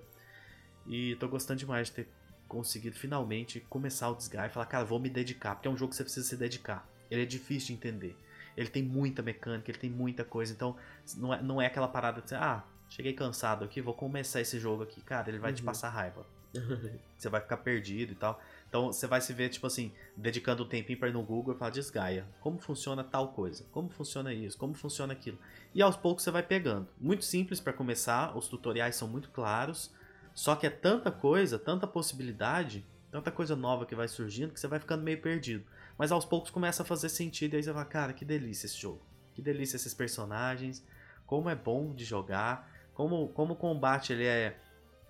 E 0.85 1.15
tô 1.17 1.27
gostando 1.27 1.59
demais 1.59 1.87
de 1.87 1.95
ter 1.95 2.07
conseguido 2.47 2.95
finalmente 2.95 3.59
começar 3.59 4.09
o 4.09 4.15
Disguise 4.15 4.47
e 4.47 4.49
falar, 4.49 4.65
cara, 4.65 4.85
vou 4.85 4.99
me 4.99 5.09
dedicar, 5.09 5.55
porque 5.55 5.67
é 5.67 5.71
um 5.71 5.77
jogo 5.77 5.89
que 5.89 5.97
você 5.97 6.03
precisa 6.03 6.25
se 6.25 6.37
dedicar. 6.37 6.87
Ele 7.11 7.23
é 7.23 7.25
difícil 7.25 7.67
de 7.67 7.73
entender. 7.73 8.17
Ele 8.55 8.69
tem 8.69 8.81
muita 8.81 9.21
mecânica, 9.21 9.69
ele 9.69 9.77
tem 9.77 9.89
muita 9.89 10.23
coisa. 10.23 10.51
Então, 10.51 10.75
não 11.15 11.33
é, 11.33 11.41
não 11.41 11.61
é 11.61 11.67
aquela 11.67 11.87
parada 11.87 12.21
de 12.21 12.33
ah, 12.33 12.63
cheguei 12.89 13.13
cansado 13.13 13.63
aqui, 13.63 13.81
vou 13.81 13.93
começar 13.93 14.41
esse 14.41 14.59
jogo 14.59 14.83
aqui. 14.83 15.01
Cara, 15.01 15.29
ele 15.29 15.37
vai 15.37 15.51
uhum. 15.51 15.57
te 15.57 15.63
passar 15.63 15.89
raiva. 15.89 16.25
você 17.17 17.29
vai 17.29 17.41
ficar 17.41 17.57
perdido 17.57 18.13
e 18.13 18.15
tal. 18.15 18.41
Então, 18.69 18.87
você 18.87 19.07
vai 19.07 19.21
se 19.21 19.31
ver, 19.33 19.49
tipo 19.49 19.65
assim, 19.65 19.91
dedicando 20.15 20.63
um 20.63 20.67
tempinho 20.67 20.99
para 20.99 21.07
ir 21.07 21.13
no 21.13 21.23
Google 21.23 21.55
e 21.55 21.57
falar, 21.57 21.71
desgaia. 21.71 22.25
Como 22.41 22.59
funciona 22.59 23.03
tal 23.03 23.29
coisa? 23.29 23.65
Como 23.71 23.89
funciona 23.89 24.33
isso? 24.33 24.57
Como 24.57 24.73
funciona 24.73 25.13
aquilo? 25.13 25.37
E 25.73 25.81
aos 25.81 25.95
poucos 25.95 26.23
você 26.23 26.31
vai 26.31 26.43
pegando. 26.43 26.87
Muito 26.99 27.23
simples 27.23 27.59
para 27.59 27.71
começar, 27.71 28.37
os 28.37 28.47
tutoriais 28.47 28.95
são 28.95 29.07
muito 29.07 29.29
claros. 29.29 29.91
Só 30.33 30.55
que 30.55 30.67
é 30.67 30.69
tanta 30.69 31.09
coisa, 31.09 31.57
tanta 31.57 31.87
possibilidade, 31.87 32.85
tanta 33.09 33.31
coisa 33.31 33.55
nova 33.55 33.85
que 33.85 33.95
vai 33.95 34.07
surgindo 34.07 34.53
que 34.53 34.59
você 34.59 34.67
vai 34.67 34.79
ficando 34.79 35.03
meio 35.03 35.21
perdido. 35.21 35.63
Mas 35.97 36.11
aos 36.11 36.25
poucos 36.25 36.51
começa 36.51 36.83
a 36.83 36.85
fazer 36.85 37.09
sentido 37.09 37.53
e 37.53 37.57
aí 37.57 37.63
você 37.63 37.73
fala, 37.73 37.85
cara, 37.85 38.13
que 38.13 38.23
delícia 38.23 38.67
esse 38.67 38.77
jogo. 38.77 39.01
Que 39.33 39.41
delícia 39.41 39.77
esses 39.77 39.93
personagens. 39.93 40.85
Como 41.25 41.49
é 41.49 41.55
bom 41.55 41.93
de 41.93 42.05
jogar. 42.05 42.69
Como, 42.93 43.29
como 43.29 43.53
o 43.53 43.57
combate 43.57 44.13
ele 44.13 44.25
é, 44.25 44.59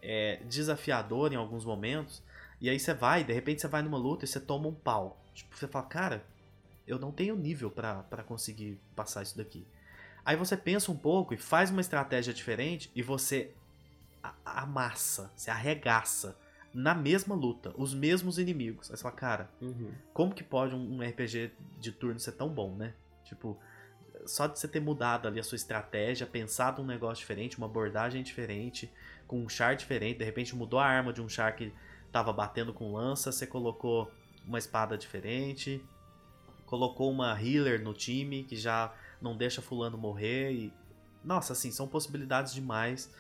é 0.02 0.42
desafiador 0.46 1.34
em 1.34 1.36
alguns 1.36 1.66
momentos. 1.66 2.24
E 2.60 2.70
aí 2.70 2.80
você 2.80 2.94
vai, 2.94 3.24
de 3.24 3.34
repente 3.34 3.62
você 3.62 3.68
vai 3.68 3.82
numa 3.82 3.98
luta 3.98 4.26
e 4.26 4.28
você 4.28 4.40
toma 4.40 4.68
um 4.68 4.74
pau. 4.74 5.22
Tipo, 5.34 5.56
você 5.56 5.68
fala, 5.68 5.86
cara, 5.86 6.26
eu 6.88 6.98
não 6.98 7.12
tenho 7.12 7.36
nível 7.36 7.70
para 7.70 8.24
conseguir 8.26 8.80
passar 8.96 9.24
isso 9.24 9.38
daqui. 9.38 9.68
Aí 10.26 10.36
você 10.36 10.58
pensa 10.58 10.92
um 10.92 10.98
pouco 10.98 11.34
e 11.34 11.38
faz 11.38 11.70
uma 11.70 11.82
estratégia 11.82 12.34
diferente 12.34 12.92
e 12.96 13.02
você 13.02 13.52
amassa, 14.44 15.32
você 15.36 15.50
arregaça 15.50 16.38
na 16.74 16.94
mesma 16.94 17.34
luta, 17.34 17.74
os 17.78 17.94
mesmos 17.94 18.38
inimigos. 18.38 18.92
Aí 18.92 18.98
você 18.98 19.04
fala, 19.04 19.16
cara, 19.16 19.50
uhum. 19.62 19.92
como 20.14 20.34
que 20.34 20.44
pode 20.44 20.76
um, 20.76 21.02
RPG 21.02 21.52
de 21.80 21.92
turno 21.92 22.20
ser 22.20 22.34
tão 22.34 22.50
bom, 22.50 22.76
né? 22.76 22.94
Tipo, 23.24 23.58
só 24.28 24.48
de 24.48 24.60
você 24.60 24.68
ter 24.68 24.80
mudado 24.80 25.28
ali 25.28 25.40
a 25.40 25.44
sua 25.44 25.56
estratégia, 25.56 26.28
pensado 26.28 26.82
um 26.82 26.86
negócio 26.86 27.22
diferente, 27.22 27.58
uma 27.58 27.68
abordagem 27.68 28.22
diferente, 28.22 28.92
com 29.28 29.42
um 29.42 29.50
char 29.50 29.76
diferente, 29.76 30.20
de 30.20 30.26
repente 30.26 30.56
mudou 30.56 30.80
a 30.80 30.86
arma 30.86 31.12
de 31.12 31.22
um 31.22 31.28
char 31.28 31.56
que 31.56 31.74
tava 32.12 32.32
batendo 32.32 32.74
com 32.74 32.94
lança, 32.94 33.32
você 33.32 33.48
colocou 33.48 34.12
uma 34.46 34.58
espada 34.58 34.98
diferente, 34.98 35.84
colocou 36.66 37.12
uma 37.12 37.40
healer 37.42 37.82
no 37.82 37.94
time 37.94 38.44
que 38.44 38.56
já 38.56 38.94
não 39.22 39.36
deixa 39.36 39.62
fulano 39.62 39.98
morrer 39.98 40.52
e 40.52 40.74
nossa, 41.28 41.52
assim, 41.52 41.72
são 41.72 41.88
possibilidades 41.88 42.54
demais. 42.54 43.14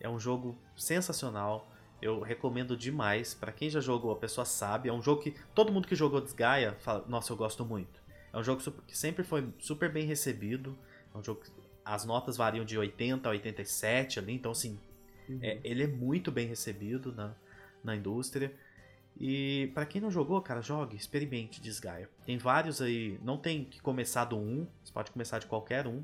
É 0.00 0.08
um 0.08 0.18
jogo 0.18 0.58
sensacional. 0.76 1.70
Eu 2.00 2.20
recomendo 2.20 2.76
demais. 2.76 3.34
para 3.34 3.52
quem 3.52 3.70
já 3.70 3.78
jogou, 3.78 4.10
a 4.10 4.16
pessoa 4.16 4.44
sabe. 4.44 4.88
É 4.88 4.92
um 4.92 5.00
jogo 5.00 5.22
que 5.22 5.30
todo 5.54 5.72
mundo 5.72 5.86
que 5.86 5.94
jogou 5.94 6.20
Desgaia 6.20 6.74
fala: 6.80 7.04
Nossa, 7.06 7.32
eu 7.32 7.36
gosto 7.36 7.64
muito. 7.64 8.01
É 8.32 8.38
um 8.38 8.42
jogo 8.42 8.62
que 8.86 8.96
sempre 8.96 9.22
foi 9.22 9.52
super 9.58 9.92
bem 9.92 10.06
recebido. 10.06 10.76
É 11.14 11.18
um 11.18 11.22
jogo 11.22 11.42
que 11.42 11.50
as 11.84 12.04
notas 12.04 12.36
variam 12.36 12.64
de 12.64 12.78
80 12.78 13.28
a 13.28 13.32
87 13.32 14.18
ali, 14.18 14.32
então 14.32 14.52
assim, 14.52 14.78
uhum. 15.28 15.38
é, 15.42 15.60
ele 15.64 15.82
é 15.82 15.86
muito 15.86 16.30
bem 16.30 16.46
recebido 16.46 17.12
na, 17.12 17.34
na 17.82 17.94
indústria. 17.96 18.54
E 19.20 19.70
para 19.74 19.84
quem 19.84 20.00
não 20.00 20.10
jogou, 20.10 20.40
cara, 20.40 20.62
jogue, 20.62 20.96
experimente 20.96 21.60
Desgaia. 21.60 22.08
Tem 22.24 22.38
vários 22.38 22.80
aí, 22.80 23.18
não 23.22 23.36
tem 23.36 23.64
que 23.64 23.80
começar 23.80 24.24
do 24.24 24.36
1, 24.36 24.66
você 24.82 24.92
pode 24.92 25.10
começar 25.10 25.38
de 25.38 25.46
qualquer 25.46 25.86
um. 25.86 26.02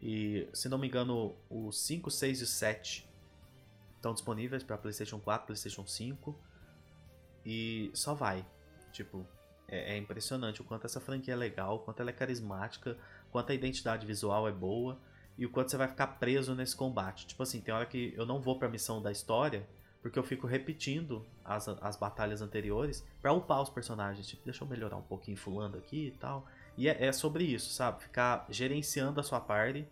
E 0.00 0.48
se 0.52 0.68
não 0.68 0.78
me 0.78 0.88
engano, 0.88 1.36
o 1.48 1.70
5, 1.70 2.10
6 2.10 2.40
e 2.40 2.46
7 2.46 3.08
estão 3.96 4.12
disponíveis 4.12 4.62
para 4.62 4.76
PlayStation 4.78 5.18
4, 5.20 5.46
PlayStation 5.46 5.86
5. 5.86 6.38
E 7.44 7.90
só 7.94 8.14
vai. 8.14 8.44
Tipo, 8.92 9.26
é, 9.68 9.94
é, 9.94 9.98
impressionante 9.98 10.60
o 10.60 10.64
quanto 10.64 10.86
essa 10.86 11.00
franquia 11.00 11.34
é 11.34 11.36
legal, 11.36 11.76
o 11.76 11.78
quanto 11.80 12.00
ela 12.00 12.10
é 12.10 12.12
carismática, 12.12 12.96
o 13.28 13.30
quanto 13.30 13.52
a 13.52 13.54
identidade 13.54 14.06
visual 14.06 14.48
é 14.48 14.52
boa 14.52 14.98
e 15.36 15.46
o 15.46 15.50
quanto 15.50 15.70
você 15.70 15.76
vai 15.76 15.88
ficar 15.88 16.06
preso 16.06 16.54
nesse 16.54 16.74
combate. 16.74 17.26
Tipo 17.26 17.42
assim, 17.42 17.60
tem 17.60 17.72
hora 17.72 17.86
que 17.86 18.12
eu 18.16 18.26
não 18.26 18.40
vou 18.40 18.58
pra 18.58 18.68
missão 18.68 19.00
da 19.00 19.12
história 19.12 19.66
porque 20.00 20.18
eu 20.18 20.22
fico 20.22 20.46
repetindo 20.46 21.26
as, 21.44 21.68
as 21.68 21.96
batalhas 21.96 22.40
anteriores 22.40 23.04
para 23.20 23.32
upar 23.32 23.60
os 23.60 23.68
personagens. 23.68 24.26
Tipo, 24.26 24.44
deixa 24.44 24.64
eu 24.64 24.68
melhorar 24.68 24.96
um 24.96 25.02
pouquinho 25.02 25.36
fulano 25.36 25.76
aqui 25.76 26.08
e 26.08 26.10
tal. 26.12 26.46
E 26.76 26.88
é, 26.88 27.06
é 27.06 27.12
sobre 27.12 27.44
isso, 27.44 27.70
sabe? 27.72 28.02
Ficar 28.02 28.46
gerenciando 28.48 29.18
a 29.18 29.22
sua 29.22 29.40
party, 29.40 29.86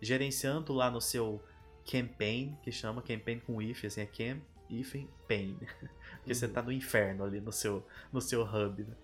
gerenciando 0.00 0.72
lá 0.72 0.90
no 0.90 1.00
seu 1.00 1.42
campaign, 1.84 2.56
que 2.62 2.72
chama 2.72 3.02
campaign 3.02 3.40
com 3.40 3.60
if, 3.60 3.84
assim, 3.84 4.00
é 4.00 4.06
cam, 4.06 4.40
if, 4.70 4.94
pain. 5.28 5.56
Porque 6.16 6.30
uhum. 6.30 6.34
você 6.34 6.48
tá 6.48 6.62
no 6.62 6.72
inferno 6.72 7.24
ali 7.24 7.40
no 7.40 7.52
seu, 7.52 7.86
no 8.12 8.20
seu 8.20 8.42
hub, 8.42 8.82
né? 8.84 8.94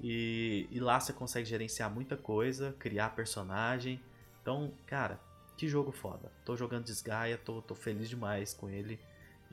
E, 0.00 0.68
e 0.70 0.78
lá 0.78 1.00
você 1.00 1.12
consegue 1.12 1.48
gerenciar 1.48 1.90
muita 1.90 2.16
coisa, 2.16 2.74
criar 2.78 3.10
personagem. 3.10 4.00
Então, 4.42 4.72
cara, 4.86 5.18
que 5.56 5.68
jogo 5.68 5.90
foda. 5.90 6.30
Tô 6.44 6.56
jogando 6.56 6.84
Desgaia, 6.84 7.38
tô, 7.38 7.62
tô 7.62 7.74
feliz 7.74 8.08
demais 8.08 8.52
com 8.52 8.68
ele. 8.68 8.98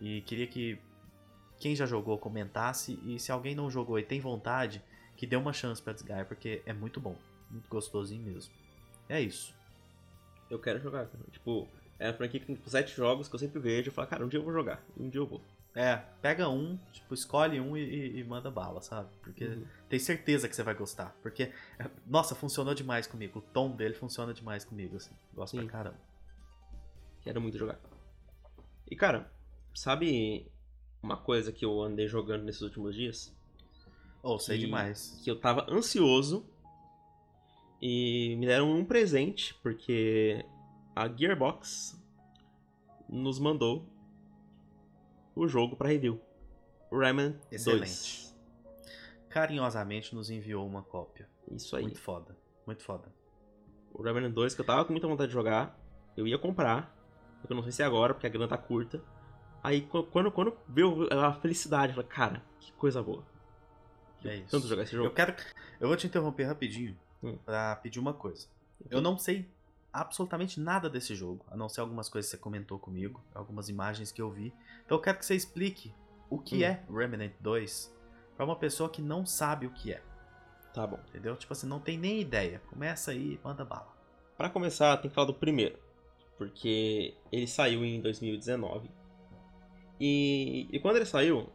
E 0.01 0.21
queria 0.21 0.47
que 0.47 0.77
quem 1.59 1.75
já 1.75 1.85
jogou 1.85 2.17
comentasse. 2.17 2.99
E 3.05 3.19
se 3.19 3.31
alguém 3.31 3.55
não 3.55 3.69
jogou 3.69 3.97
e 3.97 4.03
tem 4.03 4.19
vontade, 4.19 4.81
que 5.15 5.25
dê 5.25 5.35
uma 5.35 5.53
chance 5.53 5.81
pra 5.81 5.93
Desgaia, 5.93 6.25
porque 6.25 6.61
é 6.65 6.73
muito 6.73 6.99
bom. 6.99 7.15
Muito 7.49 7.69
gostosinho 7.69 8.23
mesmo. 8.23 8.53
É 9.07 9.21
isso. 9.21 9.53
Eu 10.49 10.59
quero 10.59 10.79
jogar. 10.79 11.07
Tipo, 11.31 11.67
é 11.99 12.09
a 12.09 12.13
franquia 12.13 12.41
com 12.41 12.57
sete 12.69 12.95
jogos 12.95 13.27
que 13.27 13.35
eu 13.35 13.39
sempre 13.39 13.59
vejo 13.59 13.89
e 13.89 13.93
falo, 13.93 14.07
cara, 14.07 14.25
um 14.25 14.27
dia 14.27 14.39
eu 14.39 14.43
vou 14.43 14.51
jogar. 14.51 14.83
Um 14.97 15.09
dia 15.09 15.21
eu 15.21 15.25
vou. 15.25 15.41
É, 15.75 15.97
pega 16.21 16.47
um, 16.47 16.77
tipo, 16.91 17.13
escolhe 17.15 17.59
um 17.59 17.75
e, 17.75 18.19
e 18.19 18.23
manda 18.23 18.51
bala, 18.51 18.79
sabe? 18.81 19.09
Porque 19.21 19.45
uhum. 19.45 19.65
tem 19.89 19.97
certeza 19.97 20.47
que 20.47 20.55
você 20.55 20.61
vai 20.61 20.75
gostar. 20.75 21.15
Porque, 21.21 21.51
nossa, 22.05 22.35
funcionou 22.35 22.75
demais 22.75 23.07
comigo. 23.07 23.39
O 23.39 23.41
tom 23.41 23.71
dele 23.71 23.95
funciona 23.95 24.33
demais 24.33 24.63
comigo, 24.63 24.97
assim. 24.97 25.11
Gosto 25.33 25.57
Sim. 25.57 25.63
pra 25.63 25.71
caramba. 25.71 25.99
Quero 27.21 27.41
muito 27.41 27.57
jogar. 27.57 27.79
E, 28.89 28.95
cara, 28.95 29.31
sabe 29.73 30.51
uma 31.01 31.17
coisa 31.17 31.51
que 31.51 31.65
eu 31.65 31.81
andei 31.81 32.07
jogando 32.07 32.43
nesses 32.43 32.61
últimos 32.61 32.93
dias? 32.93 33.35
Oh, 34.21 34.37
sei 34.37 34.59
que, 34.59 34.65
demais. 34.65 35.19
Que 35.23 35.31
eu 35.31 35.39
tava 35.39 35.65
ansioso 35.71 36.45
e 37.81 38.35
me 38.37 38.45
deram 38.45 38.71
um 38.71 38.85
presente, 38.85 39.55
porque 39.55 40.45
a 40.95 41.07
Gearbox 41.09 41.99
nos 43.09 43.39
mandou 43.39 43.85
o 45.35 45.47
jogo 45.47 45.75
para 45.75 45.89
review. 45.89 46.19
Remnant 46.91 47.35
Excelente. 47.51 47.81
2. 47.81 48.35
Carinhosamente 49.29 50.13
nos 50.13 50.29
enviou 50.29 50.65
uma 50.65 50.83
cópia. 50.83 51.27
Isso 51.51 51.75
aí. 51.75 51.83
Muito 51.83 51.99
foda. 51.99 52.37
Muito 52.65 52.83
foda. 52.83 53.11
O 53.93 54.01
Remnant 54.01 54.33
2 54.33 54.55
que 54.55 54.61
eu 54.61 54.65
tava 54.65 54.85
com 54.85 54.93
muita 54.93 55.07
vontade 55.07 55.29
de 55.29 55.33
jogar, 55.33 55.77
eu 56.15 56.27
ia 56.27 56.37
comprar, 56.37 56.95
eu 57.47 57.55
não 57.55 57.63
sei 57.63 57.71
se 57.71 57.81
é 57.81 57.85
agora, 57.85 58.13
porque 58.13 58.27
a 58.27 58.29
grana 58.29 58.47
tá 58.47 58.57
curta. 58.57 59.03
Aí 59.61 59.81
quando, 60.11 60.31
quando 60.31 60.57
veio 60.67 61.07
a 61.11 61.33
felicidade, 61.33 61.91
eu 61.91 61.95
falei, 61.95 62.09
cara, 62.09 62.43
que 62.59 62.71
coisa 62.73 63.01
boa. 63.01 63.23
É 64.23 64.37
isso. 64.37 64.51
Tanto 64.51 64.67
jogar 64.67 64.83
esse 64.83 64.93
jogo. 64.93 65.07
Eu 65.07 65.13
quero. 65.13 65.35
Eu 65.79 65.87
vou 65.87 65.97
te 65.97 66.07
interromper 66.07 66.45
rapidinho 66.45 66.97
hum. 67.21 67.37
pra 67.45 67.75
pedir 67.77 67.99
uma 67.99 68.13
coisa. 68.13 68.47
Eu 68.89 69.01
não 69.01 69.17
sei 69.17 69.49
absolutamente 69.93 70.59
nada 70.59 70.89
desse 70.89 71.13
jogo, 71.15 71.45
a 71.49 71.55
não 71.55 71.69
ser 71.69 71.81
algumas 71.81 72.09
coisas 72.09 72.29
que 72.29 72.37
você 72.37 72.41
comentou 72.41 72.79
comigo, 72.79 73.23
algumas 73.33 73.69
imagens 73.69 74.11
que 74.11 74.21
eu 74.21 74.31
vi. 74.31 74.53
Então 74.85 74.97
eu 74.97 75.01
quero 75.01 75.19
que 75.19 75.25
você 75.25 75.35
explique 75.35 75.93
o 76.29 76.39
que 76.39 76.57
hum. 76.57 76.63
é 76.63 76.83
Remnant 76.89 77.33
2 77.39 77.95
para 78.35 78.45
uma 78.45 78.55
pessoa 78.55 78.89
que 78.89 79.01
não 79.01 79.25
sabe 79.25 79.67
o 79.67 79.71
que 79.71 79.93
é. 79.93 80.01
Tá 80.73 80.87
bom. 80.87 80.99
Entendeu? 81.09 81.35
Tipo 81.35 81.53
assim, 81.53 81.67
não 81.67 81.79
tem 81.79 81.97
nem 81.97 82.19
ideia. 82.19 82.59
Começa 82.67 83.11
aí, 83.11 83.39
manda 83.43 83.63
bala. 83.63 83.93
Para 84.35 84.49
começar, 84.49 84.97
tem 84.97 85.09
que 85.09 85.13
falar 85.13 85.27
do 85.27 85.33
primeiro, 85.35 85.77
porque 86.37 87.15
ele 87.31 87.45
saiu 87.45 87.85
em 87.85 88.01
2019. 88.01 88.89
E, 89.99 90.67
e 90.71 90.79
quando 90.79 90.95
ele 90.95 91.05
saiu, 91.05 91.47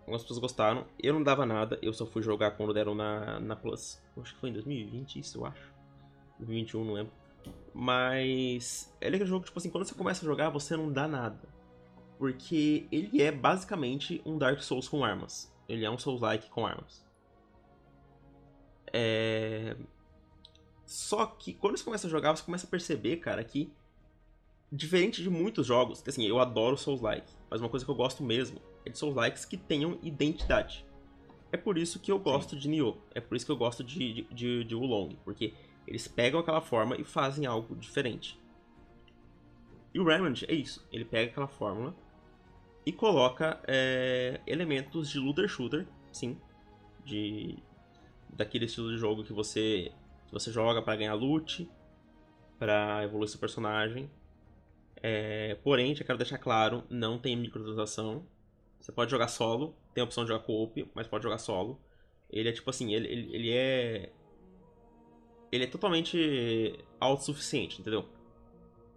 algumas 0.00 0.22
pessoas 0.22 0.38
gostaram. 0.38 0.86
Eu 1.02 1.14
não 1.14 1.22
dava 1.22 1.44
nada, 1.44 1.78
eu 1.82 1.92
só 1.92 2.06
fui 2.06 2.22
jogar 2.22 2.52
quando 2.52 2.72
deram 2.72 2.94
na, 2.94 3.40
na 3.40 3.56
Plus. 3.56 4.00
Acho 4.20 4.34
que 4.34 4.40
foi 4.40 4.50
em 4.50 4.52
2020, 4.52 5.18
isso 5.18 5.38
eu 5.38 5.46
acho. 5.46 5.72
2021, 6.38 6.84
não 6.84 6.94
lembro. 6.94 7.12
Mas 7.72 8.94
ele 9.00 9.14
é 9.14 9.16
aquele 9.16 9.30
jogo, 9.30 9.44
tipo 9.44 9.58
assim, 9.58 9.70
quando 9.70 9.84
você 9.84 9.94
começa 9.94 10.24
a 10.24 10.28
jogar, 10.28 10.50
você 10.50 10.76
não 10.76 10.92
dá 10.92 11.06
nada. 11.06 11.48
Porque 12.18 12.86
ele 12.92 13.22
é 13.22 13.32
basicamente 13.32 14.20
um 14.26 14.36
Dark 14.36 14.60
Souls 14.60 14.88
com 14.88 15.04
armas. 15.04 15.50
Ele 15.68 15.84
é 15.84 15.90
um 15.90 15.98
Souls-like 15.98 16.50
com 16.50 16.66
armas. 16.66 17.04
É... 18.92 19.76
Só 20.84 21.24
que 21.24 21.54
quando 21.54 21.78
você 21.78 21.84
começa 21.84 22.06
a 22.06 22.10
jogar, 22.10 22.36
você 22.36 22.42
começa 22.42 22.66
a 22.66 22.70
perceber, 22.70 23.18
cara, 23.18 23.42
que 23.44 23.72
diferente 24.70 25.22
de 25.22 25.30
muitos 25.30 25.66
jogos, 25.66 26.00
que 26.00 26.10
assim, 26.10 26.26
eu 26.26 26.38
adoro 26.38 26.76
Souls-like, 26.76 27.32
mas 27.48 27.60
uma 27.60 27.68
coisa 27.68 27.84
que 27.84 27.90
eu 27.90 27.94
gosto 27.94 28.22
mesmo 28.22 28.60
é 28.84 28.90
de 28.90 28.98
Souls-likes 28.98 29.44
que 29.44 29.56
tenham 29.56 29.98
identidade. 30.02 30.84
É 31.52 31.56
por 31.56 31.76
isso 31.76 31.98
que 31.98 32.12
eu 32.12 32.18
gosto 32.18 32.50
Sim. 32.50 32.58
de 32.58 32.68
Nioh, 32.68 32.96
é 33.14 33.20
por 33.20 33.36
isso 33.36 33.44
que 33.44 33.52
eu 33.52 33.56
gosto 33.56 33.82
de, 33.82 34.12
de, 34.12 34.22
de, 34.22 34.64
de 34.64 34.74
Wulong, 34.74 35.16
porque 35.24 35.52
eles 35.86 36.06
pegam 36.06 36.40
aquela 36.40 36.60
forma 36.60 36.96
e 36.96 37.04
fazem 37.04 37.46
algo 37.46 37.74
diferente. 37.76 38.38
E 39.92 39.98
o 39.98 40.04
Remnant 40.04 40.42
é 40.44 40.54
isso. 40.54 40.86
Ele 40.92 41.04
pega 41.04 41.30
aquela 41.30 41.48
fórmula 41.48 41.94
e 42.86 42.92
coloca 42.92 43.60
é, 43.66 44.40
elementos 44.46 45.10
de 45.10 45.18
looter 45.18 45.48
shooter, 45.48 45.86
sim, 46.12 46.38
de 47.04 47.58
daquele 48.28 48.66
estilo 48.66 48.90
de 48.90 48.96
jogo 48.96 49.24
que 49.24 49.32
você 49.32 49.92
você 50.30 50.52
joga 50.52 50.80
para 50.80 50.96
ganhar 50.96 51.14
loot, 51.14 51.68
para 52.58 53.02
evoluir 53.02 53.28
seu 53.28 53.40
personagem. 53.40 54.08
É, 55.02 55.56
porém, 55.56 55.94
já 55.94 56.04
quero 56.04 56.18
deixar 56.18 56.38
claro, 56.38 56.84
não 56.88 57.18
tem 57.18 57.36
microtransação. 57.36 58.24
Você 58.78 58.92
pode 58.92 59.10
jogar 59.10 59.28
solo, 59.28 59.74
tem 59.92 60.02
a 60.02 60.04
opção 60.04 60.24
de 60.24 60.28
jogar 60.28 60.44
co-op, 60.44 60.88
mas 60.94 61.06
pode 61.06 61.24
jogar 61.24 61.38
solo. 61.38 61.80
Ele 62.30 62.48
é 62.48 62.52
tipo 62.52 62.70
assim, 62.70 62.94
ele, 62.94 63.08
ele, 63.08 63.34
ele 63.34 63.50
é 63.50 64.12
ele 65.52 65.64
é 65.64 65.66
totalmente 65.66 66.78
autossuficiente, 67.00 67.80
entendeu? 67.80 68.04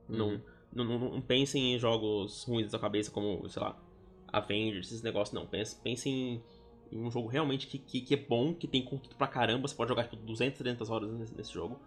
Uhum. 0.08 0.40
Não, 0.72 0.86
não, 0.86 1.00
não, 1.00 1.22
pensem 1.22 1.74
em 1.74 1.80
jogos 1.80 2.44
ruins 2.44 2.72
da 2.72 2.80
cabeça 2.80 3.12
como, 3.12 3.48
sei 3.50 3.62
lá, 3.62 3.80
Avengers, 4.28 4.88
esses 4.88 5.02
negócios, 5.02 5.34
não. 5.34 5.46
Pense, 5.46 5.76
pense 5.82 6.10
em, 6.10 6.44
em 6.92 7.00
um 7.00 7.10
jogo 7.10 7.28
realmente 7.28 7.68
que, 7.68 7.78
que, 7.78 8.02
que, 8.02 8.14
é 8.14 8.18
bom, 8.18 8.54
que 8.54 8.68
tem 8.68 8.84
conteúdo 8.84 9.16
pra 9.16 9.28
caramba, 9.28 9.68
você 9.68 9.76
pode 9.76 9.90
jogar 9.90 10.04
tipo 10.04 10.16
200, 10.18 10.58
300 10.58 10.90
horas 10.90 11.12
nesse, 11.12 11.36
nesse 11.36 11.54
jogo. 11.54 11.80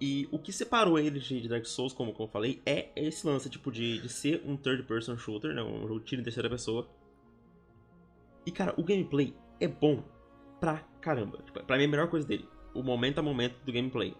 E 0.00 0.28
o 0.32 0.38
que 0.38 0.52
separou 0.52 0.98
ele 0.98 1.20
de 1.20 1.48
Dark 1.48 1.64
Souls, 1.64 1.92
como, 1.92 2.12
como 2.12 2.28
eu 2.28 2.32
falei, 2.32 2.60
é 2.66 2.90
esse 2.96 3.26
lance 3.26 3.48
tipo 3.48 3.70
de, 3.70 4.00
de 4.00 4.08
ser 4.08 4.42
um 4.44 4.56
third 4.56 4.82
person 4.82 5.16
shooter, 5.16 5.54
né? 5.54 5.62
um 5.62 5.86
jogo 5.86 6.00
de 6.00 6.06
tiro 6.06 6.20
em 6.20 6.24
terceira 6.24 6.50
pessoa. 6.50 6.88
E 8.44 8.50
cara, 8.50 8.74
o 8.76 8.82
gameplay 8.82 9.32
é 9.60 9.68
bom 9.68 10.02
pra 10.58 10.78
caramba. 11.00 11.38
Tipo, 11.44 11.62
pra 11.62 11.76
mim 11.76 11.84
é 11.84 11.86
a 11.86 11.90
melhor 11.90 12.08
coisa 12.08 12.26
dele 12.26 12.48
o 12.74 12.82
momento 12.82 13.18
a 13.18 13.22
momento 13.22 13.56
do 13.64 13.72
gameplay. 13.72 14.14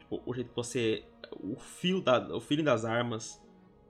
Tipo, 0.00 0.22
o 0.24 0.34
jeito 0.34 0.50
que 0.50 0.56
você. 0.56 1.04
O 1.40 1.56
fio 1.56 2.00
da, 2.00 2.34
o 2.34 2.40
feeling 2.40 2.64
das 2.64 2.84
armas. 2.84 3.42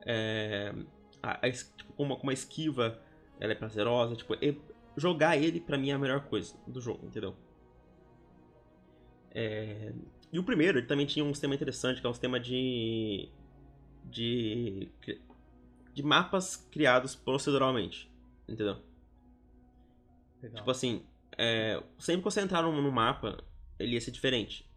É, 0.05 0.74
a, 1.23 1.47
a, 1.47 1.51
tipo, 1.51 1.93
como, 1.95 2.15
uma, 2.16 2.32
esquiva 2.32 3.01
ela 3.40 3.53
é 3.53 3.55
prazerosa. 3.55 4.16
Tipo, 4.16 4.35
jogar 4.97 5.36
ele 5.36 5.61
pra 5.61 5.78
mim 5.78 5.90
é 5.90 5.93
a 5.93 5.99
melhor 5.99 6.24
coisa 6.24 6.57
do 6.66 6.81
jogo, 6.81 7.07
entendeu? 7.07 7.36
É, 9.31 9.93
e 10.32 10.39
o 10.39 10.45
primeiro, 10.45 10.78
ele 10.78 10.86
também 10.86 11.07
tinha 11.07 11.24
um 11.24 11.32
sistema 11.32 11.55
interessante, 11.55 12.01
que 12.01 12.07
é 12.07 12.11
um 12.11 12.15
sistema 12.15 12.39
de. 12.39 13.28
de. 14.05 14.89
de 15.95 16.03
mapas 16.03 16.57
criados 16.57 17.15
proceduralmente, 17.15 18.11
entendeu? 18.49 18.77
Legal. 20.43 20.59
Tipo 20.59 20.70
assim, 20.70 21.05
é, 21.36 21.82
sempre 21.99 22.23
que 22.23 22.24
você 22.24 22.40
entrar 22.40 22.62
no, 22.62 22.82
no 22.82 22.93
mapa, 22.93 23.43
ele 23.78 23.94
ia 23.94 24.00
ser 24.00 24.10
diferente. 24.10 24.68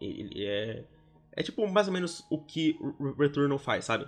Ele 0.00 0.44
é. 0.44 0.84
É 1.32 1.42
tipo 1.42 1.66
mais 1.66 1.88
ou 1.88 1.92
menos 1.92 2.24
o 2.30 2.38
que 2.38 2.78
Returnal 3.18 3.58
faz, 3.58 3.84
sabe? 3.84 4.06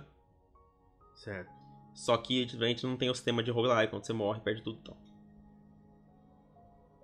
Certo. 1.15 1.51
Só 1.93 2.15
que 2.17 2.47
gente 2.47 2.85
não 2.85 2.95
tem 2.95 3.09
o 3.09 3.15
sistema 3.15 3.41
de 3.41 3.49
roguelike, 3.49 3.89
quando 3.89 4.05
você 4.05 4.13
morre, 4.13 4.39
perde 4.39 4.61
tudo 4.61 4.79
então. 4.81 4.95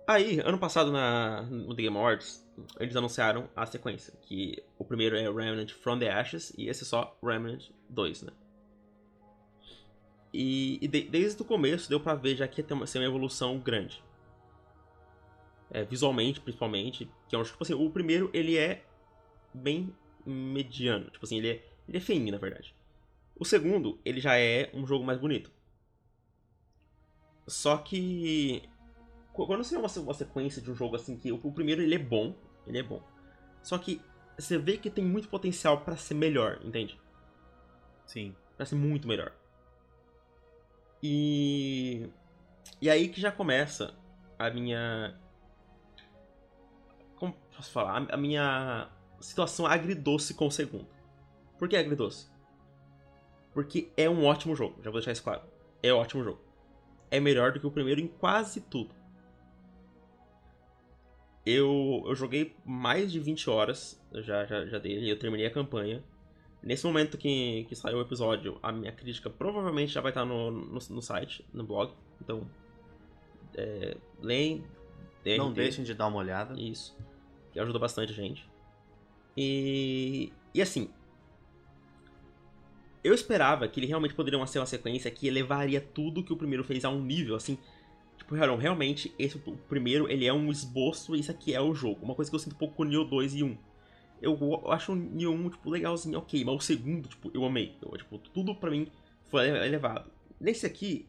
Aí, 0.06 0.38
ano 0.40 0.58
passado 0.58 0.92
na, 0.92 1.42
no 1.42 1.74
The 1.74 1.82
Game 1.82 1.96
Awards, 1.96 2.46
eles 2.78 2.94
anunciaram 2.94 3.48
a 3.56 3.64
sequência, 3.64 4.12
que 4.20 4.62
o 4.78 4.84
primeiro 4.84 5.16
é 5.16 5.22
Remnant 5.22 5.72
From 5.72 5.98
the 5.98 6.10
Ashes 6.10 6.52
e 6.58 6.68
esse 6.68 6.82
é 6.82 6.86
só 6.86 7.18
Remnant 7.22 7.70
2, 7.88 8.22
né? 8.22 8.32
E, 10.32 10.78
e 10.82 10.88
de, 10.88 11.02
desde 11.04 11.40
o 11.40 11.44
começo 11.44 11.88
deu 11.88 11.98
pra 11.98 12.14
ver 12.14 12.36
já 12.36 12.46
que 12.46 12.60
ia 12.60 12.66
ter 12.66 12.74
uma, 12.74 12.86
ser 12.86 12.98
uma 12.98 13.06
evolução 13.06 13.58
grande. 13.58 14.03
É, 15.70 15.82
visualmente, 15.84 16.40
principalmente, 16.40 17.08
que 17.28 17.34
é 17.34 17.38
um 17.38 17.42
tipo 17.42 17.62
assim, 17.62 17.74
o 17.74 17.90
primeiro 17.90 18.30
ele 18.32 18.56
é 18.56 18.84
bem 19.52 19.94
mediano, 20.24 21.10
tipo 21.10 21.24
assim, 21.24 21.38
ele 21.38 21.48
é, 21.48 21.68
ele 21.88 21.98
é 21.98 22.00
feinho, 22.00 22.30
na 22.30 22.38
verdade. 22.38 22.74
O 23.36 23.44
segundo, 23.44 23.98
ele 24.04 24.20
já 24.20 24.38
é 24.38 24.70
um 24.72 24.86
jogo 24.86 25.04
mais 25.04 25.18
bonito. 25.18 25.50
Só 27.46 27.76
que 27.78 28.62
quando 29.32 29.64
você 29.64 29.74
vê 29.74 29.80
uma, 29.80 30.04
uma 30.04 30.14
sequência 30.14 30.62
de 30.62 30.70
um 30.70 30.74
jogo 30.74 30.94
assim 30.94 31.16
que 31.16 31.32
o, 31.32 31.52
primeiro 31.52 31.82
ele 31.82 31.94
é 31.94 31.98
bom, 31.98 32.34
ele 32.66 32.78
é 32.78 32.82
bom. 32.82 33.02
Só 33.62 33.76
que 33.76 34.00
você 34.38 34.56
vê 34.56 34.76
que 34.76 34.88
tem 34.88 35.04
muito 35.04 35.28
potencial 35.28 35.80
para 35.80 35.96
ser 35.96 36.14
melhor, 36.14 36.60
entende? 36.62 36.98
Sim. 38.06 38.34
Pra 38.56 38.64
ser 38.64 38.76
muito 38.76 39.08
melhor. 39.08 39.34
E 41.02 42.08
e 42.80 42.88
aí 42.88 43.08
que 43.08 43.20
já 43.20 43.32
começa 43.32 43.94
a 44.38 44.48
minha 44.50 45.18
posso 47.56 47.70
falar? 47.70 48.06
A, 48.10 48.16
minha 48.16 48.90
situação 49.20 49.66
agridoce 49.66 50.34
com 50.34 50.46
o 50.46 50.50
segundo. 50.50 50.86
Por 51.58 51.68
que 51.68 51.76
agridoce? 51.76 52.28
Porque 53.52 53.90
é 53.96 54.08
um 54.10 54.24
ótimo 54.24 54.56
jogo, 54.56 54.76
já 54.82 54.90
vou 54.90 55.00
deixar 55.00 55.12
isso 55.12 55.22
claro. 55.22 55.42
É 55.82 55.92
um 55.92 55.98
ótimo 55.98 56.24
jogo. 56.24 56.40
É 57.10 57.20
melhor 57.20 57.52
do 57.52 57.60
que 57.60 57.66
o 57.66 57.70
primeiro 57.70 58.00
em 58.00 58.08
quase 58.08 58.60
tudo. 58.60 58.94
Eu, 61.46 62.02
eu 62.06 62.14
joguei 62.14 62.56
mais 62.64 63.12
de 63.12 63.20
20 63.20 63.50
horas 63.50 64.02
já, 64.12 64.44
já, 64.46 64.66
já 64.66 64.78
dele, 64.78 65.10
eu 65.10 65.18
terminei 65.18 65.46
a 65.46 65.50
campanha. 65.50 66.02
Nesse 66.62 66.86
momento 66.86 67.18
que, 67.18 67.66
que 67.68 67.76
saiu 67.76 67.98
o 67.98 68.00
episódio, 68.00 68.58
a 68.62 68.72
minha 68.72 68.90
crítica 68.90 69.28
provavelmente 69.28 69.92
já 69.92 70.00
vai 70.00 70.10
estar 70.10 70.24
no, 70.24 70.50
no, 70.50 70.78
no 70.88 71.02
site, 71.02 71.44
no 71.52 71.62
blog. 71.62 71.92
Então, 72.20 72.48
é, 73.54 73.96
leem. 74.20 74.64
Não 75.38 75.52
deixem 75.52 75.84
de 75.84 75.92
dar 75.92 76.06
uma 76.06 76.18
olhada. 76.18 76.58
Isso. 76.58 76.96
Que 77.54 77.60
ajuda 77.60 77.78
bastante 77.78 78.12
a 78.12 78.14
gente. 78.14 78.46
E, 79.36 80.30
e 80.52 80.60
assim, 80.60 80.90
eu 83.02 83.14
esperava 83.14 83.68
que 83.68 83.80
ele 83.80 83.86
realmente 83.86 84.14
poderia 84.14 84.44
ser 84.46 84.58
uma 84.58 84.66
sequência 84.66 85.10
que 85.10 85.26
elevaria 85.26 85.80
tudo 85.80 86.22
que 86.24 86.32
o 86.32 86.36
primeiro 86.36 86.64
fez 86.64 86.84
a 86.84 86.90
um 86.90 87.02
nível, 87.02 87.36
assim. 87.36 87.56
Tipo, 88.18 88.34
realmente, 88.34 89.14
esse 89.18 89.36
o 89.36 89.56
primeiro, 89.68 90.10
ele 90.10 90.26
é 90.26 90.32
um 90.32 90.50
esboço 90.50 91.14
e 91.14 91.20
isso 91.20 91.30
aqui 91.30 91.54
é 91.54 91.60
o 91.60 91.74
jogo. 91.74 92.04
Uma 92.04 92.14
coisa 92.14 92.30
que 92.30 92.34
eu 92.34 92.40
sinto 92.40 92.54
um 92.54 92.58
pouco 92.58 92.74
com 92.74 92.82
o 92.82 92.86
Neo 92.86 93.04
2 93.04 93.34
e 93.34 93.44
1. 93.44 93.56
Eu 94.22 94.70
acho 94.70 94.92
o 94.92 94.96
Neo 94.96 95.32
1, 95.32 95.50
tipo, 95.50 95.70
legalzinho, 95.70 96.18
ok. 96.18 96.44
Mas 96.44 96.54
o 96.54 96.60
segundo, 96.60 97.08
tipo, 97.08 97.30
eu 97.34 97.44
amei. 97.44 97.76
Eu, 97.82 97.96
tipo, 97.96 98.18
tudo 98.18 98.54
pra 98.54 98.70
mim 98.70 98.88
foi 99.26 99.48
elevado. 99.48 100.10
Nesse 100.40 100.64
aqui, 100.66 101.06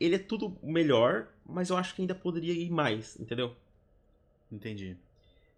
ele 0.00 0.14
é 0.14 0.18
tudo 0.18 0.56
melhor, 0.62 1.28
mas 1.44 1.70
eu 1.70 1.76
acho 1.76 1.94
que 1.94 2.00
ainda 2.00 2.14
poderia 2.14 2.52
ir 2.54 2.70
mais, 2.70 3.18
entendeu? 3.20 3.54
Entendi. 4.50 4.96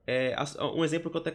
É, 0.07 0.35
um 0.75 0.85
exemplo 0.85 1.11
que 1.11 1.17
eu 1.17 1.21
até 1.21 1.31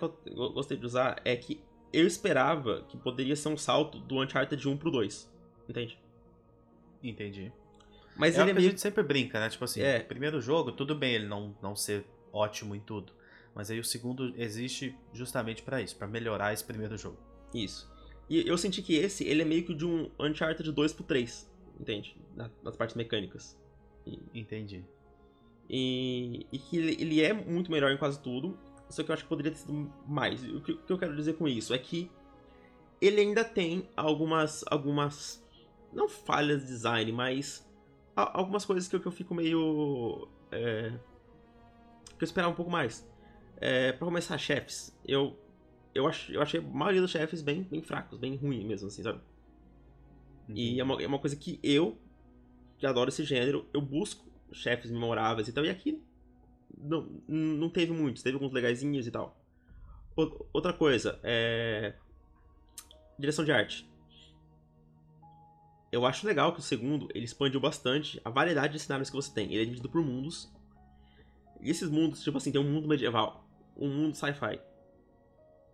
gostei 0.53 0.77
de 0.77 0.85
usar 0.85 1.21
é 1.25 1.35
que 1.35 1.61
eu 1.91 2.07
esperava 2.07 2.83
que 2.87 2.95
poderia 2.97 3.35
ser 3.35 3.49
um 3.49 3.57
salto 3.57 3.99
do 3.99 4.21
Uncharted 4.21 4.65
1 4.67 4.77
pro 4.77 4.89
2. 4.91 5.29
Entende? 5.67 5.99
Entendi. 7.03 7.51
Mas 8.15 8.37
é 8.37 8.41
ele 8.41 8.51
é 8.51 8.53
meio... 8.53 8.67
a 8.67 8.69
gente 8.69 8.81
sempre 8.81 9.03
brinca, 9.03 9.39
né? 9.39 9.49
Tipo 9.49 9.65
assim, 9.65 9.81
É. 9.81 9.99
primeiro 9.99 10.39
jogo, 10.41 10.71
tudo 10.71 10.95
bem 10.95 11.13
ele 11.15 11.27
não, 11.27 11.55
não 11.61 11.75
ser 11.75 12.05
ótimo 12.31 12.75
em 12.75 12.79
tudo. 12.79 13.13
Mas 13.53 13.69
aí 13.69 13.79
o 13.79 13.83
segundo 13.83 14.33
existe 14.37 14.95
justamente 15.13 15.61
pra 15.61 15.81
isso, 15.81 15.95
pra 15.97 16.07
melhorar 16.07 16.53
esse 16.53 16.63
primeiro 16.63 16.97
jogo. 16.97 17.17
Isso. 17.53 17.91
E 18.29 18.47
eu 18.47 18.57
senti 18.57 18.81
que 18.81 18.95
esse, 18.95 19.25
ele 19.27 19.41
é 19.41 19.45
meio 19.45 19.65
que 19.65 19.73
de 19.73 19.85
um 19.85 20.09
Uncharted 20.17 20.71
2 20.71 20.93
pro 20.93 21.03
3. 21.03 21.51
Entende? 21.79 22.15
Na- 22.35 22.49
Nas 22.63 22.77
partes 22.77 22.95
mecânicas. 22.95 23.59
Entendi. 24.33 24.85
E, 25.73 26.45
e 26.51 26.59
que 26.59 26.77
ele, 26.77 26.97
ele 26.99 27.21
é 27.21 27.31
muito 27.31 27.71
melhor 27.71 27.93
em 27.93 27.97
quase 27.97 28.19
tudo. 28.19 28.59
Só 28.89 29.03
que 29.03 29.09
eu 29.09 29.13
acho 29.13 29.23
que 29.23 29.29
poderia 29.29 29.53
ter 29.53 29.59
sido 29.59 29.89
mais. 30.05 30.43
O 30.43 30.59
que, 30.59 30.73
o 30.73 30.77
que 30.79 30.91
eu 30.91 30.97
quero 30.97 31.15
dizer 31.15 31.37
com 31.37 31.47
isso 31.47 31.73
é 31.73 31.77
que 31.77 32.11
ele 32.99 33.21
ainda 33.21 33.45
tem 33.45 33.87
algumas. 33.95 34.65
algumas. 34.67 35.41
Não 35.93 36.09
falhas 36.09 36.61
de 36.61 36.67
design, 36.67 37.09
mas. 37.13 37.65
algumas 38.13 38.65
coisas 38.65 38.89
que 38.89 38.97
eu, 38.97 38.99
que 38.99 39.07
eu 39.07 39.11
fico 39.13 39.33
meio. 39.33 40.27
É, 40.51 40.91
que 42.17 42.23
eu 42.23 42.25
esperava 42.25 42.51
um 42.51 42.55
pouco 42.55 42.69
mais. 42.69 43.09
É, 43.55 43.93
pra 43.93 44.05
começar, 44.05 44.37
chefes. 44.37 44.93
Eu. 45.07 45.37
Eu, 45.95 46.07
ach, 46.07 46.29
eu 46.29 46.41
achei 46.41 46.59
a 46.59 46.63
maioria 46.63 47.01
dos 47.01 47.11
chefes 47.11 47.41
bem, 47.41 47.63
bem 47.63 47.81
fracos, 47.81 48.17
bem 48.17 48.35
ruim 48.35 48.65
mesmo, 48.65 48.87
assim, 48.87 49.03
sabe? 49.03 49.19
E 50.49 50.79
é 50.79 50.83
uma, 50.83 51.01
é 51.01 51.07
uma 51.07 51.19
coisa 51.19 51.35
que 51.35 51.59
eu, 51.61 51.97
que 52.77 52.85
adoro 52.85 53.09
esse 53.09 53.25
gênero, 53.25 53.65
eu 53.73 53.81
busco 53.81 54.30
chefes 54.53 54.91
memoráveis 54.91 55.47
e 55.47 55.53
tal, 55.53 55.65
e 55.65 55.69
aqui 55.69 56.01
não, 56.77 57.07
não 57.27 57.69
teve 57.69 57.91
muitos, 57.91 58.23
teve 58.23 58.35
alguns 58.35 58.51
legaisinhos 58.51 59.07
e 59.07 59.11
tal. 59.11 59.37
Outra 60.53 60.73
coisa, 60.73 61.19
é. 61.23 61.95
Direção 63.17 63.45
de 63.45 63.51
arte. 63.51 63.89
Eu 65.91 66.05
acho 66.05 66.25
legal 66.25 66.53
que 66.53 66.59
o 66.59 66.63
segundo 66.63 67.07
ele 67.13 67.25
expandiu 67.25 67.59
bastante 67.59 68.19
a 68.23 68.29
variedade 68.29 68.73
de 68.73 68.79
cenários 68.79 69.09
que 69.09 69.15
você 69.15 69.33
tem. 69.33 69.47
Ele 69.47 69.61
é 69.61 69.65
dividido 69.65 69.89
por 69.89 70.03
mundos. 70.03 70.51
E 71.59 71.69
esses 71.69 71.89
mundos, 71.89 72.23
tipo 72.23 72.37
assim, 72.37 72.51
tem 72.51 72.59
um 72.59 72.69
mundo 72.69 72.87
medieval, 72.87 73.47
um 73.77 73.89
mundo 73.89 74.15
sci-fi. 74.15 74.59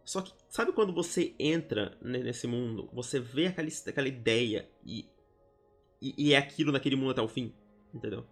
Só 0.04 0.22
que, 0.22 0.34
sabe 0.50 0.72
quando 0.72 0.94
você 0.94 1.36
entra 1.38 1.98
ne- 2.02 2.24
nesse 2.24 2.48
mundo, 2.48 2.90
você 2.94 3.20
vê 3.20 3.48
aquela, 3.48 3.68
aquela 3.88 4.08
ideia 4.08 4.70
e, 4.86 5.08
e, 6.02 6.14
e 6.18 6.34
é 6.34 6.38
aquilo 6.38 6.72
naquele 6.72 6.96
mundo 6.96 7.12
até 7.12 7.22
o 7.22 7.28
fim? 7.28 7.54
Entendeu? 7.94 8.26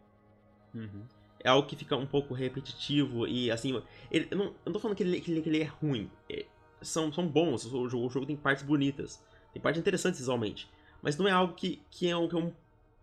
Uhum. 0.76 1.04
é 1.40 1.48
algo 1.50 1.68
que 1.68 1.76
fica 1.76 1.96
um 1.96 2.06
pouco 2.06 2.34
repetitivo 2.34 3.26
e 3.28 3.50
assim. 3.50 3.82
Ele, 4.12 4.28
eu, 4.30 4.38
não, 4.38 4.46
eu 4.46 4.56
não 4.66 4.74
tô 4.74 4.80
falando 4.80 4.98
que 4.98 5.04
ele, 5.04 5.22
que 5.22 5.32
ele, 5.32 5.42
que 5.42 5.50
ele 5.50 5.62
é 5.62 5.66
ruim. 5.66 6.12
É, 6.30 6.46
são, 6.82 7.12
são 7.14 7.26
bons, 7.28 7.66
o 7.66 7.88
jogo, 7.90 8.06
o 8.06 8.10
jogo 8.10 8.26
tem 8.26 8.36
partes 8.36 8.64
bonitas, 8.64 9.24
tem 9.54 9.62
partes 9.62 9.80
interessantes 9.80 10.20
visualmente. 10.20 10.70
Mas 11.02 11.18
não 11.18 11.28
é 11.28 11.32
algo 11.32 11.54
que, 11.54 11.82
que 11.90 12.08
é, 12.10 12.18
um, 12.18 12.28
que 12.28 12.36
é 12.36 12.40
um, 12.40 12.54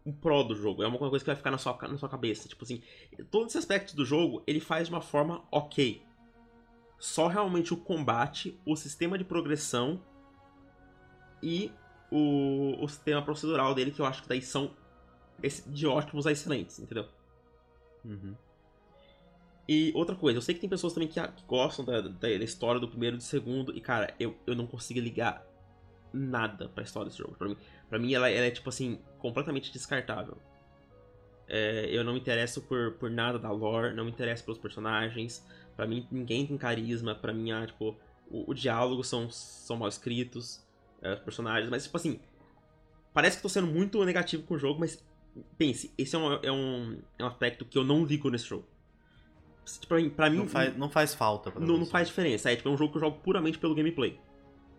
um 0.05 0.13
pró 0.13 0.43
do 0.43 0.55
jogo, 0.55 0.83
é 0.83 0.87
uma 0.87 0.99
coisa 0.99 1.19
que 1.19 1.27
vai 1.27 1.37
ficar 1.37 1.51
na 1.51 1.59
sua, 1.59 1.77
na 1.89 1.97
sua 1.97 2.09
cabeça. 2.09 2.49
Tipo 2.49 2.65
assim, 2.65 2.83
todos 3.31 3.49
esses 3.49 3.61
aspectos 3.61 3.95
do 3.95 4.05
jogo 4.05 4.43
ele 4.47 4.61
faz 4.61 4.89
de 4.89 4.95
uma 4.95 5.01
forma 5.01 5.43
ok. 5.51 6.03
Só 6.99 7.27
realmente 7.27 7.73
o 7.73 7.77
combate, 7.77 8.57
o 8.67 8.77
sistema 8.77 9.17
de 9.19 9.25
progressão 9.25 10.01
e 11.43 11.73
o, 12.11 12.77
o 12.85 12.89
sistema 12.89 13.23
procedural 13.23 13.75
dele, 13.75 13.91
que 13.91 14.01
eu 14.01 14.07
acho 14.07 14.23
que 14.23 14.29
daí 14.29 14.43
são 14.43 14.71
esse- 15.43 15.69
de 15.69 15.87
ótimos 15.87 16.27
a 16.27 16.33
excelentes, 16.33 16.79
entendeu? 16.79 17.09
Uhum. 18.05 18.35
E 19.69 19.93
outra 19.95 20.17
coisa, 20.17 20.39
eu 20.39 20.43
sei 20.43 20.55
que 20.55 20.61
tem 20.61 20.69
pessoas 20.69 20.93
também 20.93 21.09
que, 21.09 21.21
que 21.21 21.45
gostam 21.47 21.85
da, 21.85 22.01
da, 22.01 22.09
da 22.11 22.29
história 22.29 22.81
do 22.81 22.89
primeiro 22.89 23.17
e 23.17 23.19
do 23.19 23.23
segundo, 23.23 23.77
e 23.77 23.81
cara, 23.81 24.15
eu, 24.19 24.37
eu 24.47 24.55
não 24.55 24.67
consigo 24.67 25.01
ligar 25.01 25.47
nada 26.13 26.69
pra 26.69 26.83
história 26.83 27.09
desse 27.09 27.19
jogo. 27.19 27.35
Pra 27.35 27.49
mim, 27.49 27.57
pra 27.89 27.99
mim 27.99 28.13
ela, 28.13 28.29
ela 28.29 28.47
é, 28.47 28.51
tipo 28.51 28.69
assim, 28.69 28.99
completamente 29.19 29.73
descartável. 29.73 30.37
É, 31.49 31.87
eu 31.91 32.03
não 32.05 32.15
me 32.15 32.21
interesso 32.21 32.63
por, 32.63 32.93
por 32.95 33.11
nada 33.11 33.39
da 33.39 33.51
lore, 33.51 33.95
não 33.95 34.05
me 34.05 34.11
interesso 34.11 34.45
pelos 34.45 34.59
personagens. 34.59 35.45
Pra 35.77 35.87
mim, 35.87 36.07
ninguém 36.11 36.47
tem 36.47 36.57
carisma. 36.57 37.15
Pra 37.15 37.33
mim, 37.33 37.53
ah, 37.53 37.67
tipo, 37.67 37.97
o, 38.31 38.51
o 38.51 38.55
diálogo 38.55 39.05
são, 39.05 39.31
são 39.31 39.77
mal 39.77 39.89
escritos, 39.89 40.67
é, 41.01 41.15
os 41.15 41.21
personagens, 41.21 41.71
mas, 41.71 41.85
tipo 41.85 41.97
assim, 41.97 42.21
parece 43.13 43.37
que 43.37 43.43
tô 43.43 43.49
sendo 43.49 43.67
muito 43.67 44.05
negativo 44.05 44.43
com 44.45 44.55
o 44.55 44.59
jogo, 44.59 44.81
mas 44.81 45.05
pense, 45.57 45.93
esse 45.97 46.15
é 46.15 46.19
um, 46.19 46.33
é 46.35 46.53
um, 46.53 46.99
é 47.19 47.25
um 47.25 47.27
aspecto 47.27 47.65
que 47.65 47.77
eu 47.79 47.85
não 47.85 48.05
ligo 48.05 48.31
nesse 48.31 48.47
jogo. 48.47 48.65
Pra 49.89 49.97
mim, 49.99 50.11
pra 50.11 50.29
mim 50.31 50.39
Não, 50.39 50.49
faz, 50.49 50.77
não 50.77 50.91
faz 50.91 51.15
falta 51.15 51.53
não, 51.61 51.79
não 51.79 51.87
faz 51.87 52.09
diferença. 52.09 52.51
É, 52.51 52.57
tipo, 52.57 52.69
é 52.69 52.73
um 52.73 52.77
jogo 52.77 52.91
que 52.91 52.97
eu 52.99 53.01
jogo 53.01 53.19
puramente 53.23 53.59
pelo 53.59 53.75
gameplay. 53.75 54.19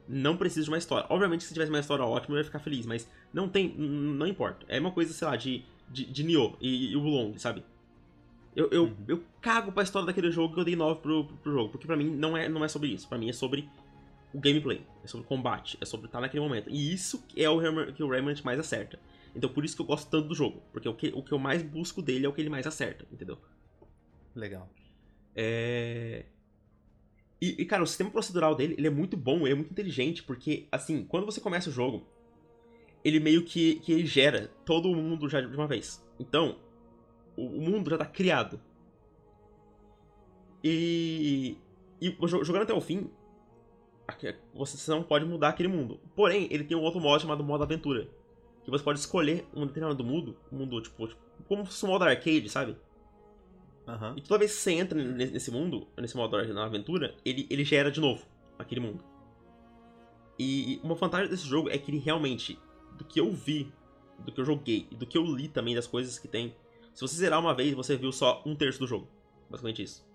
Não 0.08 0.36
preciso 0.36 0.66
de 0.66 0.72
uma 0.72 0.78
história. 0.78 1.08
Obviamente, 1.10 1.46
se 1.46 1.54
tivesse 1.54 1.72
uma 1.72 1.80
história 1.80 2.04
ótima, 2.04 2.36
eu 2.36 2.40
ia 2.40 2.44
ficar 2.44 2.60
feliz, 2.60 2.86
mas 2.86 3.10
não 3.34 3.48
tem. 3.48 3.74
Não 3.78 4.28
importa. 4.28 4.66
É 4.68 4.78
uma 4.80 4.92
coisa, 4.92 5.14
sei 5.14 5.26
lá, 5.28 5.38
de, 5.38 5.64
de, 5.90 6.06
de 6.06 6.24
Nioh 6.24 6.58
e, 6.60 6.92
e 6.92 6.96
o 6.98 7.02
Long, 7.02 7.38
sabe? 7.38 7.64
Eu, 8.54 8.70
eu, 8.72 8.84
Uhum. 8.84 8.96
eu 9.08 9.24
cago 9.42 9.72
pra 9.72 9.84
história 9.84 10.06
daquele 10.06 10.30
jogo 10.32 10.54
que 10.54 10.60
eu 10.60 10.66
dei 10.66 10.76
9 10.76 11.00
pro, 11.02 11.24
pro, 11.26 11.38
pro 11.38 11.52
jogo. 11.54 11.70
Porque 11.70 11.88
pra 11.88 11.96
mim 11.96 12.10
não 12.10 12.36
é, 12.36 12.50
não 12.50 12.64
é 12.64 12.68
sobre 12.68 12.90
isso. 12.90 13.08
Pra 13.08 13.18
mim 13.18 13.30
é 13.30 13.34
sobre 13.34 13.70
o 14.34 14.40
gameplay. 14.40 14.82
É 15.02 15.08
sobre 15.08 15.26
o 15.26 15.30
combate. 15.30 15.78
É 15.80 15.86
sobre 15.86 16.08
estar 16.08 16.20
naquele 16.20 16.44
momento. 16.44 16.70
E 16.70 16.94
isso 16.94 17.24
é 17.38 17.50
o 17.50 17.94
que 17.94 18.04
o 18.04 18.10
Remnant 18.10 18.42
mais 18.44 18.60
acerta. 18.60 19.00
Então 19.36 19.50
por 19.50 19.66
isso 19.66 19.76
que 19.76 19.82
eu 19.82 19.86
gosto 19.86 20.10
tanto 20.10 20.28
do 20.28 20.36
jogo. 20.36 20.62
Porque 20.72 20.88
o 20.88 20.94
que, 20.94 21.12
o 21.16 21.24
que 21.24 21.32
eu 21.32 21.40
mais 21.40 21.62
busco 21.64 22.02
dele 22.02 22.26
é 22.26 22.30
o 22.30 22.34
que 22.34 22.42
ele 22.42 22.50
mais 22.50 22.68
acerta, 22.68 23.06
entendeu? 23.12 23.38
Legal. 24.36 24.70
É... 25.36 26.26
E, 27.42 27.62
e, 27.62 27.66
cara, 27.66 27.84
o 27.84 27.88
sistema 27.88 28.10
procedural 28.10 28.56
dele, 28.56 28.76
ele 28.78 28.88
é 28.88 28.90
muito 28.90 29.18
bom, 29.18 29.42
ele 29.42 29.52
é 29.52 29.56
muito 29.56 29.72
inteligente, 29.72 30.24
porque, 30.24 30.66
assim, 30.72 31.04
quando 31.04 31.26
você 31.26 31.42
começa 31.42 31.70
o 31.70 31.74
jogo, 31.74 32.08
ele 33.04 33.20
meio 33.20 33.44
que, 33.44 33.76
que 33.82 33.92
ele 33.92 34.06
gera 34.06 34.50
todo 34.64 34.90
o 34.90 34.96
mundo 34.96 35.28
já 35.28 35.42
de 35.42 35.54
uma 35.54 35.68
vez. 35.68 36.02
Então, 36.18 36.58
o, 37.36 37.46
o 37.46 37.62
mundo 37.62 37.90
já 37.90 37.98
tá 37.98 38.06
criado. 38.06 38.62
E, 40.64 41.58
e 42.00 42.16
jogando 42.22 42.64
até 42.64 42.74
o 42.74 42.80
fim, 42.80 43.10
você 44.54 44.90
não 44.92 45.04
pode 45.04 45.26
mudar 45.26 45.50
aquele 45.50 45.68
mundo. 45.68 46.00
Porém, 46.16 46.48
ele 46.50 46.64
tem 46.64 46.78
um 46.78 46.82
outro 46.82 47.02
modo 47.02 47.22
chamado 47.22 47.44
modo 47.44 47.64
aventura. 47.64 48.08
Que 48.64 48.72
você 48.72 48.84
pode 48.84 49.00
escolher 49.00 49.46
um 49.54 49.66
determinado 49.66 50.04
mundo, 50.04 50.38
um 50.52 50.58
mundo 50.58 50.82
tipo, 50.82 51.08
tipo 51.08 51.22
como 51.48 51.66
se 51.66 51.72
fosse 51.72 51.86
um 51.86 51.90
modo 51.90 52.04
arcade, 52.06 52.50
sabe? 52.50 52.78
Uhum. 53.88 54.14
E 54.16 54.22
toda 54.22 54.40
vez 54.40 54.54
que 54.56 54.62
você 54.62 54.72
entra 54.72 54.98
nesse 54.98 55.52
mundo, 55.52 55.88
nesse 55.98 56.16
modo 56.16 56.42
na 56.54 56.66
aventura, 56.66 57.16
ele, 57.26 57.46
ele 57.50 57.66
gera 57.66 57.92
de 57.92 58.00
novo 58.00 58.26
aquele 58.58 58.80
mundo. 58.80 59.04
E 60.40 60.80
uma 60.84 60.96
vantagem 60.96 61.30
desse 61.30 61.46
jogo 61.46 61.70
é 61.70 61.78
que 61.78 61.92
ele 61.92 62.00
realmente, 62.00 62.58
do 62.98 63.04
que 63.04 63.20
eu 63.20 63.32
vi, 63.32 63.72
do 64.20 64.32
que 64.32 64.40
eu 64.40 64.46
joguei 64.46 64.88
e 64.90 64.96
do 64.96 65.06
que 65.06 65.18
eu 65.18 65.24
li 65.24 65.48
também 65.48 65.76
das 65.76 65.86
coisas 65.86 66.18
que 66.18 66.28
tem, 66.28 66.56
se 66.94 67.02
você 67.02 67.16
zerar 67.16 67.40
uma 67.40 67.54
vez, 67.54 67.74
você 67.74 67.98
viu 67.98 68.12
só 68.12 68.42
um 68.46 68.56
terço 68.56 68.80
do 68.80 68.88
jogo. 68.88 69.08
Basicamente 69.50 69.84
isso. 69.84 70.06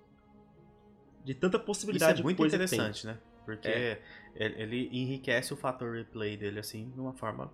De 1.24 1.34
tanta 1.34 1.58
possibilidade 1.58 2.14
isso 2.14 2.22
é 2.22 2.24
muito 2.24 2.44
interessante, 2.46 3.06
né? 3.06 3.18
Porque 3.44 3.68
é. 3.68 4.00
ele 4.34 4.88
enriquece 4.92 5.52
o 5.52 5.56
fator 5.56 5.94
replay 5.94 6.36
dele, 6.36 6.58
assim, 6.58 6.90
de 6.90 7.00
uma 7.00 7.12
forma 7.12 7.52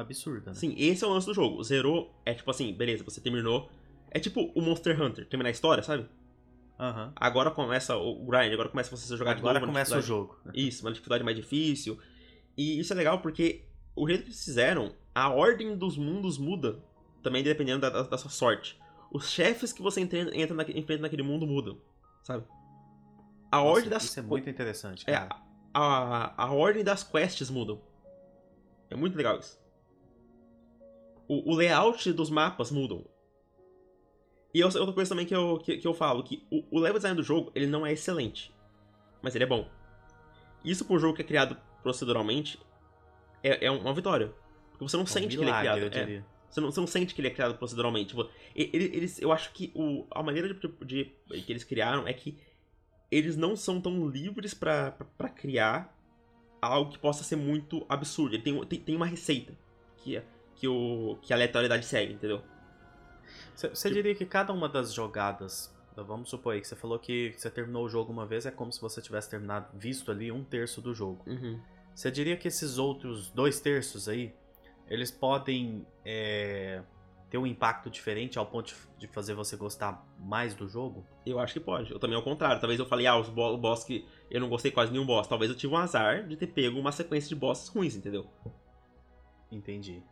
absurda, 0.00 0.50
né? 0.50 0.54
Sim, 0.54 0.74
esse 0.76 1.04
é 1.04 1.06
o 1.06 1.10
lance 1.10 1.26
do 1.26 1.34
jogo. 1.34 1.62
Zerou 1.62 2.14
é 2.24 2.34
tipo 2.34 2.50
assim, 2.50 2.72
beleza, 2.72 3.04
você 3.04 3.20
terminou. 3.20 3.70
É 4.10 4.18
tipo 4.18 4.52
o 4.54 4.60
Monster 4.60 5.00
Hunter, 5.00 5.26
terminar 5.28 5.48
a 5.48 5.52
história, 5.52 5.82
sabe? 5.82 6.08
Uhum. 6.78 7.12
Agora 7.14 7.50
começa 7.50 7.94
o 7.96 8.24
grind, 8.24 8.52
agora 8.52 8.68
começa 8.70 8.90
você 8.96 9.12
a 9.12 9.16
jogar 9.16 9.32
agora 9.32 9.36
de 9.36 9.42
novo. 9.42 9.56
Agora 9.56 9.66
começa 9.66 9.98
o 9.98 10.02
jogo. 10.02 10.38
Isso, 10.54 10.84
uma 10.84 10.90
dificuldade 10.90 11.22
mais 11.22 11.36
difícil. 11.36 11.98
E 12.56 12.80
isso 12.80 12.92
é 12.92 12.96
legal 12.96 13.20
porque 13.20 13.64
o 13.94 14.08
jeito 14.08 14.22
que 14.22 14.28
eles 14.28 14.42
fizeram, 14.42 14.94
a 15.14 15.28
ordem 15.28 15.76
dos 15.76 15.98
mundos 15.98 16.38
muda 16.38 16.82
também 17.22 17.42
dependendo 17.42 17.80
da, 17.82 17.90
da, 17.90 18.02
da 18.02 18.18
sua 18.18 18.30
sorte. 18.30 18.80
Os 19.12 19.28
chefes 19.28 19.72
que 19.72 19.82
você 19.82 20.00
entra, 20.00 20.18
entra 20.34 20.78
enfrenta 20.78 21.02
naquele 21.02 21.22
mundo 21.22 21.46
mudam, 21.46 21.78
sabe? 22.22 22.44
A 23.52 23.58
Nossa, 23.58 23.68
ordem 23.68 23.90
das 23.90 24.04
Isso 24.04 24.20
é 24.20 24.22
muito 24.22 24.48
interessante, 24.48 25.04
é, 25.06 25.12
cara. 25.12 25.34
É, 25.34 25.40
a, 25.74 26.44
a 26.44 26.52
ordem 26.52 26.82
das 26.82 27.02
quests 27.02 27.50
mudam. 27.50 27.80
É 28.88 28.96
muito 28.96 29.16
legal 29.16 29.38
isso. 29.38 29.59
O, 31.30 31.52
o 31.52 31.54
layout 31.54 32.12
dos 32.12 32.28
mapas 32.28 32.72
mudam. 32.72 33.04
E 34.52 34.64
outra 34.64 34.92
coisa 34.92 35.10
também 35.10 35.24
que 35.24 35.32
eu, 35.32 35.58
que, 35.58 35.76
que 35.78 35.86
eu 35.86 35.94
falo, 35.94 36.24
que 36.24 36.44
o, 36.50 36.64
o, 36.72 36.80
level 36.80 36.98
design 36.98 37.16
do 37.16 37.22
jogo, 37.22 37.52
ele 37.54 37.68
não 37.68 37.86
é 37.86 37.92
excelente. 37.92 38.52
Mas 39.22 39.36
ele 39.36 39.44
é 39.44 39.46
bom. 39.46 39.70
Isso 40.64 40.84
por 40.84 40.96
um 40.96 40.98
jogo 40.98 41.14
que 41.14 41.22
é 41.22 41.24
criado 41.24 41.56
proceduralmente, 41.84 42.58
é, 43.44 43.66
é 43.66 43.70
uma 43.70 43.94
vitória. 43.94 44.34
Porque 44.72 44.82
você 44.82 44.96
não 44.96 45.02
é 45.02 45.04
um 45.04 45.06
sente 45.06 45.38
milagre, 45.38 45.70
que 45.70 45.76
ele 45.76 45.86
é 45.86 45.90
criado. 45.90 46.10
É, 46.10 46.24
você, 46.50 46.60
não, 46.60 46.72
você 46.72 46.80
não 46.80 46.86
sente 46.88 47.14
que 47.14 47.20
ele 47.20 47.28
é 47.28 47.30
criado 47.30 47.56
proceduralmente. 47.56 48.12
Eles, 48.52 49.22
eu 49.22 49.30
acho 49.30 49.52
que 49.52 49.70
o, 49.72 50.08
a 50.10 50.24
maneira 50.24 50.52
de, 50.52 50.68
de, 50.84 51.04
que 51.42 51.52
eles 51.52 51.62
criaram 51.62 52.08
é 52.08 52.12
que 52.12 52.40
eles 53.08 53.36
não 53.36 53.54
são 53.54 53.80
tão 53.80 54.08
livres 54.08 54.52
para 54.52 54.90
criar 55.36 55.96
algo 56.60 56.90
que 56.90 56.98
possa 56.98 57.22
ser 57.22 57.36
muito 57.36 57.86
absurdo. 57.88 58.34
Ele 58.34 58.42
tem, 58.42 58.64
tem, 58.64 58.80
tem 58.80 58.96
uma 58.96 59.06
receita 59.06 59.56
que, 59.98 60.16
é, 60.16 60.24
que, 60.60 60.68
o, 60.68 61.16
que 61.22 61.32
a 61.32 61.36
aleatoriedade 61.36 61.86
segue, 61.86 62.12
entendeu? 62.12 62.42
Você 63.56 63.90
diria 63.90 64.14
que 64.14 64.26
cada 64.26 64.52
uma 64.52 64.68
das 64.68 64.92
jogadas, 64.92 65.74
vamos 65.96 66.28
supor 66.28 66.54
aí 66.54 66.60
que 66.60 66.68
você 66.68 66.76
falou 66.76 66.98
que 66.98 67.34
você 67.36 67.50
terminou 67.50 67.84
o 67.84 67.88
jogo 67.88 68.12
uma 68.12 68.26
vez, 68.26 68.44
é 68.44 68.50
como 68.50 68.70
se 68.70 68.80
você 68.80 69.00
tivesse 69.00 69.30
terminado, 69.30 69.66
visto 69.74 70.10
ali 70.10 70.30
um 70.30 70.44
terço 70.44 70.80
do 70.80 70.94
jogo. 70.94 71.22
Uhum. 71.26 71.60
Você 71.94 72.10
diria 72.10 72.36
que 72.36 72.48
esses 72.48 72.78
outros 72.78 73.30
dois 73.30 73.60
terços 73.60 74.08
aí, 74.08 74.34
eles 74.86 75.10
podem 75.10 75.86
é, 76.04 76.82
ter 77.30 77.38
um 77.38 77.46
impacto 77.46 77.88
diferente 77.88 78.38
ao 78.38 78.46
ponto 78.46 78.74
de 78.98 79.06
fazer 79.06 79.34
você 79.34 79.56
gostar 79.56 80.06
mais 80.18 80.54
do 80.54 80.68
jogo? 80.68 81.06
Eu 81.24 81.38
acho 81.38 81.54
que 81.54 81.60
pode. 81.60 81.90
Eu 81.90 81.98
também 81.98 82.16
ao 82.16 82.22
contrário. 82.22 82.60
Talvez 82.60 82.78
eu 82.78 82.86
falei, 82.86 83.06
ah, 83.06 83.16
os 83.16 83.28
bo 83.28 83.56
boss 83.56 83.84
que 83.84 84.06
eu 84.30 84.40
não 84.40 84.48
gostei 84.48 84.70
quase 84.70 84.92
nenhum 84.92 85.06
boss. 85.06 85.26
Talvez 85.26 85.50
eu 85.50 85.56
tive 85.56 85.72
um 85.72 85.76
azar 85.76 86.26
de 86.26 86.36
ter 86.36 86.48
pego 86.48 86.78
uma 86.78 86.92
sequência 86.92 87.28
de 87.28 87.34
bosses 87.34 87.68
ruins, 87.68 87.94
entendeu? 87.94 88.26
Entendi. 89.50 90.02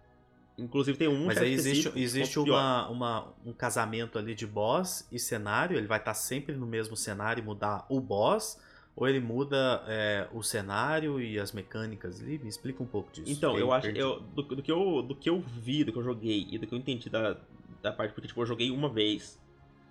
Inclusive 0.59 0.99
tem 0.99 1.07
um 1.07 1.27
Mas 1.27 1.39
aí 1.39 1.53
existe, 1.53 1.93
existe 1.95 2.39
uma, 2.39 2.89
uma, 2.89 3.35
um 3.47 3.53
casamento 3.53 4.19
ali 4.19 4.35
de 4.35 4.47
boss 4.47 5.07
e 5.11 5.19
cenário. 5.19 5.77
Ele 5.77 5.87
vai 5.87 5.99
estar 5.99 6.15
sempre 6.15 6.57
no 6.57 6.67
mesmo 6.67 6.97
cenário 6.97 7.41
e 7.41 7.45
mudar 7.45 7.87
o 7.89 8.01
boss. 8.01 8.61
Ou 8.97 9.09
ele 9.09 9.21
muda 9.21 9.85
é, 9.87 10.27
o 10.33 10.43
cenário 10.43 11.21
e 11.21 11.39
as 11.39 11.53
mecânicas 11.53 12.21
ali? 12.21 12.39
Me 12.39 12.49
explica 12.49 12.83
um 12.83 12.87
pouco 12.87 13.13
disso. 13.13 13.31
Então, 13.31 13.57
eu 13.57 13.73
acho 13.73 13.87
eu, 13.91 14.19
do, 14.19 14.43
do, 14.43 14.61
que 14.61 14.73
eu 14.73 15.03
do 15.03 15.15
que 15.15 15.31
eu 15.31 15.41
vi, 15.41 15.85
do 15.85 15.93
que 15.93 15.99
eu 15.99 16.03
joguei 16.03 16.49
e 16.51 16.59
do 16.59 16.67
que 16.67 16.75
eu 16.75 16.79
entendi 16.79 17.09
da, 17.09 17.37
da 17.81 17.93
parte, 17.93 18.13
porque 18.13 18.27
tipo, 18.27 18.41
eu 18.41 18.47
joguei 18.47 18.73
uma 18.73 18.89
vez 18.89 19.39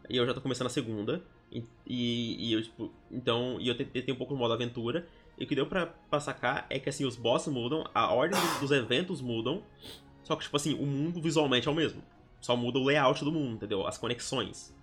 e 0.09 0.17
eu 0.17 0.25
já 0.25 0.33
tô 0.33 0.41
começando 0.41 0.67
a 0.67 0.69
segunda. 0.69 1.21
E, 1.49 1.63
e, 1.85 2.49
e 2.49 2.53
eu, 2.53 2.61
tipo, 2.61 2.91
então, 3.09 3.57
e 3.61 3.69
eu 3.69 3.77
tentei 3.77 4.13
um 4.13 4.17
pouco 4.17 4.33
no 4.33 4.39
modo 4.39 4.53
aventura. 4.53 5.07
E 5.37 5.43
o 5.43 5.47
que 5.47 5.55
deu 5.55 5.67
pra, 5.67 5.85
pra 5.85 6.19
sacar 6.19 6.65
é 6.69 6.79
que 6.79 6.89
assim, 6.89 7.05
os 7.05 7.15
bosses 7.15 7.51
mudam, 7.53 7.89
a 7.93 8.11
ordem 8.11 8.39
dos 8.59 8.71
eventos 8.71 9.21
mudam, 9.21 9.63
só 10.27 10.35
que, 10.35 10.43
tipo 10.43 10.57
assim, 10.57 10.73
o 10.73 10.85
mundo 10.85 11.21
visualmente 11.21 11.69
é 11.69 11.71
o 11.71 11.73
mesmo. 11.73 12.03
Só 12.41 12.53
muda 12.53 12.77
o 12.79 12.83
layout 12.83 13.23
do 13.23 13.31
mundo, 13.31 13.55
entendeu? 13.55 13.87
As 13.87 13.97
conexões. 13.97 14.75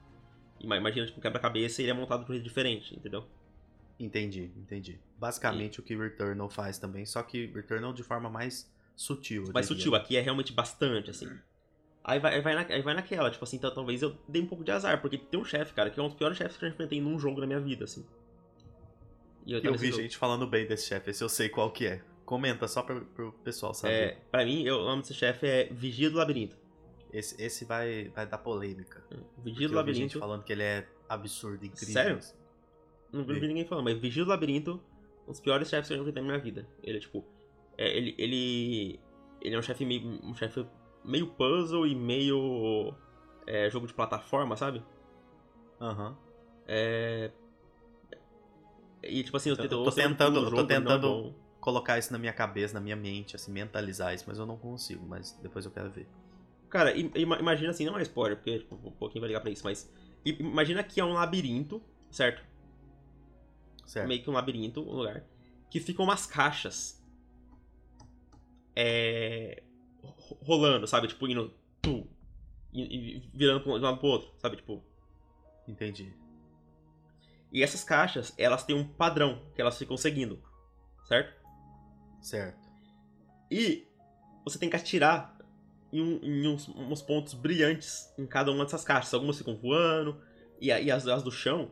Imagina, 0.58 1.04
tipo, 1.04 1.18
um 1.18 1.22
quebra-cabeça 1.22 1.82
e 1.82 1.84
ele 1.84 1.90
é 1.90 1.94
montado 1.94 2.24
de 2.24 2.30
um 2.30 2.32
jeito 2.32 2.44
diferente, 2.44 2.96
entendeu? 2.96 3.26
Entendi, 4.00 4.50
entendi. 4.56 4.98
Basicamente 5.18 5.76
e... 5.76 5.80
o 5.80 5.82
que 5.82 5.94
Returnal 5.94 6.48
faz 6.48 6.78
também, 6.78 7.04
só 7.04 7.22
que 7.22 7.44
Returnal 7.48 7.92
de 7.92 8.02
forma 8.02 8.30
mais 8.30 8.72
sutil. 8.96 9.44
Mais 9.52 9.66
sutil, 9.66 9.94
aqui 9.94 10.16
é 10.16 10.22
realmente 10.22 10.50
bastante, 10.50 11.10
assim. 11.10 11.28
Aí 12.02 12.18
vai, 12.18 12.36
aí, 12.36 12.40
vai 12.40 12.54
na, 12.54 12.60
aí 12.62 12.80
vai 12.80 12.94
naquela, 12.94 13.30
tipo 13.30 13.44
assim, 13.44 13.58
então 13.58 13.70
talvez 13.70 14.00
eu 14.00 14.16
dei 14.26 14.40
um 14.40 14.46
pouco 14.46 14.64
de 14.64 14.72
azar, 14.72 14.98
porque 15.02 15.18
tem 15.18 15.38
um 15.38 15.44
chefe, 15.44 15.74
cara, 15.74 15.90
que 15.90 16.00
é 16.00 16.02
um 16.02 16.08
dos 16.08 16.16
piores 16.16 16.38
chefes 16.38 16.56
que 16.56 16.64
eu 16.64 16.70
já 16.70 16.74
enfrentei 16.74 17.02
num 17.02 17.18
jogo 17.18 17.38
na 17.38 17.46
minha 17.46 17.60
vida, 17.60 17.84
assim. 17.84 18.02
E 19.44 19.52
eu, 19.52 19.60
eu 19.60 19.74
vi 19.74 19.90
jogo. 19.90 20.00
gente 20.00 20.16
falando 20.16 20.46
bem 20.46 20.66
desse 20.66 20.86
chefe, 20.88 21.10
esse 21.10 21.22
eu 21.22 21.28
sei 21.28 21.50
qual 21.50 21.70
que 21.70 21.86
é. 21.86 22.02
Comenta 22.24 22.66
só 22.66 22.82
pra, 22.82 23.00
pro 23.00 23.32
pessoal 23.44 23.74
saber. 23.74 23.94
É, 23.94 24.18
pra 24.30 24.44
mim, 24.44 24.62
eu, 24.62 24.78
o 24.78 24.84
nome 24.84 25.02
desse 25.02 25.14
chefe 25.14 25.46
é 25.46 25.64
Vigia 25.70 26.10
do 26.10 26.16
Labirinto. 26.16 26.56
Esse, 27.12 27.40
esse 27.40 27.64
vai, 27.64 28.08
vai 28.08 28.26
dar 28.26 28.38
polêmica. 28.38 29.04
Hum, 29.12 29.22
Vigia 29.38 29.68
do 29.68 29.74
Labirinto. 29.74 30.00
gente 30.00 30.18
falando 30.18 30.42
que 30.42 30.52
ele 30.52 30.62
é 30.62 30.88
absurdo, 31.08 31.64
incrível. 31.64 31.92
Sério? 31.92 32.20
Não 33.12 33.24
vi 33.24 33.46
ninguém 33.46 33.64
falando, 33.64 33.84
mas 33.84 33.98
Vigia 33.98 34.24
do 34.24 34.30
Labirinto, 34.30 34.80
um 35.28 35.30
dos 35.30 35.40
piores 35.40 35.68
chefes 35.68 35.86
que 35.86 35.92
eu 35.92 35.98
já 35.98 36.02
enfrentei 36.02 36.22
na 36.22 36.28
minha 36.28 36.40
vida. 36.42 36.66
Ele 36.82 36.96
é 36.96 37.00
tipo. 37.00 37.24
É, 37.76 37.96
ele, 37.96 38.14
ele. 38.18 39.00
Ele 39.40 39.54
é 39.54 39.58
um 39.58 39.62
chefe 39.62 39.84
meio. 39.84 40.20
um 40.24 40.34
chefe 40.34 40.66
meio 41.04 41.26
puzzle 41.26 41.86
e 41.86 41.94
meio. 41.94 42.94
É, 43.46 43.68
jogo 43.68 43.86
de 43.86 43.92
plataforma, 43.92 44.56
sabe? 44.56 44.82
Aham. 45.80 46.08
Uhum. 46.08 46.16
É. 46.66 47.30
E 49.02 49.22
tipo 49.22 49.36
assim, 49.36 49.50
eu, 49.50 49.56
eu, 49.56 49.64
eu 49.64 49.68
tô 49.68 49.92
tentando. 49.92 50.42
Eu 50.42 50.50
tô 50.50 50.66
tentando 50.66 51.34
colocar 51.64 51.98
isso 51.98 52.12
na 52.12 52.18
minha 52.18 52.32
cabeça, 52.32 52.74
na 52.74 52.80
minha 52.80 52.94
mente, 52.94 53.34
assim, 53.34 53.50
mentalizar 53.50 54.14
isso, 54.14 54.24
mas 54.28 54.38
eu 54.38 54.44
não 54.44 54.58
consigo, 54.58 55.06
mas 55.06 55.32
depois 55.40 55.64
eu 55.64 55.70
quero 55.70 55.90
ver. 55.90 56.06
Cara, 56.68 56.94
imagina 56.94 57.70
assim, 57.70 57.86
não 57.86 57.98
é 57.98 58.02
spoiler, 58.02 58.36
porque 58.36 58.58
tipo, 58.58 58.74
um 58.74 58.90
pouquinho 58.90 59.22
vai 59.22 59.28
ligar 59.28 59.40
pra 59.40 59.50
isso, 59.50 59.64
mas 59.64 59.90
imagina 60.26 60.84
que 60.84 61.00
é 61.00 61.04
um 61.04 61.14
labirinto, 61.14 61.82
certo? 62.10 62.44
Certo. 63.86 64.06
Meio 64.06 64.22
que 64.22 64.28
um 64.28 64.34
labirinto, 64.34 64.82
um 64.82 64.92
lugar, 64.92 65.24
que 65.70 65.80
ficam 65.80 66.04
umas 66.04 66.26
caixas 66.26 67.02
é, 68.76 69.62
rolando, 70.42 70.86
sabe? 70.86 71.08
Tipo, 71.08 71.26
indo 71.26 71.50
e, 72.74 73.16
e 73.16 73.30
virando 73.32 73.62
de 73.62 73.70
um 73.70 73.78
lado 73.78 73.96
pro 73.96 74.08
outro, 74.08 74.30
sabe? 74.36 74.56
Tipo. 74.56 74.84
Entendi. 75.66 76.14
E 77.50 77.62
essas 77.62 77.82
caixas, 77.82 78.34
elas 78.36 78.64
têm 78.64 78.76
um 78.76 78.86
padrão 78.86 79.40
que 79.54 79.62
elas 79.62 79.78
ficam 79.78 79.96
seguindo, 79.96 80.42
certo? 81.04 81.43
Certo. 82.24 82.70
E 83.50 83.86
você 84.44 84.58
tem 84.58 84.70
que 84.70 84.76
atirar 84.76 85.36
em, 85.92 86.00
um, 86.00 86.18
em 86.22 86.48
uns, 86.48 86.66
uns, 86.70 87.02
pontos 87.02 87.34
brilhantes 87.34 88.12
em 88.16 88.26
cada 88.26 88.50
uma 88.50 88.64
dessas 88.64 88.82
caixas. 88.82 89.12
Algumas 89.12 89.36
ficam 89.36 89.54
voando, 89.54 90.18
e, 90.58 90.68
e 90.68 90.90
as, 90.90 91.06
as 91.06 91.22
do 91.22 91.30
chão, 91.30 91.70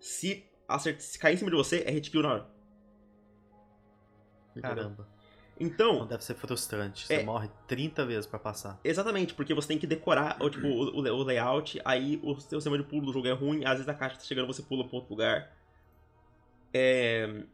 se, 0.00 0.44
acertar, 0.66 1.00
se 1.00 1.18
cair 1.18 1.34
em 1.34 1.36
cima 1.36 1.50
de 1.52 1.56
você, 1.56 1.84
é 1.86 1.90
hit 1.92 2.10
kill 2.10 2.22
na 2.22 2.32
hora. 2.32 2.50
Caramba. 4.60 5.08
Então. 5.58 6.00
Não 6.00 6.06
deve 6.08 6.24
ser 6.24 6.34
frustrante. 6.34 7.06
Você 7.06 7.14
é, 7.14 7.22
morre 7.22 7.48
30 7.68 8.04
vezes 8.04 8.26
para 8.26 8.40
passar. 8.40 8.80
Exatamente, 8.82 9.34
porque 9.34 9.54
você 9.54 9.68
tem 9.68 9.78
que 9.78 9.86
decorar 9.86 10.36
ou, 10.40 10.50
tipo, 10.50 10.66
o, 10.66 10.98
o, 10.98 11.22
layout, 11.22 11.80
aí 11.84 12.20
o 12.24 12.40
seu 12.40 12.60
sistema 12.60 12.76
de 12.76 12.82
pulo 12.82 13.06
do 13.06 13.12
jogo 13.12 13.28
é 13.28 13.32
ruim, 13.32 13.64
às 13.64 13.74
vezes 13.74 13.88
a 13.88 13.94
caixa 13.94 14.16
tá 14.16 14.24
chegando, 14.24 14.48
você 14.48 14.62
pula 14.62 14.84
para 14.84 14.96
outro 14.96 15.10
lugar. 15.10 15.56
É, 16.72 17.44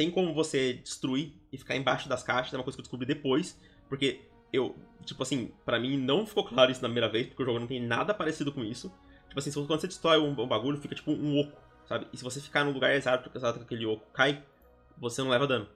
tem 0.00 0.10
como 0.10 0.32
você 0.32 0.72
destruir 0.72 1.34
e 1.52 1.58
ficar 1.58 1.76
embaixo 1.76 2.08
das 2.08 2.22
caixas, 2.22 2.54
é 2.54 2.56
uma 2.56 2.64
coisa 2.64 2.74
que 2.74 2.80
eu 2.80 2.84
descobri 2.84 3.06
depois, 3.06 3.60
porque 3.86 4.22
eu, 4.50 4.74
tipo 5.04 5.22
assim, 5.22 5.52
para 5.62 5.78
mim 5.78 5.98
não 5.98 6.24
ficou 6.24 6.42
claro 6.42 6.72
isso 6.72 6.80
na 6.80 6.88
primeira 6.88 7.06
vez, 7.06 7.26
porque 7.26 7.42
o 7.42 7.44
jogo 7.44 7.58
não 7.58 7.66
tem 7.66 7.82
nada 7.82 8.14
parecido 8.14 8.50
com 8.50 8.64
isso. 8.64 8.90
Tipo 9.28 9.38
assim, 9.38 9.52
quando 9.52 9.68
você 9.68 9.86
destrói 9.86 10.18
um, 10.18 10.30
um 10.30 10.48
bagulho, 10.48 10.78
fica 10.78 10.94
tipo 10.94 11.10
um 11.10 11.38
oco, 11.38 11.60
sabe? 11.86 12.06
E 12.14 12.16
se 12.16 12.24
você 12.24 12.40
ficar 12.40 12.64
no 12.64 12.70
lugar 12.70 12.94
exato, 12.94 13.30
exato 13.34 13.58
que 13.58 13.64
aquele 13.66 13.84
oco 13.84 14.10
cai, 14.10 14.42
você 14.96 15.20
não 15.20 15.28
leva 15.28 15.46
dano. 15.46 15.68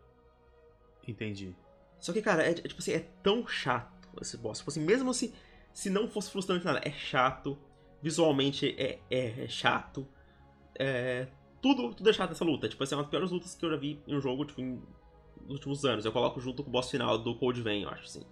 Entendi. 1.06 1.55
Só 2.01 2.10
que, 2.10 2.22
cara, 2.22 2.44
é, 2.44 2.52
é, 2.52 2.55
tipo 2.55 2.80
assim, 2.80 2.92
é 2.92 3.01
tão 3.22 3.46
chato 3.46 4.09
esse 4.22 4.38
boss. 4.38 4.60
Tipo 4.60 4.70
assim, 4.70 4.80
mesmo 4.80 5.12
se, 5.12 5.34
se 5.70 5.90
não 5.90 6.09
fosse 6.09 6.30
frustrante 6.30 6.64
nada, 6.64 6.80
é 6.82 6.90
chato. 6.92 7.59
Visualmente 8.01 8.74
é, 8.78 9.01
é, 9.10 9.44
é 9.44 9.48
chato. 9.48 10.09
é, 10.78 11.28
tudo, 11.65 11.95
tudo 11.95 12.11
é 12.11 12.12
chato 12.12 12.28
nessa 12.31 12.45
luta. 12.45 12.69
Tipo, 12.69 12.85
assim, 12.85 12.95
é 12.95 12.99
uma 12.99 13.03
das 13.05 13.11
piores 13.11 13.31
lutas 13.31 13.55
que 13.55 13.65
eu 13.65 13.70
já 13.70 13.77
vi 13.77 13.99
em 14.07 14.15
um 14.16 14.20
jogo, 14.20 14.45
tipo, 14.45 14.61
em, 14.61 14.82
nos 15.43 15.53
últimos 15.55 15.85
anos. 15.85 16.05
Eu 16.05 16.12
coloco 16.12 16.39
junto 16.41 16.62
com 16.62 16.69
o 16.69 16.73
boss 16.73 16.91
final 16.91 17.16
do 17.19 17.35
Cold 17.36 17.61
Vein, 17.62 17.85
eu 17.85 17.89
acho, 17.89 18.05
assim. 18.05 18.23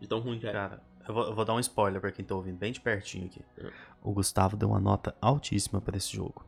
De 0.00 0.06
tão 0.06 0.20
ruim 0.20 0.38
que 0.38 0.46
é. 0.46 0.52
Cara, 0.52 0.80
eu 1.08 1.12
vou, 1.14 1.24
eu 1.24 1.34
vou 1.34 1.44
dar 1.44 1.54
um 1.54 1.60
spoiler 1.60 2.00
pra 2.00 2.12
quem 2.12 2.24
tá 2.24 2.34
ouvindo 2.34 2.56
bem 2.56 2.70
de 2.72 2.80
pertinho 2.80 3.26
aqui. 3.26 3.40
É. 3.58 3.70
O 4.02 4.12
Gustavo 4.12 4.56
deu 4.56 4.68
uma 4.68 4.78
nota 4.80 5.16
altíssima 5.20 5.80
pra 5.80 5.96
esse 5.96 6.14
jogo. 6.14 6.44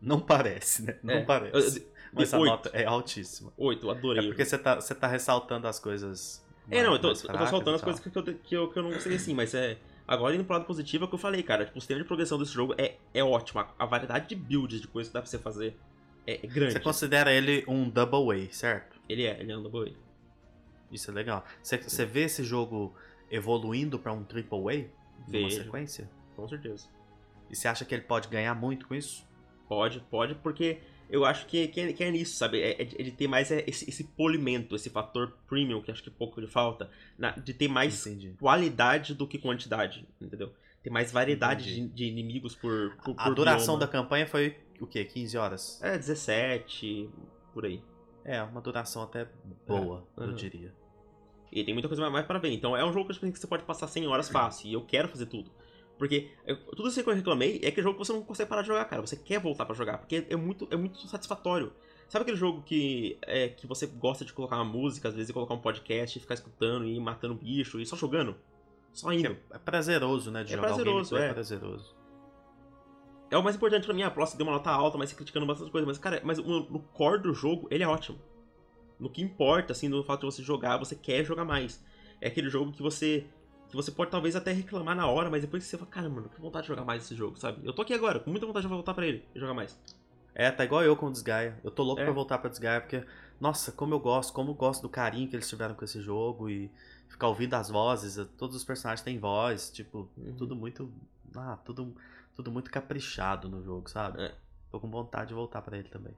Não 0.00 0.20
parece, 0.20 0.82
né? 0.82 0.96
Não 1.02 1.14
É, 1.14 1.24
parece. 1.24 1.80
eu- 1.80 1.86
Mas 2.12 2.32
a 2.32 2.38
oito. 2.38 2.50
nota 2.50 2.68
é 2.72 2.84
altíssima. 2.86 3.52
Oito, 3.56 3.86
eu 3.86 3.92
É 3.92 3.98
adorei. 3.98 4.26
porque 4.28 4.44
você 4.44 4.56
tá, 4.56 4.76
você 4.76 4.94
tá 4.94 5.06
ressaltando 5.06 5.66
as 5.68 5.78
coisas. 5.78 6.42
É, 6.70 6.82
não, 6.82 6.92
eu 6.92 6.98
tô, 7.00 7.08
eu 7.08 7.14
tô 7.14 7.46
soltando 7.46 7.74
as 7.74 7.82
coisas 7.82 8.00
que 8.00 8.16
eu, 8.16 8.22
que, 8.22 8.54
eu, 8.56 8.68
que 8.70 8.78
eu 8.78 8.82
não 8.82 8.90
gostei 8.92 9.14
assim, 9.16 9.34
mas 9.34 9.54
é. 9.54 9.76
Agora 10.08 10.34
indo 10.34 10.42
pro 10.42 10.54
lado 10.54 10.64
positivo 10.64 11.04
é 11.04 11.06
o 11.06 11.08
que 11.08 11.14
eu 11.14 11.18
falei, 11.18 11.42
cara. 11.42 11.66
Tipo, 11.66 11.76
o 11.76 11.80
sistema 11.82 12.00
de 12.00 12.06
progressão 12.06 12.38
desse 12.38 12.52
jogo 12.52 12.74
é, 12.78 12.96
é 13.12 13.22
ótimo. 13.22 13.60
A, 13.60 13.74
a 13.78 13.84
variedade 13.84 14.26
de 14.26 14.34
builds 14.34 14.80
de 14.80 14.88
coisas 14.88 15.10
que 15.10 15.14
dá 15.14 15.20
pra 15.20 15.30
você 15.30 15.38
fazer 15.38 15.76
é, 16.26 16.44
é 16.44 16.46
grande. 16.46 16.72
Você 16.72 16.80
considera 16.80 17.30
ele 17.30 17.62
um 17.68 17.90
double 17.90 18.34
A, 18.42 18.50
certo? 18.50 18.98
Ele 19.06 19.24
é, 19.24 19.38
ele 19.38 19.52
é 19.52 19.56
um 19.56 19.62
double 19.62 19.90
A. 19.90 20.08
Isso 20.90 21.10
é 21.10 21.14
legal. 21.14 21.44
Você, 21.62 21.76
você 21.76 22.06
vê 22.06 22.22
esse 22.22 22.42
jogo 22.42 22.94
evoluindo 23.30 23.98
pra 23.98 24.10
um 24.10 24.24
triple 24.24 24.58
A? 24.58 24.62
Numa 24.62 25.48
Vejo. 25.48 25.62
sequência? 25.62 26.10
Com 26.34 26.48
certeza. 26.48 26.88
E 27.50 27.54
você 27.54 27.68
acha 27.68 27.84
que 27.84 27.94
ele 27.94 28.04
pode 28.04 28.28
ganhar 28.28 28.54
muito 28.54 28.88
com 28.88 28.94
isso? 28.94 29.26
Pode, 29.68 30.00
pode, 30.10 30.34
porque 30.36 30.80
eu 31.10 31.24
acho 31.24 31.46
que, 31.46 31.68
que, 31.68 31.80
é, 31.80 31.92
que 31.92 32.04
é 32.04 32.10
nisso, 32.10 32.36
sabe? 32.36 32.60
É, 32.60 32.82
é 32.82 32.84
de- 32.84 33.00
é 33.00 33.10
ter 33.10 33.26
mais 33.28 33.50
é, 33.50 33.64
esse, 33.66 33.88
esse 33.88 34.04
polimento, 34.04 34.74
esse 34.76 34.90
fator 34.90 35.36
premium, 35.48 35.80
que 35.82 35.90
acho 35.90 36.02
que 36.02 36.10
pouco 36.10 36.40
lhe 36.40 36.46
falta, 36.46 36.90
na- 37.18 37.30
de 37.32 37.52
ter 37.54 37.68
mais 37.68 38.06
Entendi. 38.06 38.34
qualidade 38.38 39.14
do 39.14 39.26
que 39.26 39.38
quantidade, 39.38 40.06
entendeu? 40.20 40.52
Ter 40.82 40.90
mais 40.90 41.10
variedade 41.10 41.64
de, 41.74 41.88
de 41.88 42.04
inimigos 42.04 42.54
por, 42.54 42.96
por, 43.04 43.14
A 43.18 43.24
por 43.24 43.34
duração 43.34 43.74
bioma. 43.76 43.80
da 43.86 43.88
campanha 43.92 44.26
foi 44.26 44.56
o 44.80 44.86
quê? 44.86 45.04
15 45.04 45.36
horas? 45.36 45.82
É, 45.82 45.96
17, 45.98 47.10
por 47.52 47.64
aí. 47.64 47.82
É, 48.24 48.42
uma 48.42 48.60
duração 48.60 49.02
até 49.02 49.26
boa, 49.66 50.06
eu 50.16 50.24
Uhum. 50.28 50.34
diria. 50.34 50.72
E 51.50 51.64
tem 51.64 51.72
muita 51.72 51.88
coisa 51.88 52.08
mais- 52.10 52.26
pra 52.26 52.38
ver. 52.38 52.52
Então 52.52 52.76
é 52.76 52.84
um 52.84 52.92
jogo 52.92 53.08
que 53.12 53.30
você 53.38 53.46
pode 53.46 53.64
passar 53.64 53.86
100 53.88 54.06
horas 54.06 54.28
fácil. 54.28 54.68
E 54.68 54.74
eu 54.74 54.82
quero 54.84 55.08
fazer 55.08 55.26
tudo. 55.26 55.50
Porque 55.98 56.30
eu- 56.46 56.56
tudo 56.76 56.88
isso 56.88 57.02
que 57.02 57.08
eu 57.10 57.14
reclamei 57.14 57.60
é 57.62 57.70
que 57.70 57.80
é 57.80 57.82
jogo 57.82 57.98
que 57.98 58.06
você 58.06 58.12
não 58.12 58.22
consegue 58.22 58.48
parar 58.48 58.62
de 58.62 58.68
jogar, 58.68 58.84
cara. 58.84 59.02
Você 59.02 59.16
quer 59.16 59.40
voltar 59.40 59.66
pra 59.66 59.74
jogar. 59.74 59.98
Porque 59.98 60.24
é 60.30 60.36
muito, 60.36 60.68
é 60.70 60.76
muito 60.76 60.98
satisfatório. 61.08 61.72
Sabe 62.08 62.22
aquele 62.22 62.36
jogo 62.38 62.62
que, 62.62 63.18
é, 63.22 63.48
que 63.48 63.66
você 63.66 63.86
gosta 63.86 64.24
de 64.24 64.32
colocar 64.32 64.56
uma 64.56 64.64
música, 64.64 65.08
às 65.08 65.14
vezes, 65.14 65.28
e 65.28 65.32
colocar 65.32 65.54
um 65.54 65.60
podcast 65.60 66.16
e 66.16 66.20
ficar 66.22 66.34
escutando 66.34 66.86
e 66.86 66.98
matando 66.98 67.34
bicho 67.34 67.78
e 67.80 67.84
só 67.84 67.96
jogando? 67.96 68.36
Só 68.92 69.12
indo. 69.12 69.36
É 69.50 69.58
prazeroso, 69.58 70.30
né? 70.30 70.42
De 70.44 70.52
É 70.52 70.56
jogar 70.56 70.68
prazeroso, 70.68 71.16
é. 71.16 71.28
é 71.28 71.32
prazeroso. 71.34 71.94
É 73.30 73.36
o 73.36 73.42
mais 73.42 73.56
importante 73.56 73.84
pra 73.84 73.94
mim. 73.94 74.02
A 74.02 74.10
próxima 74.10 74.38
deu 74.38 74.46
uma 74.46 74.54
nota 74.54 74.70
alta, 74.70 74.96
mas 74.96 75.12
criticando 75.12 75.44
bastante 75.44 75.70
coisa. 75.70 75.86
Mas, 75.86 75.98
cara, 75.98 76.20
mas 76.24 76.38
no, 76.38 76.60
no 76.70 76.78
core 76.80 77.20
do 77.22 77.34
jogo, 77.34 77.68
ele 77.70 77.82
é 77.84 77.88
ótimo. 77.88 78.18
No 78.98 79.10
que 79.10 79.20
importa, 79.22 79.72
assim, 79.72 79.88
no 79.88 80.02
fato 80.02 80.20
de 80.20 80.34
você 80.34 80.42
jogar, 80.42 80.78
você 80.78 80.96
quer 80.96 81.24
jogar 81.24 81.44
mais. 81.44 81.84
É 82.20 82.28
aquele 82.28 82.48
jogo 82.48 82.72
que 82.72 82.82
você. 82.82 83.26
Que 83.68 83.76
você 83.76 83.90
pode 83.90 84.10
talvez 84.10 84.34
até 84.34 84.50
reclamar 84.52 84.96
na 84.96 85.06
hora, 85.06 85.28
mas 85.28 85.42
depois 85.42 85.62
você 85.64 85.76
fala, 85.76 85.90
cara, 85.90 86.08
mano, 86.08 86.28
que 86.28 86.40
vontade 86.40 86.62
de 86.64 86.68
jogar 86.68 86.84
mais 86.84 87.04
esse 87.04 87.14
jogo, 87.14 87.36
sabe? 87.38 87.60
Eu 87.66 87.72
tô 87.72 87.82
aqui 87.82 87.92
agora, 87.92 88.18
com 88.18 88.30
muita 88.30 88.46
vontade 88.46 88.66
de 88.66 88.72
voltar 88.72 88.94
pra 88.94 89.06
ele 89.06 89.24
e 89.34 89.38
jogar 89.38 89.52
mais. 89.54 89.78
É, 90.34 90.50
tá 90.50 90.64
igual 90.64 90.82
eu 90.82 90.96
com 90.96 91.06
o 91.06 91.12
Desgaia. 91.12 91.58
Eu 91.62 91.70
tô 91.70 91.82
louco 91.82 92.00
É. 92.00 92.04
pra 92.04 92.12
voltar 92.12 92.38
pra 92.38 92.48
Desgaia, 92.48 92.80
porque, 92.80 93.04
nossa, 93.40 93.70
como 93.72 93.92
eu 93.94 93.98
gosto, 94.00 94.32
como 94.32 94.52
eu 94.52 94.54
gosto 94.54 94.82
do 94.82 94.88
carinho 94.88 95.28
que 95.28 95.36
eles 95.36 95.48
tiveram 95.48 95.74
com 95.74 95.84
esse 95.84 96.00
jogo 96.00 96.48
e 96.48 96.70
ficar 97.08 97.28
ouvindo 97.28 97.54
as 97.54 97.68
vozes. 97.68 98.16
Todos 98.38 98.56
os 98.56 98.64
personagens 98.64 99.02
têm 99.04 99.18
voz, 99.18 99.70
tipo, 99.70 100.08
Uhum. 100.16 100.34
tudo 100.36 100.56
muito. 100.56 100.90
Ah, 101.36 101.58
tudo, 101.64 101.94
tudo 102.34 102.50
muito 102.50 102.70
caprichado 102.70 103.48
no 103.50 103.62
jogo, 103.62 103.90
sabe? 103.90 104.22
É. 104.22 104.34
Tô 104.70 104.80
com 104.80 104.88
vontade 104.88 105.28
de 105.28 105.34
voltar 105.34 105.60
pra 105.60 105.76
ele 105.76 105.88
também. 105.88 106.14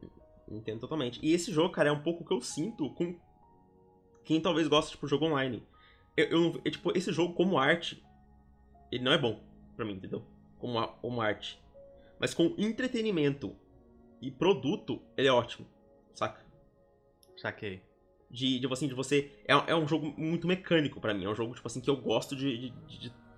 Entendo 0.49 0.81
totalmente. 0.81 1.19
E 1.21 1.33
esse 1.33 1.51
jogo, 1.53 1.71
cara, 1.73 1.89
é 1.89 1.93
um 1.93 2.01
pouco 2.03 2.23
o 2.23 2.27
que 2.27 2.33
eu 2.35 2.41
sinto 2.41 2.91
com 2.91 3.17
quem 4.25 4.41
talvez 4.41 4.69
gosta, 4.69 4.91
tipo, 4.91 5.09
jogo 5.09 5.25
online. 5.27 5.63
Eu, 6.17 6.27
eu, 6.27 6.61
eu, 6.65 6.71
tipo, 6.71 6.97
esse 6.97 7.13
jogo 7.13 7.35
como 7.35 7.59
arte, 7.59 8.03
ele 8.91 9.03
não 9.05 9.13
é 9.13 9.19
bom 9.19 9.41
pra 9.77 9.85
mim, 9.85 9.95
entendeu? 9.95 10.25
Como, 10.59 10.79
a- 10.79 10.89
como 10.89 11.21
arte. 11.21 11.61
Mas 12.19 12.35
com 12.35 12.55
entretenimento 12.59 13.57
e 14.21 14.31
produto, 14.31 15.01
ele 15.17 15.29
é 15.29 15.33
ótimo, 15.33 15.67
saca? 16.15 16.45
Saquei. 17.37 17.83
De, 18.31 18.59
de, 18.61 18.67
assim, 18.73 18.87
de 18.87 18.95
você... 18.95 19.33
É, 19.47 19.53
é 19.73 19.75
um 19.75 19.89
jogo 19.89 20.15
muito 20.17 20.47
mecânico 20.47 21.01
pra 21.01 21.15
mim. 21.15 21.25
É 21.25 21.29
um 21.29 21.35
jogo, 21.35 21.55
tipo 21.55 21.67
assim, 21.67 21.81
que 21.81 21.89
eu 21.89 21.97
gosto 21.97 22.37
de 22.37 22.73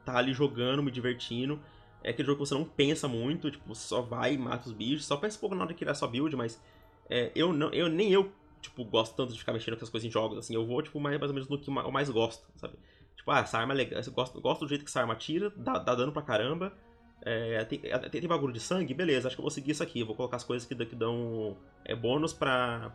estar 0.01 0.17
ali 0.17 0.33
jogando, 0.33 0.83
me 0.83 0.91
divertindo. 0.91 1.61
É 2.03 2.11
aquele 2.11 2.27
jogo 2.27 2.43
que 2.43 2.49
você 2.49 2.55
não 2.55 2.65
pensa 2.65 3.07
muito, 3.07 3.51
tipo, 3.51 3.67
você 3.69 3.87
só 3.87 4.03
vai 4.03 4.35
e 4.35 4.39
mata 4.39 4.69
os 4.69 4.75
bichos. 4.75 5.07
Só 5.07 5.17
pensa 5.17 5.37
um 5.39 5.41
pouco 5.41 5.55
na 5.55 5.63
hora 5.63 5.73
de 5.73 5.79
criar 5.79 5.95
sua 5.95 6.09
build, 6.09 6.35
mas... 6.35 6.61
é, 7.09 7.31
eu 7.35 7.53
não, 7.53 7.73
eu 7.73 7.89
nem 7.89 8.11
eu, 8.13 8.33
tipo, 8.63 8.83
gosto 8.85 9.15
tanto 9.15 9.35
de 9.35 9.39
ficar 9.39 9.53
mexendo 9.53 9.77
com 9.77 9.85
as 9.85 9.91
coisas 9.91 10.09
em 10.09 10.11
jogos, 10.11 10.39
assim. 10.39 10.55
Eu 10.55 10.65
vou, 10.65 10.81
tipo, 10.81 10.99
mais, 10.99 11.19
mais 11.19 11.31
ou 11.31 11.35
menos 11.35 11.51
no 11.51 11.59
que 11.59 11.69
eu 11.69 11.93
mais 11.93 12.09
gosto, 12.09 12.47
sabe? 12.57 12.79
Tipo, 13.15 13.31
ah, 13.31 13.41
essa 13.41 13.59
arma 13.59 13.75
é 13.75 13.77
legal. 13.77 14.01
Eu 14.01 14.13
gosto, 14.13 14.41
gosto 14.41 14.61
do 14.61 14.69
jeito 14.69 14.85
que 14.85 14.91
essa 14.91 15.01
arma 15.01 15.15
tira, 15.15 15.53
dá, 15.55 15.79
dá 15.79 15.95
dano 15.95 16.13
pra 16.13 16.23
caramba. 16.23 16.73
É, 17.21 17.65
tem, 17.65 17.79
tem, 17.79 18.09
tem 18.09 18.29
bagulho 18.29 18.53
de 18.53 18.61
sangue? 18.61 18.95
Beleza, 18.95 19.29
acho 19.29 19.37
que 19.37 19.41
eu 19.41 19.45
vou 19.45 19.51
seguir 19.51 19.73
isso 19.73 19.83
aqui. 19.83 20.01
Eu 20.01 20.07
vou 20.07 20.17
colocar 20.17 20.37
as 20.37 20.45
coisas 20.45 20.67
que, 20.67 20.75
que 20.75 20.97
dão 20.97 21.57
é, 21.85 21.95
bônus 21.95 22.33
pra... 22.33 22.95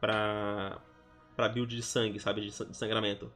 pra... 0.00 0.78
pra 1.34 1.48
build 1.48 1.74
de 1.74 1.82
sangue, 1.82 2.20
sabe? 2.20 2.42
De, 2.42 2.50
de 2.50 2.76
sangramento. 2.76 3.32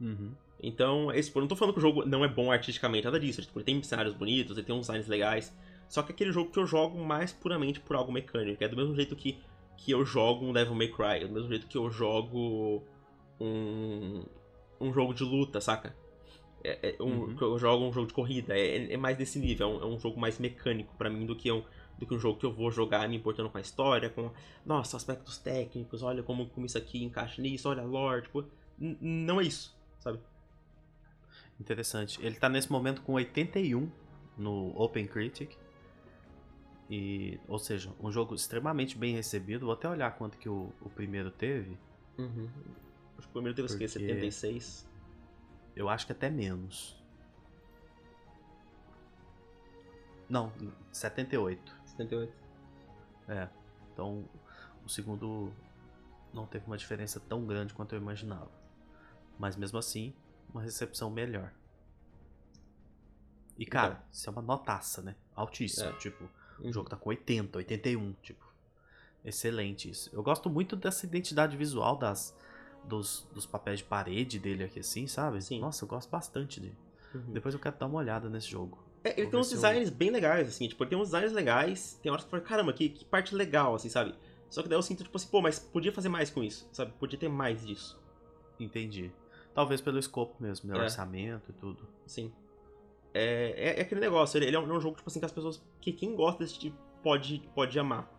Uhum. 0.00 0.32
Então, 0.62 1.12
esse, 1.12 1.34
eu 1.34 1.40
não 1.40 1.48
tô 1.48 1.56
falando 1.56 1.74
que 1.74 1.78
o 1.78 1.82
jogo 1.82 2.06
não 2.06 2.24
é 2.24 2.28
bom 2.28 2.50
artisticamente, 2.50 3.04
nada 3.04 3.20
disso. 3.20 3.42
Tipo, 3.42 3.58
ele 3.58 3.64
tem 3.66 3.82
cenários 3.82 4.14
bonitos, 4.14 4.56
ele 4.56 4.66
tem 4.66 4.74
uns 4.74 4.86
designs 4.86 5.08
legais. 5.08 5.54
Só 5.88 6.02
que 6.02 6.12
é 6.12 6.14
aquele 6.14 6.32
jogo 6.32 6.50
que 6.50 6.58
eu 6.58 6.66
jogo 6.66 6.98
mais 7.04 7.32
puramente 7.32 7.80
por 7.80 7.96
algo 7.96 8.10
mecânico. 8.10 8.64
É 8.64 8.68
do 8.68 8.76
mesmo 8.76 8.94
jeito 8.94 9.14
que, 9.14 9.38
que 9.76 9.90
eu 9.92 10.04
jogo 10.04 10.44
um 10.46 10.52
Devil 10.52 10.74
May 10.74 10.88
Cry. 10.88 11.26
Do 11.26 11.32
mesmo 11.32 11.48
jeito 11.48 11.66
que 11.66 11.76
eu 11.76 11.90
jogo 11.90 12.82
um, 13.40 14.24
um 14.80 14.92
jogo 14.92 15.12
de 15.14 15.24
luta, 15.24 15.60
saca? 15.60 15.94
É, 16.62 16.96
é 16.98 17.02
um, 17.02 17.24
Uhum. 17.24 17.36
que 17.36 17.42
eu 17.42 17.58
jogo 17.58 17.84
um 17.84 17.92
jogo 17.92 18.06
de 18.06 18.14
corrida. 18.14 18.56
É, 18.58 18.92
é 18.92 18.96
mais 18.96 19.16
desse 19.16 19.38
nível. 19.38 19.68
É 19.68 19.70
um, 19.70 19.82
é 19.82 19.86
um 19.94 19.98
jogo 19.98 20.18
mais 20.18 20.38
mecânico 20.38 20.94
pra 20.96 21.10
mim 21.10 21.26
do 21.26 21.36
que 21.36 21.50
um, 21.52 21.62
do 21.98 22.06
que 22.06 22.14
um 22.14 22.18
jogo 22.18 22.38
que 22.38 22.46
eu 22.46 22.52
vou 22.52 22.70
jogar 22.70 23.08
me 23.08 23.16
importando 23.16 23.50
com 23.50 23.58
a 23.58 23.60
história, 23.60 24.08
com, 24.10 24.30
nossa, 24.64 24.96
aspectos 24.96 25.38
técnicos, 25.38 26.02
olha 26.02 26.22
como, 26.22 26.46
como 26.48 26.66
isso 26.66 26.78
aqui 26.78 27.04
encaixa 27.04 27.40
nisso, 27.40 27.68
olha 27.68 27.82
a 27.82 27.84
lore, 27.84 28.22
tipo, 28.22 28.44
não 28.78 29.40
é 29.40 29.44
isso, 29.44 29.76
sabe? 29.98 30.18
Interessante. 31.60 32.18
Ele 32.24 32.34
tá 32.34 32.48
nesse 32.48 32.70
momento 32.72 33.02
com 33.02 33.12
81 33.12 33.88
no 34.36 34.72
Open 34.74 35.06
Critic. 35.06 35.52
E, 36.96 37.40
ou 37.48 37.58
seja, 37.58 37.92
um 38.00 38.08
jogo 38.12 38.34
extremamente 38.36 38.96
bem 38.96 39.14
recebido. 39.16 39.66
Vou 39.66 39.74
até 39.74 39.88
olhar 39.88 40.14
quanto 40.16 40.38
que 40.38 40.48
o, 40.48 40.72
o 40.80 40.88
primeiro 40.88 41.28
teve. 41.30 41.76
Uhum. 42.16 42.48
Acho 43.18 43.26
que 43.26 43.30
o 43.30 43.32
primeiro 43.32 43.56
teve 43.56 43.66
quê? 43.68 43.74
Porque- 43.74 43.88
76? 43.88 44.88
Eu 45.74 45.88
acho 45.88 46.06
que 46.06 46.12
até 46.12 46.30
menos. 46.30 46.96
Não, 50.28 50.52
78. 50.92 51.74
78. 51.86 52.32
É. 53.28 53.48
Então, 53.92 54.24
o 54.84 54.88
segundo 54.88 55.52
não 56.32 56.46
teve 56.46 56.64
uma 56.66 56.76
diferença 56.76 57.18
tão 57.20 57.44
grande 57.44 57.74
quanto 57.74 57.94
eu 57.94 58.00
imaginava. 58.00 58.50
Mas 59.38 59.56
mesmo 59.56 59.78
assim, 59.78 60.14
uma 60.52 60.62
recepção 60.62 61.10
melhor. 61.10 61.52
E 63.58 63.66
cara, 63.66 63.94
Então. 63.94 64.06
isso 64.12 64.28
é 64.28 64.32
uma 64.32 64.42
notaça, 64.42 65.02
né? 65.02 65.16
Altíssima. 65.34 65.90
É. 65.90 65.92
Tipo, 65.98 66.28
O 66.64 66.72
jogo 66.72 66.88
tá 66.88 66.96
com 66.96 67.08
80, 67.10 67.58
81. 67.58 68.12
Tipo, 68.22 68.44
excelente 69.24 69.90
isso. 69.90 70.10
Eu 70.12 70.22
gosto 70.22 70.48
muito 70.50 70.76
dessa 70.76 71.06
identidade 71.06 71.56
visual 71.56 71.96
das, 71.96 72.36
dos, 72.84 73.26
dos 73.32 73.46
papéis 73.46 73.78
de 73.80 73.84
parede 73.84 74.38
dele 74.38 74.64
aqui, 74.64 74.80
assim, 74.80 75.06
sabe? 75.06 75.40
Sim. 75.42 75.60
Nossa, 75.60 75.84
eu 75.84 75.88
gosto 75.88 76.10
bastante 76.10 76.60
dele. 76.60 76.76
Uhum. 77.14 77.32
Depois 77.32 77.54
eu 77.54 77.60
quero 77.60 77.76
dar 77.78 77.86
uma 77.86 77.98
olhada 77.98 78.28
nesse 78.28 78.48
jogo. 78.48 78.82
É, 79.04 79.12
ele 79.12 79.22
Vou 79.24 79.30
tem 79.32 79.40
uns 79.40 79.46
se 79.48 79.54
eu- 79.54 79.56
designs 79.58 79.90
bem 79.90 80.10
legais, 80.10 80.48
assim, 80.48 80.66
tipo, 80.66 80.82
ele 80.82 80.90
tem 80.90 80.98
uns 80.98 81.10
designs 81.10 81.32
legais, 81.32 81.98
tem 82.02 82.10
horas 82.10 82.24
que 82.24 82.28
eu 82.28 82.30
falo, 82.30 82.42
caramba, 82.42 82.72
que, 82.72 82.88
que 82.88 83.04
parte 83.04 83.34
legal, 83.34 83.74
assim, 83.74 83.88
sabe? 83.90 84.14
Só 84.48 84.62
que 84.62 84.68
daí 84.68 84.78
eu 84.78 84.82
sinto, 84.82 85.04
tipo 85.04 85.16
assim, 85.16 85.28
pô, 85.28 85.42
mas 85.42 85.58
podia 85.58 85.92
fazer 85.92 86.08
mais 86.08 86.30
com 86.30 86.42
isso, 86.42 86.66
sabe? 86.72 86.92
Podia 86.98 87.18
ter 87.18 87.28
mais 87.28 87.64
disso, 87.66 88.00
Entendi. 88.58 89.10
Talvez 89.52 89.80
pelo 89.80 89.98
escopo 89.98 90.34
mesmo, 90.42 90.70
né? 90.70 90.78
É. 90.78 90.82
Orçamento 90.82 91.50
e 91.50 91.52
tudo. 91.52 91.86
assim. 92.06 92.32
É, 93.14 93.54
é, 93.56 93.78
é 93.78 93.82
aquele 93.82 94.00
negócio, 94.00 94.36
ele, 94.36 94.54
é, 94.54 94.58
um, 94.58 94.68
é 94.68 94.76
um 94.76 94.80
jogo, 94.80 94.96
tipo 94.96 95.08
assim, 95.08 95.20
que 95.20 95.24
as 95.24 95.32
pessoas, 95.32 95.64
que 95.80 95.92
quem 95.92 96.14
gosta 96.16 96.42
desse 96.42 96.58
tipo 96.58 96.76
pode, 97.02 97.40
pode 97.54 97.78
amar. 97.78 98.10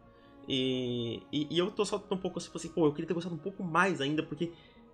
E, 0.47 1.21
e, 1.31 1.47
e 1.53 1.57
eu 1.57 1.69
tô 1.69 1.83
só 1.83 1.97
um 1.97 2.17
pouco 2.17 2.39
tipo 2.39 2.57
assim, 2.57 2.69
pô, 2.69 2.85
eu 2.85 2.91
queria 2.93 3.07
ter 3.07 3.13
gostado 3.13 3.35
um 3.35 3.39
pouco 3.39 3.63
mais 3.63 3.99
ainda, 3.99 4.23
porque 4.23 4.53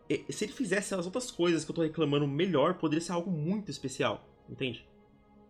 eh, 0.09 0.23
se 0.29 0.45
ele 0.45 0.53
fizesse 0.53 0.95
as 0.95 1.05
outras 1.05 1.29
coisas 1.29 1.63
que 1.63 1.71
eu 1.71 1.75
tô 1.75 1.81
reclamando 1.83 2.27
melhor, 2.27 2.75
poderia 2.75 3.01
ser 3.01 3.11
algo 3.11 3.29
muito 3.29 3.69
especial, 3.69 4.25
entende? 4.49 4.89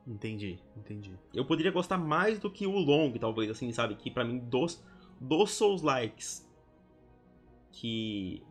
Entendi, 0.05 0.59
entendi. 0.75 1.17
Eu 1.33 1.45
poderia 1.45 1.71
gostar 1.71 1.97
mais 1.97 2.39
do 2.39 2.49
que 2.49 2.65
o 2.65 2.77
Long, 2.77 3.13
talvez, 3.13 3.49
assim, 3.49 3.71
sabe? 3.71 3.95
Que 3.95 4.09
pra 4.09 4.25
mim, 4.25 4.39
dos, 4.39 4.83
dos 5.19 5.51
Souls-likes 5.51 6.49
que, 7.71 8.43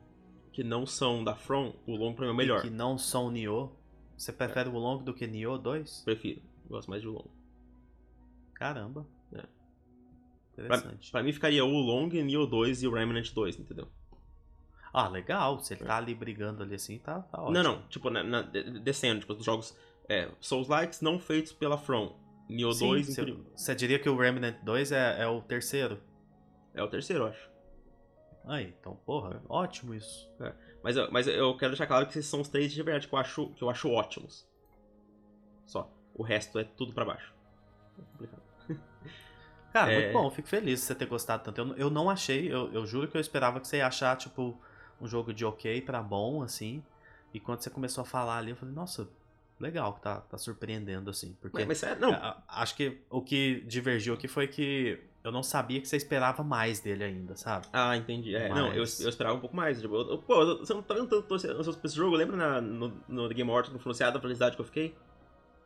que 0.53 0.63
não 0.63 0.87
são 0.87 1.25
da 1.25 1.35
From, 1.35 1.75
o 1.87 1.97
Long 1.97 2.15
pra 2.15 2.25
mim 2.25 2.31
é 2.31 2.33
o 2.33 2.37
melhor. 2.37 2.59
E 2.61 2.63
que 2.63 2.71
não 2.71 2.97
são 2.97 3.31
Nioh. 3.31 3.71
Você 4.21 4.33
prefere 4.33 4.69
o 4.69 4.73
Long 4.79 5.03
do 5.03 5.15
que 5.15 5.27
Nioh 5.27 5.57
2? 5.59 6.03
Prefiro. 6.05 6.43
Gosto 6.69 6.91
mais 6.91 7.01
de 7.01 7.09
Long. 7.09 7.27
Caramba. 8.55 9.07
Interessante. 10.53 11.11
Pra 11.11 11.23
mim 11.23 11.33
ficaria 11.33 11.65
o 11.65 11.69
Long, 11.69 12.09
Neo 12.09 12.47
2 12.47 12.83
e 12.83 12.87
o 12.87 12.93
Remnant 12.93 13.33
2, 13.33 13.59
entendeu? 13.59 13.89
Ah, 14.93 15.09
legal. 15.09 15.59
Se 15.61 15.73
ele 15.73 15.85
tá 15.85 15.97
ali 15.97 16.15
brigando 16.15 16.63
ali 16.63 16.75
assim, 16.75 16.99
tá, 16.99 17.21
tá 17.21 17.41
ótimo. 17.41 17.55
Não, 17.55 17.63
não, 17.63 17.83
tipo, 17.89 18.11
na, 18.11 18.23
na- 18.23 18.43
de- 18.43 18.79
descendo, 18.81 19.21
tipo, 19.21 19.33
os 19.33 19.45
jogos 19.45 19.75
é, 20.07 20.31
Souls-likes 20.39 21.01
não 21.01 21.19
feitos 21.19 21.53
pela 21.53 21.79
From. 21.79 22.15
Neo 22.47 22.73
Sim, 22.73 22.89
2 22.89 23.07
você, 23.07 23.25
você 23.57 23.75
diria 23.75 23.99
que 23.99 24.09
o 24.09 24.17
Remnant 24.19 24.57
2 24.63 24.93
é, 24.93 25.23
é 25.23 25.27
o 25.27 25.41
terceiro? 25.41 25.99
é 26.75 26.83
o 26.83 26.89
terceiro, 26.89 27.25
eu 27.25 27.29
acho. 27.29 27.49
Aí, 28.45 28.75
então, 28.79 28.97
porra, 29.07 29.43
ótimo 29.49 29.95
isso. 29.95 30.31
Mas, 30.83 30.97
eu- 30.97 31.11
mas 31.11 31.27
eu 31.27 31.57
quero 31.57 31.73
deixar 31.73 31.87
claro 31.87 32.07
que 32.07 32.13
esses 32.19 32.27
são 32.31 32.41
os 32.41 32.49
três 32.49 32.73
de 32.73 32.83
verdade 32.83 33.07
que 33.09 33.15
eu 33.15 33.19
acho, 33.19 33.49
que 33.51 33.63
eu 33.63 33.69
acho 33.71 33.91
ótimos. 33.91 34.49
Só. 35.67 35.91
O 36.15 36.23
resto 36.23 36.59
é 36.59 36.65
tudo 36.65 36.93
pra 36.93 37.05
baixo. 37.05 37.33
É 37.99 38.03
complicado. 38.13 38.43
Cara, 39.73 39.93
É. 39.93 40.01
muito 40.01 40.13
bom, 40.13 40.31
fico 40.31 40.49
feliz 40.49 40.81
de 40.81 40.87
você 40.87 40.95
ter 40.95 41.07
gostado 41.07 41.45
tanto. 41.45 41.61
Eu, 41.61 41.77
eu 41.77 41.91
não 41.91 42.11
achei, 42.11 42.53
eu, 42.53 42.73
eu 42.73 42.85
juro 42.87 43.07
que 43.09 43.17
eu 43.17 43.21
esperava 43.21 43.61
que 43.61 43.69
você 43.69 43.77
ia 43.77 43.87
achar, 43.87 44.17
tipo, 44.17 44.59
um 45.01 45.07
jogo 45.07 45.33
de 45.33 45.45
ok 45.45 45.81
pra 45.83 46.03
bom, 46.03 46.43
assim. 46.43 46.83
E 47.33 47.39
quando 47.39 47.61
você 47.63 47.71
começou 47.71 48.03
a 48.03 48.05
falar 48.05 48.39
ali, 48.39 48.51
eu 48.51 48.57
falei, 48.57 48.75
nossa, 48.75 49.09
legal 49.61 49.93
que 49.95 50.01
tá, 50.03 50.23
tá 50.23 50.37
surpreendendo, 50.39 51.09
assim. 51.11 51.37
Porque 51.41 51.59
Mas, 51.59 51.67
mas 51.69 51.79
sério, 51.79 52.01
não. 52.01 52.43
acho 52.49 52.75
que 52.75 53.01
o 53.09 53.23
que 53.23 53.61
divergiu 53.67 54.15
aqui 54.15 54.27
foi 54.27 54.49
que 54.49 54.99
eu 55.23 55.31
não 55.33 55.43
sabia 55.43 55.81
que 55.81 55.87
você 55.89 55.97
esperava 55.97 56.43
mais 56.43 56.81
dele 56.81 57.05
ainda, 57.05 57.37
sabe? 57.37 57.67
Ah, 57.73 57.97
entendi. 57.97 58.35
É, 58.35 58.49
não, 58.49 58.73
eu, 58.73 58.81
Mas- 58.81 59.01
eu 59.01 59.09
esperava 59.09 59.37
um 59.37 59.41
pouco 59.41 59.55
mais. 59.55 59.81
Tipo, 59.81 59.95
eu- 59.97 60.11
eu- 60.13 60.19
pô, 60.19 60.43
eu- 60.43 60.59
você 60.59 60.73
não 60.75 60.83
tá 60.83 60.95
tanto 60.95 61.21
torcendo 61.23 61.55
pra 61.63 61.87
esse 61.87 61.97
jogo? 61.97 62.17
Lembra 62.17 62.37
na, 62.37 62.61
no, 62.61 62.93
no 63.09 63.29
The 63.29 63.35
Game 63.35 63.51
Awards, 63.51 63.73
no 63.73 63.79
pronunciado 63.79 64.15
da 64.15 64.21
felicidade 64.21 64.57
que 64.57 64.61
eu 64.63 64.67
fiquei? 64.67 64.95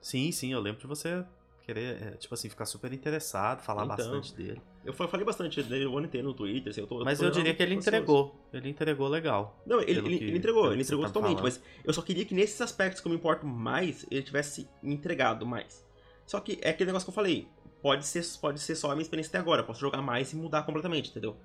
Sim, 0.00 0.30
sim, 0.32 0.52
eu 0.52 0.60
lembro 0.60 0.80
de 0.80 0.86
você 0.86 1.24
querer, 1.62 2.02
é, 2.02 2.10
tipo 2.18 2.34
assim, 2.34 2.50
ficar 2.50 2.66
super 2.66 2.92
interessado, 2.92 3.62
falar 3.62 3.84
Então. 3.84 3.96
bastante 3.96 4.34
dele. 4.34 4.60
Eu 4.84 4.92
fa- 4.92 5.08
falei 5.08 5.24
bastante 5.24 5.62
dele 5.62 5.86
o 5.86 5.96
ano 5.96 6.06
inteiro 6.06 6.26
no 6.28 6.34
Twitter, 6.34 6.70
assim, 6.70 6.82
eu 6.82 6.86
tô. 6.86 7.02
Mas 7.02 7.18
tô 7.18 7.24
eu 7.24 7.30
diria 7.30 7.54
que 7.54 7.62
ele 7.62 7.74
ansioso. 7.76 7.88
entregou. 7.96 8.48
Ele 8.52 8.68
entregou 8.68 9.08
legal. 9.08 9.58
Não, 9.64 9.80
ele, 9.80 9.92
ele, 9.92 10.02
que- 10.18 10.24
ele 10.24 10.36
entregou, 10.36 10.70
ele 10.72 10.82
entregou 10.82 11.06
tá 11.06 11.10
totalmente, 11.10 11.38
falando. 11.38 11.54
mas 11.54 11.62
eu 11.82 11.94
só 11.94 12.02
queria 12.02 12.24
que 12.26 12.34
nesses 12.34 12.60
aspectos 12.60 13.00
que 13.00 13.06
eu 13.08 13.10
me 13.10 13.16
importo 13.16 13.46
mais, 13.46 14.04
ele 14.10 14.22
tivesse 14.22 14.68
entregado 14.82 15.46
mais. 15.46 15.82
Só 16.26 16.38
que 16.38 16.58
é 16.60 16.68
aquele 16.70 16.88
negócio 16.88 17.06
que 17.06 17.10
eu 17.10 17.14
falei, 17.14 17.48
pode 17.84 18.06
ser, 18.06 18.22
pode 18.40 18.60
ser 18.60 18.74
só 18.76 18.90
a 18.90 18.94
minha 18.96 19.02
experiência 19.02 19.30
até 19.30 19.38
agora, 19.38 19.62
eu 19.62 19.66
posso 19.66 19.80
jogar 19.80 20.02
mais 20.02 20.32
e 20.32 20.36
mudar 20.36 20.64
completamente, 20.64 21.10
entendeu? 21.10 21.36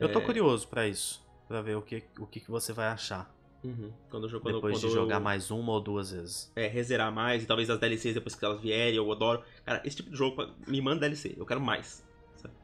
Eu 0.00 0.08
tô 0.08 0.20
É, 0.20 0.26
curioso 0.26 0.66
pra 0.68 0.86
isso, 0.88 1.26
Pra 1.46 1.62
ver 1.62 1.76
o 1.76 1.82
que, 1.82 2.02
o 2.18 2.26
que, 2.26 2.40
que 2.40 2.50
você 2.50 2.72
vai 2.72 2.88
achar 2.88 3.34
uhum. 3.64 3.92
Quando 4.10 4.24
eu 4.24 4.28
jogo, 4.30 4.42
quando, 4.42 4.54
depois 4.56 4.76
quando 4.76 4.84
de 4.84 4.88
jogar 4.90 5.16
eu, 5.16 5.20
mais 5.20 5.50
uma 5.50 5.72
ou 5.72 5.80
duas 5.80 6.10
vezes. 6.10 6.52
É, 6.56 6.66
rezerar 6.66 7.12
mais, 7.12 7.42
e 7.44 7.46
talvez 7.46 7.70
as 7.70 7.78
DLCs 7.78 8.14
depois 8.14 8.34
que 8.34 8.44
elas 8.44 8.60
vierem, 8.60 8.96
eu 8.96 9.10
adoro. 9.12 9.44
Cara, 9.64 9.80
esse 9.84 9.96
tipo 9.96 10.10
de 10.10 10.16
jogo 10.16 10.36
me 10.66 10.80
manda 10.80 11.00
DLC, 11.00 11.34
eu 11.36 11.46
quero 11.46 11.60
mais. 11.60 12.04
Sabe? 12.36 12.54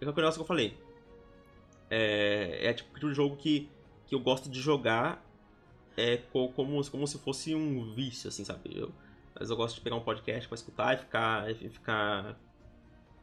É 0.00 0.06
negócio 0.06 0.34
que 0.38 0.42
eu 0.42 0.46
falei. 0.46 0.76
É, 1.88 2.66
é 2.68 2.72
tipo 2.74 2.98
de 2.98 3.14
jogo 3.14 3.36
que, 3.36 3.70
que 4.06 4.14
eu 4.14 4.20
gosto 4.20 4.50
de 4.50 4.60
jogar 4.60 5.24
é, 5.96 6.18
co- 6.18 6.50
como, 6.52 6.88
como 6.90 7.06
se 7.06 7.18
fosse 7.18 7.54
um 7.54 7.94
vício, 7.94 8.28
assim, 8.28 8.44
sabe? 8.44 8.70
Eu, 8.74 8.88
vezes 9.38 9.50
eu 9.50 9.56
gosto 9.56 9.76
de 9.76 9.80
pegar 9.82 9.96
um 9.96 10.04
podcast 10.04 10.48
pra 10.48 10.54
escutar 10.56 10.94
e 10.94 10.98
ficar. 10.98 11.50
E 11.50 11.70
ficar 11.70 12.40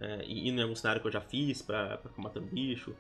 é, 0.04 0.26
e 0.26 0.50
ir 0.50 0.52
em 0.52 0.62
algum 0.62 0.76
cenário 0.76 1.02
que 1.02 1.08
eu 1.08 1.12
já 1.12 1.22
fiz 1.22 1.62
pra, 1.62 1.98
pra 1.98 2.10
ficar 2.10 2.22
matando 2.22 2.48
bicho. 2.48 2.94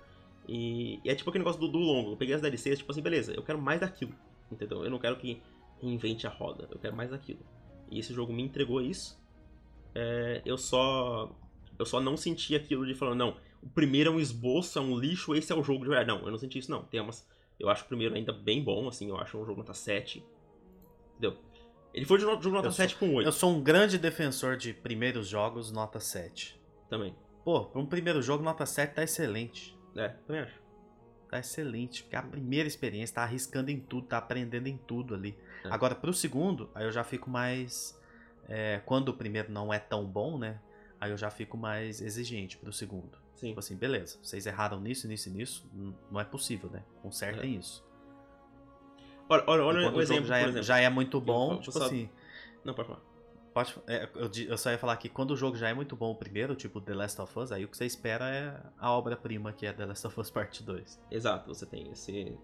E, 0.47 0.99
e 1.03 1.09
é 1.09 1.15
tipo 1.15 1.29
aquele 1.29 1.43
negócio 1.43 1.59
do, 1.59 1.67
do 1.67 1.77
longo. 1.77 2.11
Eu 2.11 2.17
peguei 2.17 2.33
as 2.33 2.41
DLCs, 2.41 2.79
tipo 2.79 2.91
assim, 2.91 3.01
beleza, 3.01 3.33
eu 3.33 3.43
quero 3.43 3.59
mais 3.59 3.81
daquilo. 3.81 4.13
Entendeu? 4.51 4.83
Eu 4.83 4.89
não 4.89 4.99
quero 4.99 5.17
que 5.17 5.41
reinvente 5.81 6.25
a 6.25 6.29
roda, 6.29 6.67
eu 6.71 6.79
quero 6.79 6.95
mais 6.95 7.11
daquilo. 7.11 7.39
E 7.91 7.99
esse 7.99 8.13
jogo 8.13 8.31
me 8.31 8.41
entregou 8.41 8.81
isso. 8.81 9.21
É, 9.93 10.41
eu 10.45 10.57
só. 10.57 11.35
Eu 11.77 11.85
só 11.85 11.99
não 11.99 12.15
senti 12.15 12.55
aquilo 12.55 12.85
de 12.85 12.93
falando, 12.93 13.17
não, 13.17 13.37
o 13.61 13.69
primeiro 13.69 14.11
é 14.11 14.13
um 14.13 14.19
esboço, 14.19 14.77
é 14.77 14.81
um 14.81 14.97
lixo, 14.97 15.33
esse 15.35 15.51
é 15.51 15.55
o 15.55 15.63
jogo 15.63 15.83
de 15.83 15.89
verdade. 15.89 16.07
Não, 16.07 16.23
eu 16.23 16.31
não 16.31 16.37
senti 16.37 16.59
isso 16.59 16.71
não. 16.71 16.83
Tem 16.83 16.99
umas. 16.99 17.27
Eu 17.59 17.69
acho 17.69 17.83
o 17.83 17.87
primeiro 17.87 18.15
ainda 18.15 18.31
bem 18.31 18.63
bom, 18.63 18.87
assim, 18.87 19.09
eu 19.09 19.17
acho 19.17 19.37
um 19.37 19.45
jogo 19.45 19.59
nota 19.59 19.73
7. 19.73 20.23
Entendeu? 21.17 21.37
Ele 21.93 22.05
foi 22.05 22.17
de 22.17 22.23
jogo 22.23 22.49
nota 22.49 22.67
Eu 22.67 22.71
7 22.71 22.95
com 22.95 23.13
8 23.13 23.27
Eu 23.27 23.31
sou 23.31 23.51
um 23.51 23.61
grande 23.61 23.99
defensor 23.99 24.57
de 24.57 24.73
primeiros 24.73 25.27
jogos, 25.27 25.71
nota 25.71 25.99
7. 25.99 26.59
Também. 26.93 27.15
Pô, 27.43 27.65
pra 27.65 27.81
um 27.81 27.85
primeiro 27.85 28.21
jogo, 28.21 28.43
nota 28.43 28.65
7 28.65 28.93
tá 28.93 29.03
excelente. 29.03 29.77
É, 29.95 30.09
também 30.09 30.41
acho. 30.43 30.61
Tá 31.29 31.39
excelente, 31.39 32.03
porque 32.03 32.15
é 32.15 32.19
a 32.19 32.23
primeira 32.23 32.67
experiência, 32.67 33.15
tá 33.15 33.23
arriscando 33.23 33.71
em 33.71 33.79
tudo, 33.79 34.07
tá 34.07 34.17
aprendendo 34.19 34.67
em 34.67 34.77
tudo 34.77 35.15
ali. 35.15 35.35
É. 35.65 35.69
Agora, 35.69 35.95
pro 35.95 36.13
segundo, 36.13 36.69
aí 36.75 36.85
eu 36.85 36.91
já 36.91 37.03
fico 37.03 37.29
mais. 37.29 37.99
é, 38.47 38.81
quando 38.85 39.09
o 39.09 39.13
primeiro 39.13 39.51
não 39.51 39.73
é 39.73 39.79
tão 39.79 40.05
bom, 40.05 40.37
né? 40.37 40.59
Aí 41.01 41.09
eu 41.11 41.17
já 41.17 41.29
fico 41.31 41.57
mais 41.57 41.99
exigente 42.01 42.57
pro 42.57 42.71
segundo. 42.71 43.17
Sim. 43.35 43.47
Tipo 43.47 43.59
assim, 43.59 43.75
beleza, 43.75 44.19
vocês 44.21 44.45
erraram 44.45 44.79
nisso, 44.79 45.07
nisso 45.07 45.27
e 45.29 45.31
nisso, 45.31 45.69
não 46.11 46.19
é 46.19 46.23
possível, 46.23 46.69
né? 46.69 46.83
Consertem 47.01 47.55
isso. 47.55 47.83
Olha, 49.27 49.43
olha, 49.47 49.63
olha 49.63 49.89
um 49.91 49.99
exemplo, 50.01 50.25
já 50.25 50.37
é, 50.37 50.43
exemplo. 50.43 50.63
já 50.63 50.79
é 50.79 50.89
muito 50.89 51.19
bom, 51.19 51.49
vou 51.49 51.59
tipo 51.59 51.71
só- 51.71 51.85
assim. 51.85 52.09
Não, 52.63 52.73
pode 52.73 52.87
falar. 52.87 53.01
Pode, 53.53 53.75
é, 53.87 54.09
eu, 54.15 54.31
eu 54.47 54.57
só 54.57 54.71
ia 54.71 54.77
falar 54.79 54.97
que 54.97 55.07
quando 55.07 55.31
o 55.31 55.35
jogo 55.37 55.55
já 55.55 55.69
é 55.69 55.73
muito 55.73 55.95
bom 55.95 56.11
o 56.11 56.15
primeiro, 56.15 56.55
tipo 56.55 56.81
The 56.81 56.93
Last 56.95 57.21
of 57.21 57.37
Us, 57.37 57.51
aí 57.51 57.63
o 57.63 57.67
que 57.67 57.77
você 57.77 57.85
espera 57.85 58.27
é 58.33 58.59
a 58.79 58.91
obra-prima 58.91 59.53
que 59.53 59.65
é 59.67 59.71
The 59.71 59.85
Last 59.85 60.07
of 60.07 60.19
Us 60.19 60.31
Part 60.31 60.63
2. 60.63 61.01
Exato, 61.11 61.47
você 61.53 61.65
tem 61.67 61.91
esse, 61.91 62.35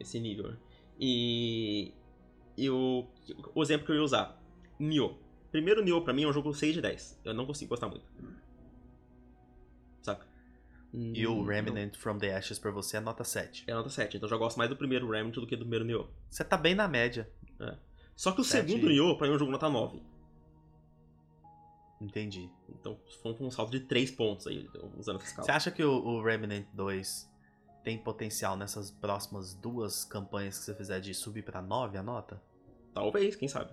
esse 0.00 0.18
nível. 0.18 0.56
E, 0.98 1.94
e 2.56 2.68
o, 2.68 3.06
o 3.54 3.62
exemplo 3.62 3.86
que 3.86 3.92
eu 3.92 3.96
ia 3.96 4.02
usar, 4.02 4.36
Nioh. 4.78 5.16
Primeiro 5.52 5.84
Nioh 5.84 6.02
pra 6.02 6.12
mim 6.12 6.24
é 6.24 6.26
um 6.26 6.32
jogo 6.32 6.52
6 6.52 6.74
de 6.74 6.80
10. 6.82 7.20
Eu 7.24 7.32
não 7.32 7.46
consigo 7.46 7.68
gostar 7.68 7.86
muito. 7.88 8.04
Saca? 10.02 10.26
E 10.92 11.24
o 11.28 11.44
Remnant 11.44 11.96
from 11.96 12.18
the 12.18 12.34
Ashes 12.36 12.58
pra 12.58 12.72
você 12.72 12.96
é 12.96 13.00
nota 13.00 13.22
7. 13.22 13.64
não. 13.68 13.74
É 13.74 13.76
nota 13.76 13.88
7, 13.88 14.16
então 14.16 14.26
eu 14.26 14.30
já 14.30 14.36
gosto 14.36 14.56
mais 14.56 14.68
do 14.68 14.76
primeiro 14.76 15.08
Remnant 15.08 15.34
do 15.34 15.46
que 15.46 15.54
do 15.54 15.60
primeiro 15.64 15.84
Nioh. 15.84 16.08
Você 16.28 16.42
tá 16.42 16.56
bem 16.56 16.74
na 16.74 16.88
média, 16.88 17.30
Só 18.16 18.32
que 18.32 18.40
o 18.40 18.44
Sete. 18.44 18.68
segundo 18.68 18.88
Nioh 18.88 19.16
pra 19.16 19.28
mim 19.28 19.32
é 19.32 19.36
um 19.36 19.38
jogo 19.38 19.52
nota 19.52 19.68
9. 19.68 20.02
Entendi. 22.00 22.50
Então 22.68 22.98
foi 23.22 23.34
um 23.40 23.50
salto 23.50 23.70
de 23.70 23.80
3 23.80 24.10
pontos 24.10 24.46
aí, 24.46 24.68
usando 24.96 25.16
essa 25.16 25.26
escala. 25.26 25.46
Você 25.46 25.52
acha 25.52 25.70
que 25.70 25.82
o, 25.84 25.92
o 25.92 26.22
Remnant 26.22 26.66
2 26.72 27.30
tem 27.82 27.98
potencial 27.98 28.56
nessas 28.56 28.90
próximas 28.90 29.54
duas 29.54 30.04
campanhas 30.04 30.58
que 30.58 30.64
você 30.64 30.74
fizer 30.74 31.00
de 31.00 31.12
subir 31.14 31.42
pra 31.44 31.60
9 31.60 31.98
a 31.98 32.02
nota? 32.02 32.42
Talvez, 32.92 33.36
quem 33.36 33.48
sabe. 33.48 33.72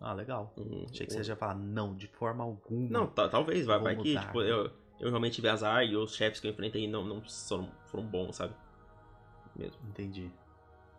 Ah, 0.00 0.12
legal. 0.12 0.52
Um- 0.58 0.84
Achei 0.90 1.06
que 1.06 1.14
um- 1.14 1.22
você 1.24 1.30
ia 1.30 1.36
falar, 1.36 1.54
não, 1.54 1.94
de 1.94 2.06
forma 2.06 2.44
alguma. 2.44 2.88
Não, 2.90 3.06
ta- 3.06 3.28
talvez, 3.28 3.64
vai, 3.66 3.78
vai 3.80 3.96
que, 3.96 4.18
tipo, 4.18 4.40
né? 4.40 4.50
eu, 4.50 4.70
eu 5.00 5.08
realmente 5.08 5.34
tive 5.34 5.48
azar 5.48 5.82
e 5.84 5.96
os 5.96 6.14
chefes 6.14 6.38
que 6.38 6.46
eu 6.46 6.50
enfrentei 6.52 6.86
não, 6.86 7.04
não 7.04 7.22
foram, 7.22 7.70
foram 7.86 8.06
bons, 8.06 8.36
sabe? 8.36 8.54
Mesmo. 9.56 9.80
Entendi. 9.88 10.30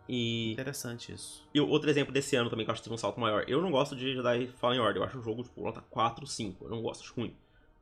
E, 0.08 0.52
Interessante 0.52 1.12
isso. 1.12 1.46
e 1.52 1.60
outro 1.60 1.90
exemplo 1.90 2.12
desse 2.12 2.34
ano 2.34 2.48
também 2.48 2.64
que 2.64 2.70
eu 2.70 2.72
acho 2.72 2.80
que 2.80 2.88
teve 2.88 2.94
um 2.94 2.98
salto 2.98 3.20
maior. 3.20 3.44
Eu 3.46 3.60
não 3.60 3.70
gosto 3.70 3.94
de 3.94 4.14
Jedi 4.14 4.46
Fallen 4.58 4.80
Order, 4.80 5.02
eu 5.02 5.06
acho 5.06 5.18
o 5.18 5.22
jogo, 5.22 5.42
tipo, 5.42 5.62
nota 5.62 5.82
4, 5.90 6.26
5. 6.26 6.64
Eu 6.64 6.70
não 6.70 6.80
gosto, 6.82 7.02
acho 7.02 7.14
ruim. 7.14 7.36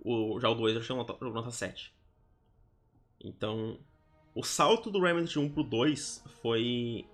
O, 0.05 0.41
já 0.41 0.49
o 0.49 0.55
2 0.55 0.75
eu 0.75 0.81
achei 0.81 0.97
nota, 0.97 1.17
nota 1.25 1.51
7. 1.53 1.95
Então, 3.23 3.79
o 4.35 4.43
salto 4.43 4.91
do 4.91 5.01
Remnant 5.01 5.35
1 5.37 5.49
pro 5.51 5.63
2 5.63 6.25
foi 6.43 7.07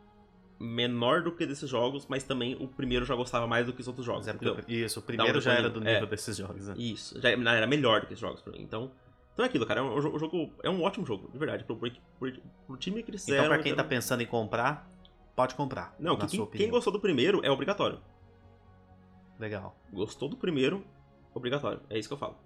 menor 0.59 1.23
do 1.23 1.33
que 1.33 1.45
desses 1.45 1.69
jogos, 1.69 2.07
mas 2.09 2.23
também 2.23 2.57
o 2.61 2.69
primeiro 2.69 3.05
já 3.05 3.15
gostava 3.15 3.47
mais 3.47 3.67
do 3.67 3.73
que 3.73 3.81
os 3.81 3.89
outros 3.89 4.07
jogos, 4.07 4.29
é 4.29 4.31
entendeu? 4.31 4.55
porque- 4.55 4.73
isso, 4.73 5.01
o 5.01 5.03
primeiro 5.03 5.41
já 5.41 5.53
era 5.55 5.69
do 5.69 5.81
nível 5.81 6.05
é. 6.05 6.07
desses 6.07 6.37
jogos, 6.37 6.69
né? 6.69 6.75
Isso, 6.79 7.21
já 7.21 7.31
era 7.31 7.67
melhor 7.67 8.01
do 8.01 8.07
que 8.07 8.13
esses 8.13 8.21
jogos 8.21 8.41
pra 8.41 8.53
mim. 8.53 8.63
Então, 8.63 8.91
então 9.33 9.45
é 9.45 9.49
aquilo, 9.49 9.67
cara. 9.67 9.81
É 9.81 9.83
um, 9.83 10.01
jogo- 10.01 10.17
um 10.17 10.19
jogo, 10.21 10.53
é 10.63 10.71
um 10.71 10.83
ótimo 10.83 11.05
jogo, 11.05 11.29
de 11.33 11.39
verdade. 11.39 11.65
Pro, 11.65 11.77
pro, 11.77 11.91
pro- 12.19 12.43
pro 12.67 12.77
time 12.77 13.03
que 13.03 13.11
eles. 13.11 13.27
Então, 13.27 13.47
pra 13.47 13.59
quem 13.59 13.73
tá 13.75 13.81
então- 13.83 13.89
pensando 13.89 14.23
em 14.23 14.27
comprar, 14.27 14.89
pode 15.35 15.55
comprar. 15.55 15.95
Não, 15.99 16.17
que 16.17 16.27
quem, 16.27 16.47
quem 16.47 16.71
gostou 16.71 16.93
do 16.93 17.01
primeiro 17.01 17.45
é 17.45 17.51
obrigatório. 17.51 18.01
Legal. 19.39 19.77
Gostou 19.93 20.29
do 20.29 20.37
primeiro, 20.37 20.85
obrigatório. 21.35 21.81
É 21.91 21.99
isso 21.99 22.09
que 22.09 22.15
eu 22.15 22.19
falo. 22.19 22.37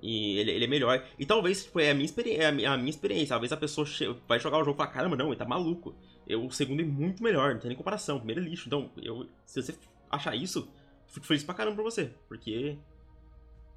E 0.00 0.38
ele, 0.38 0.50
ele 0.50 0.64
é 0.64 0.68
melhor. 0.68 1.06
E 1.18 1.24
talvez 1.24 1.64
tipo, 1.64 1.80
é, 1.80 1.90
a 1.90 1.94
minha 1.94 2.08
é 2.38 2.46
a 2.46 2.76
minha, 2.76 2.90
experiência. 2.90 3.28
Talvez 3.28 3.52
a 3.52 3.56
pessoa 3.56 3.86
vai 4.28 4.38
jogar 4.38 4.58
o 4.58 4.64
jogo 4.64 4.76
e 4.76 4.78
fala: 4.78 4.90
caramba, 4.90 5.16
não, 5.16 5.28
ele 5.28 5.36
tá 5.36 5.46
maluco. 5.46 5.94
Eu, 6.26 6.44
o 6.44 6.52
segundo 6.52 6.80
é 6.80 6.84
muito 6.84 7.22
melhor, 7.22 7.54
não 7.54 7.60
tem 7.60 7.68
nem 7.68 7.76
comparação. 7.76 8.16
O 8.16 8.20
primeiro 8.20 8.42
é 8.42 8.44
lixo. 8.44 8.66
Então, 8.66 8.90
eu, 9.02 9.28
se 9.46 9.62
você 9.62 9.74
achar 10.10 10.34
isso, 10.34 10.70
fico 11.08 11.26
feliz 11.26 11.42
pra 11.42 11.54
caramba 11.54 11.76
pra 11.76 11.84
você. 11.84 12.12
Porque. 12.28 12.78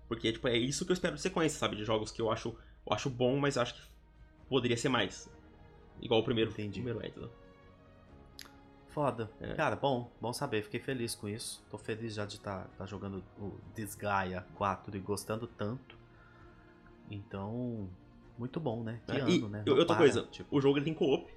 Porque, 0.07 0.32
tipo, 0.32 0.48
é 0.48 0.57
isso 0.57 0.86
que 0.86 0.91
eu 0.91 0.95
espero 0.95 1.15
de 1.15 1.22
sequência, 1.22 1.60
sabe? 1.60 1.76
De 1.76 1.84
jogos 1.84 2.11
que 2.11 2.22
eu 2.22 2.32
acho, 2.32 2.49
eu 2.86 2.94
acho 2.94 3.10
bom, 3.10 3.38
mas 3.38 3.57
acho 3.57 3.76
que 3.76 3.82
poderia 4.49 4.78
ser 4.78 4.90
mais. 4.90 5.30
Igual 6.02 6.22
o 6.22 6.24
primeiro. 6.24 6.52
Entendi. 6.52 6.80
O 6.80 6.84
primeiro 6.84 7.06
é, 7.06 7.07
entendeu? 7.10 7.32
Foda. 8.98 9.30
É. 9.40 9.53
Cara, 9.53 9.76
bom, 9.76 10.10
bom 10.19 10.34
saber. 10.34 10.64
Fiquei 10.64 10.80
feliz 10.80 11.14
com 11.14 11.30
isso. 11.30 11.64
Tô 11.69 11.78
feliz 11.78 12.15
já 12.15 12.26
de 12.26 12.38
estar 12.38 12.68
jogando 12.88 13.24
o 13.38 13.52
Desgaia 13.76 14.44
4 14.56 14.98
e 14.98 14.99
gostando 14.99 15.45
tanto. 15.45 15.95
Então, 17.07 17.88
muito 18.40 18.60
bom, 18.60 18.82
né? 18.82 18.99
Que 19.06 19.11
É, 19.11 19.19
ano, 19.22 19.30
e 19.30 19.40
né? 19.49 19.61
eu- 19.68 19.74
Não 19.74 19.80
outra 19.82 19.86
para, 19.95 19.98
coisa, 19.98 20.24
tipo, 20.32 20.57
o 20.57 20.60
jogo 20.60 20.80
ele 20.80 20.86
tem 20.86 20.95
co-op. 20.95 21.32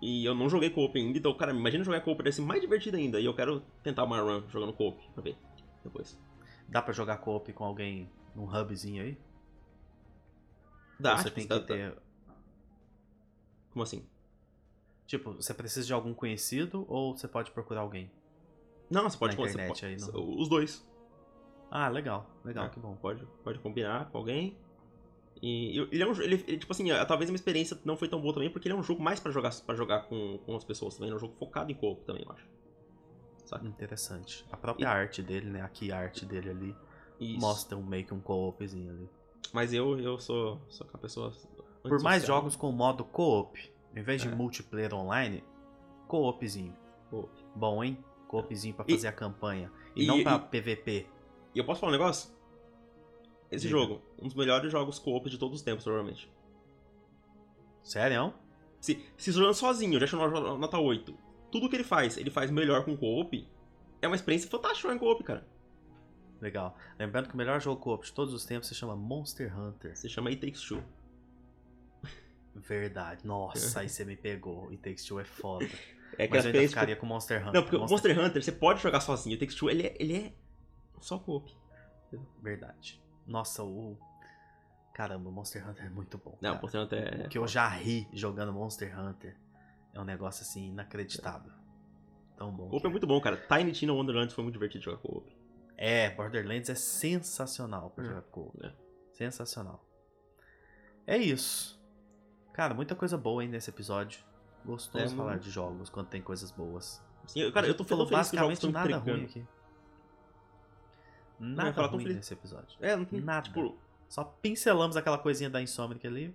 E 0.00 0.24
eu 0.24 0.34
não 0.34 0.48
joguei 0.48 0.70
co-op 0.70 0.98
ainda, 0.98 1.18
então, 1.18 1.34
cara, 1.34 1.52
imagina 1.52 1.84
jogar 1.84 2.00
co-op 2.00 2.22
deve 2.22 2.34
ser 2.34 2.40
mais 2.40 2.62
divertido 2.62 2.96
ainda. 2.96 3.20
E 3.20 3.26
eu 3.26 3.34
quero 3.34 3.60
tentar 3.82 4.04
uma 4.04 4.18
run 4.22 4.42
jogando 4.48 4.72
co-op 4.72 5.06
pra 5.12 5.22
ver 5.22 5.36
depois. 5.84 6.18
dá 6.66 6.80
pra 6.80 6.94
jogar 6.94 7.18
co-op 7.18 7.52
com 7.52 7.64
alguém 7.64 8.08
num 8.34 8.44
hubzinho 8.46 9.02
aí? 9.02 9.18
Dá, 10.98 11.12
Ou 11.12 11.18
você 11.18 11.24
tipo, 11.24 11.36
tem 11.36 11.46
dá- 11.46 11.60
que 11.60 11.66
ter. 11.66 11.94
Como 13.72 13.82
assim? 13.82 14.02
Tipo, 15.10 15.32
você 15.32 15.52
precisa 15.52 15.84
de 15.84 15.92
algum 15.92 16.14
conhecido 16.14 16.84
ou 16.88 17.16
você 17.16 17.26
pode 17.26 17.50
procurar 17.50 17.80
alguém? 17.80 18.08
Não, 18.88 19.10
você 19.10 19.18
pode... 19.18 19.36
Na 19.36 19.42
você 19.42 19.50
internet 19.54 19.80
pode- 19.80 19.86
aí, 19.86 19.96
não. 20.00 20.38
Os 20.40 20.48
dois. 20.48 20.88
Ah, 21.68 21.88
legal, 21.88 22.30
legal, 22.44 22.66
É. 22.66 22.68
que 22.68 22.78
bom. 22.78 22.94
Pode, 22.94 23.26
pode 23.42 23.58
combinar 23.58 24.08
com 24.10 24.18
alguém. 24.18 24.56
E 25.42 25.78
ele 25.90 26.00
é 26.04 26.06
um 26.06 26.12
ele, 26.12 26.44
ele, 26.46 26.58
tipo 26.58 26.70
assim, 26.72 26.84
talvez 27.08 27.28
a 27.28 27.32
minha 27.32 27.34
experiência 27.34 27.76
não 27.84 27.96
foi 27.96 28.06
tão 28.06 28.20
boa 28.20 28.32
também, 28.32 28.50
porque 28.50 28.68
ele 28.68 28.74
é 28.76 28.78
um 28.78 28.84
jogo 28.84 29.02
mais 29.02 29.18
pra 29.18 29.32
jogar, 29.32 29.52
pra 29.66 29.74
jogar 29.74 30.02
com, 30.04 30.38
com 30.46 30.54
as 30.54 30.62
pessoas 30.62 30.94
também. 30.94 31.08
Ele 31.08 31.14
é 31.14 31.16
um 31.16 31.20
jogo 31.20 31.34
focado 31.40 31.72
em 31.72 31.74
co 31.74 31.96
também, 32.06 32.22
eu 32.24 32.30
acho. 32.32 32.46
Sabe? 33.46 33.66
Interessante. 33.66 34.46
A 34.52 34.56
própria 34.56 34.88
arte 34.88 35.22
dele, 35.22 35.50
né? 35.50 35.60
A 35.60 35.68
key 35.68 35.90
art 35.90 36.22
dele 36.24 36.50
ali 36.50 36.76
Isso. 37.18 37.40
mostra 37.40 37.76
um 37.76 37.82
meio 37.82 38.06
que 38.06 38.14
um 38.14 38.20
co-opzinho 38.20 38.90
ali. 38.92 39.10
Mas 39.52 39.72
eu, 39.72 39.98
eu 39.98 40.20
sou, 40.20 40.60
sou 40.68 40.86
aquela 40.86 41.02
pessoa. 41.02 41.32
Por 41.82 42.00
mais 42.00 42.24
jogos 42.24 42.54
com 42.54 42.70
modo 42.70 43.02
co-op, 43.04 43.72
vez 43.94 44.22
de 44.22 44.28
É. 44.28 44.34
multiplayer 44.34 44.94
online, 44.94 45.42
co-opzinho. 46.06 46.76
Co-op. 47.10 47.30
Bom, 47.56 47.82
hein? 47.82 47.98
Co-opzinho 48.28 48.74
pra 48.74 48.84
E- 48.88 48.92
fazer 48.94 49.08
a 49.08 49.12
campanha. 49.12 49.70
E, 49.96 50.04
e- 50.04 50.06
não 50.06 50.22
pra 50.22 50.36
e- 50.36 50.38
PVP. 50.48 51.06
E 51.54 51.58
eu 51.58 51.64
posso 51.64 51.80
falar 51.80 51.90
um 51.90 51.96
negócio? 51.98 52.32
Esse 53.50 53.66
Diga. 53.66 53.80
jogo, 53.80 54.00
um 54.20 54.26
dos 54.26 54.34
melhores 54.36 54.70
jogos 54.70 54.98
co-op 55.00 55.28
de 55.28 55.36
todos 55.36 55.56
os 55.58 55.62
tempos, 55.62 55.82
provavelmente. 55.82 56.30
Sério? 57.82 58.32
Se, 58.80 59.04
se 59.16 59.32
jogando 59.32 59.54
sozinho, 59.54 59.98
já 59.98 60.04
achou 60.04 60.18
nota- 60.30 60.56
nota 60.56 60.78
8. 60.78 61.14
Tudo 61.50 61.68
que 61.68 61.76
ele 61.76 61.84
faz, 61.84 62.16
ele 62.16 62.30
faz 62.30 62.50
melhor 62.50 62.84
com 62.84 62.96
co-op. 62.96 63.48
É 64.00 64.06
uma 64.06 64.14
experiência 64.16 64.48
fantástica 64.48 64.92
em 64.94 64.98
co-op, 64.98 65.22
cara. 65.24 65.46
Legal. 66.40 66.76
Lembrando 66.98 67.28
que 67.28 67.34
o 67.34 67.36
melhor 67.36 67.60
jogo 67.60 67.80
co-op 67.80 68.04
de 68.06 68.12
todos 68.12 68.32
os 68.32 68.44
tempos 68.46 68.68
se 68.68 68.74
chama 68.74 68.94
Monster 68.96 69.54
Hunter. 69.58 69.96
Se 69.96 70.08
chama 70.08 70.30
It 70.30 70.40
Takes 70.40 70.62
Two. 70.62 70.82
Verdade. 72.66 73.26
Nossa, 73.26 73.80
aí 73.80 73.88
você 73.88 74.04
me 74.04 74.16
pegou. 74.16 74.68
It 74.70 74.78
Takes 74.78 75.04
Two 75.04 75.20
é 75.20 75.24
foda. 75.24 75.64
É 76.18 76.26
que 76.26 76.34
Mas 76.34 76.44
eu 76.44 76.48
ainda 76.48 76.48
experiência. 76.48 76.68
ficaria 76.70 76.96
com 76.96 77.06
Monster 77.06 77.40
Hunter. 77.40 77.52
Não, 77.54 77.62
porque 77.62 77.76
o 77.76 77.80
Monster 77.80 78.18
Hunter 78.18 78.42
você 78.42 78.52
pode 78.52 78.80
jogar 78.82 79.00
sozinho. 79.00 79.36
O 79.36 79.38
Takes 79.38 79.54
Two, 79.54 79.70
ele 79.70 79.86
é, 79.86 79.96
ele 79.98 80.16
é 80.16 80.32
só 81.00 81.18
co-op. 81.18 81.50
Verdade. 82.42 83.00
Nossa, 83.26 83.62
o... 83.62 83.96
Caramba, 84.92 85.28
o 85.28 85.32
Monster 85.32 85.66
Hunter 85.68 85.86
é 85.86 85.88
muito 85.88 86.18
bom. 86.18 86.36
Não, 86.40 86.50
o 86.50 86.52
cara. 86.54 86.62
Monster 86.62 86.80
Hunter 86.82 87.20
é. 87.22 87.26
O 87.26 87.28
que 87.28 87.38
eu 87.38 87.46
já 87.46 87.68
ri 87.68 88.08
jogando 88.12 88.52
Monster 88.52 88.98
Hunter 88.98 89.36
é 89.94 90.00
um 90.00 90.04
negócio 90.04 90.42
assim 90.42 90.68
inacreditável. 90.68 91.52
Tão 92.36 92.50
bom. 92.52 92.68
Co-op 92.68 92.80
que 92.82 92.86
é 92.86 92.90
muito 92.90 93.06
bom, 93.06 93.20
cara. 93.20 93.36
Tiny 93.36 93.72
Tina 93.72 93.92
Wonderlands 93.92 94.34
foi 94.34 94.42
muito 94.42 94.54
divertido 94.54 94.84
jogar 94.84 94.98
co-op. 94.98 95.30
É, 95.76 96.10
Borderlands 96.10 96.68
é 96.68 96.74
sensacional 96.74 97.90
pra 97.90 98.04
Hum, 98.04 98.08
jogar 98.08 98.22
co 98.22 98.52
é. 98.62 98.72
Sensacional. 99.12 99.82
É 101.06 101.16
isso. 101.16 101.79
Cara, 102.52 102.74
muita 102.74 102.94
coisa 102.94 103.16
boa 103.16 103.42
aí 103.42 103.48
nesse 103.48 103.70
episódio. 103.70 104.20
Gostoso 104.64 105.04
É, 105.04 105.08
falar 105.08 105.30
muito. 105.32 105.44
de 105.44 105.50
jogos 105.50 105.88
quando 105.88 106.08
tem 106.08 106.20
coisas 106.20 106.50
boas. 106.50 107.02
Eu- 107.34 107.52
cara, 107.52 107.66
eu 107.66 107.74
tô 107.76 107.84
falando 107.84 108.10
basicamente 108.10 108.54
estão 108.54 108.70
nada 108.70 108.96
ruim 108.98 109.24
aqui. 109.24 109.46
Nada 111.38 111.72
falar 111.72 111.88
ruim 111.88 112.02
feliz. 112.02 112.16
nesse 112.16 112.34
episódio. 112.34 112.76
É, 112.80 112.94
não 112.96 113.04
tem. 113.04 113.20
Nada. 113.20 113.42
Tipo, 113.48 113.76
Só 114.08 114.24
pincelamos 114.24 114.96
aquela 114.96 115.16
coisinha 115.16 115.48
da 115.48 115.62
Insomniac 115.62 116.04
ali, 116.04 116.34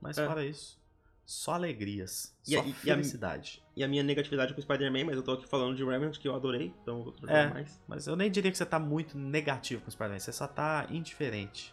mas 0.00 0.18
É. 0.18 0.26
fora 0.26 0.44
isso, 0.44 0.76
só 1.24 1.52
alegrias, 1.54 2.36
E 2.48 2.56
a- 2.56 2.60
só 2.62 2.68
e 2.68 2.70
a- 2.72 2.74
felicidade. 2.74 3.62
e 3.76 3.84
a 3.84 3.86
minha 3.86 4.02
negatividade 4.02 4.52
com 4.52 4.58
o 4.58 4.62
Spider-Man, 4.62 5.04
mas 5.04 5.14
eu 5.16 5.22
tô 5.22 5.30
aqui 5.34 5.46
falando 5.46 5.76
de 5.76 5.84
Remnant 5.84 6.18
que 6.18 6.26
eu 6.26 6.34
adorei, 6.34 6.74
então 6.82 6.98
eu 6.98 7.04
vou 7.04 7.30
É. 7.30 7.46
mais. 7.48 7.80
Mas 7.86 8.08
eu 8.08 8.16
nem 8.16 8.28
diria 8.28 8.50
que 8.50 8.58
você 8.58 8.66
tá 8.66 8.80
muito 8.80 9.16
negativo 9.16 9.82
com 9.82 9.88
o 9.88 9.92
Spider-Man, 9.92 10.18
você 10.18 10.32
só 10.32 10.48
tá 10.48 10.84
indiferente. 10.90 11.72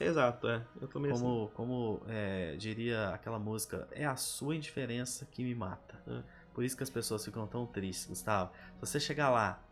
Exato, 0.00 0.48
é. 0.48 0.62
Eu 0.80 0.88
tô 0.88 1.00
meio 1.00 1.14
assim. 1.14 1.22
Como, 1.22 1.48
como 1.48 2.02
é, 2.08 2.54
diria 2.56 3.08
aquela 3.10 3.38
música, 3.38 3.88
é 3.92 4.04
a 4.04 4.16
sua 4.16 4.54
indiferença 4.54 5.26
que 5.26 5.42
me 5.42 5.54
mata. 5.54 6.00
É. 6.06 6.22
Por 6.52 6.64
isso 6.64 6.76
que 6.76 6.82
as 6.82 6.90
pessoas 6.90 7.24
ficam 7.24 7.46
tão 7.46 7.66
tristes, 7.66 8.06
Gustavo. 8.06 8.50
Se 8.74 8.80
você 8.80 9.00
chegar 9.00 9.30
lá 9.30 9.62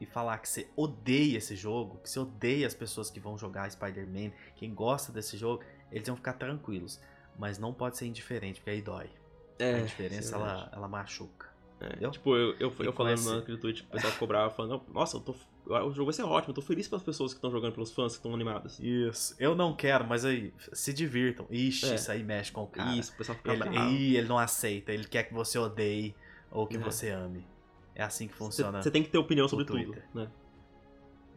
e 0.00 0.06
falar 0.06 0.38
que 0.38 0.48
você 0.48 0.68
odeia 0.74 1.38
esse 1.38 1.54
jogo, 1.54 1.98
que 1.98 2.08
você 2.08 2.18
odeia 2.18 2.66
as 2.66 2.74
pessoas 2.74 3.10
que 3.10 3.20
vão 3.20 3.36
jogar 3.36 3.70
Spider-Man, 3.70 4.32
quem 4.56 4.74
gosta 4.74 5.12
desse 5.12 5.36
jogo, 5.36 5.62
eles 5.92 6.06
vão 6.06 6.16
ficar 6.16 6.34
tranquilos. 6.34 7.00
Mas 7.38 7.58
não 7.58 7.72
pode 7.72 7.96
ser 7.96 8.06
indiferente, 8.06 8.60
porque 8.60 8.70
aí 8.70 8.82
dói. 8.82 9.10
É, 9.58 9.74
a 9.74 9.78
é 9.78 9.80
ela, 9.80 9.86
verdade. 9.88 10.68
ela 10.72 10.88
machuca. 10.88 11.50
É? 11.80 12.10
Tipo, 12.10 12.36
eu, 12.36 12.54
eu, 12.60 12.72
eu 12.80 12.92
falando 12.92 13.14
esse- 13.14 13.34
naquele 13.34 13.56
tweet, 13.56 13.82
o 13.82 13.86
pessoal 13.86 14.12
cobrava, 14.18 14.50
falando, 14.50 14.82
nossa, 14.92 15.16
eu 15.16 15.20
tô, 15.20 15.34
o 15.66 15.90
jogo 15.92 16.04
vai 16.06 16.12
ser 16.12 16.24
ótimo, 16.24 16.50
eu 16.50 16.54
tô 16.54 16.60
feliz 16.60 16.86
pelas 16.86 17.02
pessoas 17.02 17.32
que 17.32 17.38
estão 17.38 17.50
jogando, 17.50 17.72
pelos 17.72 17.90
fãs 17.90 18.12
que 18.12 18.18
estão 18.18 18.34
animados. 18.34 18.78
Isso. 18.80 19.34
Eu 19.38 19.54
não 19.54 19.74
quero, 19.74 20.06
mas 20.06 20.24
aí, 20.26 20.52
se 20.74 20.92
divirtam. 20.92 21.46
Ixi, 21.50 21.86
É. 21.90 21.94
isso 21.94 22.12
aí 22.12 22.22
mexe 22.22 22.52
com 22.52 22.64
o 22.64 22.66
cara. 22.66 22.94
Isso, 22.94 23.12
o 23.12 23.16
pessoal 23.16 23.38
fica 23.38 23.52
Ele, 23.52 23.62
bravo. 23.64 23.88
Ih, 23.90 24.16
ele 24.16 24.28
não 24.28 24.38
aceita, 24.38 24.92
ele 24.92 25.04
quer 25.04 25.22
que 25.24 25.32
você 25.32 25.58
odeie 25.58 26.14
ou 26.50 26.66
que 26.66 26.76
É. 26.76 26.80
você 26.80 27.08
ame. 27.10 27.46
É 27.94 28.02
assim 28.02 28.28
que 28.28 28.34
funciona. 28.34 28.82
você 28.82 28.90
tem 28.90 29.02
que 29.02 29.08
ter 29.08 29.18
opinião 29.18 29.48
sobre 29.48 29.64
tudo, 29.64 29.82
Twitter. 29.82 30.04
né? 30.14 30.30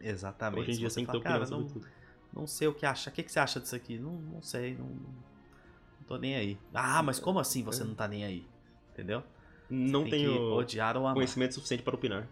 Exatamente. 0.00 0.60
Hoje 0.60 0.72
em 0.72 0.76
dia 0.78 0.90
você 0.90 0.96
tem 0.96 1.06
que 1.06 1.10
ter 1.12 1.16
opinião 1.18 1.34
cara, 1.38 1.46
sobre 1.46 1.64
não, 1.64 1.72
tudo. 1.72 1.86
não 2.32 2.46
sei 2.46 2.68
o 2.68 2.74
que 2.74 2.84
achar. 2.84 3.10
O 3.10 3.14
que, 3.14 3.22
que 3.22 3.32
você 3.32 3.38
acha 3.38 3.58
disso 3.60 3.74
aqui? 3.74 3.98
Não, 3.98 4.12
não 4.12 4.42
sei, 4.42 4.74
não, 4.74 4.86
não 4.86 6.04
tô 6.06 6.16
nem 6.18 6.34
aí. 6.36 6.58
Ah, 6.72 7.02
mas 7.02 7.18
como 7.18 7.38
assim 7.38 7.62
você 7.62 7.82
não 7.84 7.94
tá 7.94 8.06
nem 8.06 8.24
aí? 8.24 8.46
Entendeu? 8.92 9.22
Não 9.70 10.08
tenho 10.08 10.52
odiar 10.54 10.96
ou 10.96 11.02
amar. 11.04 11.14
conhecimento 11.14 11.54
suficiente 11.54 11.82
para 11.82 11.94
opinar. 11.94 12.28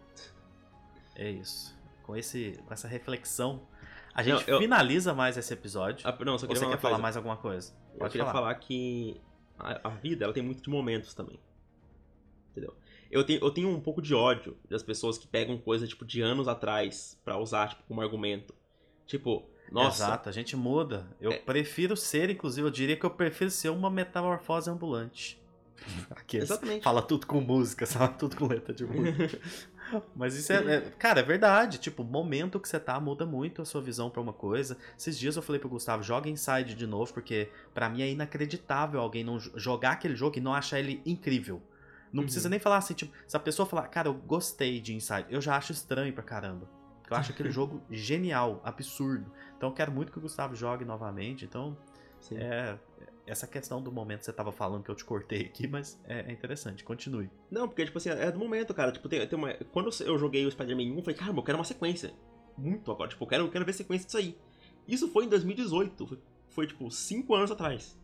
É 1.15 1.29
isso. 1.29 1.73
Com, 2.03 2.15
esse, 2.15 2.59
com 2.65 2.73
essa 2.73 2.87
reflexão, 2.87 3.61
a 4.13 4.21
gente 4.23 4.47
eu- 4.49 4.59
finaliza 4.59 5.13
mais 5.13 5.37
esse 5.37 5.53
episódio. 5.53 6.07
Ah, 6.07 6.15
não, 6.25 6.37
só 6.37 6.45
ou 6.45 6.47
queria 6.47 6.55
você 6.55 6.59
falar 6.65 6.71
quer 6.75 6.81
falar 6.81 6.97
mais 6.97 7.17
alguma 7.17 7.37
coisa? 7.37 7.73
Eu 7.93 7.99
Pode 7.99 8.11
queria 8.11 8.25
falar. 8.25 8.39
falar 8.39 8.55
que 8.55 9.19
a, 9.57 9.87
a 9.87 9.89
vida 9.91 10.25
ela 10.25 10.33
tem 10.33 10.43
muito 10.43 10.61
de 10.63 10.69
momentos 10.69 11.13
também. 11.13 11.39
Entendeu? 12.51 12.75
Eu 13.11 13.23
tenho, 13.23 13.39
eu 13.43 13.51
tenho 13.51 13.69
um 13.69 13.79
pouco 13.79 14.01
de 14.01 14.13
ódio 14.13 14.57
das 14.69 14.81
pessoas 14.83 15.17
que 15.17 15.27
pegam 15.27 15.57
coisa 15.57 15.87
tipo 15.87 16.03
de 16.05 16.21
anos 16.21 16.47
atrás 16.47 17.19
pra 17.23 17.37
usar 17.37 17.69
tipo, 17.69 17.83
como 17.87 18.01
argumento. 18.01 18.53
Tipo, 19.05 19.47
nossa, 19.71 20.03
Exato, 20.05 20.29
a 20.29 20.31
gente 20.31 20.55
muda. 20.55 21.07
Eu 21.21 21.31
É. 21.31 21.37
prefiro 21.37 21.95
ser, 21.95 22.29
inclusive, 22.29 22.65
eu 22.67 22.71
diria 22.71 22.97
que 22.97 23.05
eu 23.05 23.09
prefiro 23.11 23.49
ser 23.51 23.69
uma 23.69 23.89
metamorfose 23.89 24.69
ambulante. 24.69 25.41
Aqueles- 26.11 26.49
exatamente. 26.49 26.83
Fala 26.83 27.01
tudo 27.01 27.25
com 27.27 27.41
música, 27.41 27.85
fala 27.87 28.07
tudo 28.09 28.35
com 28.35 28.47
letra 28.47 28.73
de 28.73 28.85
música. 28.85 29.39
Mas 30.15 30.35
isso 30.35 30.51
é, 30.51 30.75
é- 30.75 30.81
Cara, 30.97 31.19
é 31.19 31.23
verdade. 31.23 31.77
Tipo, 31.77 32.01
o 32.03 32.05
momento 32.05 32.59
que 32.59 32.67
você 32.67 32.79
tá 32.79 32.99
muda 32.99 33.25
muito 33.25 33.61
a 33.61 33.65
sua 33.65 33.81
visão 33.81 34.09
pra 34.09 34.21
uma 34.21 34.33
coisa. 34.33 34.77
Esses 34.97 35.17
dias 35.19 35.35
eu 35.35 35.41
falei 35.41 35.59
pro 35.59 35.69
Gustavo, 35.69 36.01
joga 36.01 36.29
Inside 36.29 36.73
de 36.73 36.87
novo, 36.87 37.13
porque 37.13 37.49
pra 37.73 37.89
mim 37.89 38.01
é 38.01 38.09
inacreditável 38.09 38.99
alguém 38.99 39.23
não 39.23 39.37
jo- 39.37 39.51
jogar 39.55 39.91
aquele 39.91 40.15
jogo 40.15 40.37
e 40.37 40.41
não 40.41 40.53
achar 40.53 40.79
ele 40.79 41.01
incrível. 41.05 41.61
Não 42.11 42.21
Uhum. 42.21 42.25
precisa 42.25 42.47
nem 42.49 42.59
falar 42.59 42.77
assim, 42.77 42.93
tipo, 42.93 43.13
se 43.27 43.35
a 43.35 43.39
pessoa 43.39 43.65
falar, 43.67 43.87
cara, 43.87 44.07
eu 44.07 44.13
gostei 44.13 44.79
de 44.79 44.95
Inside, 44.95 45.25
eu 45.29 45.41
já 45.41 45.57
acho 45.57 45.71
estranho 45.73 46.13
pra 46.13 46.23
caramba. 46.23 46.67
Eu 47.09 47.17
acho 47.17 47.31
aquele 47.31 47.51
jogo 47.51 47.81
genial, 47.91 48.61
absurdo. 48.63 49.31
Então 49.57 49.69
eu 49.69 49.73
quero 49.75 49.91
muito 49.91 50.11
que 50.11 50.17
o 50.17 50.21
Gustavo 50.21 50.55
jogue 50.55 50.85
novamente. 50.85 51.45
Então, 51.45 51.77
Sim. 52.19 52.37
é. 52.37 52.77
Essa 53.25 53.47
questão 53.47 53.81
do 53.81 53.91
momento 53.91 54.19
que 54.19 54.25
você 54.25 54.33
tava 54.33 54.51
falando 54.51 54.83
que 54.83 54.91
eu 54.91 54.95
te 54.95 55.05
cortei 55.05 55.41
aqui, 55.45 55.65
mas 55.65 56.01
é, 56.05 56.29
é 56.29 56.31
interessante, 56.31 56.83
continue. 56.83 57.29
Não, 57.49 57.67
porque, 57.69 57.85
tipo 57.85 57.97
assim, 57.97 58.09
é 58.09 58.29
do 58.31 58.37
momento, 58.37 58.73
cara. 58.73 58.91
Tipo, 58.91 59.07
tem, 59.07 59.25
tem 59.25 59.39
uma... 59.39 59.53
Quando 59.71 59.89
eu 60.01 60.17
joguei 60.17 60.45
o 60.45 60.51
Spider-Man 60.51 60.93
1, 60.93 60.97
eu 60.97 61.03
falei, 61.03 61.17
caramba, 61.17 61.39
eu 61.39 61.43
quero 61.43 61.57
uma 61.57 61.63
sequência. 61.63 62.13
Muito 62.57 62.91
agora. 62.91 63.09
Tipo, 63.09 63.23
eu 63.23 63.27
quero, 63.27 63.43
eu 63.45 63.49
quero 63.49 63.65
ver 63.65 63.73
sequência 63.73 64.05
disso 64.05 64.17
aí. 64.17 64.37
Isso 64.87 65.07
foi 65.07 65.25
em 65.25 65.29
2018. 65.29 66.05
Foi, 66.05 66.19
foi, 66.49 66.67
tipo, 66.67 66.91
5 66.91 67.33
anos 67.33 67.49
atrás. 67.49 67.97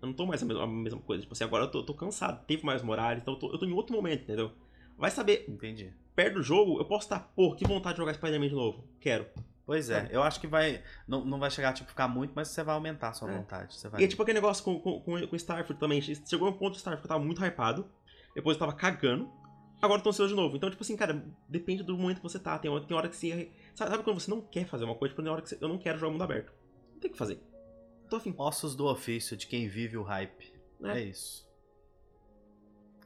Eu 0.00 0.06
não 0.06 0.14
tô 0.14 0.26
mais 0.26 0.42
a 0.42 0.46
mesma, 0.46 0.64
a 0.64 0.66
mesma 0.66 1.00
coisa. 1.00 1.22
Tipo 1.22 1.34
assim, 1.34 1.44
agora 1.44 1.64
eu 1.64 1.70
tô, 1.70 1.84
tô 1.84 1.94
cansado. 1.94 2.44
Teve 2.46 2.64
mais 2.64 2.82
Morales, 2.82 3.22
então 3.22 3.34
eu 3.34 3.38
tô, 3.38 3.52
eu 3.52 3.58
tô 3.58 3.66
em 3.66 3.72
outro 3.72 3.94
momento, 3.94 4.22
entendeu? 4.22 4.50
Vai 4.98 5.10
saber, 5.10 5.44
Entendi. 5.48 5.92
perto 6.14 6.34
do 6.34 6.42
jogo, 6.42 6.78
eu 6.78 6.84
posso 6.84 7.06
estar, 7.06 7.20
pô, 7.34 7.54
que 7.54 7.66
vontade 7.66 7.94
de 7.94 7.98
jogar 7.98 8.14
Spider-Man 8.14 8.48
de 8.48 8.54
novo. 8.54 8.84
Quero. 8.98 9.26
Pois 9.64 9.88
é, 9.90 10.00
Sabe? 10.02 10.14
eu 10.14 10.22
acho 10.22 10.40
que 10.40 10.46
vai. 10.46 10.82
Não, 11.06 11.24
não 11.24 11.38
vai 11.38 11.50
chegar 11.50 11.72
tipo, 11.72 11.88
ficar 11.88 12.08
muito, 12.08 12.32
mas 12.34 12.48
você 12.48 12.62
vai 12.64 12.74
aumentar 12.74 13.10
a 13.10 13.12
sua 13.12 13.30
É. 13.30 13.36
vontade. 13.36 13.74
Você 13.74 13.88
vai... 13.88 14.00
E 14.00 14.04
é 14.04 14.08
tipo 14.08 14.22
aquele 14.22 14.38
negócio 14.38 14.64
com, 14.64 14.80
com, 14.80 15.00
com, 15.00 15.36
Starfield 15.36 15.78
também. 15.78 16.00
Chegou 16.00 16.48
um 16.48 16.52
ponto 16.52 16.72
do 16.72 16.76
Starfield 16.76 17.00
que 17.00 17.06
eu 17.06 17.08
tava 17.08 17.24
muito 17.24 17.44
hypado. 17.44 17.88
Depois 18.34 18.56
eu 18.56 18.58
tava 18.58 18.72
cagando. 18.72 19.30
Agora 19.80 20.00
eu 20.00 20.02
tô 20.02 20.10
ansioso 20.10 20.34
de 20.34 20.40
novo. 20.40 20.56
Então, 20.56 20.70
tipo 20.70 20.82
assim, 20.82 20.96
cara, 20.96 21.24
depende 21.48 21.82
do 21.82 21.96
momento 21.96 22.16
que 22.18 22.22
você 22.22 22.38
tá. 22.38 22.58
Tem 22.58 22.70
hora, 22.70 22.84
tem 22.84 22.96
hora 22.96 23.08
que 23.08 23.16
você. 23.16 23.52
Sabe, 23.74 23.90
sabe 23.90 24.02
quando 24.02 24.20
você 24.20 24.30
não 24.30 24.40
quer 24.40 24.66
fazer 24.66 24.84
uma 24.84 24.94
coisa? 24.94 25.12
Tipo, 25.12 25.22
tem 25.22 25.32
hora 25.32 25.42
que 25.42 25.48
você, 25.48 25.58
eu 25.60 25.68
não 25.68 25.78
quero 25.78 25.98
jogar 25.98 26.12
mundo 26.12 26.24
aberto. 26.24 26.52
Não 26.92 27.00
tem 27.00 27.10
o 27.10 27.12
que 27.12 27.18
fazer. 27.18 27.40
Tô 28.08 28.16
afim. 28.16 28.34
Ossos 28.36 28.76
do 28.76 28.86
ofício 28.86 29.36
de 29.36 29.46
quem 29.46 29.68
vive 29.68 29.96
o 29.96 30.02
hype. 30.02 30.52
É. 30.84 30.98
É, 30.98 31.00
isso. 31.00 31.48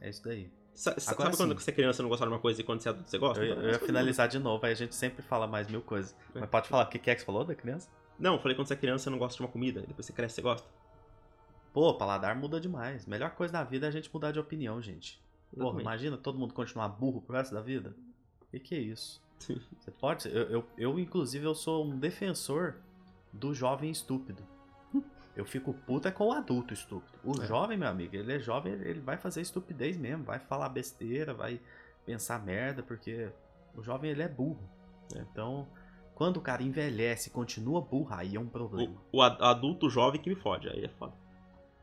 É 0.01 0.09
isso 0.09 0.23
daí. 0.23 0.51
Sa- 0.77 0.91
Agora 0.91 1.01
sabe 1.31 1.37
quando 1.37 1.49
sim. 1.57 1.65
você 1.65 1.71
é 1.71 1.73
criança 1.73 2.01
e 2.01 2.03
não 2.03 2.09
gosta 2.09 2.23
de 2.25 2.31
uma 2.31 2.39
coisa 2.39 2.61
e 2.61 2.63
quando 2.63 2.81
você 2.81 2.87
é 2.89 2.91
adulto 2.91 3.09
você 3.09 3.17
gosta? 3.17 3.43
Eu, 3.43 3.51
Então, 3.51 3.63
eu 3.63 3.69
é 3.69 3.73
ia 3.73 3.79
finalizar 3.79 4.27
de 4.27 4.37
novo, 4.37 4.63
aí 4.65 4.71
a 4.71 4.75
gente 4.75 4.93
sempre 4.93 5.23
fala 5.23 5.47
mais 5.47 5.67
mil 5.67 5.81
coisas. 5.81 6.15
É. 6.35 6.39
Mas 6.39 6.49
pode 6.49 6.67
falar, 6.69 6.83
o 6.83 6.89
que 6.89 6.99
que 6.99 7.09
é 7.09 7.15
que 7.15 7.21
você 7.21 7.25
falou 7.25 7.43
da 7.43 7.55
criança? 7.55 7.89
Não, 8.19 8.35
eu 8.35 8.39
falei 8.39 8.55
quando 8.55 8.67
você 8.67 8.73
é 8.75 8.77
criança 8.77 9.05
você 9.05 9.09
não 9.09 9.17
gosta 9.17 9.35
de 9.37 9.41
uma 9.41 9.49
comida. 9.49 9.79
E 9.81 9.87
depois 9.87 10.05
você 10.05 10.13
cresce 10.13 10.35
você 10.35 10.41
gosta. 10.43 10.67
Pô, 11.73 11.93
paladar 11.95 12.35
muda 12.35 12.59
demais. 12.59 13.05
Melhor 13.05 13.31
coisa 13.31 13.53
da 13.53 13.63
vida 13.63 13.87
é 13.87 13.89
a 13.89 13.91
gente 13.91 14.09
mudar 14.13 14.31
de 14.31 14.39
opinião, 14.39 14.79
gente. 14.81 15.19
Porra, 15.57 15.81
imagina 15.81 16.15
todo 16.17 16.37
mundo 16.37 16.53
continuar 16.53 16.89
burro 16.89 17.21
pro 17.21 17.35
resto 17.35 17.55
da 17.55 17.61
vida? 17.61 17.95
O 18.41 18.45
que, 18.51 18.59
que 18.59 18.75
é 18.75 18.79
isso? 18.79 19.21
Você 19.79 19.91
pode. 19.91 20.27
Eu, 20.29 20.43
eu, 20.49 20.65
eu, 20.77 20.99
inclusive, 20.99 21.43
eu 21.45 21.55
sou 21.55 21.85
um 21.85 21.97
defensor 21.97 22.75
do 23.33 23.53
jovem 23.53 23.89
estúpido. 23.89 24.43
Eu 25.37 25.45
fico 25.45 25.73
puta 25.73 26.11
com 26.11 26.25
o 26.27 26.31
adulto 26.31 26.73
estúpido. 26.73 27.17
O 27.23 27.41
É. 27.41 27.45
jovem, 27.45 27.77
meu 27.77 27.87
amigo, 27.87 28.15
ele 28.15 28.33
é 28.33 28.39
jovem, 28.39 28.73
ele 28.73 28.99
vai 28.99 29.17
fazer 29.17 29.41
estupidez 29.41 29.95
mesmo, 29.95 30.23
vai 30.23 30.39
falar 30.39 30.67
besteira, 30.69 31.33
vai 31.33 31.61
pensar 32.05 32.43
merda, 32.43 32.81
porque 32.81 33.29
o 33.75 33.83
jovem 33.83 34.09
ele 34.11 34.23
é 34.23 34.27
burro. 34.27 34.67
É. 35.15 35.19
Então, 35.19 35.67
quando 36.15 36.37
o 36.37 36.41
cara 36.41 36.63
envelhece 36.63 37.29
e 37.29 37.31
continua 37.31 37.79
burro, 37.81 38.07
aí 38.13 38.35
é 38.35 38.39
um 38.39 38.47
problema. 38.47 38.95
O, 39.11 39.17
o 39.17 39.21
ad- 39.21 39.37
adulto 39.43 39.89
jovem 39.89 40.19
que 40.19 40.27
me 40.29 40.35
fode, 40.35 40.67
aí 40.69 40.83
é 40.85 40.89
foda. 40.89 41.13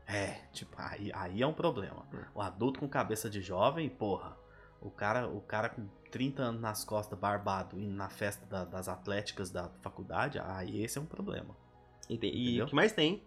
É, 0.07 0.41
tipo, 0.51 0.75
aí, 0.77 1.09
aí 1.13 1.41
é 1.41 1.47
um 1.47 1.53
problema. 1.53 2.05
É. 2.13 2.25
O 2.35 2.41
adulto 2.41 2.79
com 2.81 2.89
cabeça 2.89 3.29
de 3.29 3.41
jovem, 3.41 3.89
porra. 3.89 4.37
O 4.81 4.91
cara, 4.91 5.27
o 5.27 5.39
cara 5.41 5.69
com 5.69 5.87
30 6.11 6.43
anos 6.43 6.61
nas 6.61 6.83
costas, 6.83 7.17
barbado, 7.17 7.79
indo 7.79 7.95
na 7.95 8.09
festa 8.09 8.45
da- 8.45 8.65
das 8.65 8.87
atléticas 8.89 9.49
da 9.49 9.69
faculdade, 9.81 10.37
aí 10.39 10.83
esse 10.83 10.97
é 10.97 11.01
um 11.01 11.05
problema. 11.05 11.55
E, 12.09 12.17
tem- 12.17 12.35
e 12.35 12.61
o 12.61 12.67
que 12.67 12.75
mais 12.75 12.91
tem? 12.91 13.23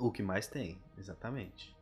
O 0.00 0.10
que 0.10 0.22
mais 0.22 0.46
tem, 0.46 0.78
exatamente. 0.98 1.76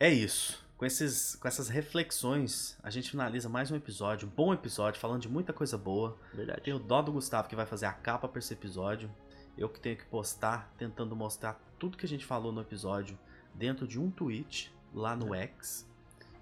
É 0.00 0.10
isso. 0.10 0.62
Com, 0.76 0.84
esses, 0.84 1.36
com 1.36 1.46
essas 1.46 1.68
reflexões, 1.68 2.76
a 2.82 2.90
gente 2.90 3.08
finaliza 3.08 3.48
mais 3.48 3.70
um 3.70 3.76
episódio, 3.76 4.26
um 4.26 4.30
bom 4.30 4.52
episódio, 4.52 5.00
falando 5.00 5.22
de 5.22 5.28
muita 5.28 5.52
coisa 5.52 5.78
boa. 5.78 6.18
Verdade. 6.34 6.62
Tem 6.62 6.74
o 6.74 6.78
dó 6.80 7.00
do 7.00 7.12
Gustavo 7.12 7.48
que 7.48 7.54
vai 7.54 7.66
fazer 7.66 7.86
a 7.86 7.92
capa 7.92 8.26
para 8.26 8.40
esse 8.40 8.52
episódio. 8.52 9.08
Eu 9.56 9.68
que 9.68 9.78
tenho 9.78 9.96
que 9.96 10.04
postar, 10.06 10.74
tentando 10.76 11.14
mostrar 11.14 11.60
tudo 11.78 11.96
que 11.96 12.04
a 12.04 12.08
gente 12.08 12.26
falou 12.26 12.50
no 12.50 12.60
episódio 12.60 13.16
dentro 13.54 13.86
de 13.86 14.00
um 14.00 14.10
tweet 14.10 14.74
lá 14.92 15.14
no 15.14 15.32
X. 15.32 15.88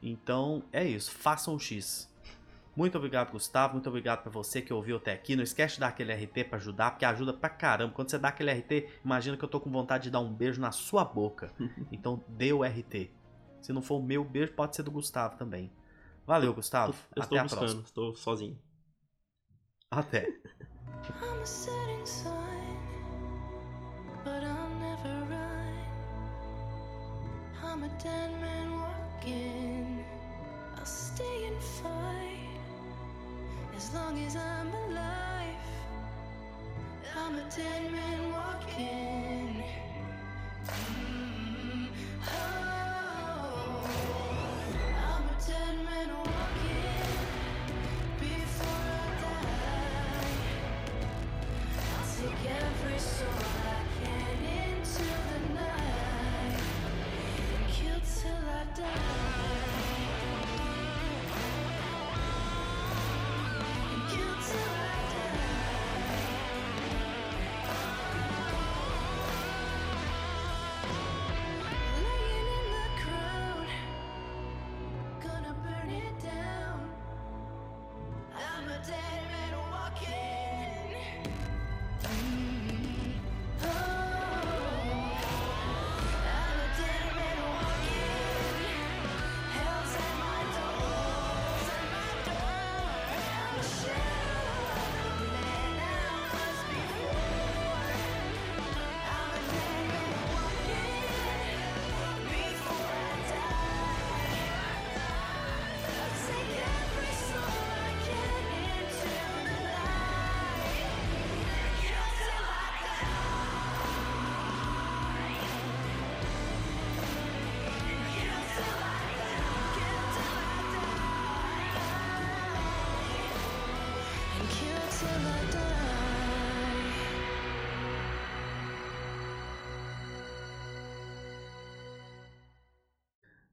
Então 0.02 0.64
é 0.72 0.82
isso, 0.82 1.10
façam 1.12 1.54
o 1.54 1.60
X. 1.60 2.10
Muito 2.74 2.96
obrigado, 2.96 3.32
Gustavo. 3.32 3.74
Muito 3.74 3.88
obrigado 3.88 4.22
pra 4.22 4.30
você 4.30 4.62
que 4.62 4.72
ouviu 4.72 4.96
até 4.96 5.12
aqui. 5.12 5.36
Não 5.36 5.42
esquece 5.42 5.74
de 5.74 5.80
dar 5.80 5.88
aquele 5.88 6.12
RT 6.12 6.44
pra 6.48 6.56
ajudar, 6.56 6.92
porque 6.92 7.04
ajuda 7.04 7.32
pra 7.32 7.50
caramba. 7.50 7.92
Quando 7.92 8.10
você 8.10 8.18
dá 8.18 8.28
aquele 8.28 8.50
RT, 8.50 8.88
imagina 9.04 9.36
que 9.36 9.44
eu 9.44 9.48
tô 9.48 9.60
com 9.60 9.70
vontade 9.70 10.04
de 10.04 10.10
dar 10.10 10.20
um 10.20 10.32
beijo 10.32 10.60
na 10.60 10.72
sua 10.72 11.04
boca. 11.04 11.52
Então 11.92 12.24
dê 12.28 12.52
o 12.52 12.62
RT. 12.64 13.10
Se 13.60 13.72
não 13.72 13.82
for 13.82 13.98
o 13.98 14.02
meu 14.02 14.24
beijo, 14.24 14.52
pode 14.54 14.74
ser 14.74 14.82
do 14.82 14.90
Gustavo 14.90 15.36
também. 15.36 15.70
Valeu, 16.26 16.54
Gustavo. 16.54 16.94
Eu 17.14 17.22
até 17.22 17.36
estou 17.36 17.38
a 17.38 17.42
buscando, 17.42 17.58
próxima. 17.60 17.82
estou 17.82 18.14
sozinho. 18.14 18.58
Até. 19.90 20.26
I'm 21.20 21.42
a 21.42 21.44
setting 21.44 22.06
sun, 22.06 22.32
but 24.24 24.42
I'll 24.44 24.68
never 24.78 25.26
run. 25.28 25.82
I'm 27.62 27.82
a 27.84 27.88
dead 28.02 28.30
man 28.40 28.70
walking. 28.78 30.04
I'll 30.78 30.86
stay 30.86 31.46
and 31.48 31.60
fight 31.60 32.41
as 33.82 33.94
long 33.94 34.18
as 34.24 34.36
I'm 34.36 34.68
alive. 34.68 35.56
I'm 37.16 37.34
a 37.34 37.44
dead 37.56 37.90
man 37.90 38.32
walking. 38.32 39.64
Mm, 40.66 41.88
oh, 42.28 43.90
I'm 45.08 45.24
a 45.24 45.36
dead 45.46 45.76
man 45.88 46.08
walking 46.26 47.10
before 48.20 48.84
I 48.98 49.10
die. 49.24 50.32
I'll 51.92 52.08
take 52.16 52.44
every 52.62 52.98
I 52.98 53.82
can 53.98 54.38
into 54.62 55.06
the 55.28 55.40
night 55.54 56.60
kill 57.68 58.00
till 58.00 58.42
I 58.48 58.64
die. 58.76 59.21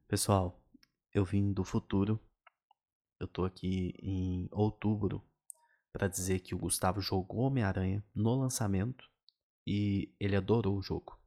Pessoal, 0.10 0.60
eu 1.14 1.24
vim 1.24 1.54
do 1.54 1.64
futuro. 1.64 2.20
Eu 3.20 3.28
tô 3.28 3.46
aqui 3.46 3.94
em 4.02 4.50
outubro 4.52 5.24
pra 5.94 6.08
dizer 6.08 6.40
que 6.40 6.56
o 6.56 6.58
Gustavo 6.58 7.00
jogou 7.00 7.42
Homem-Aranha 7.42 8.04
no 8.16 8.34
lançamento 8.34 9.08
e 9.68 10.12
ele 10.20 10.36
adorou 10.36 10.80
o 10.80 10.82
jogo. 10.82 11.22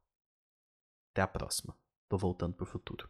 Até 1.11 1.21
a 1.21 1.27
próxima. 1.27 1.79
Tô 2.09 2.17
voltando 2.17 2.55
pro 2.55 2.65
futuro. 2.65 3.09